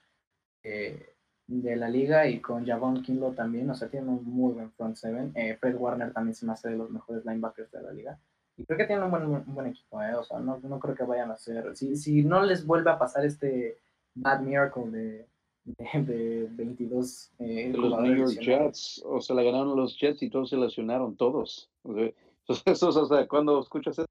eh, 0.63 1.15
de 1.47 1.75
la 1.75 1.89
liga 1.89 2.27
y 2.27 2.39
con 2.39 2.65
Javon 2.65 3.01
Kinlo 3.01 3.31
también, 3.31 3.69
o 3.69 3.75
sea, 3.75 3.89
tiene 3.89 4.09
un 4.09 4.23
muy 4.23 4.53
buen 4.53 4.71
front 4.71 4.95
seven. 4.95 5.31
Eh, 5.35 5.57
Fred 5.59 5.75
Warner 5.75 6.13
también 6.13 6.35
se 6.35 6.45
me 6.45 6.53
hace 6.53 6.69
de 6.69 6.77
los 6.77 6.89
mejores 6.89 7.25
linebackers 7.25 7.71
de 7.71 7.81
la 7.81 7.91
liga. 7.91 8.19
Y 8.55 8.65
creo 8.65 8.77
que 8.77 8.85
tienen 8.85 9.05
un 9.05 9.11
buen, 9.11 9.25
un 9.25 9.53
buen 9.53 9.67
equipo, 9.67 10.01
¿eh? 10.01 10.13
o 10.13 10.23
sea, 10.23 10.39
no, 10.39 10.59
no, 10.59 10.79
creo 10.79 10.95
que 10.95 11.03
vayan 11.03 11.31
a 11.31 11.37
ser, 11.37 11.75
si, 11.75 11.95
si 11.95 12.23
no 12.23 12.43
les 12.43 12.65
vuelve 12.65 12.91
a 12.91 12.99
pasar 12.99 13.25
este 13.25 13.79
bad 14.13 14.41
miracle 14.41 14.91
de, 14.91 15.27
de, 15.65 16.47
22 16.51 17.31
eh, 17.39 17.71
de 17.71 17.77
los 17.77 17.99
New 17.99 18.15
York 18.15 18.39
Jets, 18.39 19.01
o 19.05 19.19
se 19.19 19.33
la 19.33 19.41
ganaron 19.41 19.75
los 19.75 19.97
Jets 19.99 20.21
y 20.21 20.29
todos 20.29 20.49
se 20.49 20.57
lesionaron, 20.57 21.15
todos. 21.15 21.71
Eso, 22.65 22.89
o 22.89 23.05
sea, 23.05 23.27
cuando 23.27 23.59
escuchas 23.59 23.99
eso. 23.99 24.07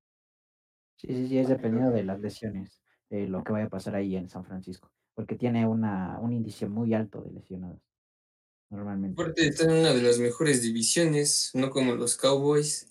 Sí, 0.96 1.08
sí, 1.08 1.28
sí, 1.28 1.38
es 1.38 1.48
dependiendo 1.48 1.90
de 1.90 2.02
las 2.02 2.18
lesiones, 2.18 2.82
de 3.10 3.28
lo 3.28 3.44
que 3.44 3.52
vaya 3.52 3.66
a 3.66 3.68
pasar 3.68 3.94
ahí 3.94 4.16
en 4.16 4.30
San 4.30 4.44
Francisco, 4.44 4.90
porque 5.14 5.36
tiene 5.36 5.66
una, 5.66 6.18
un 6.20 6.32
índice 6.32 6.66
muy 6.66 6.94
alto 6.94 7.20
de 7.22 7.32
lesionados, 7.32 7.80
normalmente. 8.70 9.20
Aparte, 9.20 9.46
está 9.46 9.64
en 9.64 9.80
una 9.80 9.92
de 9.92 10.02
las 10.02 10.18
mejores 10.18 10.62
divisiones, 10.62 11.50
no 11.54 11.70
como 11.70 11.94
los 11.94 12.16
Cowboys. 12.16 12.88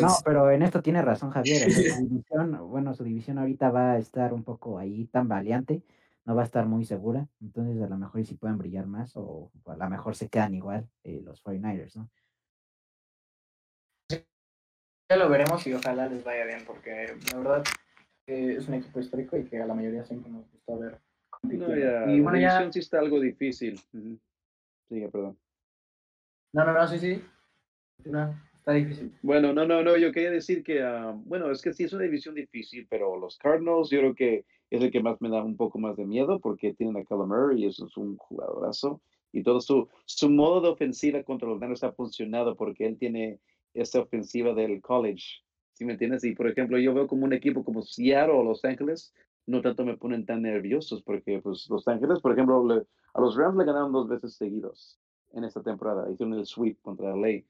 No, 0.00 0.14
pero 0.24 0.50
en 0.50 0.62
esto 0.62 0.82
tiene 0.82 1.00
razón 1.00 1.30
Javier. 1.30 1.70
su 1.72 1.80
división, 2.08 2.68
bueno, 2.68 2.94
su 2.94 3.04
división 3.04 3.38
ahorita 3.38 3.70
va 3.70 3.92
a 3.92 3.98
estar 3.98 4.34
un 4.34 4.44
poco 4.44 4.78
ahí 4.78 5.06
tan 5.06 5.26
valiante, 5.28 5.82
no 6.26 6.34
va 6.34 6.42
a 6.42 6.44
estar 6.44 6.66
muy 6.66 6.84
segura, 6.84 7.26
entonces 7.40 7.82
a 7.82 7.88
lo 7.88 7.96
mejor 7.96 8.24
sí 8.26 8.34
pueden 8.34 8.58
brillar 8.58 8.86
más 8.86 9.16
o 9.16 9.50
a 9.66 9.76
lo 9.76 9.90
mejor 9.90 10.16
se 10.16 10.28
quedan 10.28 10.54
igual 10.54 10.86
eh, 11.02 11.22
los 11.24 11.42
49ers, 11.42 11.96
¿no? 11.96 12.10
Ya 15.08 15.16
lo 15.16 15.28
veremos 15.28 15.66
y 15.66 15.72
ojalá 15.72 16.08
les 16.08 16.22
vaya 16.22 16.44
bien, 16.44 16.62
porque 16.64 17.16
la 17.32 17.38
verdad 17.38 17.64
eh, 18.26 18.56
es 18.58 18.68
un 18.68 18.74
equipo 18.74 19.00
histórico 19.00 19.36
y 19.36 19.44
que 19.44 19.60
a 19.60 19.66
la 19.66 19.74
mayoría 19.74 20.04
siempre 20.04 20.30
nos 20.30 20.48
gusta 20.52 20.76
ver 20.76 21.00
compitiendo. 21.40 22.10
y 22.10 22.20
bueno, 22.20 22.38
la 22.38 22.64
ya... 22.64 22.72
sí 22.72 22.78
está 22.78 22.98
algo 22.98 23.20
difícil. 23.20 23.78
Sí, 23.78 25.06
perdón. 25.12 25.38
No, 26.52 26.64
no, 26.64 26.72
no, 26.72 26.88
sí, 26.88 26.98
sí. 26.98 27.22
Está 28.60 28.72
difícil. 28.72 29.12
Bueno, 29.22 29.52
no, 29.52 29.66
no, 29.66 29.82
no, 29.82 29.96
yo 29.96 30.12
quería 30.12 30.30
decir 30.30 30.62
que, 30.62 30.82
uh, 30.82 31.12
bueno, 31.24 31.50
es 31.50 31.62
que 31.62 31.72
sí 31.72 31.84
es 31.84 31.92
una 31.92 32.04
división 32.04 32.34
difícil, 32.34 32.86
pero 32.90 33.16
los 33.16 33.38
Cardinals 33.38 33.90
yo 33.90 34.00
creo 34.00 34.14
que 34.14 34.44
es 34.70 34.82
el 34.82 34.90
que 34.90 35.00
más 35.00 35.20
me 35.20 35.28
da 35.28 35.42
un 35.42 35.56
poco 35.56 35.78
más 35.78 35.96
de 35.96 36.06
miedo 36.06 36.40
porque 36.40 36.74
tienen 36.74 36.96
a 36.96 37.04
Kyler 37.04 37.58
y 37.58 37.66
eso 37.66 37.86
es 37.86 37.96
un 37.96 38.16
jugadorazo. 38.16 39.00
Y 39.32 39.42
todo 39.42 39.60
su, 39.60 39.88
su 40.06 40.28
modo 40.28 40.60
de 40.60 40.68
ofensiva 40.68 41.22
contra 41.22 41.48
los 41.48 41.60
Niners 41.60 41.84
ha 41.84 41.92
funcionado 41.92 42.56
porque 42.56 42.86
él 42.86 42.98
tiene 42.98 43.38
esta 43.74 44.00
ofensiva 44.00 44.54
del 44.54 44.80
college. 44.80 45.42
¿Sí 45.74 45.84
me 45.84 45.92
entiendes? 45.92 46.24
Y 46.24 46.34
por 46.34 46.48
ejemplo, 46.48 46.78
yo 46.78 46.92
veo 46.92 47.06
como 47.06 47.24
un 47.24 47.32
equipo 47.32 47.64
como 47.64 47.82
Seattle 47.82 48.34
o 48.34 48.44
Los 48.44 48.64
Ángeles, 48.64 49.14
no 49.50 49.60
tanto 49.62 49.84
me 49.84 49.96
ponen 49.96 50.24
tan 50.24 50.42
nerviosos 50.42 51.02
porque 51.02 51.40
pues 51.40 51.68
Los 51.68 51.86
Ángeles, 51.88 52.20
por 52.20 52.32
ejemplo, 52.32 52.86
a 53.14 53.20
los 53.20 53.36
Rams 53.36 53.56
le 53.56 53.64
ganaron 53.64 53.92
dos 53.92 54.08
veces 54.08 54.34
seguidos 54.34 55.00
en 55.32 55.44
esta 55.44 55.62
temporada. 55.62 56.10
Hicieron 56.10 56.34
el 56.34 56.46
sweep 56.46 56.80
contra 56.80 57.10
la 57.10 57.16
ley. 57.16 57.44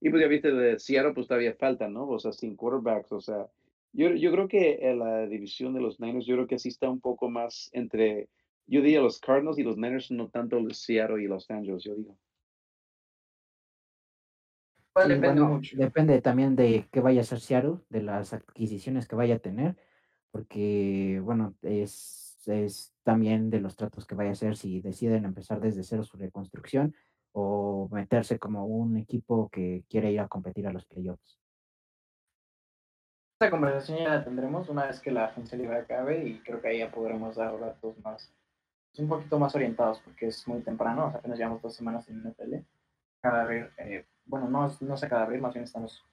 Y 0.00 0.10
pues 0.10 0.20
ya 0.20 0.28
viste 0.28 0.52
de 0.52 0.78
Seattle, 0.78 1.14
pues 1.14 1.28
todavía 1.28 1.54
falta, 1.54 1.88
¿no? 1.88 2.08
O 2.08 2.18
sea, 2.18 2.32
sin 2.32 2.56
quarterbacks, 2.56 3.12
o 3.12 3.20
sea, 3.20 3.46
yo, 3.92 4.10
yo 4.10 4.32
creo 4.32 4.48
que 4.48 4.78
en 4.82 4.98
la 4.98 5.26
división 5.26 5.72
de 5.72 5.80
los 5.80 6.00
Niners, 6.00 6.26
yo 6.26 6.34
creo 6.34 6.46
que 6.48 6.58
sí 6.58 6.68
está 6.68 6.90
un 6.90 7.00
poco 7.00 7.30
más 7.30 7.70
entre, 7.72 8.28
yo 8.66 8.82
diría 8.82 9.00
los 9.00 9.20
Cardinals 9.20 9.58
y 9.58 9.62
los 9.62 9.76
Niners, 9.76 10.10
no 10.10 10.28
tanto 10.28 10.58
los 10.58 10.78
Seattle 10.78 11.22
y 11.22 11.28
los 11.28 11.48
Angels, 11.48 11.84
yo 11.84 11.94
digo. 11.94 12.18
depende 15.06 15.40
mucho. 15.40 15.76
Depende 15.76 16.20
también 16.20 16.56
de 16.56 16.88
qué 16.90 17.00
vaya 17.00 17.20
a 17.20 17.22
hacer 17.22 17.38
Seattle, 17.38 17.76
de 17.88 18.02
las 18.02 18.34
adquisiciones 18.34 19.06
que 19.06 19.16
vaya 19.16 19.36
a 19.36 19.38
tener, 19.38 19.76
porque, 20.34 21.20
bueno, 21.22 21.54
es, 21.62 22.36
es 22.46 22.92
también 23.04 23.50
de 23.50 23.60
los 23.60 23.76
tratos 23.76 24.04
que 24.04 24.16
vaya 24.16 24.30
a 24.30 24.32
hacer 24.32 24.56
si 24.56 24.80
deciden 24.80 25.24
empezar 25.24 25.60
desde 25.60 25.84
cero 25.84 26.02
su 26.02 26.16
reconstrucción 26.16 26.92
o 27.30 27.88
meterse 27.92 28.40
como 28.40 28.66
un 28.66 28.96
equipo 28.96 29.48
que 29.48 29.84
quiere 29.88 30.10
ir 30.10 30.18
a 30.18 30.26
competir 30.26 30.66
a 30.66 30.72
los 30.72 30.86
playoffs. 30.86 31.38
Esta 33.38 33.48
conversación 33.48 33.98
ya 33.98 34.08
la 34.08 34.24
tendremos 34.24 34.68
una 34.68 34.86
vez 34.86 34.98
que 34.98 35.12
la 35.12 35.26
agencia 35.26 35.56
libre 35.56 35.76
acabe 35.76 36.26
y 36.26 36.40
creo 36.40 36.60
que 36.60 36.66
ahí 36.66 36.78
ya 36.80 36.90
podremos 36.90 37.36
dar 37.36 37.56
datos 37.60 37.96
más, 37.98 38.34
pues, 38.90 38.98
un 38.98 39.08
poquito 39.08 39.38
más 39.38 39.54
orientados 39.54 40.00
porque 40.00 40.26
es 40.26 40.48
muy 40.48 40.62
temprano, 40.62 41.12
apenas 41.14 41.38
llevamos 41.38 41.62
dos 41.62 41.76
semanas 41.76 42.08
en 42.08 42.24
NFL. 42.24 42.56
Cada 43.20 43.42
abril, 43.42 43.70
eh, 43.78 44.04
bueno, 44.26 44.48
no, 44.48 44.68
no 44.80 44.96
sé 44.96 45.08
cada 45.08 45.22
abril, 45.22 45.40
más 45.40 45.54
bien 45.54 45.62
estamos 45.62 46.04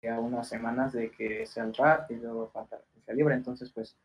ya 0.00 0.18
unas 0.18 0.48
semanas 0.48 0.94
de 0.94 1.10
que 1.10 1.44
sea 1.44 1.64
el 1.64 1.72
draft 1.72 2.10
y 2.10 2.14
luego 2.14 2.48
falta 2.48 2.80
agencia 3.06 3.14
libre, 3.14 3.34
entonces 3.34 3.70
pues 3.72 3.96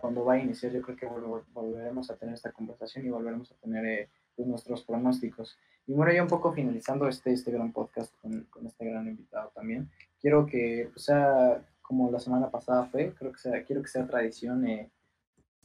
cuando 0.00 0.24
va 0.24 0.34
a 0.34 0.38
iniciar 0.38 0.72
yo 0.72 0.82
creo 0.82 0.96
que 0.96 1.06
volveremos 1.52 2.10
a 2.10 2.16
tener 2.16 2.34
esta 2.34 2.52
conversación 2.52 3.06
y 3.06 3.10
volveremos 3.10 3.50
a 3.52 3.54
tener 3.56 3.86
eh, 3.86 4.08
pues, 4.36 4.46
nuestros 4.46 4.82
pronósticos. 4.82 5.56
Y 5.86 5.94
bueno, 5.94 6.12
ya 6.12 6.22
un 6.22 6.28
poco 6.28 6.52
finalizando 6.52 7.08
este, 7.08 7.32
este 7.32 7.50
gran 7.50 7.72
podcast 7.72 8.14
con, 8.20 8.44
con 8.44 8.66
este 8.66 8.84
gran 8.84 9.08
invitado 9.08 9.50
también, 9.54 9.90
quiero 10.20 10.44
que 10.44 10.90
pues, 10.92 11.06
sea 11.06 11.64
como 11.88 12.10
la 12.10 12.20
semana 12.20 12.50
pasada 12.50 12.84
fue, 12.84 13.14
creo 13.14 13.32
que 13.32 13.38
sea, 13.38 13.64
quiero 13.64 13.80
que 13.80 13.88
sea 13.88 14.06
tradición 14.06 14.66
eh, 14.66 14.90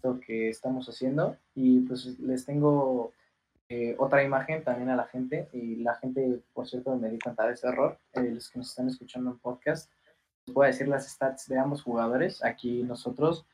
esto 0.04 0.20
que 0.20 0.50
estamos 0.50 0.88
haciendo. 0.88 1.38
Y 1.54 1.82
pues 1.82 2.18
les 2.20 2.46
tengo 2.46 3.12
eh, 3.70 3.96
otra 3.98 4.24
imagen 4.24 4.64
también 4.64 4.90
a 4.90 4.96
la 4.96 5.06
gente. 5.06 5.50
Y 5.52 5.78
la 5.78 5.96
gente, 5.96 6.42
por 6.54 6.68
cierto, 6.68 6.96
me 6.96 7.10
di 7.10 7.20
cuenta 7.20 7.46
de 7.46 7.54
ese 7.54 7.68
error, 7.68 7.98
eh, 8.14 8.32
los 8.34 8.50
que 8.50 8.60
nos 8.60 8.70
están 8.70 8.88
escuchando 8.88 9.32
en 9.32 9.40
podcast, 9.40 9.92
les 10.46 10.54
voy 10.54 10.66
a 10.66 10.68
decir 10.68 10.88
las 10.88 11.08
stats 11.08 11.48
de 11.48 11.58
ambos 11.58 11.84
jugadores, 11.84 12.44
aquí 12.44 12.84
nosotros, 12.84 13.46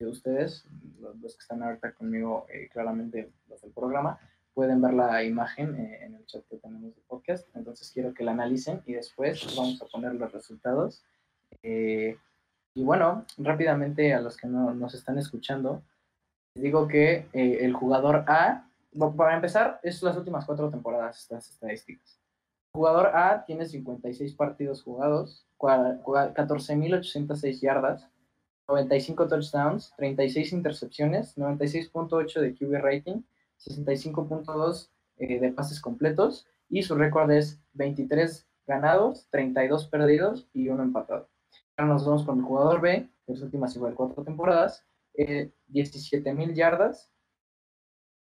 ustedes, 0.00 0.64
los, 1.00 1.34
que 1.34 1.40
están 1.40 1.62
ahorita 1.62 1.92
conmigo, 1.92 2.46
claramente 2.72 3.30
los 3.48 3.60
del 3.62 3.72
programa, 3.72 4.18
pueden 4.54 4.82
ver 4.82 4.94
la 4.94 5.22
imagen 5.22 5.74
en 5.76 6.14
el 6.14 6.26
chat 6.26 6.44
que 6.48 6.56
tenemos 6.56 6.94
de 6.94 7.02
podcast, 7.02 7.46
entonces 7.54 7.90
quiero 7.92 8.12
que 8.12 8.24
la 8.24 8.32
analicen 8.32 8.82
y 8.86 8.94
después 8.94 9.44
vamos 9.56 9.80
a 9.80 9.86
poner 9.86 10.14
los 10.14 10.32
resultados. 10.32 11.02
Eh, 11.62 12.18
y 12.74 12.84
bueno, 12.84 13.24
rápidamente 13.38 14.12
a 14.14 14.20
los 14.20 14.36
que 14.36 14.46
no 14.46 14.74
nos 14.74 14.94
están 14.94 15.18
escuchando, 15.18 15.82
les 16.54 16.64
digo 16.64 16.86
que 16.86 17.28
eh, 17.32 17.58
el 17.60 17.72
jugador 17.72 18.24
A, 18.28 18.68
para 19.16 19.34
empezar, 19.34 19.80
es 19.82 20.02
las 20.02 20.16
últimas 20.16 20.44
cuatro 20.44 20.70
temporadas, 20.70 21.18
estas 21.18 21.48
estadísticas. 21.48 22.21
Jugador 22.74 23.14
A 23.14 23.44
tiene 23.44 23.66
56 23.66 24.34
partidos 24.34 24.82
jugados, 24.82 25.44
14.806 25.58 27.60
yardas, 27.60 28.08
95 28.66 29.28
touchdowns, 29.28 29.92
36 29.98 30.54
intercepciones, 30.54 31.36
96.8 31.36 32.40
de 32.40 32.54
QB 32.54 32.82
rating, 32.82 33.22
65.2 33.60 34.88
eh, 35.18 35.38
de 35.38 35.52
pases 35.52 35.80
completos 35.80 36.48
y 36.70 36.82
su 36.82 36.94
récord 36.94 37.30
es 37.30 37.60
23 37.74 38.48
ganados, 38.66 39.28
32 39.30 39.88
perdidos 39.88 40.48
y 40.54 40.70
uno 40.70 40.82
empatado. 40.82 41.28
Ahora 41.76 41.92
nos 41.92 42.06
vamos 42.06 42.24
con 42.24 42.38
el 42.38 42.44
jugador 42.44 42.80
B, 42.80 43.06
de 43.26 43.34
las 43.34 43.42
últimas 43.42 43.76
igual 43.76 43.94
cuatro 43.94 44.24
temporadas, 44.24 44.86
eh, 45.12 45.52
17 45.68 46.32
mil 46.32 46.54
yardas, 46.54 47.11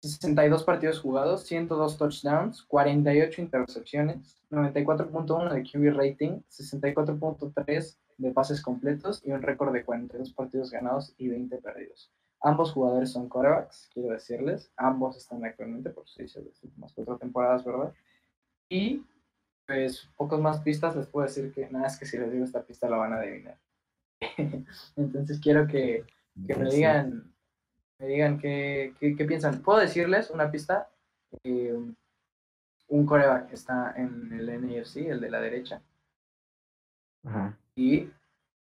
62 0.08 0.64
partidos 0.64 1.00
jugados, 1.00 1.46
102 1.46 1.96
touchdowns, 1.96 2.62
48 2.64 3.40
intercepciones, 3.40 4.42
94.1 4.50 5.52
de 5.52 5.62
QB 5.62 5.96
rating, 5.96 6.40
64.3 6.50 7.96
de 8.18 8.30
pases 8.30 8.60
completos 8.60 9.22
y 9.24 9.32
un 9.32 9.40
récord 9.40 9.72
de 9.72 9.82
42 9.82 10.32
partidos 10.34 10.70
ganados 10.70 11.14
y 11.16 11.28
20 11.28 11.56
perdidos. 11.56 12.12
Ambos 12.42 12.72
jugadores 12.72 13.12
son 13.12 13.30
quarterbacks, 13.30 13.88
quiero 13.94 14.10
decirles. 14.10 14.70
Ambos 14.76 15.16
están 15.16 15.42
actualmente 15.42 15.88
por 15.88 16.06
seis 16.06 16.34
de 16.34 16.42
las 16.42 16.62
últimas 16.62 16.92
cuatro 16.92 17.16
temporadas, 17.16 17.64
¿verdad? 17.64 17.94
Y 18.68 19.02
pues 19.66 20.10
pocos 20.18 20.38
más 20.38 20.60
pistas 20.60 20.94
les 20.94 21.06
puedo 21.06 21.26
decir 21.26 21.50
que 21.50 21.70
nada 21.70 21.86
es 21.86 21.98
que 21.98 22.04
si 22.04 22.18
les 22.18 22.30
digo 22.30 22.44
esta 22.44 22.62
pista 22.62 22.90
la 22.90 22.98
van 22.98 23.14
a 23.14 23.20
adivinar. 23.20 23.58
Entonces 24.96 25.40
quiero 25.40 25.66
que, 25.66 26.04
me 26.34 26.68
digan, 26.68 27.33
me 27.98 28.06
digan 28.06 28.38
qué, 28.38 28.94
qué, 28.98 29.24
piensan. 29.24 29.62
¿Puedo 29.62 29.78
decirles 29.78 30.30
una 30.30 30.50
pista? 30.50 30.90
Eh, 31.42 31.76
un 32.88 33.06
coreback 33.06 33.52
está 33.52 33.94
en 33.96 34.32
el 34.32 34.48
NFC, 34.48 34.96
el 35.08 35.20
de 35.20 35.30
la 35.30 35.40
derecha. 35.40 35.82
Y 37.74 38.10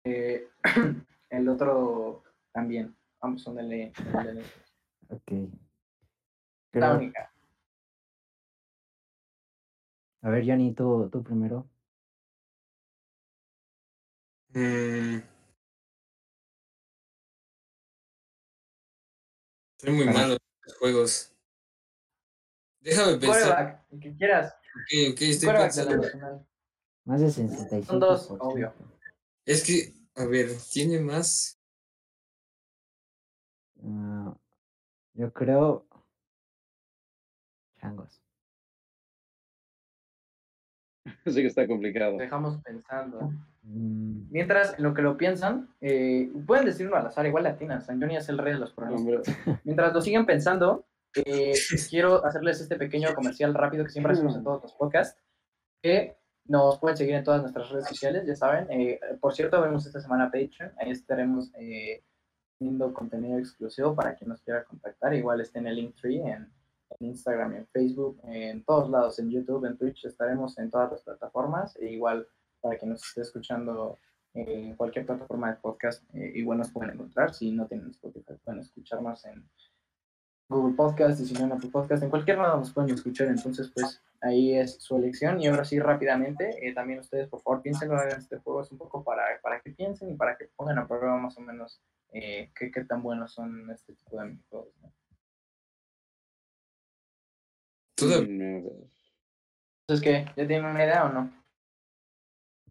eh, 0.05 0.49
el 1.31 1.49
otro 1.49 2.23
también. 2.53 2.95
Ambos 3.20 3.43
son 3.43 3.57
del, 3.57 3.68
del 3.68 4.45
Ok. 5.09 5.33
La 6.73 6.95
única. 6.95 7.31
A 10.23 10.31
ver, 10.31 10.45
Johnny, 10.47 10.73
tú, 10.73 11.09
tú 11.11 11.23
primero. 11.23 11.68
Mm. 14.55 15.32
Soy 19.83 19.93
muy 19.93 20.05
Para- 20.07 20.18
malo 20.18 20.33
en 20.35 20.39
los 20.64 20.76
juegos. 20.78 21.35
Déjame 22.80 23.16
pensar. 23.18 23.85
El 23.91 24.01
que 24.01 24.14
quieras. 24.14 24.55
Ok, 24.55 25.12
ok, 25.12 25.20
estoy 25.22 25.49
de 25.53 25.55
pensando. 25.59 26.47
Más 27.05 27.20
de 27.20 27.26
65%. 27.26 27.85
Son 27.87 27.99
dos, 28.01 28.30
obvio. 28.39 28.72
Es 29.45 29.64
que, 29.64 29.93
a 30.14 30.24
ver, 30.24 30.51
tiene 30.72 31.01
más. 31.01 31.59
Ah, 33.85 34.37
yo 35.14 35.33
creo. 35.33 35.87
Changos. 37.80 38.20
Sí 41.26 41.35
que 41.35 41.47
está 41.47 41.66
complicado. 41.66 42.16
Dejamos 42.18 42.62
pensando. 42.62 43.22
Mm, 43.22 43.45
Mientras, 43.64 44.76
en 44.76 44.84
lo 44.84 44.92
que 44.92 45.02
lo 45.02 45.16
piensan, 45.16 45.68
eh, 45.80 46.30
pueden 46.46 46.64
decirlo 46.64 46.96
al 46.96 47.06
azar, 47.06 47.26
igual 47.26 47.44
latinas. 47.44 47.86
San 47.86 48.00
Johnny 48.00 48.16
es 48.16 48.28
el 48.28 48.38
rey 48.38 48.54
de 48.54 48.58
los 48.58 48.72
programas. 48.72 49.00
Hombre, 49.02 49.20
Mientras 49.64 49.92
lo 49.92 50.00
siguen 50.00 50.26
pensando, 50.26 50.84
eh, 51.14 51.52
quiero 51.90 52.24
hacerles 52.24 52.60
este 52.60 52.76
pequeño 52.76 53.14
comercial 53.14 53.54
rápido 53.54 53.84
que 53.84 53.90
siempre 53.90 54.12
hacemos 54.12 54.36
en 54.36 54.44
todos 54.44 54.62
los 54.62 54.72
podcasts, 54.72 55.20
que 55.82 56.16
nos 56.46 56.78
pueden 56.78 56.96
seguir 56.96 57.14
en 57.14 57.24
todas 57.24 57.40
nuestras 57.40 57.70
redes 57.70 57.86
sociales, 57.86 58.26
ya 58.26 58.34
saben. 58.34 58.66
Eh, 58.70 58.98
por 59.20 59.34
cierto, 59.34 59.60
vemos 59.60 59.86
esta 59.86 60.00
semana 60.00 60.30
Patreon, 60.30 60.72
ahí 60.78 60.90
estaremos 60.90 61.50
eh, 61.54 62.02
teniendo 62.58 62.92
contenido 62.92 63.38
exclusivo 63.38 63.94
para 63.94 64.16
quien 64.16 64.30
nos 64.30 64.42
quiera 64.42 64.64
contactar. 64.64 65.14
Igual 65.14 65.40
está 65.40 65.60
en 65.60 65.68
el 65.68 65.76
Linktree, 65.76 66.20
en, 66.20 66.52
en 66.98 67.06
Instagram, 67.06 67.54
en 67.54 67.66
Facebook, 67.68 68.20
en 68.24 68.64
todos 68.64 68.90
lados, 68.90 69.18
en 69.18 69.30
YouTube, 69.30 69.66
en 69.66 69.76
Twitch, 69.76 70.04
estaremos 70.04 70.58
en 70.58 70.70
todas 70.70 70.90
las 70.90 71.02
plataformas. 71.02 71.76
E 71.76 71.92
igual 71.92 72.26
para 72.62 72.78
quien 72.78 72.90
nos 72.90 73.06
esté 73.06 73.20
escuchando 73.20 73.98
eh, 74.34 74.68
en 74.68 74.76
cualquier 74.76 75.04
plataforma 75.04 75.50
de 75.50 75.56
podcast, 75.56 76.02
eh, 76.14 76.32
igual 76.36 76.58
nos 76.58 76.70
pueden 76.70 76.94
encontrar. 76.94 77.34
Si 77.34 77.50
no 77.52 77.66
tienen 77.66 77.90
Spotify, 77.90 78.34
pueden 78.42 78.60
escucharnos 78.60 79.24
en 79.26 79.46
Google 80.48 80.74
Podcast 80.74 81.20
y 81.20 81.26
si 81.26 81.34
no 81.34 81.44
en 81.44 81.52
Apple 81.52 81.70
Podcast, 81.70 82.02
en 82.02 82.10
cualquier 82.10 82.38
lado 82.38 82.58
nos 82.58 82.72
pueden 82.72 82.94
escuchar. 82.94 83.28
Entonces, 83.28 83.70
pues 83.74 84.00
ahí 84.20 84.54
es 84.56 84.76
su 84.76 84.96
elección. 84.96 85.40
Y 85.40 85.48
ahora 85.48 85.64
sí, 85.64 85.78
rápidamente, 85.78 86.66
eh, 86.66 86.72
también 86.72 87.00
ustedes, 87.00 87.28
por 87.28 87.42
favor, 87.42 87.62
piénsenlo 87.62 88.00
en 88.02 88.16
este 88.16 88.38
juego. 88.38 88.62
Es 88.62 88.72
un 88.72 88.78
poco 88.78 89.04
para, 89.04 89.22
para 89.42 89.60
que 89.60 89.70
piensen 89.70 90.10
y 90.10 90.14
para 90.14 90.36
que 90.36 90.48
pongan 90.56 90.78
a 90.78 90.86
prueba 90.86 91.16
más 91.18 91.36
o 91.36 91.40
menos 91.40 91.80
eh, 92.12 92.50
qué, 92.54 92.70
qué 92.70 92.84
tan 92.84 93.02
buenos 93.02 93.32
son 93.32 93.70
este 93.70 93.94
tipo 93.94 94.18
de 94.18 94.26
minijuegos. 94.26 94.74
¿no? 94.80 94.92
Entonces, 99.82 100.02
¿qué? 100.02 100.24
¿Ya 100.36 100.46
tienen 100.46 100.64
una 100.64 100.84
idea 100.84 101.04
o 101.04 101.12
no? 101.12 101.41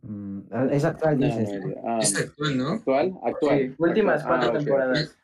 Mm, 0.03 0.39
ah, 0.51 0.67
es 0.71 0.83
actual, 0.85 1.19
no, 1.19 1.25
dices. 1.25 1.49
ah, 1.85 1.99
Es 2.01 2.19
actual, 2.19 2.57
¿no? 2.57 2.69
¿Actual? 2.73 3.13
Actual. 3.23 3.59
Sí, 3.59 3.75
últimas 3.77 4.23
cuatro 4.23 4.49
Ah, 4.49 4.53
temporadas. 4.57 5.17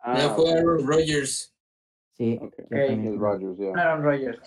Ah, 0.00 0.18
Ya 0.18 0.28
fue. 0.30 0.52
Aaron 0.52 0.86
Rodgers. 0.86 1.54
Sí. 2.14 2.38
Rodgers, 3.16 3.58
ya. 3.58 3.72
Aaron 3.80 4.02
Rodgers. 4.04 4.40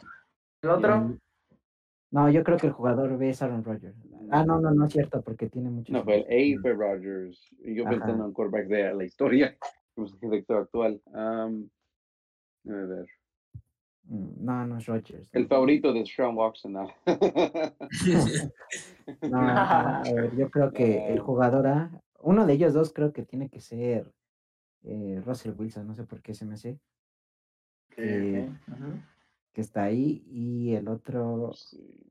¿El 0.63 0.69
otro? 0.69 0.97
Mm, 1.01 1.17
No, 2.11 2.29
yo 2.29 2.43
creo 2.43 2.57
que 2.57 2.67
el 2.67 2.73
jugador 2.73 3.17
B 3.17 3.29
es 3.29 3.41
Aaron 3.41 3.63
Rodgers. 3.63 3.95
Ah, 4.31 4.43
no, 4.45 4.59
no, 4.59 4.71
no 4.71 4.85
es 4.85 4.91
cierto, 4.93 5.21
porque 5.21 5.49
tiene 5.49 5.69
muchos. 5.69 5.93
No, 5.93 6.03
fue 6.03 6.25
el. 6.27 6.57
A 6.57 6.61
fue 6.61 6.73
Rodgers. 6.73 7.47
Y 7.63 7.75
yo 7.75 7.83
Ajá. 7.83 7.91
pensando 7.91 8.25
en 8.25 8.33
quarterback 8.33 8.67
de 8.67 8.93
la 8.93 9.03
historia. 9.03 9.57
Pues, 9.93 10.17
de 10.21 10.37
actor 10.37 10.61
actual. 10.61 11.01
Um, 11.07 11.69
a 12.69 12.73
ver. 12.85 13.05
Mm, 14.03 14.43
No, 14.45 14.65
no 14.67 14.77
es 14.77 14.85
Rodgers. 14.85 15.29
El 15.33 15.47
favorito 15.47 15.93
de 15.93 16.05
Sean 16.05 16.35
Watson. 16.35 16.73
¿no? 16.73 16.87
No, 19.21 19.41
no, 19.41 19.49
a 19.49 20.03
ver, 20.03 20.35
yo 20.35 20.49
creo 20.49 20.71
que 20.73 21.07
el 21.13 21.19
jugador 21.19 21.67
A, 21.67 21.91
uno 22.19 22.45
de 22.45 22.53
ellos 22.53 22.73
dos 22.73 22.93
creo 22.93 23.13
que 23.13 23.23
tiene 23.23 23.49
que 23.49 23.61
ser 23.61 24.11
eh, 24.83 25.21
Russell 25.25 25.53
Wilson, 25.57 25.87
no 25.87 25.95
sé 25.95 26.03
por 26.03 26.21
qué 26.21 26.33
se 26.33 26.45
me 26.45 26.53
hace 26.55 26.79
eh, 27.97 28.49
que 29.53 29.61
está 29.61 29.83
ahí 29.83 30.23
y 30.27 30.73
el 30.75 30.87
otro, 30.87 31.51
Sí. 31.53 32.10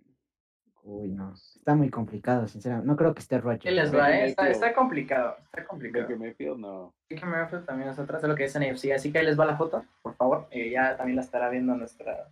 Uy, 0.91 1.09
no, 1.09 1.33
está 1.35 1.75
muy 1.75 1.89
complicado, 1.91 2.49
sinceramente. 2.49 2.89
No 2.89 2.97
creo 2.97 3.15
que 3.15 3.21
esté 3.21 3.37
¿Qué 3.37 3.41
Rodgers. 3.43 3.75
les 3.77 3.95
va? 3.95 4.11
eh? 4.11 4.35
Está, 4.39 4.75
complicado. 4.75 5.37
Está 5.45 5.65
complicado. 5.65 6.05
Baker 6.05 6.19
Mayfield, 6.19 6.59
no. 6.59 6.95
Baker 7.11 7.29
Mayfield 7.29 7.65
también 7.67 7.89
es 7.91 7.99
otra, 7.99 8.19
lo 8.27 8.35
que 8.35 8.45
es 8.45 8.55
NFC. 8.59 8.93
Así 8.93 9.13
que 9.13 9.19
ahí 9.19 9.27
les 9.27 9.39
va 9.39 9.47
la 9.47 9.57
foto, 9.57 9.85
por 10.03 10.15
favor. 10.17 10.47
Eh, 10.51 10.71
ya 10.71 10.97
también 10.97 11.17
la 11.17 11.23
estará 11.23 11.49
viendo 11.49 11.75
nuestra, 11.77 12.29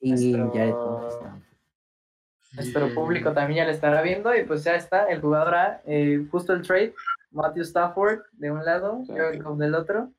Y 0.00 0.10
nuestro- 0.10 0.50
Jared 0.52 0.68
está. 1.08 1.38
nuestro 2.54 2.94
público 2.94 3.32
también 3.32 3.58
ya 3.58 3.64
la 3.64 3.72
estará 3.72 4.02
viendo. 4.02 4.34
Y 4.34 4.44
pues 4.44 4.64
ya 4.64 4.74
está 4.74 5.10
el 5.10 5.20
jugador 5.20 5.54
A, 5.54 5.80
eh, 5.86 6.26
justo 6.30 6.52
el 6.52 6.62
trade. 6.62 6.94
Matthew 7.32 7.62
Stafford 7.62 8.20
de 8.32 8.50
un 8.50 8.64
lado, 8.64 9.02
Sí. 9.06 9.12
Jared 9.16 9.42
Goff 9.42 9.58
del 9.58 9.74
otro. 9.74 10.10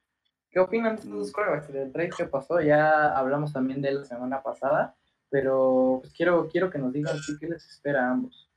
¿Qué 0.49 0.59
opinan 0.59 0.95
de 0.95 1.01
estos 1.03 1.31
quarterbacks 1.31 1.71
del 1.71 1.91
trade 1.91 2.09
que 2.17 2.25
pasó? 2.25 2.59
Ya 2.61 3.17
hablamos 3.17 3.53
también 3.53 3.81
de 3.81 3.89
él 3.89 3.99
la 3.99 4.05
semana 4.05 4.41
pasada, 4.41 4.95
pero 5.31 5.99
pues 6.01 6.13
quiero, 6.13 6.47
quiero 6.49 6.69
que 6.69 6.77
nos 6.77 6.93
digan 6.93 7.17
qué 7.39 7.47
les 7.47 7.65
espera 7.65 8.07
a 8.07 8.11
ambos. 8.11 8.51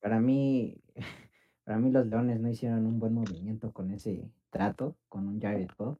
Para 0.00 0.20
mí, 0.20 0.76
para 1.64 1.78
mí 1.78 1.90
los 1.90 2.06
Leones 2.06 2.40
no 2.40 2.50
hicieron 2.50 2.84
un 2.84 2.98
buen 2.98 3.14
movimiento 3.14 3.72
con 3.72 3.92
ese 3.92 4.28
trato, 4.50 4.96
con 5.08 5.28
un 5.28 5.40
Jared 5.40 5.70
Goff. 5.78 5.98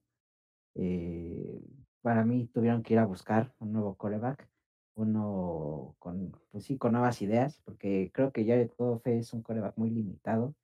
Eh, 0.75 1.63
para 2.03 2.25
mí 2.25 2.49
tuvieron 2.53 2.83
que 2.83 2.95
ir 2.95 2.99
a 2.99 3.07
buscar 3.07 3.55
un 3.61 3.73
nuevo 3.73 3.95
coreback, 3.95 4.49
uno 4.97 5.95
con, 5.99 6.33
pues 6.51 6.65
sí, 6.65 6.77
con 6.77 6.93
nuevas 6.93 7.23
ideas, 7.23 7.61
porque 7.65 8.11
creo 8.13 8.33
que 8.33 8.45
Jared 8.45 8.73
Goff 8.77 9.07
es 9.07 9.33
un 9.33 9.43
coreback 9.43 9.77
muy 9.79 9.91
limitado. 9.91 10.55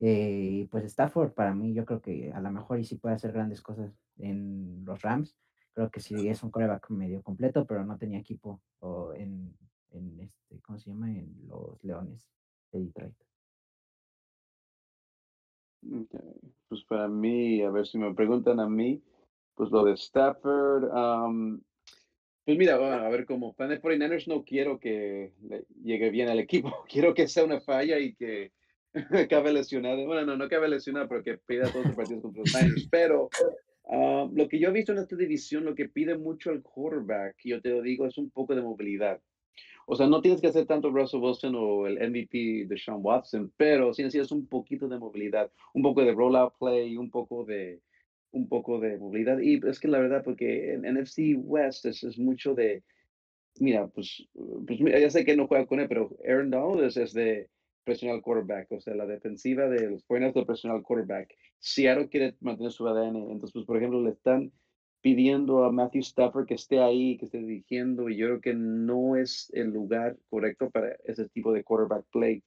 Eh, 0.00 0.66
pues 0.70 0.84
Stafford 0.84 1.32
para 1.32 1.54
mí 1.54 1.72
yo 1.74 1.84
creo 1.84 2.00
que 2.02 2.32
a 2.32 2.40
lo 2.40 2.50
mejor 2.50 2.78
y 2.80 2.84
sí 2.84 2.96
puede 2.96 3.14
hacer 3.14 3.32
grandes 3.32 3.60
cosas 3.62 3.92
en 4.16 4.84
los 4.84 5.02
Rams. 5.02 5.36
Creo 5.74 5.90
que 5.90 6.00
sí 6.00 6.28
es 6.28 6.42
un 6.42 6.50
coreback 6.50 6.88
medio 6.90 7.22
completo, 7.22 7.66
pero 7.66 7.84
no 7.84 7.98
tenía 7.98 8.20
equipo 8.20 8.60
o 8.78 9.12
en, 9.14 9.56
en 9.90 10.20
este, 10.20 10.60
¿cómo 10.62 10.78
se 10.78 10.90
llama? 10.90 11.10
En 11.10 11.34
los 11.48 11.82
Leones 11.82 12.30
de 12.72 12.80
Detroit. 12.84 13.14
Ok, 15.92 16.14
Pues 16.68 16.84
para 16.84 17.08
mí, 17.08 17.60
a 17.62 17.70
ver 17.70 17.86
si 17.86 17.98
me 17.98 18.14
preguntan 18.14 18.60
a 18.60 18.68
mí, 18.68 19.02
pues 19.54 19.70
lo 19.70 19.84
de 19.84 19.92
Stafford, 19.94 20.90
am, 20.92 21.60
pues 22.44 22.58
mira, 22.58 22.76
bueno, 22.78 22.96
a 22.96 23.08
ver, 23.08 23.24
como 23.24 23.54
fan 23.54 23.70
de 23.70 23.80
49ers 23.80 24.26
no 24.28 24.44
quiero 24.44 24.78
que 24.78 25.32
le 25.42 25.64
llegue 25.82 26.10
bien 26.10 26.28
al 26.28 26.38
equipo, 26.38 26.84
quiero 26.88 27.14
que 27.14 27.26
sea 27.26 27.44
una 27.44 27.60
falla 27.60 27.98
y 27.98 28.14
que 28.14 28.52
acabe 29.26 29.52
lesionado. 29.52 30.04
Bueno, 30.06 30.26
no, 30.26 30.36
no 30.36 30.44
acabe 30.44 30.68
lesionado, 30.68 31.08
pero 31.08 31.22
que 31.22 31.38
pida 31.38 31.70
todos 31.72 31.86
los 31.86 31.96
partidos 31.96 32.22
contra 32.22 32.42
los 32.42 32.54
Niners. 32.54 32.88
Pero 32.90 33.28
ah, 33.90 34.28
lo 34.32 34.48
que 34.48 34.58
yo 34.58 34.68
he 34.68 34.72
visto 34.72 34.92
en 34.92 34.98
esta 34.98 35.16
división, 35.16 35.64
lo 35.64 35.74
que 35.74 35.88
pide 35.88 36.16
mucho 36.16 36.50
el 36.50 36.62
quarterback, 36.62 37.36
yo 37.44 37.60
te 37.60 37.70
lo 37.70 37.82
digo, 37.82 38.06
es 38.06 38.18
un 38.18 38.30
poco 38.30 38.54
de 38.54 38.62
movilidad. 38.62 39.20
O 39.86 39.96
sea, 39.96 40.06
no 40.06 40.22
tienes 40.22 40.40
que 40.40 40.46
hacer 40.46 40.66
tanto 40.66 40.90
Russell 40.90 41.20
Wilson 41.20 41.54
o 41.56 41.86
el 41.86 41.96
MVP 41.96 42.66
de 42.66 42.78
Sean 42.78 43.00
Watson, 43.02 43.52
pero 43.56 43.92
sí 43.92 44.02
necesitas 44.02 44.32
un 44.32 44.46
poquito 44.46 44.88
de 44.88 44.98
movilidad, 44.98 45.50
un 45.74 45.82
poco 45.82 46.02
de 46.02 46.12
rollout 46.12 46.54
play, 46.58 46.96
un 46.96 47.10
poco 47.10 47.44
de 47.44 47.80
un 48.34 48.48
poco 48.48 48.80
de 48.80 48.98
movilidad. 48.98 49.38
Y 49.38 49.60
es 49.66 49.78
que 49.78 49.88
la 49.88 49.98
verdad, 49.98 50.22
porque 50.24 50.72
en 50.74 50.82
NFC 50.82 51.36
West 51.36 51.86
es, 51.86 52.02
es 52.02 52.18
mucho 52.18 52.54
de, 52.54 52.82
mira, 53.60 53.86
pues, 53.88 54.26
pues 54.66 54.80
mira, 54.80 54.98
ya 54.98 55.10
sé 55.10 55.24
que 55.24 55.36
no 55.36 55.46
juega 55.46 55.66
con 55.66 55.80
él, 55.80 55.88
pero 55.88 56.16
Aaron 56.26 56.50
Donald 56.50 56.84
es, 56.84 56.96
es 56.96 57.12
de 57.12 57.48
presionar 57.84 58.16
al 58.16 58.22
quarterback, 58.22 58.72
o 58.72 58.80
sea, 58.80 58.94
la 58.94 59.06
defensiva 59.06 59.68
de 59.68 59.90
los 59.90 60.06
49ers 60.06 60.34
de 60.34 60.46
presionar 60.46 60.78
al 60.78 60.82
quarterback. 60.82 61.34
Seattle 61.64 62.10
quiere 62.10 62.36
mantener 62.40 62.72
su 62.72 62.86
ADN, 62.86 63.16
entonces, 63.16 63.52
pues, 63.54 63.64
por 63.64 63.78
ejemplo, 63.78 64.02
le 64.02 64.10
están 64.10 64.52
pidiendo 65.00 65.64
a 65.64 65.72
Matthew 65.72 66.02
Stafford 66.02 66.46
que 66.46 66.54
esté 66.54 66.78
ahí, 66.78 67.16
que 67.16 67.24
esté 67.24 67.38
dirigiendo, 67.38 68.10
y 68.10 68.18
yo 68.18 68.26
creo 68.26 68.40
que 68.42 68.54
no 68.54 69.16
es 69.16 69.50
el 69.54 69.68
lugar 69.68 70.18
correcto 70.28 70.68
para 70.68 70.94
ese 71.04 71.26
tipo 71.30 71.54
de 71.54 71.64
quarterback 71.64 72.04
play. 72.12 72.42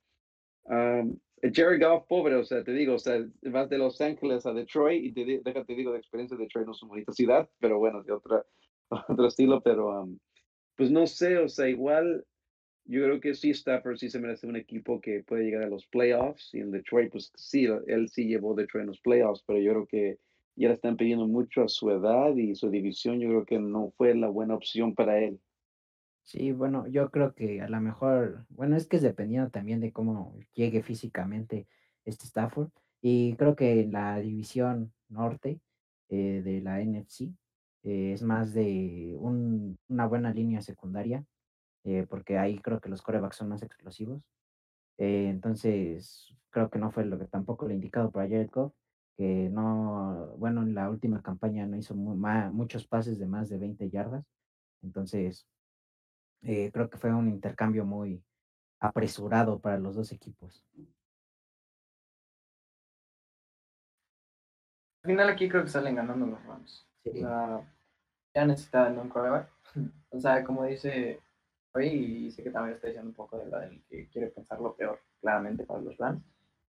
Um, 0.66 1.18
Jared 1.42 1.82
Goff, 1.82 2.06
pobre, 2.08 2.36
o 2.36 2.44
sea, 2.44 2.64
te 2.64 2.72
digo, 2.74 2.94
o 2.94 3.00
sea, 3.00 3.26
vas 3.42 3.70
de 3.70 3.80
Los 3.80 4.00
Ángeles 4.02 4.46
a 4.46 4.54
Detroit 4.54 5.04
y 5.04 5.12
te, 5.12 5.42
déjate 5.44 5.74
digo, 5.74 5.94
de 5.94 5.98
experiencia, 5.98 6.38
Detroit 6.38 6.68
no 6.68 6.74
es 6.74 6.84
una 6.84 6.90
bonita 6.90 7.12
ciudad, 7.12 7.50
pero 7.60 7.80
bueno, 7.80 8.04
de 8.04 8.14
otra, 8.14 8.46
otro 9.10 9.28
estilo, 9.28 9.62
pero 9.62 10.04
um, 10.04 10.20
pues 10.76 10.92
no 10.92 11.08
sé, 11.08 11.40
o 11.40 11.50
sea, 11.50 11.68
igual 11.68 12.24
yo 12.88 13.04
creo 13.04 13.20
que 13.20 13.34
sí, 13.36 13.52
Stafford 13.52 13.98
sí 13.98 14.10
se 14.10 14.20
merece 14.20 14.48
un 14.48 14.56
equipo 14.56 15.02
que 15.02 15.24
puede 15.24 15.44
llegar 15.46 15.64
a 15.64 15.70
los 15.70 15.86
playoffs 15.88 16.54
y 16.54 16.60
en 16.60 16.72
Detroit, 16.72 17.12
pues 17.12 17.32
sí, 17.36 17.66
él 17.88 18.10
sí 18.10 18.26
llevó 18.28 18.56
Detroit 18.56 18.84
en 18.84 18.88
los 18.88 19.02
playoffs, 19.02 19.44
pero 19.46 19.60
yo 19.60 19.72
creo 19.74 19.88
que 19.88 20.20
ya 20.56 20.70
le 20.70 20.74
están 20.76 20.98
pidiendo 20.98 21.28
mucho 21.28 21.64
a 21.64 21.70
su 21.70 21.90
edad 21.92 22.36
y 22.36 22.56
su 22.56 22.70
división, 22.70 23.20
yo 23.20 23.30
creo 23.30 23.46
que 23.46 23.60
no 23.60 23.92
fue 23.98 24.16
la 24.16 24.30
buena 24.30 24.56
opción 24.56 24.96
para 24.96 25.20
él. 25.20 25.40
Sí, 26.24 26.52
bueno, 26.52 26.88
yo 26.88 27.10
creo 27.10 27.34
que 27.36 27.62
a 27.62 27.70
lo 27.70 27.80
mejor, 27.80 28.46
bueno, 28.50 28.76
es 28.76 28.88
que 28.88 28.98
es 28.98 29.02
dependiendo 29.02 29.50
también 29.50 29.80
de 29.80 29.94
cómo 29.94 30.38
llegue 30.54 30.84
físicamente 30.84 31.68
este 32.06 32.26
Stafford. 32.26 32.70
Y 33.02 33.36
creo 33.38 33.56
que 33.56 33.88
la 33.90 34.20
división 34.20 34.94
norte 35.08 35.62
eh, 36.10 36.42
de 36.44 36.62
la 36.62 36.82
NFC 36.82 37.32
eh, 37.84 38.12
es 38.14 38.24
más 38.24 38.54
de 38.54 39.16
un- 39.20 39.80
una 39.88 40.08
buena 40.08 40.34
línea 40.34 40.62
secundaria. 40.62 41.26
Eh, 41.88 42.06
porque 42.06 42.38
ahí 42.38 42.60
creo 42.60 42.82
que 42.82 42.90
los 42.90 43.02
corebacks 43.02 43.38
son 43.38 43.48
más 43.48 43.64
explosivos. 43.64 44.22
Eh, 44.98 45.30
entonces, 45.30 46.36
creo 46.50 46.70
que 46.70 46.80
no 46.80 46.92
fue 46.92 47.06
lo 47.06 47.18
que 47.18 47.28
tampoco 47.28 47.66
lo 47.66 47.74
indicado 47.74 48.12
para 48.12 48.28
Jared 48.28 48.50
Goff, 48.52 48.74
que 49.16 49.50
no, 49.50 50.36
bueno, 50.38 50.64
en 50.64 50.76
la 50.76 50.90
última 50.90 51.22
campaña 51.22 51.66
no 51.66 51.78
hizo 51.78 51.96
muchos 51.96 52.86
pases 52.86 53.18
de 53.20 53.26
más 53.26 53.48
de 53.48 53.58
20 53.58 53.90
yardas. 53.90 54.26
Entonces, 54.84 55.48
eh, 56.42 56.70
creo 56.74 56.90
que 56.90 56.98
fue 56.98 57.14
un 57.14 57.30
intercambio 57.30 57.86
muy 57.86 58.22
apresurado 58.82 59.58
para 59.58 59.80
los 59.80 59.96
dos 59.96 60.12
equipos. 60.12 60.66
Al 65.04 65.12
final 65.12 65.30
aquí 65.30 65.48
creo 65.48 65.64
que 65.64 65.70
salen 65.70 65.96
ganando 65.96 66.26
los 66.26 66.44
Rams. 66.44 66.86
ya 67.06 68.46
necesitan 68.46 69.00
un 69.00 69.08
coreback. 69.08 69.50
o 70.10 70.20
sea, 70.20 70.44
como 70.44 70.66
dice 70.66 71.22
y 71.82 72.32
sé 72.32 72.44
que 72.44 72.52
también 72.52 72.76
está 72.76 72.88
diciendo 72.88 73.10
un 73.10 73.16
poco 73.16 73.38
de 73.38 73.48
la 73.48 73.60
del 73.60 73.82
que 73.84 74.08
quiere 74.10 74.28
pensar 74.28 74.60
lo 74.60 74.76
peor, 74.76 75.00
claramente, 75.22 75.64
para 75.64 75.82
los 75.82 75.98
Rams. 75.98 76.24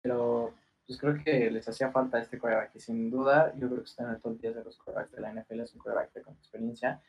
Pero 0.02 0.54
pues 0.86 1.00
creo 1.00 1.24
que 1.24 1.50
les 1.52 1.68
hacía 1.68 1.92
falta 1.92 2.20
este 2.20 2.38
coreback. 2.38 2.78
Sin 2.78 3.10
duda, 3.10 3.54
yo 3.58 3.68
creo 3.70 3.82
que 3.82 3.90
está 3.90 4.04
en 4.04 4.12
el 4.12 4.22
top 4.22 4.40
10 4.40 4.56
de 4.56 4.64
los 4.64 4.78
corebacks 4.78 5.12
de 5.12 5.22
la 5.22 5.34
NFL. 5.34 5.62
Es 5.62 5.74
un 5.74 5.80
coreback 5.80 6.22
con 6.22 6.34
experiencia. 6.36 7.02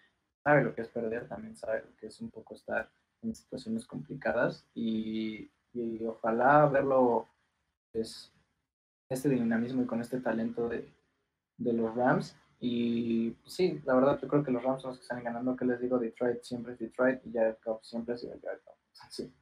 Sabe 0.44 0.62
lo 0.64 0.74
que 0.74 0.82
es 0.82 0.89
perder, 0.89 1.28
también 1.28 1.56
sabe 1.56 1.82
lo 1.82 1.97
que 1.97 2.06
es 2.06 2.20
un 2.20 2.31
poco 2.31 2.55
estar 2.55 2.90
en 3.23 3.35
situaciones 3.35 3.86
complicadas. 3.86 4.66
Y, 4.74 5.51
y 5.73 6.05
ojalá 6.05 6.66
verlo, 6.66 7.28
pues, 7.93 8.32
este 9.09 9.28
dinamismo 9.28 9.82
y 9.82 9.86
con 9.86 10.01
este 10.01 10.20
talento 10.20 10.69
de, 10.69 10.93
de 11.56 11.73
los 11.73 11.94
Rams. 11.94 12.36
Y 12.64 13.30
pues, 13.30 13.55
sí, 13.55 13.82
la 13.84 13.97
verdad, 13.97 14.20
yo 14.22 14.28
creo 14.28 14.44
que 14.44 14.52
los 14.52 14.62
Rams 14.62 14.82
son 14.82 14.90
los 14.90 14.98
que 14.98 15.02
están 15.02 15.24
ganando. 15.24 15.56
que 15.56 15.64
les 15.64 15.80
digo? 15.80 15.98
Detroit 15.98 16.44
siempre 16.44 16.74
es 16.74 16.78
Detroit 16.78 17.18
y 17.26 17.32
Jared 17.32 17.56
Goff 17.64 17.82
siempre 17.82 18.14
ha 18.14 18.16
sido 18.16 18.39
Jared 18.40 18.60
Goff. 18.64 18.78
Sí. 19.10 19.34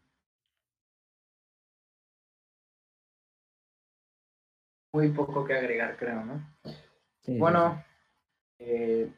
Muy 4.95 5.11
poco 5.11 5.45
que 5.45 5.53
agregar, 5.53 5.99
creo, 5.99 6.25
¿no? 6.25 6.43
bueno, 7.39 7.85
eh, 8.59 9.13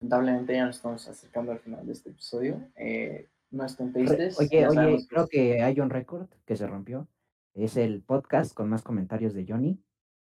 lamentablemente 0.00 0.54
ya 0.54 0.64
nos 0.64 0.76
estamos 0.76 1.06
acercando 1.06 1.52
al 1.52 1.60
final 1.60 1.86
de 1.86 1.92
este 1.92 2.08
episodio. 2.08 2.70
Eh, 2.74 3.28
no 3.50 3.66
estén 3.66 3.92
tristes. 3.92 4.40
Oye, 4.40 4.66
oye, 4.66 5.06
creo 5.10 5.28
que 5.28 5.62
hay 5.62 5.78
un 5.80 5.90
récord 5.90 6.30
que 6.46 6.56
se 6.56 6.66
rompió. 6.66 7.06
Es 7.52 7.76
el 7.76 8.02
podcast 8.02 8.54
con 8.54 8.70
más 8.70 8.82
comentarios 8.82 9.34
de 9.34 9.44
Johnny 9.46 9.78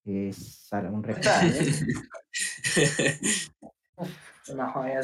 es 0.05 0.69
un 0.73 1.03
récord. 1.03 1.25
no, 4.55 4.87
ya 4.87 5.01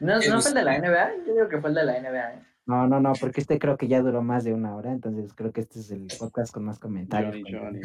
¿No, 0.00 0.20
¿No 0.20 0.40
fue 0.40 0.50
el 0.50 0.54
de 0.54 0.62
la 0.62 0.78
NBA? 0.78 1.26
Yo 1.26 1.34
digo 1.34 1.48
que 1.48 1.60
fue 1.60 1.70
el 1.70 1.76
de 1.76 1.84
la 1.84 2.00
NBA. 2.00 2.34
¿eh? 2.34 2.42
No, 2.66 2.86
no, 2.86 3.00
no, 3.00 3.12
porque 3.14 3.40
este 3.40 3.58
creo 3.58 3.76
que 3.76 3.88
ya 3.88 4.00
duró 4.00 4.22
más 4.22 4.44
de 4.44 4.54
una 4.54 4.74
hora, 4.74 4.90
entonces 4.90 5.34
creo 5.34 5.52
que 5.52 5.60
este 5.62 5.80
es 5.80 5.90
el 5.90 6.06
podcast 6.18 6.52
con 6.52 6.64
más 6.64 6.78
comentarios. 6.78 7.34
Johnny, 7.34 7.52
Johnny. 7.52 7.80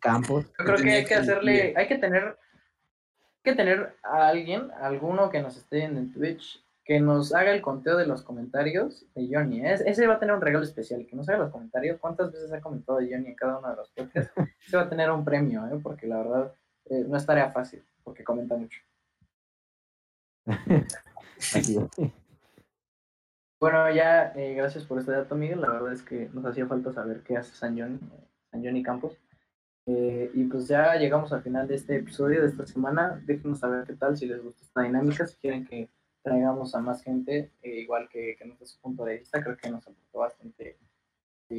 Campos. 0.00 0.46
Yo 0.58 0.64
creo 0.64 0.76
que 0.76 0.92
hay 0.92 1.04
que 1.04 1.14
hacerle, 1.14 1.74
hay 1.76 1.86
que 1.86 1.98
tener, 1.98 2.24
hay 2.24 3.42
que 3.42 3.54
tener 3.54 3.96
a 4.02 4.28
alguien, 4.28 4.70
alguno 4.80 5.30
que 5.30 5.42
nos 5.42 5.56
esté 5.56 5.84
en 5.84 6.12
Twitch, 6.12 6.63
que 6.84 7.00
nos 7.00 7.34
haga 7.34 7.52
el 7.52 7.62
conteo 7.62 7.96
de 7.96 8.06
los 8.06 8.22
comentarios 8.22 9.06
de 9.14 9.28
Johnny. 9.30 9.62
ese 9.64 10.06
va 10.06 10.14
a 10.14 10.18
tener 10.18 10.34
un 10.34 10.42
regalo 10.42 10.64
especial, 10.64 11.06
que 11.06 11.16
nos 11.16 11.28
haga 11.28 11.38
los 11.38 11.50
comentarios. 11.50 11.98
¿Cuántas 11.98 12.30
veces 12.30 12.52
ha 12.52 12.60
comentado 12.60 12.98
Johnny 12.98 13.28
en 13.28 13.34
cada 13.34 13.58
uno 13.58 13.70
de 13.70 13.76
los 13.76 13.90
podcasts? 13.90 14.32
ese 14.66 14.76
va 14.76 14.82
a 14.82 14.88
tener 14.88 15.10
un 15.10 15.24
premio, 15.24 15.66
¿eh? 15.66 15.80
porque 15.82 16.06
la 16.06 16.18
verdad 16.18 16.54
eh, 16.90 17.04
no 17.08 17.16
es 17.16 17.24
tarea 17.24 17.50
fácil, 17.50 17.82
porque 18.02 18.22
comenta 18.22 18.54
mucho. 18.56 18.78
bueno, 23.58 23.90
ya, 23.90 24.34
eh, 24.36 24.52
gracias 24.54 24.84
por 24.84 24.98
este 24.98 25.12
dato, 25.12 25.34
Miguel. 25.34 25.62
La 25.62 25.70
verdad 25.70 25.94
es 25.94 26.02
que 26.02 26.28
nos 26.34 26.44
hacía 26.44 26.66
falta 26.66 26.92
saber 26.92 27.22
qué 27.22 27.38
hace 27.38 27.54
San 27.54 27.78
Johnny, 27.78 27.98
San 28.50 28.62
Johnny 28.62 28.82
Campos. 28.82 29.18
y 29.86 30.44
pues 30.44 30.68
ya 30.68 30.96
llegamos 30.96 31.32
al 31.32 31.42
final 31.42 31.66
de 31.66 31.76
este 31.76 31.96
episodio 31.96 32.42
de 32.42 32.48
esta 32.48 32.66
semana. 32.66 33.22
Déjenos 33.24 33.60
saber 33.60 33.86
qué 33.86 33.94
tal, 33.94 34.18
si 34.18 34.26
les 34.26 34.42
gusta 34.42 34.62
esta 34.62 34.82
dinámica, 34.82 35.26
si 35.26 35.36
quieren 35.36 35.64
que 35.64 35.88
traigamos 36.24 36.74
a 36.74 36.80
más 36.80 37.02
gente, 37.02 37.52
eh, 37.62 37.80
igual 37.80 38.08
que, 38.08 38.34
que 38.36 38.46
nos 38.46 38.58
su 38.68 38.80
punto 38.80 39.04
de 39.04 39.18
vista, 39.18 39.42
creo 39.42 39.56
que 39.56 39.70
nos 39.70 39.86
aportó 39.86 40.20
bastante 40.20 40.78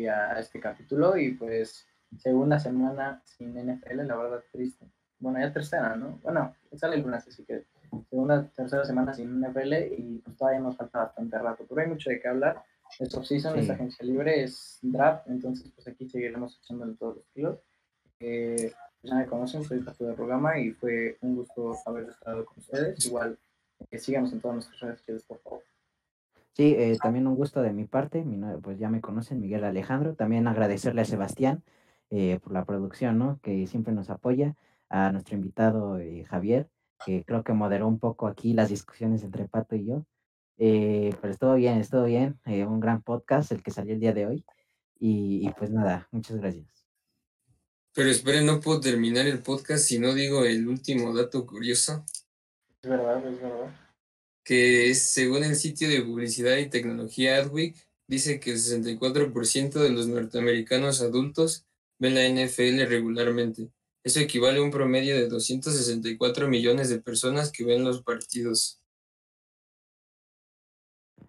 a, 0.10 0.40
este 0.40 0.60
capítulo 0.60 1.16
y 1.18 1.34
pues 1.36 1.88
segunda 2.18 2.60
semana 2.60 3.22
sin 3.24 3.54
NFL, 3.54 4.08
la 4.08 4.18
verdad 4.18 4.44
triste. 4.52 4.86
Bueno, 5.20 5.40
ya 5.40 5.54
tercera, 5.54 5.96
¿no? 5.96 6.20
Bueno, 6.24 6.54
sale 6.76 6.96
el 6.96 7.04
lunes, 7.04 7.26
así 7.28 7.46
que 7.46 7.66
segunda, 8.10 8.50
tercera 8.50 8.84
semana 8.84 9.14
sin 9.14 9.40
NFL 9.40 9.74
y 9.98 10.22
pues 10.26 10.36
todavía 10.36 10.60
nos 10.60 10.76
falta 10.76 11.00
bastante 11.00 11.38
rato, 11.38 11.66
pero 11.70 11.82
hay 11.82 11.88
mucho 11.88 12.10
de 12.10 12.20
qué 12.20 12.28
hablar. 12.28 12.62
Es 13.00 13.14
off-season, 13.16 13.58
es 13.60 13.70
agencia 13.70 14.06
libre, 14.06 14.44
es 14.44 14.80
draft, 14.82 15.28
entonces 15.28 15.72
pues 15.74 15.88
aquí 15.88 16.10
seguiremos 16.10 16.60
echándole 16.64 16.96
todos 16.96 17.18
los 17.18 17.26
kilos. 17.34 17.60
Eh, 18.20 18.74
ya 19.04 19.16
me 19.16 19.26
conocen, 19.28 19.64
soy 19.64 19.82
Pato 19.82 20.06
de 20.06 20.14
Programa 20.14 20.58
y 20.60 20.72
fue 20.72 21.18
un 21.22 21.36
gusto 21.36 21.76
haber 21.86 22.10
estado 22.10 22.44
con 22.46 22.58
ustedes. 22.58 23.06
Igual 23.06 23.38
que 23.86 24.00
síganos 24.00 24.32
en 24.34 24.42
todas 24.42 24.56
nuestras 24.56 24.80
redes 24.80 25.00
sociales, 25.00 25.24
por 25.24 25.40
favor. 25.40 25.64
Sí, 26.56 26.74
eh, 26.78 26.98
también 27.02 27.28
un 27.28 27.36
gusto 27.36 27.62
de 27.62 27.74
mi 27.74 27.84
parte, 27.84 28.24
mi, 28.24 28.40
pues 28.62 28.80
ya 28.80 28.90
me 28.90 29.02
conocen, 29.02 29.42
Miguel 29.42 29.66
Alejandro. 29.66 30.16
También 30.16 30.48
agradecerle 30.48 31.02
a 31.02 31.06
Sebastián 31.06 31.64
eh, 32.10 32.40
por 32.42 32.54
la 32.54 32.64
producción, 32.64 33.18
¿no? 33.18 33.40
Que 33.44 33.68
siempre 33.68 33.94
nos 33.94 34.10
apoya, 34.10 34.56
a 34.88 35.12
nuestro 35.12 35.36
invitado 35.36 36.00
eh, 36.00 36.24
Javier, 36.26 36.70
que 37.06 37.26
creo 37.26 37.44
que 37.44 37.52
moderó 37.52 37.88
un 37.88 38.00
poco 38.00 38.28
aquí 38.28 38.54
las 38.54 38.70
discusiones 38.70 39.24
entre 39.24 39.50
Pato 39.50 39.76
y 39.76 39.86
yo. 39.86 40.06
pero 40.58 41.34
estuvo 41.34 41.56
bien, 41.56 41.80
estuvo 41.80 42.06
bien, 42.06 42.40
un 42.46 42.80
gran 42.80 43.02
podcast 43.02 43.52
el 43.52 43.62
que 43.62 43.72
salió 43.72 43.94
el 43.94 44.00
día 44.00 44.14
de 44.14 44.26
hoy. 44.26 44.46
Y, 44.98 45.46
y 45.46 45.52
pues 45.58 45.72
nada, 45.72 46.08
muchas 46.12 46.38
gracias. 46.38 46.88
Pero 47.94 48.10
esperen, 48.10 48.46
no 48.46 48.62
puedo 48.62 48.80
terminar 48.80 49.26
el 49.26 49.40
podcast 49.40 49.86
si 49.86 50.00
no 50.00 50.14
digo 50.14 50.46
el 50.46 50.68
último 50.68 51.14
dato 51.14 51.46
curioso. 51.46 52.06
Es 52.86 52.90
verdad, 52.92 53.28
es 53.28 53.42
verdad. 53.42 53.76
Que 54.44 54.92
es, 54.92 55.08
según 55.08 55.44
el 55.44 55.56
sitio 55.56 55.90
de 55.90 56.04
publicidad 56.04 56.56
y 56.58 56.70
tecnología 56.70 57.38
Adweek, 57.38 57.76
dice 58.08 58.40
que 58.40 58.52
el 58.52 58.58
64% 58.58 59.72
de 59.80 59.90
los 59.90 60.08
norteamericanos 60.08 61.02
adultos 61.02 61.66
ven 62.00 62.14
la 62.14 62.30
NFL 62.30 62.88
regularmente. 62.88 63.72
Eso 64.04 64.20
equivale 64.20 64.60
a 64.60 64.62
un 64.62 64.70
promedio 64.70 65.16
de 65.16 65.28
264 65.28 66.48
millones 66.48 66.90
de 66.90 67.02
personas 67.02 67.52
que 67.52 67.66
ven 67.66 67.84
los 67.84 68.04
partidos. 68.04 68.80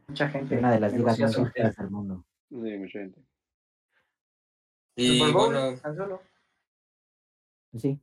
Mucha 0.09 0.28
gente. 0.28 0.59
Una 0.59 0.74
de 0.74 0.81
las 0.81 0.93
ligas 0.93 1.19
más 1.19 1.33
del 1.33 1.91
mundo. 1.91 2.27
Sí, 2.51 2.57
mucha 2.57 2.99
gente. 2.99 3.24
Y 4.95 5.33
bueno. 5.33 5.74
Sí. 7.78 7.99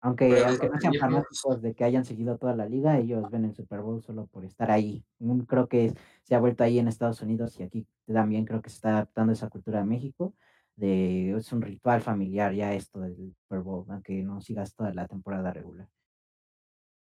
Aunque, 0.00 0.44
aunque 0.44 0.68
no 0.68 0.80
sean 0.80 0.94
fanáticos 0.94 1.62
de 1.62 1.74
que 1.74 1.84
hayan 1.84 2.04
seguido 2.04 2.38
toda 2.38 2.54
la 2.54 2.66
liga, 2.66 2.98
ellos 2.98 3.28
ven 3.30 3.44
el 3.44 3.54
Super 3.54 3.80
Bowl 3.80 4.02
solo 4.02 4.26
por 4.26 4.44
estar 4.44 4.70
ahí. 4.70 5.04
creo 5.48 5.68
que 5.68 5.94
se 6.22 6.34
ha 6.34 6.38
vuelto 6.38 6.62
ahí 6.64 6.78
en 6.78 6.88
Estados 6.88 7.22
Unidos 7.22 7.58
y 7.58 7.64
aquí 7.64 7.86
también 8.06 8.44
creo 8.44 8.62
que 8.62 8.70
se 8.70 8.76
está 8.76 8.90
adaptando 8.90 9.32
esa 9.32 9.48
cultura 9.48 9.80
de 9.80 9.86
México. 9.86 10.34
De, 10.76 11.30
es 11.30 11.52
un 11.52 11.62
ritual 11.62 12.02
familiar 12.02 12.54
ya 12.54 12.74
esto 12.74 13.00
del 13.00 13.16
Super 13.16 13.60
Bowl, 13.60 13.86
aunque 13.88 14.22
no 14.22 14.40
sigas 14.42 14.74
toda 14.74 14.92
la 14.92 15.08
temporada 15.08 15.52
regular. 15.52 15.88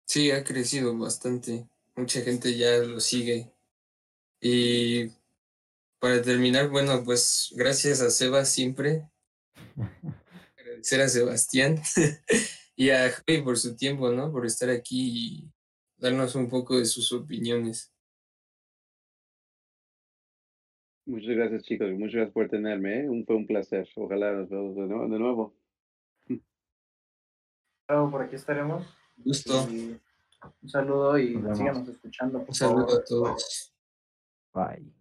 Sí, 0.05 0.31
ha 0.31 0.45
crecido 0.45 0.97
bastante. 0.97 1.69
Mucha 1.97 2.21
gente 2.21 2.57
ya 2.57 2.77
lo 2.79 3.01
sigue. 3.01 3.53
Y 4.41 5.09
para 5.99 6.23
terminar, 6.23 6.69
bueno, 6.69 7.03
pues 7.03 7.53
gracias 7.57 8.01
a 8.03 8.11
Seba 8.11 8.45
siempre. 8.45 9.09
Agradecer 10.59 11.01
a 11.01 11.09
Sebastián. 11.09 11.83
y 12.77 12.91
a 12.91 13.11
Javi 13.11 13.43
por 13.43 13.57
su 13.57 13.75
tiempo, 13.75 14.11
¿no? 14.11 14.31
Por 14.31 14.45
estar 14.45 14.69
aquí 14.69 15.11
y 15.15 15.51
darnos 15.97 16.35
un 16.35 16.49
poco 16.49 16.79
de 16.79 16.85
sus 16.85 17.11
opiniones. 17.13 17.93
Muchas 21.07 21.37
gracias, 21.37 21.63
chicos. 21.63 21.91
Muchas 21.93 22.15
gracias 22.15 22.35
por 22.35 22.49
tenerme. 22.49 23.01
¿eh? 23.01 23.25
Fue 23.27 23.37
un 23.37 23.47
placer. 23.47 23.89
Ojalá 23.97 24.33
nos 24.33 24.51
veamos 24.51 24.77
de 24.77 25.19
nuevo. 25.19 25.57
Claro, 27.87 28.11
por 28.11 28.23
aquí 28.23 28.37
estaremos. 28.37 28.85
Gusto. 29.17 29.67
un 29.69 30.69
saludo 30.69 31.19
y 31.19 31.29
sigamos 31.55 31.89
escuchando. 31.89 32.45
un 32.47 32.55
saludo 32.55 32.99
a 32.99 33.05
todos. 33.05 33.73
Bye. 34.53 34.96